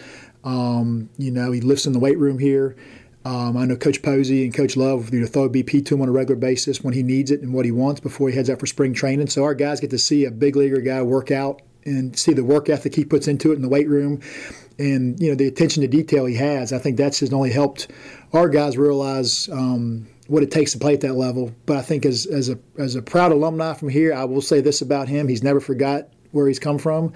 Um, 0.45 1.09
you 1.17 1.31
know 1.31 1.51
he 1.51 1.63
lifts 1.63 1.87
in 1.87 1.95
the 1.95 1.99
weight 1.99 2.19
room 2.19 2.39
here. 2.39 2.77
Um, 3.25 3.57
I 3.57 3.65
know 3.67 3.77
Coach 3.77 4.03
Posey 4.03 4.45
and 4.45 4.53
Coach 4.53 4.77
Love 4.77 5.13
you 5.13 5.21
know, 5.21 5.27
throw 5.27 5.49
BP 5.49 5.87
to 5.87 5.95
him 5.95 6.03
on 6.03 6.09
a 6.09 6.13
regular 6.13 6.39
basis 6.39 6.83
when 6.83 6.93
he 6.93 7.03
needs 7.03 7.31
it 7.31 7.41
and 7.41 7.55
what 7.55 7.65
he 7.65 7.71
wants 7.71 8.01
before 8.01 8.29
he 8.29 8.35
heads 8.35 8.51
out 8.51 8.59
for 8.59 8.67
spring 8.67 8.95
training. 8.95 9.29
So 9.29 9.45
our 9.45 9.55
guys 9.55 9.81
get 9.81 9.91
to 9.91 9.99
see 9.99 10.25
a 10.25 10.31
big 10.31 10.57
leaguer 10.57 10.81
guy 10.81 11.03
work 11.03 11.31
out 11.31 11.63
and 11.85 12.19
see 12.19 12.33
the 12.33 12.45
work 12.45 12.69
ethic 12.69 12.95
he 12.95 13.05
puts 13.05 13.29
into 13.29 13.53
it 13.53 13.57
in 13.57 13.63
the 13.63 13.69
weight 13.69 13.89
room, 13.89 14.21
and 14.79 15.19
you 15.21 15.31
know 15.31 15.35
the 15.35 15.47
attention 15.47 15.83
to 15.83 15.89
detail 15.89 16.27
he 16.27 16.37
has. 16.37 16.73
I 16.73 16.79
think 16.79 16.97
that's 16.97 17.21
just 17.21 17.33
only 17.33 17.51
helped 17.51 17.89
our 18.33 18.49
guys 18.49 18.79
realize 18.79 19.49
um, 19.51 20.07
what 20.29 20.43
it 20.43 20.51
takes 20.51 20.73
to 20.73 20.79
play 20.79 20.95
at 20.95 21.01
that 21.01 21.15
level. 21.15 21.53
But 21.67 21.77
I 21.77 21.83
think 21.83 22.07
as 22.07 22.27
as 22.27 22.49
a 22.49 22.59
as 22.79 22.95
a 22.95 23.03
proud 23.03 23.33
alumni 23.33 23.75
from 23.75 23.89
here, 23.89 24.15
I 24.15 24.25
will 24.25 24.43
say 24.43 24.61
this 24.61 24.81
about 24.81 25.09
him: 25.09 25.29
he's 25.29 25.43
never 25.43 25.61
forgot 25.61 26.09
where 26.31 26.49
he's 26.49 26.59
come 26.59 26.79
from 26.79 27.13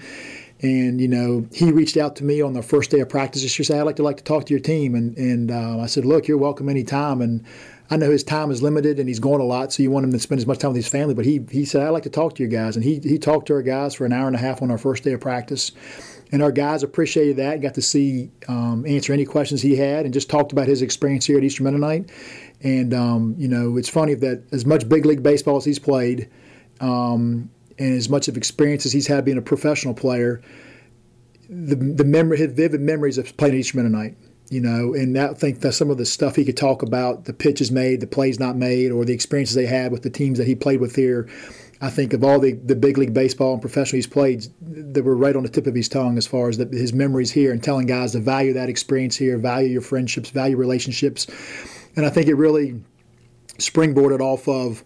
and 0.61 0.99
you 0.99 1.07
know, 1.07 1.47
he 1.53 1.71
reached 1.71 1.97
out 1.97 2.15
to 2.15 2.23
me 2.23 2.41
on 2.41 2.53
the 2.53 2.63
first 2.63 2.89
day 2.89 2.99
of 2.99 3.09
practice. 3.09 3.41
He 3.41 3.63
said, 3.63 3.79
"I'd 3.79 3.83
like 3.83 3.97
to 3.97 4.03
like 4.03 4.17
to 4.17 4.23
talk 4.23 4.45
to 4.45 4.53
your 4.53 4.59
team." 4.59 4.95
And 4.95 5.15
and 5.17 5.51
uh, 5.51 5.79
I 5.79 5.85
said, 5.85 6.03
"Look, 6.03 6.27
you're 6.27 6.37
welcome 6.37 6.67
anytime." 6.67 7.21
And 7.21 7.43
I 7.89 7.97
know 7.97 8.09
his 8.09 8.23
time 8.23 8.49
is 8.49 8.61
limited 8.61 8.99
and 8.99 9.07
he's 9.07 9.19
going 9.19 9.39
a 9.39 9.45
lot, 9.45 9.71
so 9.71 9.83
you 9.83 9.91
want 9.91 10.05
him 10.05 10.11
to 10.11 10.19
spend 10.19 10.39
as 10.39 10.47
much 10.47 10.57
time 10.57 10.71
with 10.71 10.77
his 10.77 10.87
family. 10.87 11.13
But 11.13 11.25
he 11.25 11.45
he 11.51 11.63
said, 11.63 11.83
"I'd 11.83 11.89
like 11.89 12.03
to 12.03 12.09
talk 12.09 12.35
to 12.35 12.43
you 12.43 12.49
guys." 12.49 12.75
And 12.75 12.83
he 12.83 12.99
he 13.03 13.19
talked 13.19 13.47
to 13.47 13.53
our 13.53 13.61
guys 13.61 13.93
for 13.93 14.05
an 14.05 14.13
hour 14.13 14.27
and 14.27 14.35
a 14.35 14.39
half 14.39 14.61
on 14.61 14.71
our 14.71 14.77
first 14.79 15.03
day 15.03 15.13
of 15.13 15.21
practice. 15.21 15.71
And 16.29 16.43
our 16.43 16.51
guys 16.51 16.83
appreciated 16.83 17.37
that. 17.37 17.61
Got 17.61 17.75
to 17.75 17.81
see 17.81 18.31
um, 18.49 18.85
answer 18.85 19.13
any 19.13 19.25
questions 19.25 19.61
he 19.61 19.75
had, 19.75 20.05
and 20.05 20.13
just 20.13 20.29
talked 20.29 20.51
about 20.51 20.67
his 20.67 20.81
experience 20.81 21.25
here 21.25 21.37
at 21.37 21.43
Eastern 21.43 21.65
Mennonite. 21.65 22.11
And 22.61 22.95
um, 22.95 23.35
you 23.37 23.47
know, 23.47 23.77
it's 23.77 23.89
funny 23.89 24.15
that 24.15 24.43
as 24.51 24.65
much 24.65 24.89
big 24.89 25.05
league 25.05 25.21
baseball 25.21 25.57
as 25.57 25.65
he's 25.65 25.79
played, 25.79 26.29
um, 26.81 27.49
and 27.79 27.93
as 27.93 28.09
much 28.09 28.27
of 28.27 28.37
experience 28.37 28.85
as 28.85 28.93
he's 28.93 29.07
had 29.07 29.25
being 29.25 29.37
a 29.37 29.41
professional 29.41 29.93
player, 29.93 30.41
the 31.49 31.75
the 31.75 32.05
memory, 32.05 32.37
his 32.37 32.51
vivid 32.51 32.81
memories 32.81 33.17
of 33.17 33.35
playing 33.37 33.55
Eastern 33.55 33.83
Mennonite. 33.83 34.17
You 34.49 34.61
know, 34.61 34.93
and 34.93 35.17
I 35.17 35.33
think 35.33 35.59
that 35.59 35.73
some 35.73 35.89
of 35.89 35.97
the 35.97 36.05
stuff 36.05 36.37
he 36.37 36.45
could 36.45 36.55
talk 36.55 36.81
about, 36.81 37.25
the 37.25 37.33
pitches 37.33 37.69
made, 37.69 37.99
the 37.99 38.07
plays 38.07 38.39
not 38.39 38.55
made, 38.55 38.93
or 38.93 39.03
the 39.03 39.11
experiences 39.11 39.55
they 39.57 39.65
had 39.65 39.91
with 39.91 40.03
the 40.03 40.09
teams 40.09 40.37
that 40.37 40.47
he 40.47 40.55
played 40.55 40.79
with 40.79 40.95
here. 40.95 41.27
I 41.81 41.89
think 41.89 42.13
of 42.13 42.23
all 42.23 42.39
the, 42.39 42.53
the 42.53 42.73
big 42.73 42.97
league 42.97 43.13
baseball 43.13 43.51
and 43.51 43.61
professional 43.61 43.97
he's 43.97 44.07
played, 44.07 44.47
that 44.61 45.03
were 45.03 45.17
right 45.17 45.35
on 45.35 45.43
the 45.43 45.49
tip 45.49 45.67
of 45.67 45.75
his 45.75 45.89
tongue 45.89 46.17
as 46.17 46.25
far 46.25 46.47
as 46.47 46.57
the, 46.57 46.65
his 46.65 46.93
memories 46.93 47.29
here 47.29 47.51
and 47.51 47.61
telling 47.61 47.87
guys 47.87 48.13
to 48.13 48.19
value 48.19 48.53
that 48.53 48.69
experience 48.69 49.17
here, 49.17 49.37
value 49.37 49.67
your 49.67 49.81
friendships, 49.81 50.29
value 50.29 50.55
relationships. 50.55 51.27
And 51.97 52.05
I 52.05 52.09
think 52.09 52.27
it 52.27 52.35
really 52.35 52.81
springboarded 53.57 54.21
off 54.21 54.47
of 54.47 54.81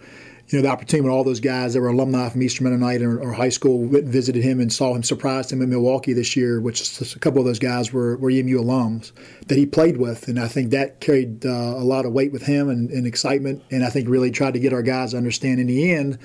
you 0.52 0.60
know, 0.60 0.64
the 0.64 0.70
opportunity 0.70 1.08
when 1.08 1.14
all 1.14 1.24
those 1.24 1.40
guys 1.40 1.74
that 1.74 1.82
were 1.82 1.88
alumni 1.88 2.28
from 2.28 2.44
Eastern 2.44 2.66
Mennonite 2.66 3.02
or, 3.02 3.22
or 3.22 3.32
high 3.32 3.50
school 3.50 3.88
visited 3.88 4.44
him 4.44 4.60
and 4.60 4.72
saw 4.72 4.94
him, 4.94 5.02
surprised 5.02 5.52
him 5.52 5.62
in 5.62 5.70
Milwaukee 5.70 6.12
this 6.12 6.36
year, 6.36 6.60
which 6.60 7.00
a 7.16 7.20
couple 7.20 7.40
of 7.40 7.46
those 7.46 7.58
guys 7.60 7.94
were, 7.94 8.18
were 8.18 8.30
EMU 8.30 8.62
alums 8.62 9.14
that 9.48 9.58
he 9.58 9.66
played 9.66 9.96
with. 9.96 10.28
And 10.28 10.38
I 10.38 10.50
think 10.50 10.72
that 10.72 11.00
carried 11.00 11.46
uh, 11.46 11.50
a 11.50 11.86
lot 11.86 12.06
of 12.06 12.12
weight 12.12 12.34
with 12.34 12.44
him 12.44 12.70
and, 12.70 12.90
and, 12.90 13.08
excitement. 13.08 13.64
And 13.72 13.86
I 13.86 13.90
think 13.90 14.10
really 14.10 14.30
tried 14.30 14.54
to 14.54 14.60
get 14.60 14.74
our 14.74 14.82
guys 14.82 15.12
to 15.12 15.18
understand 15.18 15.62
in 15.62 15.68
the 15.68 15.90
end, 15.94 16.18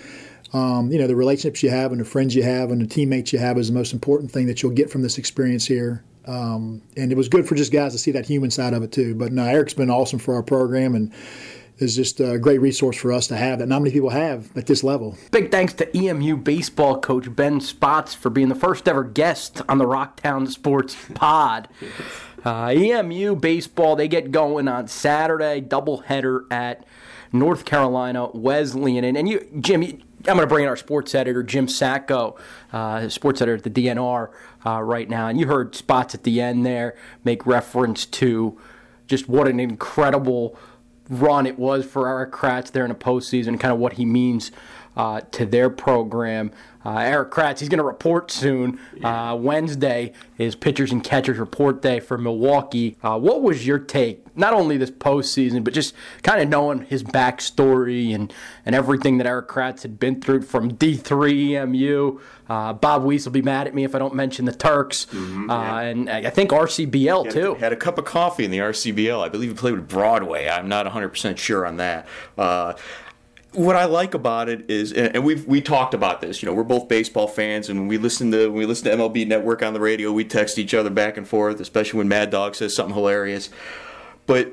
um, 0.52 0.90
you 0.90 0.98
know, 0.98 1.06
the 1.06 1.16
relationships 1.16 1.62
you 1.62 1.70
have 1.70 1.92
and 1.92 2.00
the 2.00 2.04
friends 2.04 2.34
you 2.34 2.42
have 2.42 2.72
and 2.72 2.80
the 2.80 2.86
teammates 2.86 3.32
you 3.32 3.38
have 3.38 3.58
is 3.58 3.68
the 3.68 3.74
most 3.74 3.92
important 3.92 4.32
thing 4.32 4.46
that 4.46 4.60
you'll 4.60 4.72
get 4.72 4.90
from 4.90 5.02
this 5.02 5.18
experience 5.18 5.66
here. 5.66 6.02
Um, 6.26 6.82
and 6.96 7.12
it 7.12 7.14
was 7.16 7.28
good 7.28 7.46
for 7.46 7.54
just 7.54 7.72
guys 7.72 7.92
to 7.92 7.98
see 7.98 8.10
that 8.10 8.26
human 8.26 8.50
side 8.50 8.72
of 8.72 8.82
it 8.82 8.90
too. 8.90 9.14
But 9.14 9.30
no, 9.30 9.44
Erik's 9.44 9.74
been 9.74 9.90
awesome 9.90 10.18
for 10.18 10.34
our 10.34 10.42
program 10.42 10.96
and 10.96 11.12
is 11.78 11.96
just 11.96 12.20
a 12.20 12.38
great 12.38 12.60
resource 12.60 12.96
for 12.96 13.12
us 13.12 13.26
to 13.26 13.36
have 13.36 13.58
that 13.58 13.66
not 13.66 13.80
many 13.82 13.92
people 13.92 14.10
have 14.10 14.56
at 14.56 14.66
this 14.66 14.82
level. 14.82 15.16
Big 15.30 15.50
thanks 15.50 15.74
to 15.74 15.96
EMU 15.96 16.36
baseball 16.36 17.00
coach 17.00 17.34
Ben 17.34 17.60
Spotts 17.60 18.14
for 18.14 18.30
being 18.30 18.48
the 18.48 18.54
first 18.54 18.88
ever 18.88 19.04
guest 19.04 19.62
on 19.68 19.78
the 19.78 19.84
Rocktown 19.84 20.48
Sports 20.48 20.96
Pod. 21.14 21.68
Uh, 22.44 22.68
EMU 22.68 23.34
baseball, 23.34 23.96
they 23.96 24.06
get 24.06 24.30
going 24.30 24.68
on 24.68 24.86
Saturday, 24.86 25.60
doubleheader 25.60 26.44
at 26.48 26.84
North 27.32 27.64
Carolina 27.64 28.28
Wesleyan. 28.32 29.02
And, 29.02 29.16
and 29.16 29.28
you, 29.28 29.48
Jim, 29.60 29.82
I'm 29.82 30.36
going 30.36 30.40
to 30.40 30.46
bring 30.46 30.62
in 30.62 30.68
our 30.68 30.76
sports 30.76 31.12
editor, 31.14 31.42
Jim 31.42 31.66
Sacco, 31.66 32.36
uh, 32.72 33.08
sports 33.08 33.42
editor 33.42 33.56
at 33.56 33.64
the 33.64 33.70
DNR 33.70 34.30
uh, 34.64 34.80
right 34.80 35.08
now. 35.08 35.26
And 35.26 35.40
you 35.40 35.48
heard 35.48 35.74
Spotts 35.74 36.14
at 36.14 36.22
the 36.22 36.40
end 36.40 36.64
there 36.64 36.96
make 37.24 37.46
reference 37.46 38.06
to 38.06 38.56
just 39.08 39.28
what 39.28 39.48
an 39.48 39.58
incredible 39.58 40.56
run 41.08 41.46
it 41.46 41.58
was 41.58 41.84
for 41.84 42.08
our 42.08 42.28
Kratz 42.28 42.70
there 42.70 42.84
in 42.84 42.90
the 42.90 42.94
postseason, 42.94 43.58
kind 43.58 43.72
of 43.72 43.78
what 43.78 43.94
he 43.94 44.04
means 44.04 44.50
uh, 44.96 45.20
to 45.32 45.46
their 45.46 45.70
program. 45.70 46.50
Uh, 46.86 46.98
Erik 46.98 47.32
Kratz, 47.32 47.58
he's 47.58 47.68
going 47.68 47.78
to 47.78 47.84
report 47.84 48.30
soon. 48.30 48.78
Uh, 49.02 49.36
Wednesday 49.38 50.12
is 50.38 50.54
pitchers 50.54 50.92
and 50.92 51.02
catchers 51.02 51.36
report 51.36 51.82
day 51.82 51.98
for 51.98 52.16
Milwaukee. 52.16 52.96
Uh, 53.02 53.18
what 53.18 53.42
was 53.42 53.66
your 53.66 53.80
take, 53.80 54.24
not 54.36 54.54
only 54.54 54.76
this 54.76 54.92
postseason, 54.92 55.64
but 55.64 55.74
just 55.74 55.94
kind 56.22 56.40
of 56.40 56.48
knowing 56.48 56.82
his 56.82 57.02
backstory 57.02 58.14
and, 58.14 58.32
and 58.64 58.76
everything 58.76 59.18
that 59.18 59.26
Erik 59.26 59.48
Kratz 59.48 59.82
had 59.82 59.98
been 59.98 60.20
through 60.20 60.42
from 60.42 60.74
D3 60.74 61.60
EMU? 61.60 62.20
Uh, 62.48 62.72
Bob 62.72 63.02
Weiss 63.02 63.24
will 63.24 63.32
be 63.32 63.42
mad 63.42 63.66
at 63.66 63.74
me 63.74 63.82
if 63.82 63.96
I 63.96 63.98
don't 63.98 64.14
mention 64.14 64.44
the 64.44 64.52
Turks, 64.52 65.06
mm-hmm, 65.06 65.50
uh, 65.50 65.62
yeah. 65.62 65.80
and 65.80 66.08
I 66.08 66.30
think 66.30 66.50
RCBL 66.50 67.24
had, 67.24 67.34
too. 67.34 67.54
Had 67.54 67.72
a 67.72 67.76
cup 67.76 67.98
of 67.98 68.04
coffee 68.04 68.44
in 68.44 68.52
the 68.52 68.58
RCBL. 68.58 69.20
I 69.20 69.28
believe 69.28 69.50
he 69.50 69.56
played 69.56 69.74
with 69.74 69.88
Broadway. 69.88 70.48
I'm 70.48 70.68
not 70.68 70.86
100 70.86 71.08
percent 71.08 71.40
sure 71.40 71.66
on 71.66 71.78
that. 71.78 72.06
What 73.52 73.74
I 73.74 73.86
like 73.86 74.12
about 74.12 74.48
it 74.50 74.70
is, 74.70 74.92
and 74.92 75.24
we've 75.24 75.46
we 75.46 75.62
talked 75.62 75.94
about 75.94 76.20
this. 76.20 76.42
You 76.42 76.46
know, 76.46 76.54
we're 76.54 76.62
both 76.62 76.88
baseball 76.88 77.26
fans, 77.26 77.70
and 77.70 77.88
we 77.88 77.96
listen 77.96 78.30
to 78.32 78.52
we 78.52 78.66
listen 78.66 78.90
to 78.90 78.96
MLB 78.96 79.26
Network 79.26 79.62
on 79.62 79.72
the 79.72 79.80
radio, 79.80 80.12
we 80.12 80.24
text 80.24 80.58
each 80.58 80.74
other 80.74 80.90
back 80.90 81.16
and 81.16 81.26
forth, 81.26 81.58
especially 81.60 81.98
when 81.98 82.08
Mad 82.08 82.30
Dog 82.30 82.54
says 82.54 82.76
something 82.76 82.94
hilarious. 82.94 83.48
But 84.26 84.52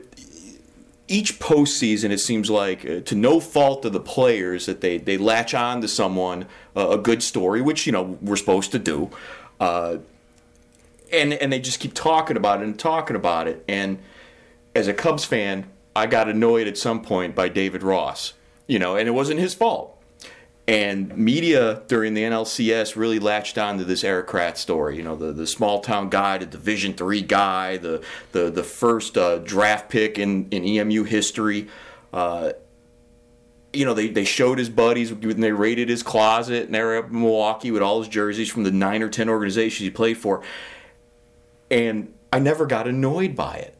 each 1.08 1.39
postseason, 1.39 2.12
it 2.12 2.20
seems 2.20 2.50
like, 2.50 2.86
uh, 2.86 3.02
to 3.02 3.16
no 3.16 3.39
fault 3.39 3.84
of 3.84 3.94
the 3.94 4.00
players, 4.00 4.68
that 4.68 4.82
they 4.82 4.98
they 4.98 5.18
latch 5.18 5.54
on 5.54 5.82
to 5.82 5.88
someone 5.88 6.46
uh, 6.76 6.89
a 6.89 6.98
good 6.98 7.22
story, 7.22 7.62
which 7.62 7.86
you 7.86 7.91
know 7.91 8.18
we're 8.22 8.38
supposed 8.38 8.72
to 8.72 8.80
do, 8.80 9.10
uh, 9.60 9.98
and 11.12 11.34
and 11.34 11.52
they 11.52 11.60
just 11.60 11.80
keep 11.80 11.94
talking 11.94 12.38
about 12.38 12.62
it 12.62 12.64
and 12.64 12.80
talking 12.80 13.16
about 13.16 13.48
it. 13.48 13.66
And 13.68 14.00
as 14.74 14.88
a 14.88 14.94
Cubs 14.94 15.26
fan, 15.26 15.66
I 15.96 16.08
got 16.08 16.30
annoyed 16.30 16.68
at 16.68 16.78
some 16.78 17.02
point 17.02 17.36
by 17.36 17.50
David 17.50 17.84
Ross 17.84 18.34
you 18.68 18.80
know, 18.80 18.95
and 18.95 19.07
it 19.07 19.11
wasn't 19.11 19.39
his 19.39 19.53
fault. 19.53 19.99
And 20.66 21.18
media 21.18 21.84
during 21.88 22.14
the 22.14 22.24
NLCS 22.24 22.95
really 22.95 23.20
latched 23.20 23.57
on 23.57 23.78
to 23.80 23.84
this 23.84 24.03
Kratz 24.03 24.57
story. 24.57 24.95
You 24.95 25.03
know, 25.03 25.18
the, 25.18 25.34
the 25.34 25.45
small 25.45 25.82
town 25.82 26.09
guy, 26.09 26.38
the 26.38 26.45
Division 26.45 26.93
three 26.93 27.22
guy, 27.22 27.76
the 27.78 28.01
the 28.32 28.49
the 28.49 28.64
first 28.64 29.18
uh, 29.18 29.39
draft 29.39 29.89
pick 29.89 30.18
in, 30.18 30.47
in 30.51 30.64
EMU 30.64 31.03
history. 31.03 31.68
Uh, 32.14 32.53
you 33.74 33.84
know, 33.84 33.93
they, 33.93 34.07
they 34.07 34.24
showed 34.24 34.59
his 34.59 34.70
buddies 34.70 35.14
they 35.14 35.51
raided 35.51 35.89
his 35.89 36.03
closet 36.03 36.66
and 36.66 36.76
they 36.76 36.82
were 36.82 36.97
up 36.97 37.09
in 37.09 37.22
Milwaukee 37.22 37.72
with 37.72 37.82
all 37.82 37.99
his 37.99 38.07
jerseys 38.07 38.49
from 38.49 38.64
the 38.64 38.72
nine 38.72 39.01
or 39.01 39.09
ten 39.09 39.28
organizations 39.28 39.80
he 39.80 39.89
played 39.89 40.18
for. 40.18 40.43
And 41.72 42.14
I 42.32 42.39
never 42.39 42.68
got 42.68 42.88
annoyed 42.88 43.36
by 43.36 43.55
it 43.55 43.76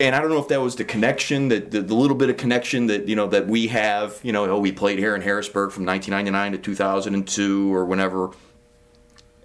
and 0.00 0.14
I 0.14 0.20
don't 0.20 0.30
know 0.30 0.38
if 0.38 0.48
that 0.48 0.60
was 0.60 0.76
the 0.76 0.84
connection 0.84 1.48
that 1.48 1.70
the, 1.70 1.82
the, 1.82 1.94
little 1.94 2.16
bit 2.16 2.30
of 2.30 2.36
connection 2.36 2.86
that 2.86 3.08
you 3.08 3.16
know 3.16 3.26
that 3.28 3.48
we 3.48 3.68
have. 3.68 4.18
You 4.22 4.32
know, 4.32 4.44
oh, 4.46 4.58
we 4.58 4.70
played 4.70 4.98
here 4.98 5.14
in 5.14 5.22
Harrisonburg 5.22 5.72
from 5.72 5.84
1999 5.86 6.52
to 6.52 6.58
2002 6.58 7.74
or 7.74 7.84
whenever. 7.84 8.30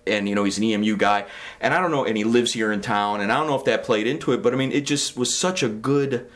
And 0.06 0.28
you 0.28 0.36
know 0.36 0.43
he's 0.43 0.58
an 0.58 0.66
EMU 0.66 0.97
guy, 0.97 1.26
and 1.62 1.74
I 1.74 1.80
don't 1.80 1.89
know, 1.89 2.04
and 2.04 2.18
he 2.18 2.26
lives 2.26 2.51
here 2.51 2.74
in 2.74 2.82
town, 2.82 3.22
and 3.22 3.32
I 3.32 3.38
don't 3.38 3.47
know 3.47 3.56
if 3.56 3.64
that 3.64 3.86
played 3.86 4.06
into 4.06 4.34
it, 4.34 4.43
but 4.43 4.54
I 4.54 4.58
mean, 4.58 4.74
it 4.74 4.82
just 4.82 5.16
was 5.16 5.34
such 5.34 5.64
a 5.64 5.70
good, 5.70 6.30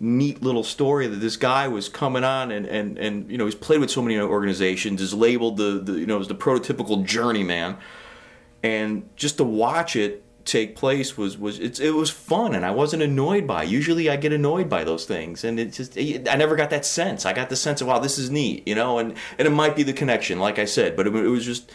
neat 0.00 0.42
little 0.42 0.64
story 0.64 1.06
that 1.06 1.16
this 1.16 1.36
guy 1.36 1.68
was 1.68 1.90
coming 1.90 2.24
on, 2.24 2.50
and 2.50 2.64
and 2.64 2.96
and 2.96 3.30
you 3.30 3.36
know 3.36 3.44
he's 3.44 3.54
played 3.54 3.78
with 3.78 3.90
so 3.90 4.00
many 4.00 4.18
organizations, 4.18 5.02
is 5.02 5.12
labeled 5.12 5.58
the, 5.58 5.78
the 5.84 5.92
you 5.92 6.06
know 6.06 6.18
as 6.18 6.28
the 6.28 6.34
prototypical 6.34 7.04
journeyman, 7.04 7.76
and 8.62 9.06
just 9.16 9.36
to 9.36 9.44
watch 9.44 9.96
it 9.96 10.24
take 10.44 10.76
place 10.76 11.16
was 11.16 11.38
was 11.38 11.58
it 11.58 11.94
was 11.94 12.10
fun 12.10 12.54
and 12.54 12.64
I 12.64 12.70
wasn't 12.70 13.02
annoyed 13.02 13.46
by. 13.46 13.64
It. 13.64 13.70
Usually 13.70 14.08
I 14.08 14.16
get 14.16 14.32
annoyed 14.32 14.68
by 14.68 14.84
those 14.84 15.04
things 15.04 15.44
and 15.44 15.58
it 15.60 15.72
just 15.72 15.96
I 15.98 16.36
never 16.36 16.56
got 16.56 16.70
that 16.70 16.86
sense. 16.86 17.26
I 17.26 17.32
got 17.32 17.48
the 17.48 17.56
sense 17.56 17.80
of 17.80 17.86
wow 17.86 17.98
this 17.98 18.18
is 18.18 18.30
neat, 18.30 18.66
you 18.66 18.74
know, 18.74 18.98
and 18.98 19.14
and 19.38 19.46
it 19.46 19.50
might 19.50 19.76
be 19.76 19.82
the 19.82 19.92
connection 19.92 20.38
like 20.38 20.58
I 20.58 20.64
said, 20.64 20.96
but 20.96 21.06
it, 21.06 21.14
it 21.14 21.28
was 21.28 21.44
just 21.44 21.72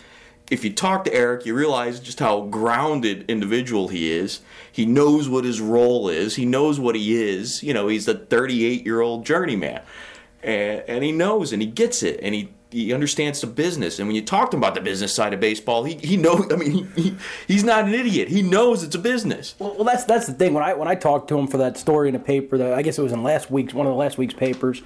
if 0.49 0.63
you 0.63 0.71
talk 0.71 1.05
to 1.05 1.13
Erik, 1.13 1.45
you 1.45 1.55
realize 1.55 1.99
just 1.99 2.19
how 2.19 2.41
grounded 2.41 3.25
individual 3.27 3.87
he 3.87 4.11
is. 4.11 4.41
He 4.71 4.85
knows 4.85 5.27
what 5.27 5.43
his 5.43 5.59
role 5.59 6.07
is. 6.07 6.35
He 6.35 6.45
knows 6.45 6.79
what 6.79 6.95
he 6.95 7.15
is. 7.15 7.63
You 7.63 7.73
know, 7.73 7.87
he's 7.87 8.07
a 8.07 8.13
38 8.13 8.85
year 8.85 9.01
old 9.01 9.25
journeyman, 9.25 9.81
and, 10.43 10.83
and 10.87 11.03
he 11.03 11.11
knows 11.11 11.51
and 11.51 11.61
he 11.61 11.67
gets 11.67 12.03
it, 12.03 12.19
and 12.21 12.35
he 12.35 12.51
he 12.71 12.93
understands 12.93 13.41
the 13.41 13.47
business. 13.47 13.99
And 13.99 14.07
when 14.07 14.15
you 14.15 14.21
talk 14.21 14.51
to 14.51 14.57
him 14.57 14.63
about 14.63 14.75
the 14.75 14.81
business 14.81 15.13
side 15.13 15.33
of 15.33 15.39
baseball, 15.39 15.83
he, 15.83 15.95
he 15.95 16.17
knows. 16.17 16.51
I 16.51 16.55
mean, 16.55 16.71
he, 16.95 17.01
he, 17.01 17.15
he's 17.47 17.63
not 17.63 17.85
an 17.85 17.93
idiot. 17.93 18.27
He 18.27 18.41
knows 18.41 18.83
it's 18.83 18.95
a 18.95 18.99
business. 18.99 19.55
Well, 19.59 19.75
well, 19.75 19.83
that's 19.83 20.03
that's 20.05 20.27
the 20.27 20.33
thing. 20.33 20.53
When 20.53 20.63
I 20.63 20.73
when 20.73 20.87
I 20.87 20.95
talked 20.95 21.27
to 21.29 21.37
him 21.37 21.47
for 21.47 21.57
that 21.57 21.77
story 21.77 22.09
in 22.09 22.15
a 22.15 22.19
paper, 22.19 22.57
that 22.57 22.73
I 22.73 22.81
guess 22.81 22.97
it 22.97 23.01
was 23.01 23.11
in 23.11 23.23
last 23.23 23.49
week's 23.51 23.73
one 23.73 23.85
of 23.85 23.91
the 23.91 23.97
last 23.97 24.17
week's 24.17 24.33
papers, 24.33 24.81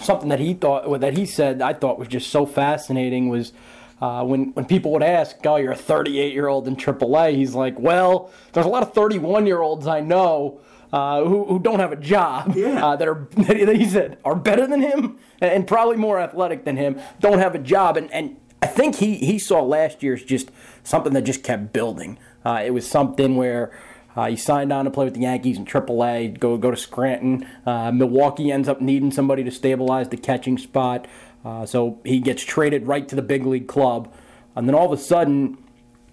something 0.00 0.28
that 0.28 0.40
he 0.40 0.54
thought 0.54 1.00
that 1.00 1.16
he 1.16 1.26
said 1.26 1.62
I 1.62 1.72
thought 1.72 1.98
was 1.98 2.08
just 2.08 2.30
so 2.30 2.46
fascinating 2.46 3.28
was. 3.28 3.52
Uh, 4.00 4.22
when 4.24 4.52
when 4.54 4.64
people 4.66 4.90
would 4.90 5.04
ask, 5.04 5.36
"Oh, 5.46 5.54
you're 5.54 5.72
a 5.72 5.76
38 5.76 6.34
year 6.34 6.48
old 6.48 6.66
in 6.66 6.74
AAA," 6.74 7.36
he's 7.36 7.54
like, 7.54 7.78
"Well, 7.78 8.32
there's 8.52 8.66
a 8.66 8.68
lot 8.68 8.82
of 8.82 8.92
31 8.92 9.46
year 9.46 9.62
olds 9.62 9.86
I 9.86 10.00
know 10.00 10.60
uh, 10.94 11.24
who, 11.24 11.44
who 11.46 11.58
don't 11.58 11.80
have 11.80 11.90
a 11.90 11.96
job 11.96 12.54
yeah. 12.54 12.86
uh, 12.86 12.94
that 12.94 13.08
are 13.08 13.26
that 13.36 13.74
he 13.76 13.84
said 13.84 14.16
are 14.24 14.36
better 14.36 14.64
than 14.64 14.80
him 14.80 15.18
and 15.40 15.66
probably 15.66 15.96
more 15.96 16.20
athletic 16.20 16.64
than 16.64 16.76
him 16.76 17.00
don't 17.18 17.40
have 17.40 17.52
a 17.54 17.58
job 17.58 17.96
and 17.96 18.12
and 18.12 18.36
I 18.62 18.66
think 18.66 18.94
he 18.94 19.16
he 19.16 19.38
saw 19.38 19.60
last 19.60 20.02
year's 20.04 20.22
just 20.22 20.50
something 20.84 21.12
that 21.12 21.22
just 21.22 21.42
kept 21.42 21.74
building. 21.74 22.18
Uh, 22.44 22.62
it 22.64 22.70
was 22.70 22.88
something 22.88 23.36
where. 23.36 23.76
Uh, 24.16 24.28
he 24.28 24.36
signed 24.36 24.72
on 24.72 24.84
to 24.84 24.92
play 24.92 25.04
with 25.04 25.14
the 25.14 25.22
Yankees 25.22 25.58
in 25.58 25.64
AAA. 25.64 26.38
Go 26.38 26.56
go 26.56 26.70
to 26.70 26.76
Scranton. 26.76 27.44
Uh, 27.66 27.90
Milwaukee 27.90 28.52
ends 28.52 28.68
up 28.68 28.80
needing 28.80 29.10
somebody 29.10 29.42
to 29.42 29.50
stabilize 29.50 30.08
the 30.08 30.16
catching 30.16 30.56
spot, 30.56 31.08
uh, 31.44 31.66
so 31.66 31.98
he 32.04 32.20
gets 32.20 32.44
traded 32.44 32.86
right 32.86 33.08
to 33.08 33.16
the 33.16 33.22
big 33.22 33.44
league 33.44 33.66
club, 33.66 34.14
and 34.54 34.68
then 34.68 34.74
all 34.76 34.86
of 34.86 34.96
a 34.96 35.02
sudden, 35.02 35.58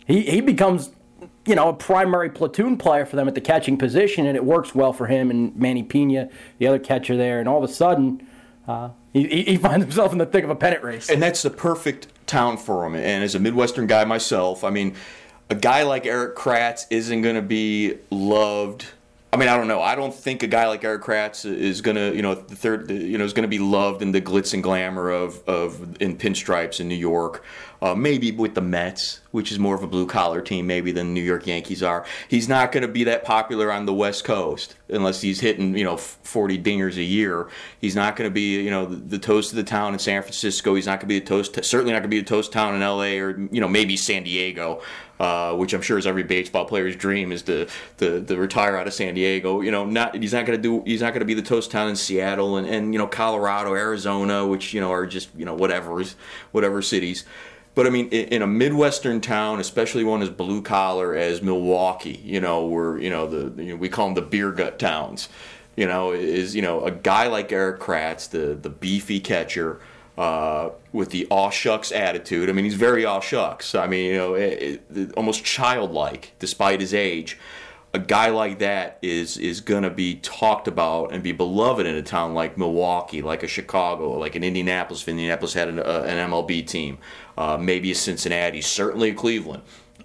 he 0.08 0.24
he 0.24 0.42
becomes 0.42 0.90
you 1.46 1.56
know, 1.56 1.70
a 1.70 1.74
primary 1.74 2.30
platoon 2.30 2.78
player 2.78 3.06
for 3.06 3.16
them 3.16 3.28
at 3.28 3.36
the 3.36 3.42
catching 3.42 3.78
position, 3.78 4.28
and 4.28 4.36
it 4.36 4.46
works 4.46 4.76
well 4.76 4.94
for 4.94 5.08
him 5.08 5.30
and 5.30 5.56
Manny 5.56 5.84
Piña, 5.84 6.32
the 6.60 6.68
other 6.68 6.80
catcher 6.80 7.18
there. 7.18 7.40
And 7.40 7.50
all 7.50 7.64
of 7.64 7.70
a 7.70 7.74
sudden, 7.74 8.28
uh, 8.68 8.90
he, 9.12 9.44
he 9.44 9.58
finds 9.58 9.86
himself 9.86 10.12
in 10.12 10.18
the 10.18 10.26
thick 10.26 10.44
of 10.44 10.50
a 10.50 10.56
pennant 10.56 10.84
race. 10.84 11.10
And 11.10 11.22
that's 11.22 11.42
the 11.42 11.50
perfect 11.50 12.08
town 12.28 12.58
for 12.58 12.86
him. 12.86 12.96
And 12.96 13.24
as 13.24 13.36
a 13.36 13.40
Midwestern 13.40 13.88
guy 13.88 14.06
myself, 14.06 14.64
I 14.64 14.70
mean, 14.70 14.96
a 15.50 15.56
guy 15.56 15.84
like 15.84 16.06
Erik 16.06 16.36
Kratz 16.36 16.86
isn't 16.90 17.22
going 17.22 17.36
to 17.36 17.42
be 17.42 17.98
loved– 18.10 18.86
I 19.34 19.38
mean, 19.38 19.48
I 19.48 19.56
don't 19.56 19.70
know. 19.70 19.82
I 19.82 19.96
don't 19.96 20.14
think 20.14 20.44
a 20.44 20.48
guy 20.48 20.68
like 20.68 20.84
Erik 20.84 21.04
Kratz 21.04 21.46
is 21.46 21.80
gonna, 21.80 22.12
you 22.12 22.22
know, 22.22 22.36
the 22.36 22.56
third, 22.56 22.92
you 22.92 23.18
know, 23.18 23.24
is 23.24 23.32
gonna 23.32 23.48
be 23.48 23.60
loved 23.60 24.02
in 24.02 24.12
the 24.12 24.20
glitz 24.20 24.54
and 24.54 24.62
glamour 24.62 25.10
of 25.10 25.42
of 25.48 26.02
in 26.02 26.18
pinstripes 26.18 26.82
in 26.82 26.90
New 26.90 26.96
York. 26.96 27.44
Uh, 27.82 27.96
maybe 27.96 28.32
with 28.32 28.54
the 28.54 28.62
Mets, 28.62 29.22
which 29.32 29.52
is 29.52 29.58
more 29.58 29.74
of 29.74 29.82
a 29.82 29.88
blue 29.88 30.06
collar 30.06 30.40
team, 30.40 30.68
maybe 30.68 30.92
than 30.92 31.08
the 31.08 31.14
New 31.14 31.24
York 31.24 31.48
Yankees 31.48 31.82
are. 31.82 32.06
He's 32.28 32.48
not 32.48 32.72
going 32.72 32.84
to 32.84 32.88
be 32.88 33.06
that 33.06 33.24
popular 33.24 33.72
on 33.72 33.88
the 33.88 33.94
West 33.94 34.24
Coast 34.24 34.76
unless 34.88 35.22
he's 35.22 35.40
hitting, 35.40 35.76
you 35.76 35.84
know, 35.84 35.98
40 35.98 36.62
dingers 36.62 36.98
a 36.98 37.04
year. 37.04 37.50
He's 37.80 37.96
not 37.96 38.16
going 38.16 38.30
to 38.30 38.34
be, 38.34 38.62
you 38.62 38.70
know, 38.70 38.86
the, 38.86 38.98
the, 38.98 39.18
toast 39.18 39.52
of 39.52 39.56
the 39.56 39.64
town 39.64 39.94
in 39.94 40.00
San 40.00 40.22
Francisco. 40.22 40.76
He's 40.76 40.86
not 40.86 41.00
going 41.00 41.02
to 41.02 41.06
be 41.08 41.20
the 41.20 41.26
toast, 41.26 41.56
certainly 41.64 41.94
not 41.94 42.00
going 42.00 42.12
to 42.12 42.16
be 42.16 42.20
the 42.20 42.26
toast 42.26 42.52
town 42.52 42.76
in 42.76 42.84
L.A. 42.84 43.20
or 43.20 43.40
you 43.52 43.62
know 43.62 43.68
maybe 43.68 43.98
San 43.98 44.24
Diego. 44.24 44.82
Uh, 45.20 45.54
which 45.54 45.72
I'm 45.72 45.84
sure 45.84 46.00
is 46.00 46.08
every 46.08 46.24
baseball 46.24 46.66
player's 46.66 46.96
dream 46.96 47.32
is 47.32 47.44
to, 47.44 47.68
to, 47.98 48.26
to 48.26 48.36
retire 48.38 48.76
out 48.76 48.88
of 48.88 48.94
San 48.96 49.14
Diego. 49.14 49.62
You 49.62 49.70
know, 49.70 49.86
not 49.86 50.16
he's 50.16 50.34
not 50.34 50.48
going 50.48 50.60
to 50.60 50.62
do 50.62 50.82
he's 50.84 51.02
not 51.02 51.10
going 51.10 51.20
to 51.20 51.28
be 51.28 51.36
the 51.36 51.44
toast 51.44 51.70
town 51.70 51.90
in 51.90 51.96
Seattle 51.96 52.58
and, 52.58 52.68
and 52.68 52.92
you 52.92 52.98
know 52.98 53.06
Colorado, 53.06 53.76
Arizona, 53.76 54.48
which 54.48 54.74
you 54.74 54.82
know 54.82 54.92
are 54.92 55.06
just 55.06 55.30
you 55.38 55.46
know 55.46 55.54
whatever 55.54 56.04
whatever 56.54 56.82
cities. 56.82 57.24
But 57.74 57.88
I 57.88 57.90
mean, 57.90 58.10
in 58.10 58.42
a 58.42 58.48
midwestern 58.48 59.22
town, 59.22 59.60
especially 59.60 60.04
one 60.04 60.22
as 60.22 60.30
blue 60.30 60.62
collar 60.62 61.16
as 61.16 61.42
Milwaukee, 61.42 62.22
you 62.24 62.42
know, 62.42 62.66
where 62.66 62.98
you 62.98 63.10
know 63.10 63.28
the 63.28 63.64
you 63.64 63.72
know, 63.72 63.76
we 63.78 63.88
call 63.88 64.08
them 64.08 64.16
the 64.16 64.22
beer 64.22 64.52
gut 64.52 64.78
towns. 64.78 65.30
You 65.78 65.88
know, 65.88 66.12
is 66.12 66.54
you 66.54 66.62
know 66.62 66.84
a 66.84 66.92
guy 66.92 67.28
like 67.28 67.52
Erik 67.52 67.80
Kratz, 67.80 68.30
the 68.30 68.56
the 68.56 68.70
beefy 68.70 69.22
catcher 69.22 69.80
uh, 70.18 70.70
with 70.92 71.10
the 71.12 71.26
aw 71.30 71.50
shucks 71.50 71.92
attitude. 71.92 72.50
I 72.50 72.54
mean, 72.54 72.66
he's 72.66 72.76
very 72.76 73.06
aw 73.06 73.22
shucks. 73.22 73.74
I 73.74 73.88
mean, 73.88 74.12
you 74.12 74.18
know, 74.18 74.34
it, 74.34 74.84
it, 74.94 75.14
almost 75.14 75.44
childlike 75.44 76.34
despite 76.40 76.82
his 76.82 76.94
age. 76.94 77.40
A 77.94 78.00
guy 78.00 78.30
like 78.30 78.60
that 78.60 79.00
is 79.02 79.38
is 79.38 79.60
going 79.60 79.84
to 79.84 79.90
be 79.90 80.16
talked 80.16 80.68
about 80.68 81.12
and 81.12 81.22
be 81.22 81.34
beloved 81.34 81.86
in 81.86 81.96
a 81.96 82.02
town 82.02 82.34
like 82.34 82.58
Milwaukee, 82.58 83.22
like 83.22 83.44
a 83.44 83.48
Chicago, 83.48 84.18
like 84.18 84.36
an 84.36 84.44
Indianapolis. 84.44 85.02
If 85.02 85.10
Indianapolis 85.10 85.54
had 85.54 85.68
an, 85.68 85.80
uh, 85.80 86.06
an 86.08 86.30
MLB 86.30 86.66
team, 86.66 87.00
uh, 87.38 87.58
maybe 87.58 87.92
a 87.92 87.96
Cincinnati, 87.96 88.62
certainly 88.62 89.10
a 89.10 89.14
Cleveland. 89.14 89.64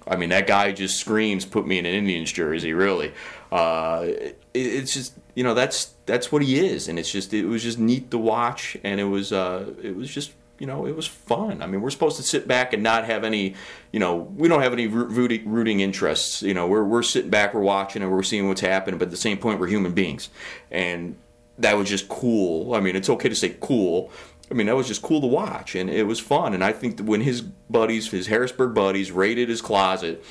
I 0.09 0.17
mean, 0.17 0.31
that 0.31 0.47
guy 0.47 0.73
just 0.73 0.99
screams, 0.99 1.45
"Put 1.45 1.67
me 1.67 1.79
in 1.79 1.87
an 1.87 1.95
Indians 1.95 2.33
jersey!" 2.33 2.73
Really, 2.73 3.13
uh, 3.53 4.05
it, 4.05 4.41
it's 4.53 4.93
just 4.93 5.15
you 5.35 5.45
know 5.45 5.55
that's 5.55 5.95
that's 6.07 6.33
what 6.33 6.43
he 6.43 6.59
is, 6.59 6.89
and 6.89 6.99
it's 6.99 7.11
just 7.11 7.33
it 7.35 7.47
was 7.47 7.63
just 7.63 7.79
neat 7.79 8.11
to 8.11 8.19
watch, 8.19 8.77
and 8.83 9.01
it 9.01 9.05
was 9.05 9.33
uh, 9.33 9.73
it 9.83 9.95
was 9.95 10.13
just 10.13 10.33
you 10.59 10.67
know 10.67 10.87
it 10.87 10.97
was 10.97 11.07
fun. 11.07 11.63
I 11.63 11.67
mean, 11.67 11.81
we're 11.81 11.91
supposed 11.91 12.17
to 12.17 12.23
sit 12.23 12.49
back 12.49 12.73
and 12.73 12.83
not 12.83 13.05
have 13.05 13.25
any, 13.25 13.55
you 13.93 14.01
know, 14.01 14.17
we 14.17 14.49
don't 14.49 14.63
have 14.63 14.73
any 14.73 14.87
rooting, 14.87 15.81
interests. 15.81 16.43
You 16.43 16.55
know, 16.55 16.67
we're 16.67 16.85
we're 16.85 17.03
sitting 17.03 17.31
back, 17.31 17.55
we're 17.55 17.61
watching, 17.61 18.03
and 18.03 18.11
we're 18.11 18.23
seeing 18.23 18.49
what's 18.49 18.61
happening. 18.61 18.99
But 18.99 19.07
at 19.07 19.11
the 19.11 19.17
same 19.17 19.39
point, 19.39 19.61
we're 19.61 19.69
human 19.69 19.93
beings, 19.93 20.31
and 20.71 21.17
that 21.59 21.77
was 21.77 21.89
just 21.89 22.09
cool. 22.09 22.75
I 22.75 22.81
mean, 22.81 22.97
it's 22.97 23.11
okay 23.11 23.29
to 23.29 23.35
say 23.35 23.57
cool. 23.61 24.11
I 24.51 24.55
mean, 24.55 24.67
that 24.67 24.77
was 24.77 24.87
just 24.87 25.03
cool 25.03 25.21
to 25.21 25.27
watch, 25.27 25.75
and 25.75 25.91
it 25.91 26.05
was 26.05 26.21
fun. 26.21 26.55
And 26.55 26.63
I 26.63 26.73
think 26.73 26.99
that 26.99 27.05
when 27.05 27.21
his 27.21 27.43
buddies, 27.43 28.11
his 28.11 28.29
Harrisburg 28.29 28.75
buddies, 28.75 29.11
raided 29.11 29.49
his 29.49 29.61
closet 29.61 30.25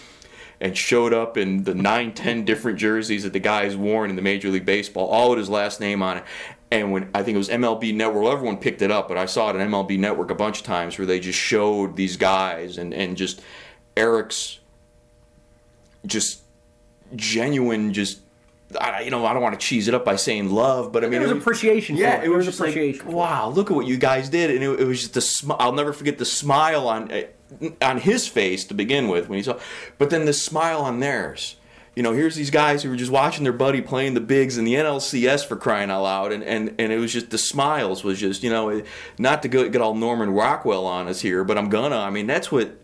and 0.62 0.78
showed 0.78 1.14
up 1.14 1.38
in 1.38 1.64
the 1.64 1.76
nine, 1.76 2.14
ten 2.14 2.46
different 2.46 2.80
jerseys 2.80 3.24
that 3.24 3.34
the 3.34 3.40
guy's 3.40 3.76
worn 3.76 4.10
in 4.10 4.16
the 4.16 4.22
Major 4.22 4.50
League 4.50 4.66
Baseball, 4.66 5.08
all 5.08 5.32
with 5.32 5.40
his 5.40 5.50
last 5.50 5.80
name 5.80 6.02
on 6.02 6.18
it. 6.18 6.24
And 6.76 6.92
when 6.92 7.10
I 7.14 7.24
think 7.24 7.36
it 7.36 7.38
was 7.38 7.50
MLB 7.50 7.96
Network, 7.96 8.26
everyone 8.26 8.58
picked 8.58 8.82
it 8.82 8.92
up, 8.92 9.08
but 9.08 9.18
I 9.18 9.26
saw 9.28 9.50
it 9.50 9.56
on 9.56 9.62
MLB 9.70 9.98
Network 9.98 10.30
a 10.30 10.36
bunch 10.36 10.60
of 10.60 10.66
times 10.66 10.98
where 10.98 11.06
they 11.06 11.20
just 11.20 11.40
showed 11.40 11.96
these 11.96 12.18
guys 12.18 12.78
and, 12.78 12.94
and 12.94 13.16
just 13.16 13.42
Erik's 13.96 14.60
just 16.06 16.42
genuine, 17.16 17.94
just 17.94 18.20
I, 18.80 19.02
you 19.02 19.12
know, 19.12 19.26
I 19.26 19.34
don't 19.34 19.42
want 19.44 19.58
to 19.60 19.66
cheese 19.66 19.88
it 19.88 19.94
up 19.94 20.04
by 20.04 20.16
saying 20.18 20.50
love, 20.52 20.92
but 20.92 21.04
I 21.04 21.08
mean, 21.08 21.12
There 21.14 21.22
was 21.22 21.32
it 21.32 21.36
was- 21.36 21.44
appreciation 21.44 21.96
Yeah, 21.96 22.22
it. 22.22 22.26
it 22.26 22.30
was 22.30 22.38
was 22.38 22.46
just 22.48 22.60
like, 22.60 22.72
appreciation 22.72 23.06
for 23.06 23.16
wow, 23.16 23.50
look 23.50 23.72
at 23.72 23.76
what 23.78 23.86
you 23.88 23.98
guys 23.98 24.28
did, 24.30 24.50
and 24.52 24.62
it, 24.64 24.80
it 24.82 24.86
was 24.86 25.00
just 25.02 25.14
the. 25.14 25.22
Sm- 25.22 25.54
I'll 25.60 25.72
never 25.72 25.94
forget 25.94 26.18
the 26.18 26.26
smile 26.26 26.88
on 26.88 27.12
uh, 27.12 27.22
on 27.82 28.00
his 28.00 28.28
face 28.28 28.66
to 28.66 28.74
begin 28.74 29.08
with 29.08 29.30
when 29.30 29.38
he 29.38 29.44
saw, 29.44 29.58
but 29.98 30.10
then 30.10 30.26
the 30.26 30.34
smile 30.34 30.82
on 30.82 31.00
theirs. 31.00 31.56
You 31.96 32.04
know, 32.04 32.12
here's 32.12 32.36
these 32.36 32.50
guys 32.52 32.84
who 32.84 32.90
were 32.90 32.96
just 32.98 33.12
watching 33.12 33.44
their 33.44 33.54
buddy 33.54 33.82
playing 33.82 34.16
the 34.16 34.20
bigs 34.22 34.58
in 34.58 34.66
the 34.66 34.74
NLCS 34.76 35.46
for 35.48 35.56
crying 35.56 35.90
out 35.90 36.04
loud, 36.04 36.32
and, 36.34 36.44
and, 36.44 36.76
and 36.78 36.92
it 36.92 36.98
was 37.00 37.14
just 37.14 37.30
the 37.30 37.38
smiles 37.38 38.04
was 38.04 38.20
just 38.20 38.44
you 38.44 38.50
know, 38.50 38.84
not 39.18 39.42
to 39.44 39.48
go, 39.48 39.68
get 39.70 39.82
all 39.82 39.96
Norman 39.96 40.30
Rockwell 40.32 40.86
on 40.86 41.08
us 41.08 41.22
here, 41.22 41.44
but 41.46 41.58
I'm 41.58 41.70
gonna. 41.70 41.98
I 41.98 42.10
mean, 42.10 42.28
that's 42.28 42.52
what 42.52 42.78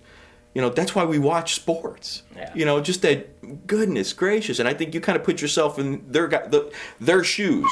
you 0.54 0.62
know 0.62 0.70
that's 0.70 0.94
why 0.96 1.06
we 1.06 1.18
watch 1.18 1.54
sports 1.56 2.24
Yeah. 2.36 2.52
you 2.54 2.66
know 2.66 2.82
just 2.82 3.02
that 3.04 3.68
goodness 3.68 4.12
gracious 4.12 4.60
and 4.60 4.68
i 4.68 4.74
think 4.74 4.94
you 4.94 5.00
kind 5.00 5.18
of 5.18 5.24
put 5.24 5.42
yourself 5.42 5.80
in 5.80 6.04
their 6.12 6.28
the, 6.28 6.70
their 7.00 7.24
shoes 7.24 7.72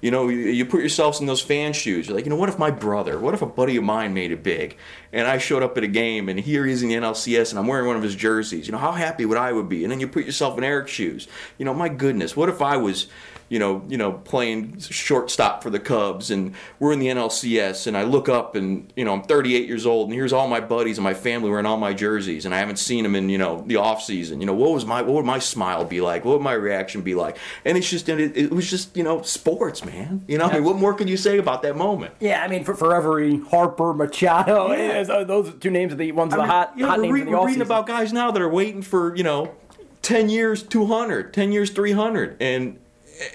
you 0.00 0.10
know 0.10 0.28
you, 0.28 0.64
put 0.64 0.80
yourselves 0.80 1.20
in 1.20 1.26
those 1.26 1.40
fan 1.40 1.72
shoes. 1.72 2.06
You're 2.06 2.16
like 2.16 2.24
you 2.24 2.30
know 2.30 2.36
what 2.36 2.48
if 2.48 2.58
my 2.58 2.70
brother 2.70 3.18
what 3.18 3.34
if 3.34 3.42
a 3.42 3.46
buddy 3.46 3.76
of 3.76 3.84
mine 3.84 4.14
made 4.14 4.32
it 4.32 4.42
big 4.42 4.76
and 5.12 5.26
i 5.26 5.38
showed 5.38 5.62
up 5.62 5.76
at 5.76 5.84
a 5.84 5.88
game 5.88 6.28
and 6.28 6.38
here 6.38 6.64
he 6.64 6.72
is 6.72 6.82
in 6.82 6.88
the 6.88 6.94
nlcs 6.94 7.50
and 7.50 7.58
i'm 7.58 7.66
wearing 7.66 7.86
one 7.86 7.96
of 7.96 8.02
his 8.02 8.14
jerseys? 8.14 8.66
You 8.66 8.72
know 8.72 8.78
how 8.78 8.92
happy 8.92 9.24
would 9.24 9.38
i 9.38 9.52
would 9.52 9.68
be? 9.68 9.84
And 9.84 9.90
then 9.90 10.00
you 10.00 10.08
put 10.08 10.24
yourself 10.24 10.56
in 10.58 10.64
erik's 10.64 10.90
shoes. 10.90 11.28
You 11.58 11.64
know 11.64 11.74
my 11.74 11.88
goodness 11.88 12.36
what 12.36 12.48
if 12.48 12.62
i 12.62 12.76
was 12.76 13.06
you 13.50 13.58
know, 13.58 13.82
you 13.88 13.98
know, 13.98 14.12
playing 14.12 14.78
shortstop 14.78 15.62
for 15.62 15.68
the 15.70 15.78
Cubs, 15.80 16.30
and 16.30 16.54
we're 16.78 16.92
in 16.92 17.00
the 17.00 17.08
NLCS, 17.08 17.86
and 17.88 17.96
I 17.96 18.04
look 18.04 18.28
up, 18.28 18.54
and 18.54 18.90
you 18.96 19.04
know, 19.04 19.12
I'm 19.12 19.22
38 19.22 19.66
years 19.66 19.84
old, 19.84 20.06
and 20.08 20.14
here's 20.14 20.32
all 20.32 20.48
my 20.48 20.60
buddies 20.60 20.96
and 20.96 21.02
my 21.04 21.14
family 21.14 21.50
wearing 21.50 21.66
all 21.66 21.76
my 21.76 21.92
jerseys, 21.92 22.46
and 22.46 22.54
I 22.54 22.58
haven't 22.58 22.78
seen 22.78 23.02
them 23.02 23.14
in 23.14 23.28
you 23.28 23.38
know 23.38 23.62
the 23.66 23.76
off 23.76 24.02
season. 24.02 24.40
You 24.40 24.46
know, 24.46 24.54
what 24.54 24.72
was 24.72 24.86
my 24.86 25.02
what 25.02 25.14
would 25.14 25.26
my 25.26 25.40
smile 25.40 25.84
be 25.84 26.00
like? 26.00 26.24
What 26.24 26.34
would 26.38 26.44
my 26.44 26.52
reaction 26.52 27.02
be 27.02 27.14
like? 27.14 27.36
And 27.64 27.76
it's 27.76 27.90
just 27.90 28.08
it, 28.08 28.36
it 28.36 28.50
was 28.52 28.70
just 28.70 28.96
you 28.96 29.02
know 29.02 29.20
sports, 29.22 29.84
man. 29.84 30.24
You 30.28 30.38
know, 30.38 30.46
I 30.46 30.54
mean, 30.54 30.64
what 30.64 30.76
more 30.76 30.94
can 30.94 31.08
you 31.08 31.16
say 31.16 31.36
about 31.38 31.62
that 31.62 31.76
moment? 31.76 32.14
Yeah, 32.20 32.42
I 32.42 32.48
mean, 32.48 32.64
for, 32.64 32.74
for 32.74 32.94
every 32.94 33.40
Harper, 33.40 33.92
Machado, 33.92 34.72
Yeah. 34.72 35.02
those 35.24 35.52
two 35.60 35.70
names 35.70 35.92
are 35.92 35.96
the 35.96 36.12
ones 36.12 36.32
the 36.32 36.38
I 36.38 36.40
mean, 36.42 36.48
hot, 36.50 36.72
yeah, 36.76 36.86
hot 36.86 36.98
we're, 36.98 37.02
names 37.02 37.12
re- 37.14 37.20
in 37.22 37.26
the 37.26 37.32
we're 37.32 37.46
reading 37.46 37.62
about 37.62 37.86
guys 37.86 38.12
now 38.12 38.30
that 38.30 38.40
are 38.40 38.48
waiting 38.48 38.82
for 38.82 39.14
you 39.16 39.24
know 39.24 39.54
10 40.02 40.28
years 40.30 40.62
200 40.62 41.34
10 41.34 41.52
years 41.52 41.70
300 41.70 42.36
and 42.40 42.78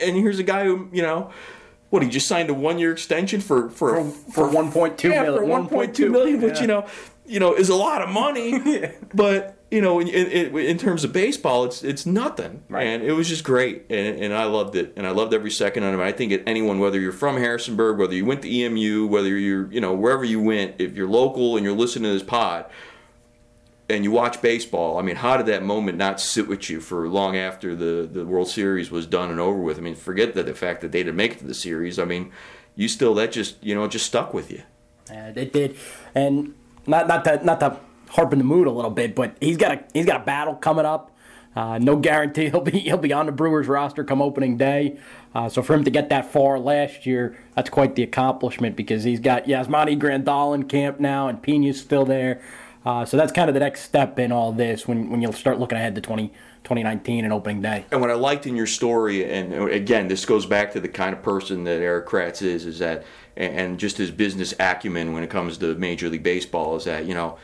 and 0.01 0.15
here's 0.15 0.39
a 0.39 0.43
guy 0.43 0.65
who 0.65 0.89
you 0.91 1.01
know 1.01 1.31
what 1.89 2.03
he 2.03 2.09
just 2.09 2.27
signed 2.27 2.49
a 2.49 2.53
one 2.53 2.77
year 2.77 2.91
extension 2.91 3.41
for 3.41 3.69
for 3.69 4.03
for 4.03 4.49
1.2 4.49 5.03
yeah, 5.03 5.23
million, 5.23 5.67
for 5.67 5.77
1.2 5.77 6.11
million 6.11 6.41
which 6.41 6.55
yeah. 6.55 6.61
you 6.61 6.67
know 6.67 6.87
you 7.25 7.39
know 7.39 7.53
is 7.55 7.69
a 7.69 7.75
lot 7.75 8.01
of 8.01 8.09
money. 8.09 8.91
But 9.13 9.57
you 9.71 9.81
know 9.81 9.99
in, 9.99 10.09
in, 10.09 10.57
in 10.57 10.77
terms 10.77 11.03
of 11.05 11.13
baseball 11.13 11.63
it's 11.63 11.83
it's 11.83 12.05
nothing. 12.05 12.63
Right. 12.67 12.83
and 12.83 13.01
it 13.01 13.13
was 13.13 13.29
just 13.29 13.43
great. 13.43 13.85
And, 13.89 14.19
and 14.19 14.33
I 14.33 14.43
loved 14.43 14.75
it. 14.75 14.93
And 14.97 15.07
I 15.07 15.11
loved 15.11 15.33
every 15.33 15.51
second 15.51 15.83
of 15.83 15.99
it. 15.99 16.03
I 16.03 16.11
think 16.11 16.43
anyone 16.45 16.79
whether 16.79 16.99
you're 16.99 17.13
from 17.13 17.37
Harrisonburg 17.37 17.97
whether 17.97 18.13
you 18.13 18.25
went 18.25 18.41
to 18.41 18.49
EMU 18.49 19.07
whether 19.07 19.37
you're 19.37 19.71
you 19.71 19.79
know 19.79 19.93
wherever 19.93 20.25
you 20.25 20.41
went 20.41 20.75
if 20.79 20.95
you're 20.95 21.07
local 21.07 21.55
and 21.55 21.65
you're 21.65 21.75
listening 21.75 22.11
to 22.11 22.13
this 22.13 22.23
pod 22.27 22.65
and 23.89 24.03
you 24.03 24.11
watch 24.11 24.41
baseball, 24.41 24.97
I 24.97 25.01
mean, 25.01 25.17
how 25.17 25.37
did 25.37 25.45
that 25.47 25.63
moment 25.63 25.97
not 25.97 26.19
sit 26.19 26.47
with 26.47 26.69
you 26.69 26.81
for 26.81 27.07
long 27.07 27.37
after 27.37 27.75
the, 27.75 28.07
the 28.11 28.25
World 28.25 28.47
Series 28.47 28.89
was 28.89 29.05
done 29.05 29.29
and 29.29 29.39
over 29.39 29.59
with? 29.59 29.77
I 29.77 29.81
mean, 29.81 29.95
forget 29.95 30.33
that 30.33 30.47
the 30.47 30.55
fact 30.55 30.81
that 30.81 30.91
they 30.91 31.03
didn't 31.03 31.15
make 31.15 31.33
it 31.33 31.39
to 31.39 31.45
the 31.45 31.53
series. 31.53 31.99
I 31.99 32.05
mean, 32.05 32.31
you 32.75 32.87
still 32.87 33.13
that 33.15 33.31
just 33.31 33.63
you 33.63 33.75
know 33.75 33.87
just 33.87 34.05
stuck 34.05 34.33
with 34.33 34.51
you. 34.51 34.63
Yeah, 35.09 35.31
it 35.35 35.53
did, 35.53 35.77
and 36.15 36.55
not 36.87 37.07
not 37.07 37.23
to 37.25 37.43
not 37.45 37.59
to 37.59 37.77
harp 38.09 38.33
in 38.33 38.39
the 38.39 38.45
mood 38.45 38.67
a 38.67 38.71
little 38.71 38.91
bit, 38.91 39.15
but 39.15 39.35
he's 39.39 39.57
got 39.57 39.71
a 39.71 39.83
he's 39.93 40.05
got 40.05 40.21
a 40.21 40.25
battle 40.25 40.55
coming 40.55 40.85
up. 40.85 41.11
Uh, 41.55 41.77
no 41.77 41.95
guarantee 41.95 42.49
he'll 42.49 42.61
be 42.61 42.79
he'll 42.79 42.97
be 42.97 43.13
on 43.13 43.27
the 43.27 43.31
Brewers 43.31 43.67
roster 43.67 44.03
come 44.03 44.21
opening 44.21 44.57
day. 44.57 44.97
Uh, 45.33 45.47
so 45.47 45.61
for 45.61 45.73
him 45.73 45.83
to 45.83 45.91
get 45.91 46.09
that 46.09 46.31
far 46.31 46.59
last 46.59 47.05
year, 47.05 47.37
that's 47.55 47.69
quite 47.69 47.95
the 47.95 48.03
accomplishment 48.03 48.75
because 48.75 49.03
he's 49.03 49.19
got 49.19 49.45
Yasmani 49.45 49.99
Grandal 49.99 50.55
in 50.55 50.63
camp 50.63 50.99
now, 50.99 51.27
and 51.27 51.41
Piña's 51.41 51.79
still 51.79 52.05
there. 52.05 52.41
Uh, 52.85 53.03
so 53.03 53.17
that's 53.17 53.31
kind 53.31 53.49
of 53.49 53.55
the 53.55 53.59
next 53.59 53.81
step 53.81 54.19
in 54.19 54.31
all 54.31 54.51
this 54.51 54.87
when 54.87 55.09
when 55.09 55.21
you'll 55.21 55.33
start 55.33 55.59
looking 55.59 55.77
ahead 55.77 55.95
to 55.95 56.01
20, 56.01 56.27
2019 56.63 57.23
and 57.23 57.33
opening 57.33 57.61
day. 57.61 57.85
And 57.91 57.99
what 57.99 58.11
I 58.11 58.13
liked 58.13 58.45
in 58.45 58.55
your 58.55 58.67
story, 58.67 59.29
and 59.29 59.53
again, 59.69 60.07
this 60.07 60.23
goes 60.25 60.45
back 60.45 60.71
to 60.73 60.79
the 60.79 60.87
kind 60.87 61.13
of 61.13 61.23
person 61.23 61.63
that 61.63 61.81
Erik 61.81 62.05
Kratz 62.05 62.43
is, 62.43 62.65
is 62.65 62.79
that, 62.79 63.03
and 63.35 63.79
just 63.79 63.97
his 63.97 64.11
business 64.11 64.53
acumen 64.59 65.13
when 65.13 65.23
it 65.23 65.31
comes 65.31 65.57
to 65.57 65.73
Major 65.75 66.09
League 66.09 66.23
Baseball, 66.23 66.75
is 66.75 66.83
that 66.83 67.05
you 67.05 67.15
know, 67.15 67.39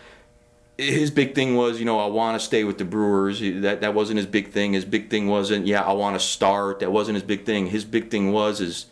his 0.78 1.10
big 1.10 1.34
thing 1.34 1.56
was, 1.56 1.80
you 1.80 1.86
know, 1.86 2.00
I 2.00 2.06
want 2.06 2.40
to 2.40 2.46
stay 2.46 2.64
with 2.64 2.78
the 2.78 2.86
Brewers. 2.86 3.40
That 3.40 3.82
that 3.82 3.96
wasn't 3.96 4.18
his 4.18 4.28
big 4.28 4.52
thing. 4.52 4.74
His 4.74 4.86
big 4.86 5.10
thing 5.10 5.28
wasn't, 5.28 5.66
yeah, 5.66 5.82
I 5.82 5.94
want 5.94 6.16
to 6.16 6.20
start. 6.20 6.82
That 6.82 6.92
wasn't 6.92 7.16
his 7.16 7.24
big 7.24 7.46
thing. 7.46 7.68
His 7.68 7.84
big 7.84 8.12
thing 8.12 8.32
was, 8.32 8.62
is, 8.62 8.86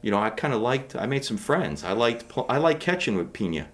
you 0.00 0.10
know, 0.10 0.18
I 0.18 0.30
kind 0.30 0.54
of 0.54 0.62
liked. 0.62 0.96
I 0.96 1.04
made 1.04 1.26
some 1.26 1.36
friends. 1.36 1.84
I 1.84 1.92
liked. 1.92 2.24
I 2.48 2.56
like 2.56 2.80
catching 2.80 3.16
with 3.16 3.34
Piña. 3.34 3.66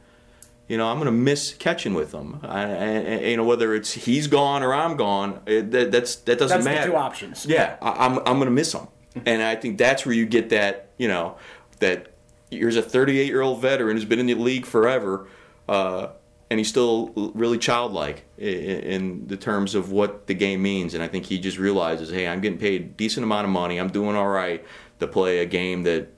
You 0.71 0.77
know, 0.77 0.87
I'm 0.87 0.99
gonna 0.99 1.11
miss 1.11 1.53
catching 1.53 1.95
with 1.95 2.13
him. 2.13 2.39
I, 2.45 2.63
I, 2.63 3.19
you 3.23 3.37
know, 3.37 3.43
whether 3.43 3.75
it's 3.75 3.91
he's 3.93 4.29
gone 4.29 4.63
or 4.63 4.73
I'm 4.73 4.97
gone, 4.97 5.41
it, 5.45 5.73
that, 5.73 5.91
that's 5.91 6.15
that 6.15 6.39
doesn't 6.39 6.63
That's 6.63 6.65
the 6.65 6.71
matter. 6.71 6.91
two 6.93 6.97
options. 6.97 7.45
Yeah, 7.45 7.77
I, 7.83 8.07
I'm 8.07 8.19
I'm 8.19 8.39
gonna 8.39 8.53
miss 8.53 8.73
him, 8.73 8.87
and 9.27 9.43
I 9.43 9.57
think 9.57 9.79
that's 9.79 10.07
where 10.07 10.15
you 10.15 10.27
get 10.27 10.51
that. 10.51 10.91
You 10.97 11.09
know, 11.09 11.37
that 11.81 12.13
here's 12.53 12.77
a 12.77 12.83
38 12.83 13.27
year 13.27 13.41
old 13.41 13.61
veteran 13.61 13.97
who's 13.97 14.05
been 14.05 14.21
in 14.21 14.27
the 14.27 14.37
league 14.37 14.65
forever, 14.65 15.27
uh, 15.69 16.11
and 16.51 16.61
he's 16.61 16.69
still 16.69 17.11
really 17.35 17.59
childlike 17.59 18.25
in, 18.39 18.47
in 18.47 19.27
the 19.27 19.37
terms 19.37 19.75
of 19.75 19.91
what 19.91 20.29
the 20.29 20.35
game 20.35 20.63
means. 20.63 20.95
And 20.95 21.03
I 21.03 21.09
think 21.09 21.27
he 21.27 21.41
just 21.41 21.59
realizes, 21.59 22.11
hey, 22.11 22.29
I'm 22.29 22.41
getting 22.41 22.61
paid 22.61 22.81
a 22.81 22.85
decent 22.85 23.25
amount 23.25 23.45
of 23.45 23.51
money. 23.51 23.79
I'm 23.79 23.91
doing 23.91 24.15
all 24.15 24.29
right 24.29 24.65
to 25.01 25.09
play 25.09 25.41
a 25.41 25.47
game 25.47 25.83
that, 25.83 26.11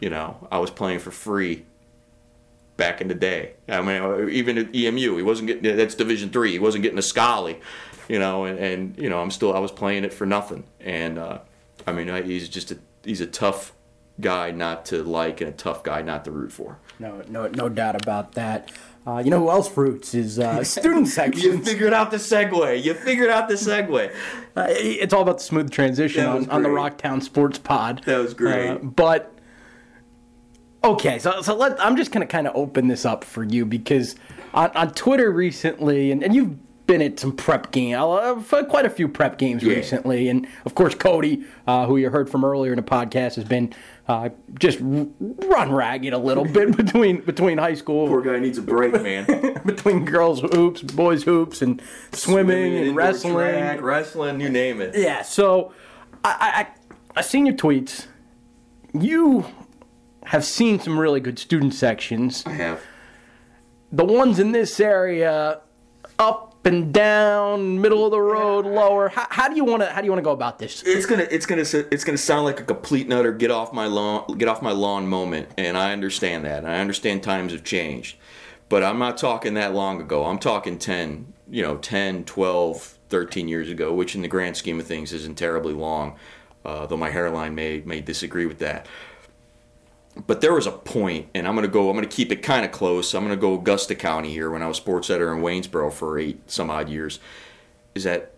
you 0.00 0.08
know, 0.08 0.48
I 0.50 0.60
was 0.60 0.70
playing 0.70 1.00
for 1.00 1.10
free 1.10 1.66
back 2.76 3.00
in 3.00 3.08
the 3.08 3.14
day. 3.14 3.52
I 3.68 3.80
mean, 3.82 4.28
even 4.30 4.58
at 4.58 4.74
EMU, 4.74 5.16
he 5.16 5.22
wasn't 5.22 5.48
getting 5.48 5.76
that's 5.76 5.94
Division 5.94 6.30
three. 6.30 6.52
He 6.52 6.58
wasn't 6.58 6.82
getting 6.82 6.98
a 6.98 7.02
Scully, 7.02 7.60
you 8.08 8.18
know, 8.18 8.44
and, 8.44 8.58
and 8.58 8.98
you 8.98 9.08
know, 9.10 9.20
I'm 9.20 9.30
still 9.30 9.54
I 9.54 9.58
was 9.58 9.70
playing 9.72 10.04
it 10.04 10.12
for 10.12 10.26
nothing. 10.26 10.64
And 10.80 11.18
uh, 11.18 11.38
I 11.86 11.92
mean, 11.92 12.08
I- 12.10 12.22
he's 12.22 12.48
just 12.48 12.70
a 12.72 12.78
he's 13.04 13.20
a 13.20 13.26
tough 13.26 13.72
guy 14.20 14.50
not 14.50 14.84
to 14.86 15.02
like 15.02 15.40
and 15.40 15.48
a 15.50 15.52
tough 15.54 15.82
guy 15.82 16.02
not 16.02 16.24
to 16.26 16.30
root 16.30 16.52
for. 16.52 16.78
No, 16.98 17.22
no, 17.28 17.48
no 17.48 17.68
doubt 17.68 18.00
about 18.00 18.32
that. 18.32 18.70
Uh, 19.04 19.18
you 19.24 19.30
know 19.32 19.40
who 19.40 19.50
else 19.50 19.76
roots 19.76 20.14
is 20.14 20.38
uh, 20.38 20.62
student 20.64 21.00
You 21.00 21.06
section. 21.06 21.62
figured 21.64 21.92
out 21.92 22.10
the 22.12 22.18
segue. 22.18 22.84
You 22.84 22.94
figured 22.94 23.30
out 23.30 23.48
the 23.48 23.54
segue. 23.54 24.14
Uh, 24.54 24.66
it's 24.68 25.12
all 25.12 25.22
about 25.22 25.38
the 25.38 25.44
smooth 25.44 25.70
transition 25.72 26.24
on, 26.24 26.48
on 26.50 26.62
the. 26.62 26.68
Rocktown 26.68 27.20
Sports 27.20 27.58
Pod. 27.58 28.02
That 28.06 28.18
was 28.18 28.32
great. 28.32 28.68
Uh, 28.70 28.74
but 28.76 29.34
okay, 30.84 31.18
so 31.18 31.40
so 31.42 31.54
let 31.56 31.80
I'm 31.84 31.96
just 31.96 32.12
gonna 32.12 32.26
kind 32.26 32.46
of 32.46 32.54
open 32.56 32.88
this 32.88 33.04
up 33.04 33.24
for 33.24 33.44
you 33.44 33.64
because 33.66 34.16
on, 34.54 34.70
on 34.72 34.92
Twitter 34.92 35.30
recently, 35.30 36.12
and, 36.12 36.22
and 36.22 36.34
you've 36.34 36.56
been 36.86 37.00
at 37.00 37.18
some 37.18 37.32
prep 37.34 37.70
games, 37.70 37.96
quite 38.68 38.84
a 38.84 38.90
few 38.90 39.08
prep 39.08 39.38
games 39.38 39.62
Yeah. 39.62 39.74
recently, 39.76 40.28
and 40.28 40.46
of 40.66 40.74
course 40.74 40.94
Cody, 40.94 41.44
uh, 41.66 41.86
who 41.86 41.96
you 41.96 42.10
heard 42.10 42.28
from 42.28 42.44
earlier 42.44 42.72
in 42.72 42.76
the 42.76 42.82
podcast, 42.82 43.36
has 43.36 43.44
been 43.44 43.72
uh, 44.08 44.30
just 44.58 44.78
run 44.80 45.72
ragged 45.72 46.12
a 46.12 46.18
little 46.18 46.44
bit 46.44 46.76
between 46.76 47.20
between 47.22 47.56
high 47.58 47.74
school 47.74 48.08
Poor 48.08 48.20
guy 48.20 48.38
needs 48.40 48.58
a 48.58 48.62
break, 48.62 48.92
man. 49.00 49.60
between 49.64 50.04
girls 50.04 50.40
hoops, 50.40 50.82
boys 50.82 51.22
hoops, 51.22 51.62
and 51.62 51.80
swimming, 52.12 52.76
and 52.76 52.96
wrestling. 52.96 53.34
track, 53.34 53.80
wrestling, 53.80 54.40
you 54.40 54.50
name 54.50 54.80
it. 54.80 54.94
Yeah, 54.96 55.22
so 55.22 55.72
I 56.24 56.66
I 57.14 57.18
I 57.18 57.22
seen 57.22 57.46
your 57.46 57.54
tweets. 57.54 58.06
You 58.92 59.46
have 60.24 60.44
seen 60.44 60.78
some 60.80 60.98
really 60.98 61.20
good 61.20 61.38
student 61.38 61.74
sections. 61.74 62.42
I 62.46 62.52
have. 62.52 62.80
The 63.90 64.04
ones 64.04 64.38
in 64.38 64.52
this 64.52 64.80
area, 64.80 65.60
up 66.18 66.52
and 66.64 66.92
down, 66.94 67.80
middle 67.80 68.04
of 68.04 68.12
the 68.12 68.20
road, 68.20 68.64
lower. 68.64 69.08
How, 69.08 69.26
how 69.28 69.48
do 69.48 69.56
you 69.56 69.64
want 69.64 69.82
to 69.82 69.90
how 69.90 70.00
do 70.00 70.06
you 70.06 70.12
want 70.12 70.20
to 70.20 70.24
go 70.24 70.32
about 70.32 70.58
this? 70.58 70.82
it's 70.84 71.06
gonna 71.06 71.26
it's 71.30 71.46
gonna 71.46 71.64
it's 71.90 72.04
gonna 72.04 72.16
sound 72.16 72.44
like 72.44 72.60
a 72.60 72.64
complete 72.64 73.04
and 73.04 73.12
utter 73.12 73.32
get 73.32 73.50
off 73.50 73.72
my 73.72 73.86
lawn 73.86 74.38
get 74.38 74.48
off 74.48 74.62
my 74.62 74.70
lawn 74.70 75.06
moment 75.08 75.48
and 75.58 75.76
i 75.76 75.92
understand 75.92 76.44
that 76.44 76.64
i 76.64 76.78
understand 76.78 77.22
times 77.22 77.52
have 77.52 77.64
changed 77.64 78.16
but 78.68 78.82
i'm 78.84 78.98
not 78.98 79.18
talking 79.18 79.54
that 79.54 79.74
long 79.74 80.00
ago 80.00 80.24
i'm 80.24 80.38
talking 80.38 80.78
10 80.78 81.32
you 81.50 81.62
know 81.62 81.76
10 81.76 82.24
12 82.24 82.98
13 83.08 83.48
years 83.48 83.68
ago 83.68 83.92
which 83.92 84.14
in 84.14 84.22
the 84.22 84.28
grand 84.28 84.56
scheme 84.56 84.78
of 84.78 84.86
things 84.86 85.12
isn't 85.12 85.36
terribly 85.36 85.74
long 85.74 86.16
uh, 86.64 86.86
though 86.86 86.96
my 86.96 87.10
hairline 87.10 87.54
may 87.54 87.80
may 87.84 88.00
disagree 88.00 88.46
with 88.46 88.58
that 88.60 88.86
but 90.26 90.40
there 90.40 90.52
was 90.52 90.66
a 90.66 90.72
point, 90.72 91.28
and 91.34 91.48
I'm 91.48 91.56
to 91.56 91.68
go. 91.68 91.88
I'm 91.88 92.00
to 92.00 92.06
keep 92.06 92.30
it 92.30 92.42
kind 92.42 92.64
of 92.64 92.72
close. 92.72 93.14
I'm 93.14 93.28
to 93.28 93.36
go 93.36 93.54
Augusta 93.54 93.94
County 93.94 94.30
here. 94.30 94.50
When 94.50 94.62
I 94.62 94.68
was 94.68 94.76
sports 94.76 95.08
editor 95.08 95.32
in 95.32 95.40
Waynesboro 95.40 95.92
for 95.92 96.18
eight 96.18 96.50
some 96.50 96.70
odd 96.70 96.88
years, 96.88 97.18
is 97.94 98.04
that 98.04 98.32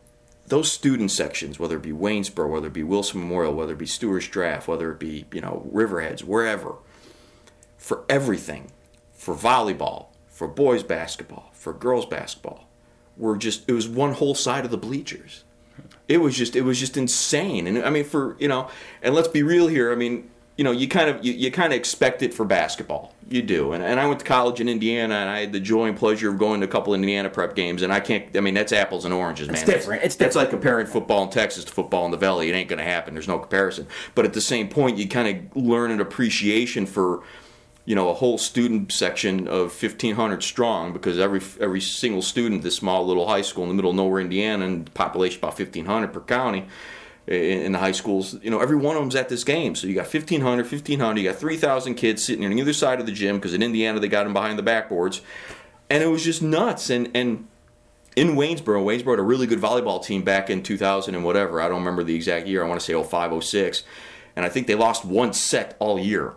those 0.47 0.71
student 0.71 1.11
sections, 1.11 1.59
whether 1.59 1.77
it 1.77 1.83
be 1.83 1.93
Waynesboro, 1.93 2.49
whether 2.49 2.69
it 2.69 2.73
be 2.73 2.83
Wilson 2.83 3.21
Memorial, 3.21 3.55
whether 3.55 3.73
it 3.73 3.79
be 3.79 3.87
Stuarts 3.87 4.29
Draft, 4.29 4.69
whether 4.69 4.93
it 4.93 4.99
be 4.99 5.27
you 5.33 5.41
know 5.41 5.69
Riverheads, 5.73 6.23
wherever, 6.23 6.77
for 7.77 8.05
everything, 8.09 8.71
for 9.13 9.35
volleyball, 9.35 10.07
for 10.29 10.47
boys 10.47 10.83
basketball, 10.83 11.51
for 11.53 11.73
girls 11.73 12.07
basketball, 12.07 12.69
were 13.17 13.37
just 13.37 13.69
it 13.69 13.73
was 13.73 13.89
one 13.89 14.13
whole 14.13 14.35
side 14.35 14.65
of 14.65 14.71
the 14.71 14.79
bleachers. 14.79 15.45
It 16.07 16.19
was 16.19 16.37
just 16.37 16.55
it 16.55 16.63
was 16.63 16.79
just 16.79 16.97
insane, 16.97 17.67
and 17.67 17.79
I 17.79 17.91
mean 17.91 18.05
for 18.05 18.37
you 18.39 18.47
know, 18.47 18.69
and 19.03 19.15
let's 19.15 19.29
be 19.29 19.43
real 19.43 19.67
here. 19.67 19.91
I 19.91 19.97
mean, 19.97 20.31
you 20.57 20.63
know, 20.63 20.71
you 20.71 20.87
kind 20.87 21.11
of 21.11 21.25
you, 21.25 21.33
you 21.33 21.51
kind 21.51 21.73
of 21.73 21.77
expect 21.77 22.23
it 22.23 22.33
for 22.33 22.45
basketball. 22.45 23.13
You 23.29 23.43
do, 23.43 23.73
and, 23.73 23.83
and 23.83 23.99
I 23.99 24.07
went 24.07 24.21
to 24.21 24.27
college 24.27 24.61
in 24.61 24.69
Indiana, 24.69 25.15
and 25.15 25.29
I 25.29 25.41
had 25.41 25.53
the 25.53 25.59
joy 25.59 25.89
and 25.89 25.97
pleasure 25.97 26.31
of 26.31 26.39
going 26.39 26.61
to 26.61 26.67
a 26.67 26.71
couple 26.71 26.95
of 26.95 27.01
Indiana 27.01 27.29
prep 27.29 27.57
games, 27.57 27.83
and 27.83 27.93
I 27.93 27.99
can't. 27.99 28.37
I 28.37 28.41
mean, 28.41 28.55
that's 28.55 28.73
apples 28.73 29.05
and 29.05 29.13
oranges, 29.13 29.49
man. 29.49 29.57
It's 29.57 29.65
different. 29.65 30.05
It's 30.05 30.15
different. 30.15 30.19
That's 30.19 30.37
like 30.37 30.51
comparing 30.51 30.87
football 30.87 31.25
in 31.25 31.31
Texas 31.31 31.65
to 31.65 31.73
football 31.73 32.05
in 32.05 32.13
the 32.13 32.17
Valley. 32.17 32.49
It 32.51 32.55
ain't 32.55 32.69
going 32.69 32.79
to 32.79 32.85
happen. 32.85 33.15
There's 33.15 33.27
no 33.27 33.39
comparison. 33.39 33.89
But 34.15 34.27
at 34.27 34.33
the 34.33 34.41
same 34.41 34.69
point, 34.69 34.97
you 34.97 35.09
kind 35.09 35.51
of 35.51 35.57
learn 35.57 35.91
an 35.91 36.01
appreciation 36.01 36.87
for 36.87 37.25
you 37.85 37.97
know 37.97 38.09
a 38.09 38.15
whole 38.15 38.39
student 38.39 38.93
section 38.93 39.49
of 39.49 39.83
1500 39.83 40.43
strong 40.43 40.93
because 40.93 41.19
every 41.19 41.41
every 41.61 41.81
single 41.81 42.23
student 42.23 42.61
at 42.61 42.63
this 42.63 42.77
small 42.77 43.07
little 43.07 43.27
high 43.27 43.43
school 43.43 43.65
in 43.65 43.69
the 43.69 43.75
middle 43.75 43.91
of 43.91 43.97
nowhere 43.97 44.21
indiana 44.21 44.65
and 44.65 44.93
population 44.95 45.39
about 45.39 45.59
1500 45.59 46.11
per 46.11 46.21
county 46.21 46.67
in, 47.27 47.35
in 47.63 47.73
the 47.73 47.79
high 47.79 47.93
schools 47.93 48.37
you 48.43 48.51
know 48.51 48.61
every 48.61 48.77
one 48.77 48.97
of 48.97 49.03
them's 49.03 49.15
at 49.17 49.29
this 49.29 49.45
game 49.45 49.75
so 49.75 49.87
you 49.87 49.95
got 49.95 50.13
1500 50.13 50.65
1500 50.71 51.21
you 51.21 51.29
got 51.31 51.39
3000 51.39 51.95
kids 51.95 52.25
sitting 52.25 52.45
on 52.45 52.53
either 52.59 52.73
side 52.73 53.01
of 53.01 53.07
the 53.07 53.13
gym 53.13 53.37
because 53.37 53.55
in 53.55 53.63
indiana 53.63 53.99
they 54.01 54.09
got 54.09 54.25
them 54.25 54.33
behind 54.33 54.59
the 54.59 54.63
backboards 54.63 55.21
and 55.91 56.03
it 56.03 56.07
was 56.09 56.23
just 56.25 56.43
nuts 56.43 56.91
and 56.91 57.11
and 57.15 57.47
in 58.17 58.37
Waynesboro, 58.37 58.85
Waynesboro 58.85 59.15
had 59.15 59.19
a 59.19 59.23
really 59.23 59.49
good 59.49 59.59
volleyball 59.59 60.01
team 60.01 60.23
back 60.23 60.49
in 60.49 60.63
2000 60.63 61.17
and 61.17 61.25
whatever. 61.25 61.61
I 61.61 61.67
don't 61.67 61.81
remember 61.81 62.05
the 62.05 62.15
exact 62.15 62.47
year. 62.47 62.63
I 62.63 62.69
want 62.69 62.81
to 62.81 62.87
say 62.87 62.95
05, 63.03 63.43
06. 63.43 63.83
And 64.37 64.47
I 64.47 64.49
think 64.49 64.69
they 64.69 64.77
lost 64.77 65.05
one 65.05 65.33
set 65.33 65.75
all 65.81 65.99
year 65.99 66.35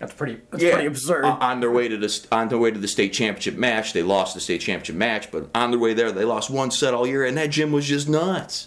That's 0.00 0.12
pretty. 0.12 0.40
That's 0.50 0.64
pretty 0.64 0.86
absurd. 0.86 1.24
on- 1.24 1.40
On 1.40 1.60
their 1.60 1.70
way 1.70 1.86
to 1.86 1.96
the 1.96 2.26
on 2.32 2.48
their 2.48 2.58
way 2.58 2.72
to 2.72 2.78
the 2.80 2.88
state 2.88 3.12
championship 3.12 3.54
match, 3.54 3.92
they 3.92 4.02
lost 4.02 4.34
the 4.34 4.40
state 4.40 4.62
championship 4.62 4.96
match. 4.96 5.30
But 5.30 5.48
on 5.54 5.70
their 5.70 5.78
way 5.78 5.94
there, 5.94 6.10
they 6.10 6.24
lost 6.24 6.50
one 6.50 6.72
set 6.72 6.92
all 6.92 7.06
year, 7.06 7.24
and 7.24 7.36
that 7.36 7.50
gym 7.50 7.70
was 7.70 7.86
just 7.86 8.08
nuts. 8.08 8.66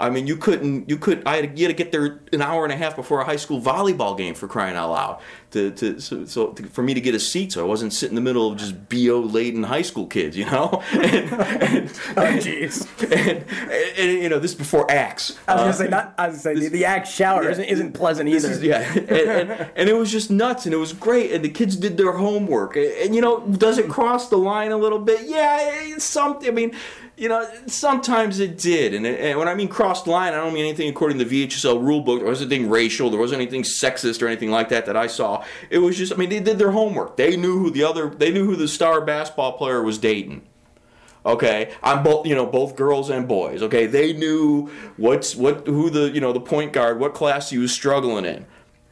I 0.00 0.10
mean, 0.10 0.26
you 0.26 0.36
couldn't 0.36 0.88
you 0.88 0.96
could 0.96 1.22
I 1.26 1.36
had 1.36 1.54
to, 1.54 1.60
you 1.60 1.66
had 1.68 1.76
to 1.76 1.82
get 1.84 1.92
there 1.92 2.20
an 2.32 2.42
hour 2.42 2.64
and 2.64 2.72
a 2.72 2.76
half 2.76 2.96
before 2.96 3.20
a 3.20 3.24
high 3.24 3.36
school 3.36 3.60
volleyball 3.60 4.16
game 4.16 4.34
for 4.34 4.48
crying 4.48 4.76
out 4.76 4.90
loud 4.90 5.20
to, 5.52 5.70
to 5.72 6.00
so, 6.00 6.24
so 6.24 6.48
to, 6.52 6.62
for 6.68 6.82
me 6.82 6.94
to 6.94 7.00
get 7.00 7.14
a 7.14 7.20
seat, 7.20 7.52
so 7.52 7.60
I 7.64 7.66
wasn't 7.68 7.92
sitting 7.92 8.16
in 8.16 8.24
the 8.24 8.28
middle 8.28 8.50
of 8.50 8.56
just 8.58 8.88
bo 8.88 9.20
laden 9.20 9.64
high 9.64 9.82
school 9.82 10.06
kids, 10.06 10.36
you 10.36 10.44
know. 10.46 10.82
and, 10.92 11.04
and, 11.32 11.90
oh 12.16 12.22
jeez. 12.38 12.86
and, 13.02 13.12
and, 13.12 13.98
and, 13.98 14.22
you 14.22 14.28
know 14.28 14.38
this 14.38 14.52
is 14.52 14.56
before 14.56 14.90
Axe. 14.90 15.38
I 15.48 15.54
was 15.54 15.60
Uh, 15.60 15.64
gonna 15.64 15.74
say 15.74 15.88
not. 15.88 16.14
I 16.18 16.28
was 16.28 16.42
gonna 16.42 16.56
say 16.56 16.62
the, 16.62 16.68
the 16.70 16.84
axe 16.84 17.10
shower 17.10 17.44
yeah. 17.44 17.50
isn't, 17.50 17.64
isn't 17.64 17.92
pleasant 17.92 18.28
either. 18.28 18.50
is- 18.50 18.62
yeah, 18.62 18.80
and, 19.76 19.88
it 19.88 19.96
was 19.96 20.10
just 20.10 20.30
nuts, 20.30 20.64
and 20.66 20.74
it 20.74 20.78
was 20.78 20.92
great, 20.92 21.32
and 21.32 21.44
the 21.44 21.48
kids 21.48 21.76
did 21.76 21.96
their 21.96 22.12
homework, 22.12 22.76
and, 22.76 22.86
and, 22.86 23.14
you 23.14 23.20
know, 23.20 23.40
does 23.40 23.78
it 23.78 23.88
cross 23.88 24.28
the 24.28 24.36
line 24.38 24.70
a 24.72 24.76
little 24.76 24.98
bit? 24.98 25.26
Yeah, 25.28 25.58
it's 25.62 26.04
something. 26.04 26.48
I 26.48 26.52
mean, 26.52 26.72
you 27.20 27.28
know, 27.28 27.46
sometimes 27.66 28.40
it 28.40 28.56
did, 28.56 28.94
and, 28.94 29.06
it, 29.06 29.20
and 29.20 29.38
when 29.38 29.46
I 29.46 29.54
mean 29.54 29.68
crossed 29.68 30.06
line, 30.06 30.32
I 30.32 30.36
don't 30.36 30.54
mean 30.54 30.64
anything 30.64 30.88
according 30.88 31.18
to 31.18 31.24
the 31.26 31.46
VHSL 31.46 31.78
rulebook. 31.78 32.20
There 32.20 32.26
wasn't 32.26 32.50
anything 32.50 32.70
racial, 32.70 33.10
there 33.10 33.20
wasn't 33.20 33.42
anything 33.42 33.62
sexist 33.62 34.22
or 34.22 34.26
anything 34.26 34.50
like 34.50 34.70
that 34.70 34.86
that 34.86 34.96
I 34.96 35.06
saw. 35.06 35.44
It 35.68 35.80
was 35.80 35.98
just, 35.98 36.14
I 36.14 36.16
mean, 36.16 36.30
they 36.30 36.40
did 36.40 36.58
their 36.58 36.70
homework. 36.70 37.18
They 37.18 37.36
knew 37.36 37.58
who 37.58 37.70
the 37.70 37.84
other, 37.84 38.08
they 38.08 38.30
knew 38.30 38.46
who 38.46 38.56
the 38.56 38.66
star 38.66 39.02
basketball 39.02 39.52
player 39.58 39.82
was 39.82 39.98
dating. 39.98 40.46
Okay, 41.26 41.74
I'm 41.82 42.02
both 42.02 42.26
you 42.26 42.34
know 42.34 42.46
both 42.46 42.76
girls 42.76 43.10
and 43.10 43.28
boys. 43.28 43.62
Okay, 43.62 43.84
they 43.84 44.14
knew 44.14 44.70
what's 44.96 45.36
what 45.36 45.66
who 45.66 45.90
the 45.90 46.10
you 46.10 46.20
know 46.22 46.32
the 46.32 46.40
point 46.40 46.72
guard 46.72 46.98
what 46.98 47.12
class 47.12 47.50
he 47.50 47.58
was 47.58 47.70
struggling 47.70 48.24
in. 48.24 48.46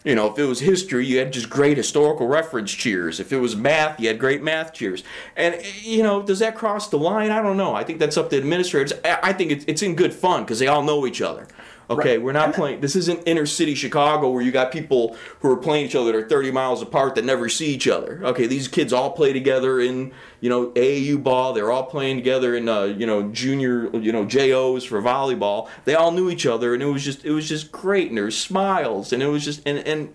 You 0.04 0.14
know, 0.14 0.30
if 0.30 0.38
it 0.38 0.44
was 0.44 0.60
history, 0.60 1.04
you 1.04 1.18
had 1.18 1.32
just 1.32 1.50
great 1.50 1.76
historical 1.76 2.28
reference 2.28 2.70
cheers. 2.72 3.18
If 3.18 3.32
it 3.32 3.38
was 3.38 3.56
math, 3.56 3.98
you 3.98 4.08
had 4.08 4.18
great 4.18 4.42
math 4.42 4.72
cheers. 4.72 5.02
And 5.36 5.60
you 5.82 6.02
know, 6.02 6.22
does 6.22 6.38
that 6.38 6.54
cross 6.54 6.88
the 6.88 6.98
line? 6.98 7.30
I 7.30 7.42
don't 7.42 7.56
know. 7.56 7.74
I 7.74 7.82
think 7.84 7.98
that's 7.98 8.16
up 8.16 8.30
to 8.30 8.38
administrators. 8.38 8.92
I 9.04 9.32
think 9.32 9.64
it's 9.66 9.82
in 9.82 9.96
good 9.96 10.14
fun 10.14 10.44
because 10.44 10.60
they 10.60 10.68
all 10.68 10.82
know 10.82 11.06
each 11.06 11.20
other. 11.20 11.48
Okay, 11.90 12.18
we're 12.18 12.32
not 12.32 12.54
playing. 12.54 12.80
This 12.80 12.94
isn't 12.96 13.22
inner 13.24 13.46
city 13.46 13.74
Chicago 13.74 14.30
where 14.30 14.42
you 14.42 14.52
got 14.52 14.70
people 14.70 15.16
who 15.40 15.50
are 15.50 15.56
playing 15.56 15.86
each 15.86 15.94
other 15.94 16.12
that 16.12 16.18
are 16.18 16.28
30 16.28 16.50
miles 16.50 16.82
apart 16.82 17.14
that 17.14 17.24
never 17.24 17.48
see 17.48 17.72
each 17.72 17.88
other. 17.88 18.20
Okay, 18.24 18.46
these 18.46 18.68
kids 18.68 18.92
all 18.92 19.10
play 19.12 19.32
together 19.32 19.80
in 19.80 20.12
you 20.40 20.50
know 20.50 20.68
AAU 20.72 21.22
ball. 21.22 21.54
They're 21.54 21.72
all 21.72 21.84
playing 21.84 22.16
together 22.16 22.54
in 22.54 22.68
uh, 22.68 22.84
you 22.84 23.06
know 23.06 23.30
junior 23.30 23.94
you 23.96 24.12
know 24.12 24.26
JOs 24.26 24.84
for 24.84 25.00
volleyball. 25.00 25.68
They 25.86 25.94
all 25.94 26.12
knew 26.12 26.28
each 26.28 26.44
other, 26.44 26.74
and 26.74 26.82
it 26.82 26.86
was 26.86 27.04
just 27.04 27.24
it 27.24 27.30
was 27.30 27.48
just 27.48 27.72
great. 27.72 28.08
And 28.08 28.18
there 28.18 28.26
was 28.26 28.38
smiles, 28.38 29.12
and 29.12 29.22
it 29.22 29.28
was 29.28 29.44
just 29.44 29.62
and 29.66 29.78
and 29.78 30.14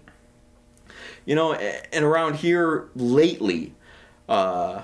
you 1.26 1.34
know 1.34 1.54
and 1.54 2.06
around 2.06 2.36
here 2.36 2.90
lately. 2.96 3.74
Uh, 4.30 4.84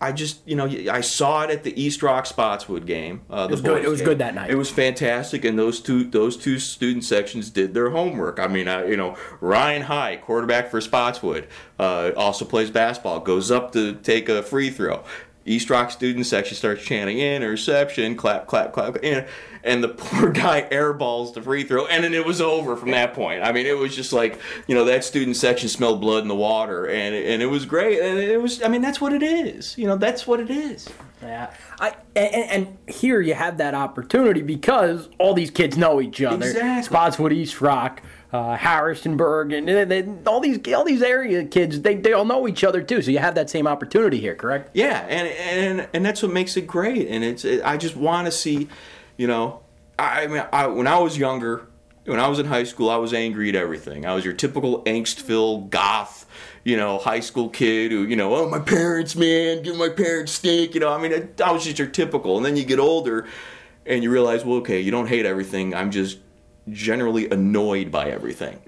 I 0.00 0.12
just, 0.12 0.40
you 0.46 0.54
know, 0.54 0.66
I 0.66 1.00
saw 1.00 1.42
it 1.42 1.50
at 1.50 1.64
the 1.64 1.80
East 1.80 2.04
Rock 2.04 2.24
Spotswood 2.26 2.86
game. 2.86 3.22
Uh, 3.28 3.48
the 3.48 3.52
was 3.52 3.60
good. 3.60 3.84
It 3.84 3.88
was 3.88 3.98
game. 3.98 4.06
good 4.06 4.18
that 4.18 4.34
night. 4.34 4.48
It 4.48 4.54
was 4.54 4.70
fantastic, 4.70 5.44
and 5.44 5.58
those 5.58 5.80
two 5.80 6.04
those 6.04 6.36
two 6.36 6.60
student 6.60 7.04
sections 7.04 7.50
did 7.50 7.74
their 7.74 7.90
homework. 7.90 8.38
I 8.38 8.46
mean, 8.46 8.68
uh, 8.68 8.84
you 8.84 8.96
know, 8.96 9.16
Ryan 9.40 9.82
High, 9.82 10.16
quarterback 10.16 10.70
for 10.70 10.80
Spotswood, 10.80 11.48
uh, 11.80 12.12
also 12.16 12.44
plays 12.44 12.70
basketball. 12.70 13.18
Goes 13.20 13.50
up 13.50 13.72
to 13.72 13.94
take 13.94 14.28
a 14.28 14.42
free 14.42 14.70
throw. 14.70 15.02
East 15.44 15.70
Rock 15.70 15.90
student 15.90 16.26
section 16.26 16.56
starts 16.56 16.84
chanting 16.84 17.18
interception, 17.18 18.16
clap, 18.16 18.46
clap, 18.46 18.72
clap, 18.72 18.96
and, 19.02 19.26
and 19.64 19.82
the 19.82 19.88
poor 19.96 20.30
guy 20.30 20.68
airballs 20.70 21.34
the 21.34 21.42
free 21.42 21.64
throw, 21.64 21.86
and 21.86 22.04
then 22.04 22.14
it 22.14 22.24
was 22.24 22.40
over 22.40 22.76
from 22.76 22.90
that 22.90 23.14
point. 23.14 23.42
I 23.42 23.52
mean, 23.52 23.66
it 23.66 23.76
was 23.76 23.96
just 23.96 24.12
like 24.12 24.38
you 24.66 24.74
know 24.74 24.84
that 24.84 25.04
student 25.04 25.36
section 25.36 25.68
smelled 25.68 26.00
blood 26.00 26.22
in 26.22 26.28
the 26.28 26.36
water, 26.36 26.86
and 26.86 27.14
and 27.14 27.42
it 27.42 27.46
was 27.46 27.64
great, 27.64 28.00
and 28.00 28.18
it 28.18 28.40
was. 28.40 28.62
I 28.62 28.68
mean, 28.68 28.82
that's 28.82 29.00
what 29.00 29.12
it 29.12 29.22
is. 29.22 29.76
You 29.78 29.86
know, 29.86 29.96
that's 29.96 30.26
what 30.26 30.40
it 30.40 30.50
is. 30.50 30.88
Yeah, 31.22 31.50
I 31.80 31.94
and, 32.14 32.50
and 32.50 32.78
here 32.86 33.20
you 33.20 33.34
have 33.34 33.58
that 33.58 33.74
opportunity 33.74 34.42
because 34.42 35.08
all 35.18 35.34
these 35.34 35.50
kids 35.50 35.76
know 35.76 36.00
each 36.00 36.22
other. 36.22 36.46
Exactly. 36.46 36.82
Spotswood, 36.84 37.32
East 37.32 37.60
Rock, 37.60 38.02
uh, 38.32 38.56
Harrisonburg, 38.56 39.52
and 39.52 39.66
they, 39.66 39.84
they, 39.84 40.06
all 40.26 40.40
these 40.40 40.58
all 40.74 40.84
these 40.84 41.02
area 41.02 41.44
kids 41.44 41.80
they, 41.80 41.96
they 41.96 42.12
all 42.12 42.24
know 42.24 42.46
each 42.46 42.62
other 42.62 42.82
too. 42.82 43.00
So 43.00 43.10
you 43.10 43.18
have 43.18 43.34
that 43.36 43.48
same 43.48 43.66
opportunity 43.66 44.20
here, 44.20 44.34
correct? 44.34 44.70
Yeah, 44.74 45.06
and 45.08 45.28
and 45.28 45.88
and 45.94 46.04
that's 46.04 46.22
what 46.22 46.32
makes 46.32 46.56
it 46.56 46.66
great. 46.66 47.08
And 47.08 47.24
it's 47.24 47.44
it, 47.44 47.62
I 47.64 47.76
just 47.76 47.96
want 47.96 48.26
to 48.26 48.32
see, 48.32 48.68
you 49.16 49.26
know, 49.26 49.60
I, 49.98 50.24
I 50.24 50.26
mean, 50.26 50.44
I, 50.52 50.66
when 50.66 50.86
I 50.86 50.98
was 50.98 51.16
younger, 51.16 51.66
when 52.04 52.20
I 52.20 52.28
was 52.28 52.38
in 52.38 52.46
high 52.46 52.64
school, 52.64 52.90
I 52.90 52.96
was 52.96 53.14
angry 53.14 53.48
at 53.48 53.54
everything. 53.54 54.04
I 54.04 54.14
was 54.14 54.24
your 54.24 54.34
typical 54.34 54.82
angst-filled 54.84 55.70
goth, 55.70 56.26
you 56.64 56.76
know, 56.76 56.98
high 56.98 57.20
school 57.20 57.48
kid 57.48 57.92
who, 57.92 58.04
you 58.04 58.16
know, 58.16 58.34
oh 58.34 58.48
my 58.48 58.58
parents, 58.58 59.16
man, 59.16 59.62
give 59.62 59.76
my 59.76 59.88
parents 59.88 60.32
steak, 60.32 60.74
You 60.74 60.80
know, 60.80 60.92
I 60.92 60.98
mean, 60.98 61.12
I, 61.12 61.44
I 61.44 61.52
was 61.52 61.64
just 61.64 61.78
your 61.78 61.88
typical. 61.88 62.36
And 62.36 62.44
then 62.44 62.56
you 62.56 62.64
get 62.64 62.78
older, 62.78 63.26
and 63.86 64.02
you 64.02 64.10
realize, 64.10 64.44
well, 64.44 64.58
okay, 64.58 64.80
you 64.80 64.90
don't 64.90 65.06
hate 65.06 65.24
everything. 65.24 65.74
I'm 65.74 65.90
just 65.90 66.18
generally 66.70 67.28
annoyed 67.30 67.90
by 67.90 68.10
everything. 68.10 68.58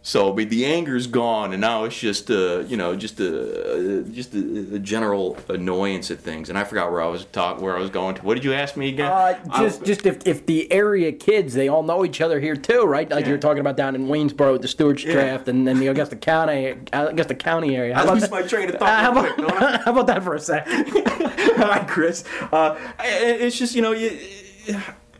So, 0.00 0.32
but 0.32 0.48
the 0.48 0.64
anger's 0.64 1.06
gone, 1.06 1.52
and 1.52 1.60
now 1.60 1.84
it's 1.84 1.98
just, 1.98 2.30
uh, 2.30 2.60
you 2.60 2.78
know, 2.78 2.96
just 2.96 3.20
a, 3.20 4.04
just 4.10 4.32
a, 4.32 4.76
a 4.76 4.78
general 4.78 5.36
annoyance 5.50 6.10
at 6.10 6.18
things. 6.18 6.48
And 6.48 6.56
I 6.56 6.64
forgot 6.64 6.90
where 6.90 7.02
I 7.02 7.08
was 7.08 7.26
talk, 7.26 7.60
where 7.60 7.76
I 7.76 7.80
was 7.80 7.90
going 7.90 8.14
to. 8.14 8.22
What 8.22 8.34
did 8.34 8.44
you 8.44 8.54
ask 8.54 8.74
me 8.74 8.88
again? 8.88 9.10
Uh, 9.12 9.38
I- 9.50 9.62
just 9.62 9.84
just 9.84 10.06
if, 10.06 10.26
if 10.26 10.46
the 10.46 10.70
area 10.72 11.12
kids 11.12 11.52
they 11.52 11.68
all 11.68 11.82
know 11.82 12.06
each 12.06 12.22
other 12.22 12.40
here 12.40 12.56
too, 12.56 12.84
right? 12.84 13.10
Like 13.10 13.24
Yeah. 13.24 13.30
you're 13.30 13.38
talking 13.38 13.60
about 13.60 13.76
down 13.76 13.94
in 13.96 14.06
Waynesboro 14.06 14.52
with 14.52 14.62
the 14.62 14.68
Stuarts 14.68 15.04
Yeah. 15.04 15.12
draft, 15.12 15.48
and 15.48 15.68
then 15.68 15.78
the 15.78 15.88
Augusta 15.88 16.16
County, 16.30 16.74
Augusta 16.92 17.34
County 17.34 17.76
area. 17.76 17.94
How 17.94 18.06
I 18.08 18.12
lose 18.14 18.22
that? 18.22 18.30
my 18.30 18.42
train 18.42 18.70
of 18.70 18.76
thought 18.76 18.88
Uh, 18.88 19.02
how, 19.02 19.10
about, 19.12 19.34
quick, 19.34 19.50
how 19.84 19.92
about 19.92 20.06
that 20.06 20.22
for 20.22 20.34
a 20.36 20.40
sec? 20.40 20.64
Hi, 20.68 21.84
Chris. 21.86 22.24
Uh, 22.50 22.78
it's 23.00 23.58
just 23.58 23.74
you 23.74 23.82
know, 23.82 23.92
you, 23.92 24.16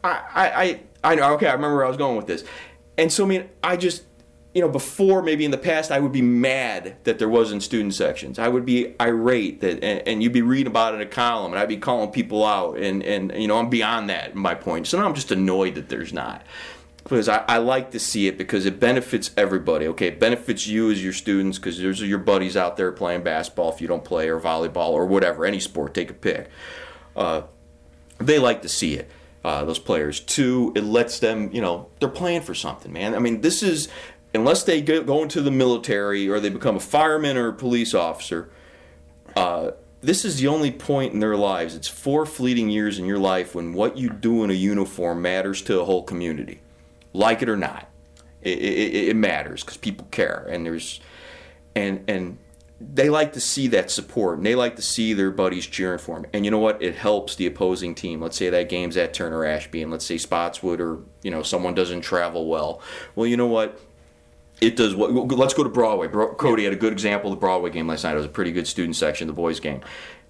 I, 0.04 0.10
I, 0.34 0.62
I, 0.62 0.80
I 1.03 1.14
know. 1.14 1.34
Okay, 1.34 1.46
I 1.46 1.53
remember 1.53 1.76
where 1.76 1.84
I 1.84 1.88
was 1.88 1.96
going 1.96 2.16
with 2.16 2.26
this, 2.26 2.44
and 2.96 3.12
so 3.12 3.24
I 3.24 3.28
mean, 3.28 3.49
I 3.62 3.76
just, 3.76 4.05
you 4.55 4.61
know, 4.61 4.68
before 4.68 5.22
maybe 5.22 5.44
in 5.44 5.51
the 5.51 5.59
past, 5.59 5.92
I 5.92 6.01
would 6.01 6.12
be 6.12 6.22
mad 6.22 6.96
that 7.05 7.18
there 7.18 7.28
wasn't 7.28 7.62
student 7.62 7.94
sections. 7.94 8.38
I 8.38 8.49
would 8.49 8.66
be 8.66 8.94
irate 9.01 9.61
that, 9.61 9.82
and, 9.84 10.07
and 10.07 10.22
you'd 10.22 10.32
be 10.32 10.42
reading 10.42 10.66
about 10.66 10.94
it 10.94 10.96
in 10.96 11.03
a 11.03 11.11
column, 11.11 11.53
and 11.53 11.61
I'd 11.61 11.68
be 11.68 11.76
calling 11.76 12.11
people 12.11 12.44
out, 12.44 12.78
and 12.78 13.03
and 13.03 13.32
you 13.40 13.46
know, 13.46 13.59
I'm 13.59 13.70
beyond 13.70 14.11
that. 14.11 14.34
My 14.34 14.55
point. 14.55 14.86
So 14.86 14.99
now 14.99 15.07
I'm 15.07 15.14
just 15.14 15.30
annoyed 15.30 15.76
that 15.76 15.88
there's 15.88 16.12
not. 16.12 16.44
Because 17.05 17.28
I, 17.28 17.42
I 17.49 17.57
like 17.57 17.92
to 17.92 17.99
see 17.99 18.26
it 18.26 18.36
because 18.36 18.66
it 18.66 18.78
benefits 18.78 19.30
everybody. 19.34 19.86
Okay, 19.86 20.09
it 20.09 20.20
benefits 20.20 20.66
you 20.66 20.90
as 20.90 21.03
your 21.03 21.14
students 21.14 21.57
because 21.57 21.78
there's 21.78 22.03
your 22.03 22.18
buddies 22.18 22.55
out 22.55 22.76
there 22.76 22.92
playing 22.92 23.22
basketball 23.22 23.72
if 23.72 23.80
you 23.80 23.88
don't 23.88 24.05
play 24.05 24.28
or 24.28 24.38
volleyball 24.38 24.90
or 24.90 25.07
whatever, 25.07 25.46
any 25.46 25.59
sport, 25.59 25.94
take 25.94 26.11
a 26.11 26.14
pick. 26.14 26.51
Uh, 27.16 27.42
they 28.18 28.38
like 28.38 28.61
to 28.61 28.68
see 28.68 28.94
it. 28.94 29.11
Uh, 29.49 29.64
those 29.64 29.78
players. 29.78 30.20
Two, 30.20 30.74
it 30.76 30.84
lets 30.84 31.20
them, 31.20 31.51
you 31.55 31.62
know, 31.62 31.88
they're 32.01 32.09
playing 32.11 32.42
for 32.42 32.55
something, 32.55 32.92
man. 32.92 33.14
I 33.14 33.18
mean, 33.18 33.40
this 33.40 33.62
is 33.62 33.88
unless 34.34 34.64
they 34.64 34.82
go, 34.82 35.22
into 35.22 35.40
the 35.40 35.51
military 35.51 36.28
or 36.28 36.38
they 36.38 36.51
become 36.51 36.76
a 36.76 36.80
fireman 36.80 37.38
or 37.38 37.49
a 37.49 37.55
police 37.55 37.94
officer. 37.94 38.51
Uh, 39.34 39.70
this 40.03 40.26
is 40.26 40.38
the 40.38 40.49
only 40.49 40.70
point 40.70 41.14
in 41.14 41.20
their 41.20 41.34
lives. 41.34 41.74
It's 41.74 41.88
four 41.88 42.26
fleeting 42.26 42.68
years 42.68 42.99
in 42.99 43.07
your 43.07 43.18
life 43.18 43.55
when 43.55 43.72
what 43.72 43.96
you 43.96 44.11
do 44.11 44.44
in 44.44 44.51
a 44.51 44.53
uniform 44.53 45.22
matters 45.22 45.62
to 45.62 45.80
a 45.80 45.84
whole 45.86 46.03
community, 46.03 46.61
like 47.14 47.40
it 47.40 47.49
or 47.49 47.57
not. 47.57 47.88
It, 48.42 48.59
it, 48.59 49.09
it 49.09 49.16
matters 49.16 49.64
because 49.64 49.78
people 49.78 50.07
care, 50.11 50.46
and 50.51 50.66
there's, 50.66 51.01
and 51.74 52.05
and 52.07 52.36
they 52.80 53.10
like 53.10 53.32
to 53.32 53.40
see 53.40 53.66
that 53.68 53.90
support 53.90 54.38
and 54.38 54.46
they 54.46 54.54
like 54.54 54.76
to 54.76 54.82
see 54.82 55.12
their 55.12 55.30
buddies 55.30 55.66
cheering 55.66 55.98
for 55.98 56.16
them. 56.20 56.30
And 56.32 56.44
you 56.44 56.50
know 56.50 56.60
what? 56.60 56.80
It 56.80 56.94
helps 56.94 57.34
the 57.34 57.46
opposing 57.46 57.94
team. 57.94 58.20
Let's 58.20 58.36
say 58.36 58.50
that 58.50 58.68
game's 58.68 58.96
at 58.96 59.12
Turner 59.12 59.44
Ashby 59.44 59.82
and 59.82 59.90
let's 59.90 60.04
say 60.04 60.16
Spotswood 60.16 60.80
or, 60.80 61.00
you 61.22 61.30
know, 61.30 61.42
someone 61.42 61.74
doesn't 61.74 62.02
travel 62.02 62.46
well. 62.46 62.80
Well, 63.16 63.26
you 63.26 63.36
know 63.36 63.48
what? 63.48 63.80
It 64.60 64.74
does 64.76 64.94
what 64.94 65.12
let's 65.12 65.54
go 65.54 65.62
to 65.62 65.68
Broadway. 65.68 66.08
Bro, 66.08 66.34
Cody 66.34 66.64
had 66.64 66.72
a 66.72 66.76
good 66.76 66.92
example 66.92 67.30
of 67.32 67.36
the 67.36 67.40
Broadway 67.40 67.70
game 67.70 67.86
last 67.86 68.02
night. 68.02 68.12
It 68.12 68.16
was 68.16 68.26
a 68.26 68.30
pretty 68.30 68.50
good 68.50 68.66
student 68.66 68.96
section, 68.96 69.28
the 69.28 69.32
boys 69.32 69.60
game 69.60 69.82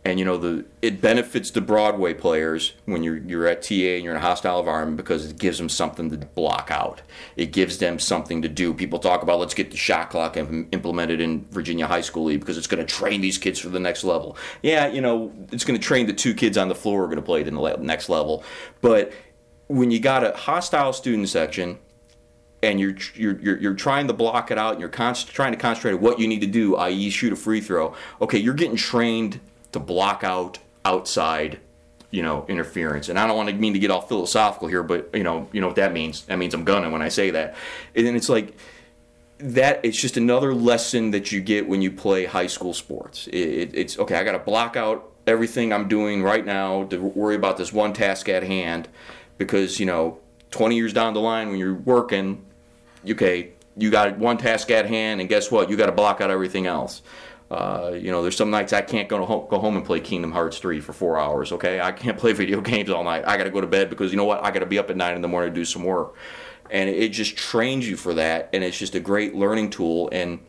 and 0.08 0.18
you 0.18 0.24
know 0.24 0.38
the 0.38 0.64
it 0.80 1.02
benefits 1.02 1.50
the 1.50 1.60
Broadway 1.60 2.14
players 2.14 2.72
when 2.86 3.02
you're 3.02 3.18
you're 3.18 3.46
at 3.46 3.60
TA 3.60 3.74
and 3.74 4.02
you're 4.02 4.14
in 4.14 4.16
a 4.16 4.20
hostile 4.20 4.58
environment 4.58 4.96
because 4.96 5.30
it 5.30 5.38
gives 5.38 5.58
them 5.58 5.68
something 5.68 6.08
to 6.10 6.16
block 6.16 6.70
out. 6.70 7.02
It 7.36 7.52
gives 7.52 7.76
them 7.76 7.98
something 7.98 8.40
to 8.40 8.48
do. 8.48 8.72
People 8.72 9.00
talk 9.00 9.22
about 9.22 9.38
let's 9.38 9.52
get 9.52 9.70
the 9.70 9.76
shot 9.76 10.08
clock 10.08 10.38
implemented 10.38 11.20
in 11.20 11.44
Virginia 11.50 11.86
High 11.86 12.00
School 12.00 12.24
League 12.24 12.40
because 12.40 12.56
it's 12.56 12.66
going 12.66 12.84
to 12.84 12.90
train 12.90 13.20
these 13.20 13.36
kids 13.36 13.58
for 13.58 13.68
the 13.68 13.78
next 13.78 14.02
level. 14.02 14.38
Yeah, 14.62 14.86
you 14.86 15.02
know 15.02 15.30
it's 15.52 15.64
going 15.64 15.78
to 15.78 15.86
train 15.86 16.06
the 16.06 16.14
two 16.14 16.32
kids 16.32 16.56
on 16.56 16.68
the 16.68 16.74
floor 16.74 17.00
who 17.00 17.04
are 17.04 17.08
going 17.08 17.16
to 17.16 17.22
play 17.22 17.42
it 17.42 17.48
in 17.48 17.54
the 17.54 17.76
next 17.76 18.08
level. 18.08 18.42
But 18.80 19.12
when 19.66 19.90
you 19.90 20.00
got 20.00 20.24
a 20.24 20.32
hostile 20.32 20.94
student 20.94 21.28
section 21.28 21.78
and 22.62 22.80
you're, 22.80 22.96
you're, 23.14 23.38
you're, 23.40 23.58
you're, 23.58 23.74
trying 23.74 24.08
to 24.08 24.14
block 24.14 24.50
it 24.50 24.56
out 24.56 24.72
and 24.72 24.80
you're 24.80 24.88
trying 24.88 25.52
to 25.52 25.58
concentrate 25.58 25.92
on 25.92 26.00
what 26.00 26.18
you 26.18 26.26
need 26.26 26.40
to 26.40 26.46
do, 26.46 26.74
i.e., 26.76 27.10
shoot 27.10 27.32
a 27.32 27.36
free 27.36 27.60
throw, 27.60 27.94
okay, 28.22 28.38
you're 28.38 28.54
getting 28.54 28.74
trained 28.74 29.38
to 29.72 29.78
block 29.78 30.24
out 30.24 30.58
outside 30.84 31.60
you 32.10 32.22
know 32.22 32.46
interference. 32.48 33.08
And 33.08 33.18
i 33.18 33.26
don't 33.26 33.36
want 33.36 33.48
to 33.48 33.54
mean 33.54 33.74
to 33.74 33.78
get 33.78 33.90
all 33.90 34.00
philosophical 34.00 34.68
here 34.68 34.82
but 34.82 35.10
you 35.12 35.22
know 35.22 35.48
you 35.52 35.60
know 35.60 35.66
what 35.66 35.76
that 35.76 35.92
means. 35.92 36.22
That 36.26 36.38
means 36.38 36.54
i'm 36.54 36.64
gunning 36.64 36.92
when 36.92 37.02
i 37.02 37.08
say 37.08 37.30
that. 37.30 37.56
And 37.94 38.16
it's 38.16 38.28
like 38.28 38.56
that 39.38 39.80
it's 39.84 40.00
just 40.00 40.16
another 40.16 40.54
lesson 40.54 41.12
that 41.12 41.30
you 41.30 41.40
get 41.40 41.68
when 41.68 41.82
you 41.82 41.92
play 41.92 42.24
high 42.24 42.46
school 42.48 42.74
sports. 42.74 43.26
It, 43.28 43.36
it, 43.36 43.70
it's 43.74 43.98
okay 43.98 44.16
i 44.16 44.24
got 44.24 44.32
to 44.32 44.38
block 44.38 44.76
out 44.76 45.12
everything 45.26 45.72
i'm 45.74 45.88
doing 45.88 46.22
right 46.22 46.46
now 46.46 46.84
to 46.84 46.98
worry 46.98 47.34
about 47.34 47.58
this 47.58 47.72
one 47.72 47.92
task 47.92 48.28
at 48.30 48.42
hand 48.42 48.88
because 49.36 49.78
you 49.78 49.84
know 49.84 50.18
20 50.50 50.74
years 50.74 50.94
down 50.94 51.12
the 51.12 51.20
line 51.20 51.50
when 51.50 51.58
you're 51.58 51.74
working 51.74 52.42
okay 53.06 53.52
you 53.78 53.90
got 53.90 54.18
one 54.18 54.36
task 54.36 54.70
at 54.70 54.86
hand 54.86 55.20
and 55.20 55.28
guess 55.28 55.50
what? 55.50 55.70
You 55.70 55.76
got 55.76 55.86
to 55.86 55.92
block 55.92 56.20
out 56.20 56.30
everything 56.30 56.66
else 56.66 57.02
uh, 57.50 57.92
you 57.94 58.10
know, 58.10 58.20
there's 58.20 58.36
some 58.36 58.50
nights 58.50 58.72
I 58.72 58.82
can't 58.82 59.08
go 59.08 59.24
home, 59.24 59.46
go 59.48 59.58
home 59.58 59.76
and 59.76 59.84
play 59.84 60.00
Kingdom 60.00 60.32
Hearts 60.32 60.58
3 60.58 60.80
for 60.80 60.92
four 60.92 61.18
hours. 61.18 61.50
Okay, 61.52 61.80
I 61.80 61.92
can't 61.92 62.18
play 62.18 62.32
video 62.34 62.60
games 62.60 62.90
all 62.90 63.04
night. 63.04 63.24
I 63.26 63.36
got 63.36 63.44
to 63.44 63.50
go 63.50 63.60
to 63.60 63.66
bed 63.66 63.88
because 63.88 64.10
you 64.10 64.18
know 64.18 64.24
what? 64.24 64.44
I 64.44 64.50
got 64.50 64.60
to 64.60 64.66
be 64.66 64.78
up 64.78 64.90
at 64.90 64.96
nine 64.96 65.14
in 65.14 65.22
the 65.22 65.28
morning 65.28 65.52
to 65.52 65.54
do 65.54 65.64
some 65.64 65.82
work, 65.82 66.14
and 66.70 66.90
it 66.90 67.10
just 67.10 67.36
trains 67.36 67.88
you 67.88 67.96
for 67.96 68.14
that. 68.14 68.50
And 68.52 68.62
it's 68.62 68.78
just 68.78 68.94
a 68.94 69.00
great 69.00 69.34
learning 69.34 69.70
tool. 69.70 70.10
And 70.12 70.40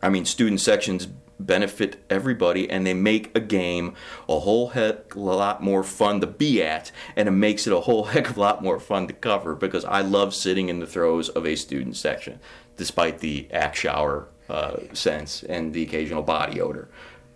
I 0.00 0.08
mean, 0.08 0.24
student 0.24 0.62
sections 0.62 1.06
benefit 1.38 2.02
everybody, 2.08 2.70
and 2.70 2.86
they 2.86 2.94
make 2.94 3.36
a 3.36 3.40
game 3.40 3.94
a 4.26 4.38
whole 4.40 4.68
heck 4.68 5.14
a 5.14 5.20
lot 5.20 5.62
more 5.62 5.82
fun 5.82 6.22
to 6.22 6.26
be 6.26 6.62
at, 6.62 6.90
and 7.16 7.28
it 7.28 7.32
makes 7.32 7.66
it 7.66 7.72
a 7.74 7.80
whole 7.80 8.04
heck 8.12 8.30
of 8.30 8.38
a 8.38 8.40
lot 8.40 8.62
more 8.62 8.80
fun 8.80 9.06
to 9.08 9.12
cover 9.12 9.54
because 9.54 9.84
I 9.84 10.00
love 10.00 10.34
sitting 10.34 10.70
in 10.70 10.80
the 10.80 10.86
throes 10.86 11.28
of 11.28 11.44
a 11.44 11.54
student 11.54 11.96
section, 11.96 12.40
despite 12.78 13.18
the 13.18 13.46
act 13.52 13.76
shower 13.76 14.28
uh, 14.48 14.76
sense 14.92 15.42
and 15.42 15.72
the 15.72 15.82
occasional 15.82 16.22
body 16.22 16.60
odor. 16.60 16.88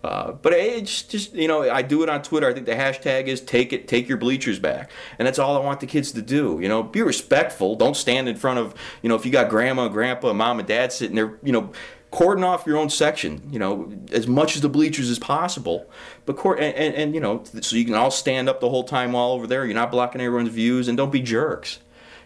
Uh, 0.02 0.30
but 0.30 0.52
it's 0.52 1.02
just 1.02 1.34
you 1.34 1.48
know 1.48 1.68
I 1.68 1.82
do 1.82 2.04
it 2.04 2.08
on 2.08 2.22
Twitter. 2.22 2.48
I 2.48 2.54
think 2.54 2.66
the 2.66 2.74
hashtag 2.74 3.26
is 3.26 3.40
take 3.40 3.72
it, 3.72 3.88
take 3.88 4.08
your 4.08 4.16
bleachers 4.16 4.60
back, 4.60 4.92
and 5.18 5.26
that's 5.26 5.40
all 5.40 5.56
I 5.56 5.64
want 5.64 5.80
the 5.80 5.86
kids 5.86 6.12
to 6.12 6.22
do. 6.22 6.60
You 6.62 6.68
know, 6.68 6.84
be 6.84 7.02
respectful. 7.02 7.74
Don't 7.74 7.96
stand 7.96 8.28
in 8.28 8.36
front 8.36 8.60
of 8.60 8.74
you 9.02 9.08
know 9.08 9.16
if 9.16 9.26
you 9.26 9.32
got 9.32 9.50
grandma, 9.50 9.88
grandpa, 9.88 10.32
mom, 10.32 10.60
and 10.60 10.68
dad 10.68 10.92
sitting 10.92 11.16
there. 11.16 11.36
You 11.42 11.50
know, 11.50 11.72
cordon 12.12 12.44
off 12.44 12.64
your 12.64 12.76
own 12.76 12.90
section. 12.90 13.48
You 13.50 13.58
know, 13.58 13.92
as 14.12 14.28
much 14.28 14.54
as 14.54 14.62
the 14.62 14.68
bleachers 14.68 15.10
as 15.10 15.18
possible. 15.18 15.90
But 16.26 16.36
court 16.36 16.60
and, 16.60 16.76
and, 16.76 16.94
and 16.94 17.14
you 17.14 17.20
know 17.20 17.42
so 17.60 17.74
you 17.74 17.84
can 17.84 17.94
all 17.94 18.12
stand 18.12 18.48
up 18.48 18.60
the 18.60 18.70
whole 18.70 18.84
time 18.84 19.12
while 19.12 19.32
over 19.32 19.48
there. 19.48 19.64
You're 19.64 19.74
not 19.74 19.90
blocking 19.90 20.20
everyone's 20.20 20.50
views, 20.50 20.86
and 20.86 20.96
don't 20.96 21.10
be 21.10 21.20
jerks. 21.20 21.80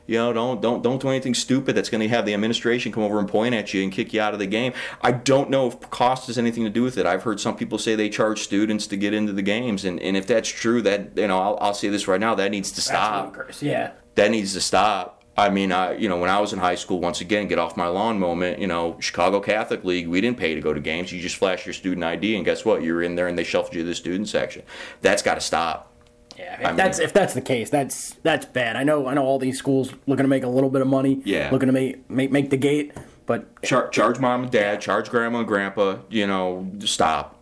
You 0.06 0.18
know, 0.18 0.32
don't 0.32 0.60
don't 0.60 0.82
don't 0.82 1.00
do 1.00 1.08
anything 1.08 1.34
stupid 1.34 1.74
that's 1.74 1.88
going 1.88 2.00
to 2.00 2.08
have 2.08 2.26
the 2.26 2.34
administration 2.34 2.92
come 2.92 3.02
over 3.02 3.18
and 3.18 3.28
point 3.28 3.54
at 3.54 3.72
you 3.72 3.82
and 3.82 3.92
kick 3.92 4.12
you 4.12 4.20
out 4.20 4.32
of 4.32 4.40
the 4.40 4.46
game. 4.46 4.72
I 5.00 5.12
don't 5.12 5.50
know 5.50 5.68
if 5.68 5.80
cost 5.90 6.26
has 6.26 6.38
anything 6.38 6.64
to 6.64 6.70
do 6.70 6.82
with 6.82 6.98
it. 6.98 7.06
I've 7.06 7.22
heard 7.22 7.40
some 7.40 7.56
people 7.56 7.78
say 7.78 7.94
they 7.94 8.08
charge 8.08 8.42
students 8.42 8.86
to 8.88 8.96
get 8.96 9.14
into 9.14 9.32
the 9.32 9.42
games, 9.42 9.84
and, 9.84 10.00
and 10.00 10.16
if 10.16 10.26
that's 10.26 10.48
true, 10.48 10.82
that 10.82 11.16
you 11.16 11.28
know, 11.28 11.38
I'll, 11.38 11.58
I'll 11.60 11.74
say 11.74 11.88
this 11.88 12.08
right 12.08 12.20
now, 12.20 12.34
that 12.34 12.50
needs 12.50 12.72
to 12.72 12.80
stop. 12.80 13.36
Yeah, 13.60 13.92
that 14.16 14.30
needs 14.30 14.52
to 14.54 14.60
stop. 14.60 15.22
I 15.36 15.48
mean, 15.48 15.72
I 15.72 15.94
you 15.94 16.08
know, 16.08 16.18
when 16.18 16.30
I 16.30 16.40
was 16.40 16.52
in 16.52 16.58
high 16.58 16.74
school, 16.74 17.00
once 17.00 17.20
again, 17.20 17.48
get 17.48 17.58
off 17.58 17.76
my 17.76 17.86
lawn 17.86 18.18
moment. 18.18 18.58
You 18.58 18.66
know, 18.66 18.96
Chicago 19.00 19.40
Catholic 19.40 19.84
League, 19.84 20.08
we 20.08 20.20
didn't 20.20 20.38
pay 20.38 20.54
to 20.54 20.60
go 20.60 20.74
to 20.74 20.80
games. 20.80 21.12
You 21.12 21.20
just 21.22 21.36
flash 21.36 21.64
your 21.64 21.72
student 21.72 22.04
ID, 22.04 22.36
and 22.36 22.44
guess 22.44 22.64
what? 22.64 22.82
You're 22.82 23.02
in 23.02 23.14
there, 23.14 23.28
and 23.28 23.38
they 23.38 23.44
shuffled 23.44 23.74
you 23.74 23.82
to 23.82 23.88
the 23.88 23.94
student 23.94 24.28
section. 24.28 24.62
That's 25.00 25.22
got 25.22 25.36
to 25.36 25.40
stop. 25.40 25.91
Yeah, 26.38 26.60
if 26.60 26.66
I 26.66 26.72
that's 26.72 26.98
mean, 26.98 27.06
if 27.06 27.12
that's 27.12 27.34
the 27.34 27.40
case, 27.40 27.70
that's 27.70 28.14
that's 28.22 28.46
bad. 28.46 28.76
I 28.76 28.84
know 28.84 29.06
I 29.06 29.14
know 29.14 29.24
all 29.24 29.38
these 29.38 29.58
schools 29.58 29.92
looking 30.06 30.24
to 30.24 30.28
make 30.28 30.42
a 30.42 30.48
little 30.48 30.70
bit 30.70 30.80
of 30.80 30.88
money. 30.88 31.20
Yeah, 31.24 31.50
looking 31.50 31.66
to 31.66 31.72
make 31.72 32.08
make, 32.10 32.30
make 32.30 32.50
the 32.50 32.56
gate, 32.56 32.92
but 33.26 33.62
Char- 33.62 33.88
charge 33.88 34.18
mom 34.18 34.42
and 34.44 34.52
dad, 34.52 34.80
charge 34.80 35.10
grandma 35.10 35.40
and 35.40 35.48
grandpa. 35.48 35.98
You 36.08 36.26
know, 36.26 36.70
stop, 36.80 37.40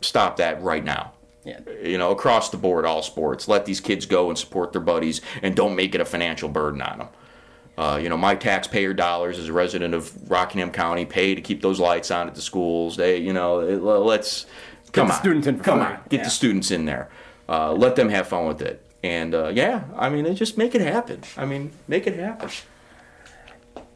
stop 0.00 0.36
that 0.36 0.62
right 0.62 0.84
now. 0.84 1.12
Yeah. 1.44 1.60
You 1.82 1.96
know, 1.96 2.10
across 2.10 2.50
the 2.50 2.56
board, 2.56 2.84
all 2.84 3.02
sports. 3.02 3.46
Let 3.46 3.66
these 3.66 3.80
kids 3.80 4.04
go 4.04 4.28
and 4.28 4.38
support 4.38 4.72
their 4.72 4.80
buddies, 4.80 5.20
and 5.42 5.54
don't 5.54 5.76
make 5.76 5.94
it 5.94 6.00
a 6.00 6.04
financial 6.04 6.48
burden 6.48 6.82
on 6.82 6.98
them. 6.98 7.08
Uh, 7.78 8.00
you 8.02 8.08
know, 8.08 8.16
my 8.16 8.34
taxpayer 8.34 8.94
dollars 8.94 9.38
as 9.38 9.48
a 9.48 9.52
resident 9.52 9.94
of 9.94 10.30
Rockingham 10.30 10.70
County 10.70 11.04
pay 11.04 11.34
to 11.34 11.40
keep 11.40 11.60
those 11.60 11.78
lights 11.78 12.10
on 12.10 12.26
at 12.26 12.34
the 12.34 12.40
schools. 12.40 12.96
They, 12.96 13.18
you 13.18 13.32
know, 13.32 13.58
let's 13.58 14.46
come 14.92 15.10
on, 15.10 15.18
students 15.18 15.46
in 15.46 15.60
come 15.60 15.80
on, 15.80 16.00
get 16.08 16.18
yeah. 16.18 16.24
the 16.24 16.30
students 16.30 16.70
in 16.70 16.86
there. 16.86 17.10
Uh, 17.48 17.72
let 17.72 17.96
them 17.96 18.08
have 18.08 18.26
fun 18.26 18.46
with 18.46 18.62
it. 18.62 18.82
And 19.02 19.34
uh, 19.34 19.48
yeah, 19.48 19.84
I 19.96 20.08
mean, 20.08 20.34
just 20.34 20.58
make 20.58 20.74
it 20.74 20.80
happen. 20.80 21.22
I 21.36 21.44
mean, 21.44 21.72
make 21.86 22.06
it 22.06 22.16
happen. 22.16 22.50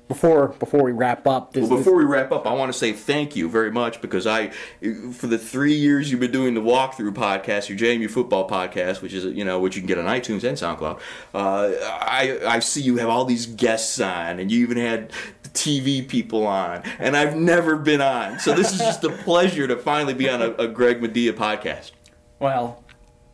Before 0.07 0.49
before 0.49 0.83
we 0.83 0.91
wrap 0.91 1.25
up, 1.29 1.53
this, 1.53 1.69
well, 1.69 1.79
before 1.79 1.95
we 1.95 2.03
wrap 2.03 2.33
up, 2.33 2.45
I 2.45 2.53
want 2.53 2.73
to 2.73 2.77
say 2.77 2.93
thank 2.93 3.37
you 3.37 3.49
very 3.49 3.71
much 3.71 4.01
because 4.01 4.27
I, 4.27 4.49
for 4.49 5.29
the 5.29 5.39
three 5.39 5.75
years 5.75 6.11
you've 6.11 6.19
been 6.19 6.33
doing 6.33 6.55
the 6.55 6.61
walkthrough 6.61 7.13
podcast, 7.13 7.69
your 7.69 7.79
JMU 7.79 8.11
football 8.11 8.49
podcast, 8.49 9.03
which 9.03 9.13
is 9.13 9.25
you 9.25 9.45
know 9.45 9.61
which 9.61 9.77
you 9.77 9.83
can 9.83 9.87
get 9.87 9.99
on 9.99 10.07
iTunes 10.07 10.43
and 10.43 10.59
SoundCloud. 10.59 10.99
Uh, 11.33 11.71
I 11.81 12.41
I 12.45 12.59
see 12.59 12.83
you 12.83 12.97
have 12.97 13.09
all 13.09 13.25
these 13.25 13.47
guests 13.47 14.01
on, 14.01 14.41
and 14.41 14.51
you 14.51 14.63
even 14.63 14.79
had 14.79 15.13
TV 15.53 16.07
people 16.07 16.45
on, 16.45 16.83
and 16.99 17.17
I've 17.17 17.37
never 17.37 17.77
been 17.77 18.01
on. 18.01 18.41
So 18.41 18.53
this 18.53 18.73
is 18.73 18.79
just 18.79 19.05
a 19.05 19.11
pleasure 19.11 19.69
to 19.69 19.77
finally 19.77 20.15
be 20.15 20.29
on 20.29 20.43
a, 20.43 20.51
a 20.55 20.67
Greg 20.67 21.01
Madia 21.01 21.33
podcast. 21.33 21.93
Well, 22.41 22.83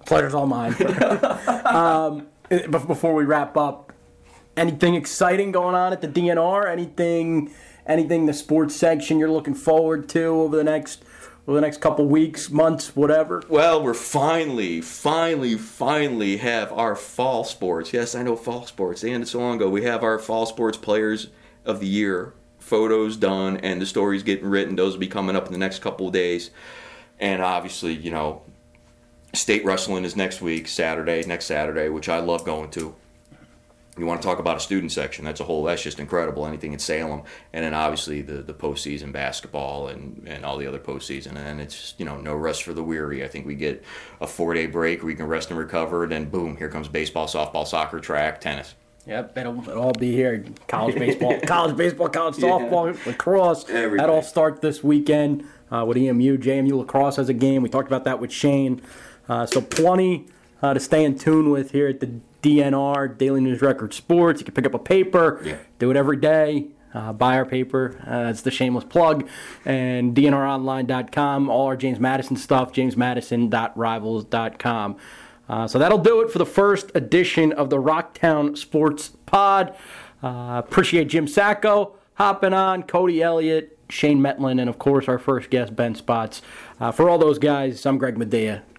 pleasure's 0.07 0.35
all 0.35 0.47
mine. 0.47 0.75
um, 1.67 2.27
before 2.71 3.15
we 3.15 3.25
wrap 3.25 3.57
up, 3.57 3.93
anything 4.57 4.95
exciting 4.95 5.53
going 5.53 5.75
on 5.75 5.93
at 5.93 6.01
the 6.01 6.09
DNR? 6.09 6.71
Anything, 6.71 7.51
anything 7.87 8.27
the 8.27 8.33
sports 8.33 8.75
section 8.75 9.19
you're 9.19 9.31
looking 9.31 9.55
forward 9.55 10.09
to 10.11 10.25
over 10.25 10.57
the 10.57 10.65
next 10.65 11.05
over 11.47 11.55
the 11.55 11.61
next 11.61 11.81
couple 11.81 12.05
weeks, 12.07 12.51
months, 12.51 12.97
whatever? 12.97 13.41
Well, 13.49 13.81
we're 13.81 13.95
finally, 13.95 14.81
finally, 14.81 15.57
finally 15.57 16.39
have 16.39 16.73
our 16.73 16.97
fall 16.97 17.45
sports. 17.45 17.93
Yes, 17.93 18.17
I 18.17 18.25
know 18.25 18.35
fall 18.35 18.67
sports. 18.67 19.03
They 19.03 19.13
ended 19.13 19.29
so 19.29 19.39
long 19.39 19.57
ago. 19.57 19.69
We 19.69 19.85
have 19.85 20.03
our 20.03 20.19
fall 20.19 20.47
sports 20.47 20.77
players 20.77 21.29
of 21.65 21.79
the 21.79 21.87
year 21.87 22.35
photos 22.67 23.17
done, 23.17 23.59
and 23.59 23.81
the 23.81 23.87
stories 23.87 24.25
getting 24.25 24.49
written. 24.49 24.75
Those 24.75 24.95
will 24.95 25.01
be 25.01 25.07
coming 25.07 25.37
up 25.37 25.47
in 25.47 25.53
the 25.53 25.59
next 25.59 25.79
couple 25.79 26.09
of 26.09 26.13
days. 26.13 26.51
And 27.21 27.41
obviously, 27.41 27.95
you 27.95 28.11
know, 28.11 28.43
state 29.37 29.65
wrestling 29.65 30.05
is 30.05 30.17
next 30.17 30.41
week, 30.41 30.69
Saturday, 30.69 31.25
next 31.25 31.47
Saturday, 31.47 31.89
which 31.89 32.09
I 32.09 32.19
love 32.19 32.45
going 32.45 32.71
to. 32.71 32.95
You 33.99 34.05
want 34.05 34.21
to 34.21 34.29
talk 34.29 34.39
about 34.39 34.59
a 34.59 34.61
student 34.61 34.93
section? 34.93 35.25
That's 35.25 35.41
a 35.41 35.45
whole. 35.45 35.65
That's 35.65 35.83
just 35.83 35.99
incredible. 35.99 36.47
Anything 36.47 36.75
in 36.75 36.79
Salem, 36.79 37.23
and 37.55 37.65
then 37.65 37.73
obviously 37.73 38.21
the 38.21 38.43
the 38.43 38.53
postseason 38.53 39.11
basketball 39.11 39.89
and 39.89 40.23
and 40.27 40.45
all 40.45 40.59
the 40.59 40.67
other 40.67 40.79
postseason, 40.79 41.29
and 41.29 41.39
then 41.39 41.61
it's 41.61 41.75
just, 41.75 42.01
you 42.01 42.05
know 42.05 42.21
no 42.21 42.35
rest 42.35 42.63
for 42.63 42.75
the 42.75 42.83
weary. 42.83 43.25
I 43.25 43.29
think 43.29 43.47
we 43.47 43.55
get 43.55 43.83
a 44.21 44.27
four 44.27 44.53
day 44.53 44.67
break 44.67 45.03
where 45.03 45.11
you 45.11 45.17
can 45.17 45.27
rest 45.27 45.51
and 45.51 45.59
recover, 45.59 46.03
and 46.03 46.13
then 46.13 46.29
boom, 46.29 46.59
here 46.59 46.69
comes 46.69 46.89
baseball, 46.89 47.27
softball, 47.27 47.67
soccer, 47.67 47.99
track, 47.99 48.41
tennis. 48.41 48.75
Yep, 49.07 49.39
it'll, 49.39 49.61
it'll 49.69 49.83
all 49.83 49.93
be 49.93 50.13
here. 50.13 50.45
College 50.67 50.97
baseball, 50.97 51.41
college 51.47 51.77
baseball, 51.77 52.09
college 52.09 52.35
softball, 52.35 52.93
yeah. 52.93 53.01
lacrosse. 53.07 53.69
Everything. 53.71 53.99
That 53.99 54.11
all 54.11 54.23
start 54.23 54.61
this 54.61 54.83
weekend 54.83 55.47
uh, 55.71 55.85
with 55.87 55.97
EMU. 55.97 56.39
JMU 56.39 56.73
lacrosse 56.73 57.17
has 57.17 57.29
a 57.29 57.35
game. 57.35 57.63
We 57.63 57.69
talked 57.69 57.87
about 57.87 58.05
that 58.05 58.21
with 58.21 58.33
Shane. 58.33 58.83
Uh, 59.29 59.47
so 59.47 59.61
plenty 59.61 60.27
uh, 60.63 60.73
to 60.75 60.81
stay 60.81 61.05
in 61.05 61.19
tune 61.19 61.51
with 61.51 61.73
here 61.73 61.89
at 61.89 62.01
the 62.01 62.11
DNR 62.43 63.17
Daily 63.19 63.41
News 63.41 63.61
Record 63.61 63.93
Sports. 63.95 64.41
You 64.41 64.45
can 64.45 64.55
pick 64.55 64.67
up 64.67 64.75
a 64.75 64.79
paper, 64.79 65.41
yeah. 65.45 65.59
do 65.79 65.91
it 65.91 65.97
every 65.97 66.17
day. 66.17 66.69
Uh, 66.95 67.13
buy 67.13 67.37
our 67.37 67.45
paper. 67.45 68.01
Uh, 68.07 68.31
it's 68.31 68.41
the 68.41 68.51
shameless 68.51 68.85
plug. 68.85 69.29
And 69.67 70.17
DNROnline.com. 70.17 71.51
All 71.51 71.67
our 71.67 71.77
James 71.77 72.01
Madison 72.01 72.37
stuff. 72.37 72.73
JamesMadison.rivals.com. 72.73 74.97
Uh, 75.49 75.69
so 75.69 75.79
that'll 75.79 75.99
do 75.99 76.23
it 76.23 76.31
for 76.31 76.39
the 76.39 76.47
first 76.47 76.91
edition 76.95 77.53
of 77.53 77.69
the 77.69 77.77
Rocktown 77.77 78.57
Sports 78.57 79.11
Pod. 79.27 79.77
Uh, 80.23 80.63
appreciate 80.65 81.09
Jim 81.09 81.29
Sacco 81.29 81.97
hopping 82.15 82.55
on, 82.55 82.83
Cody 82.83 83.23
Elliott, 83.23 83.79
Shane 83.89 84.19
Mettlen, 84.21 84.61
and 84.61 84.69
of 84.71 84.79
course 84.79 85.07
our 85.07 85.19
first 85.19 85.51
guest, 85.51 85.77
Ben 85.77 85.95
Spotts. 85.95 86.41
Uh, 86.81 86.91
for 86.91 87.09
all 87.11 87.19
those 87.19 87.39
guys, 87.39 87.85
I'm 87.87 87.99
Greg 87.99 88.17
Madia. 88.17 88.63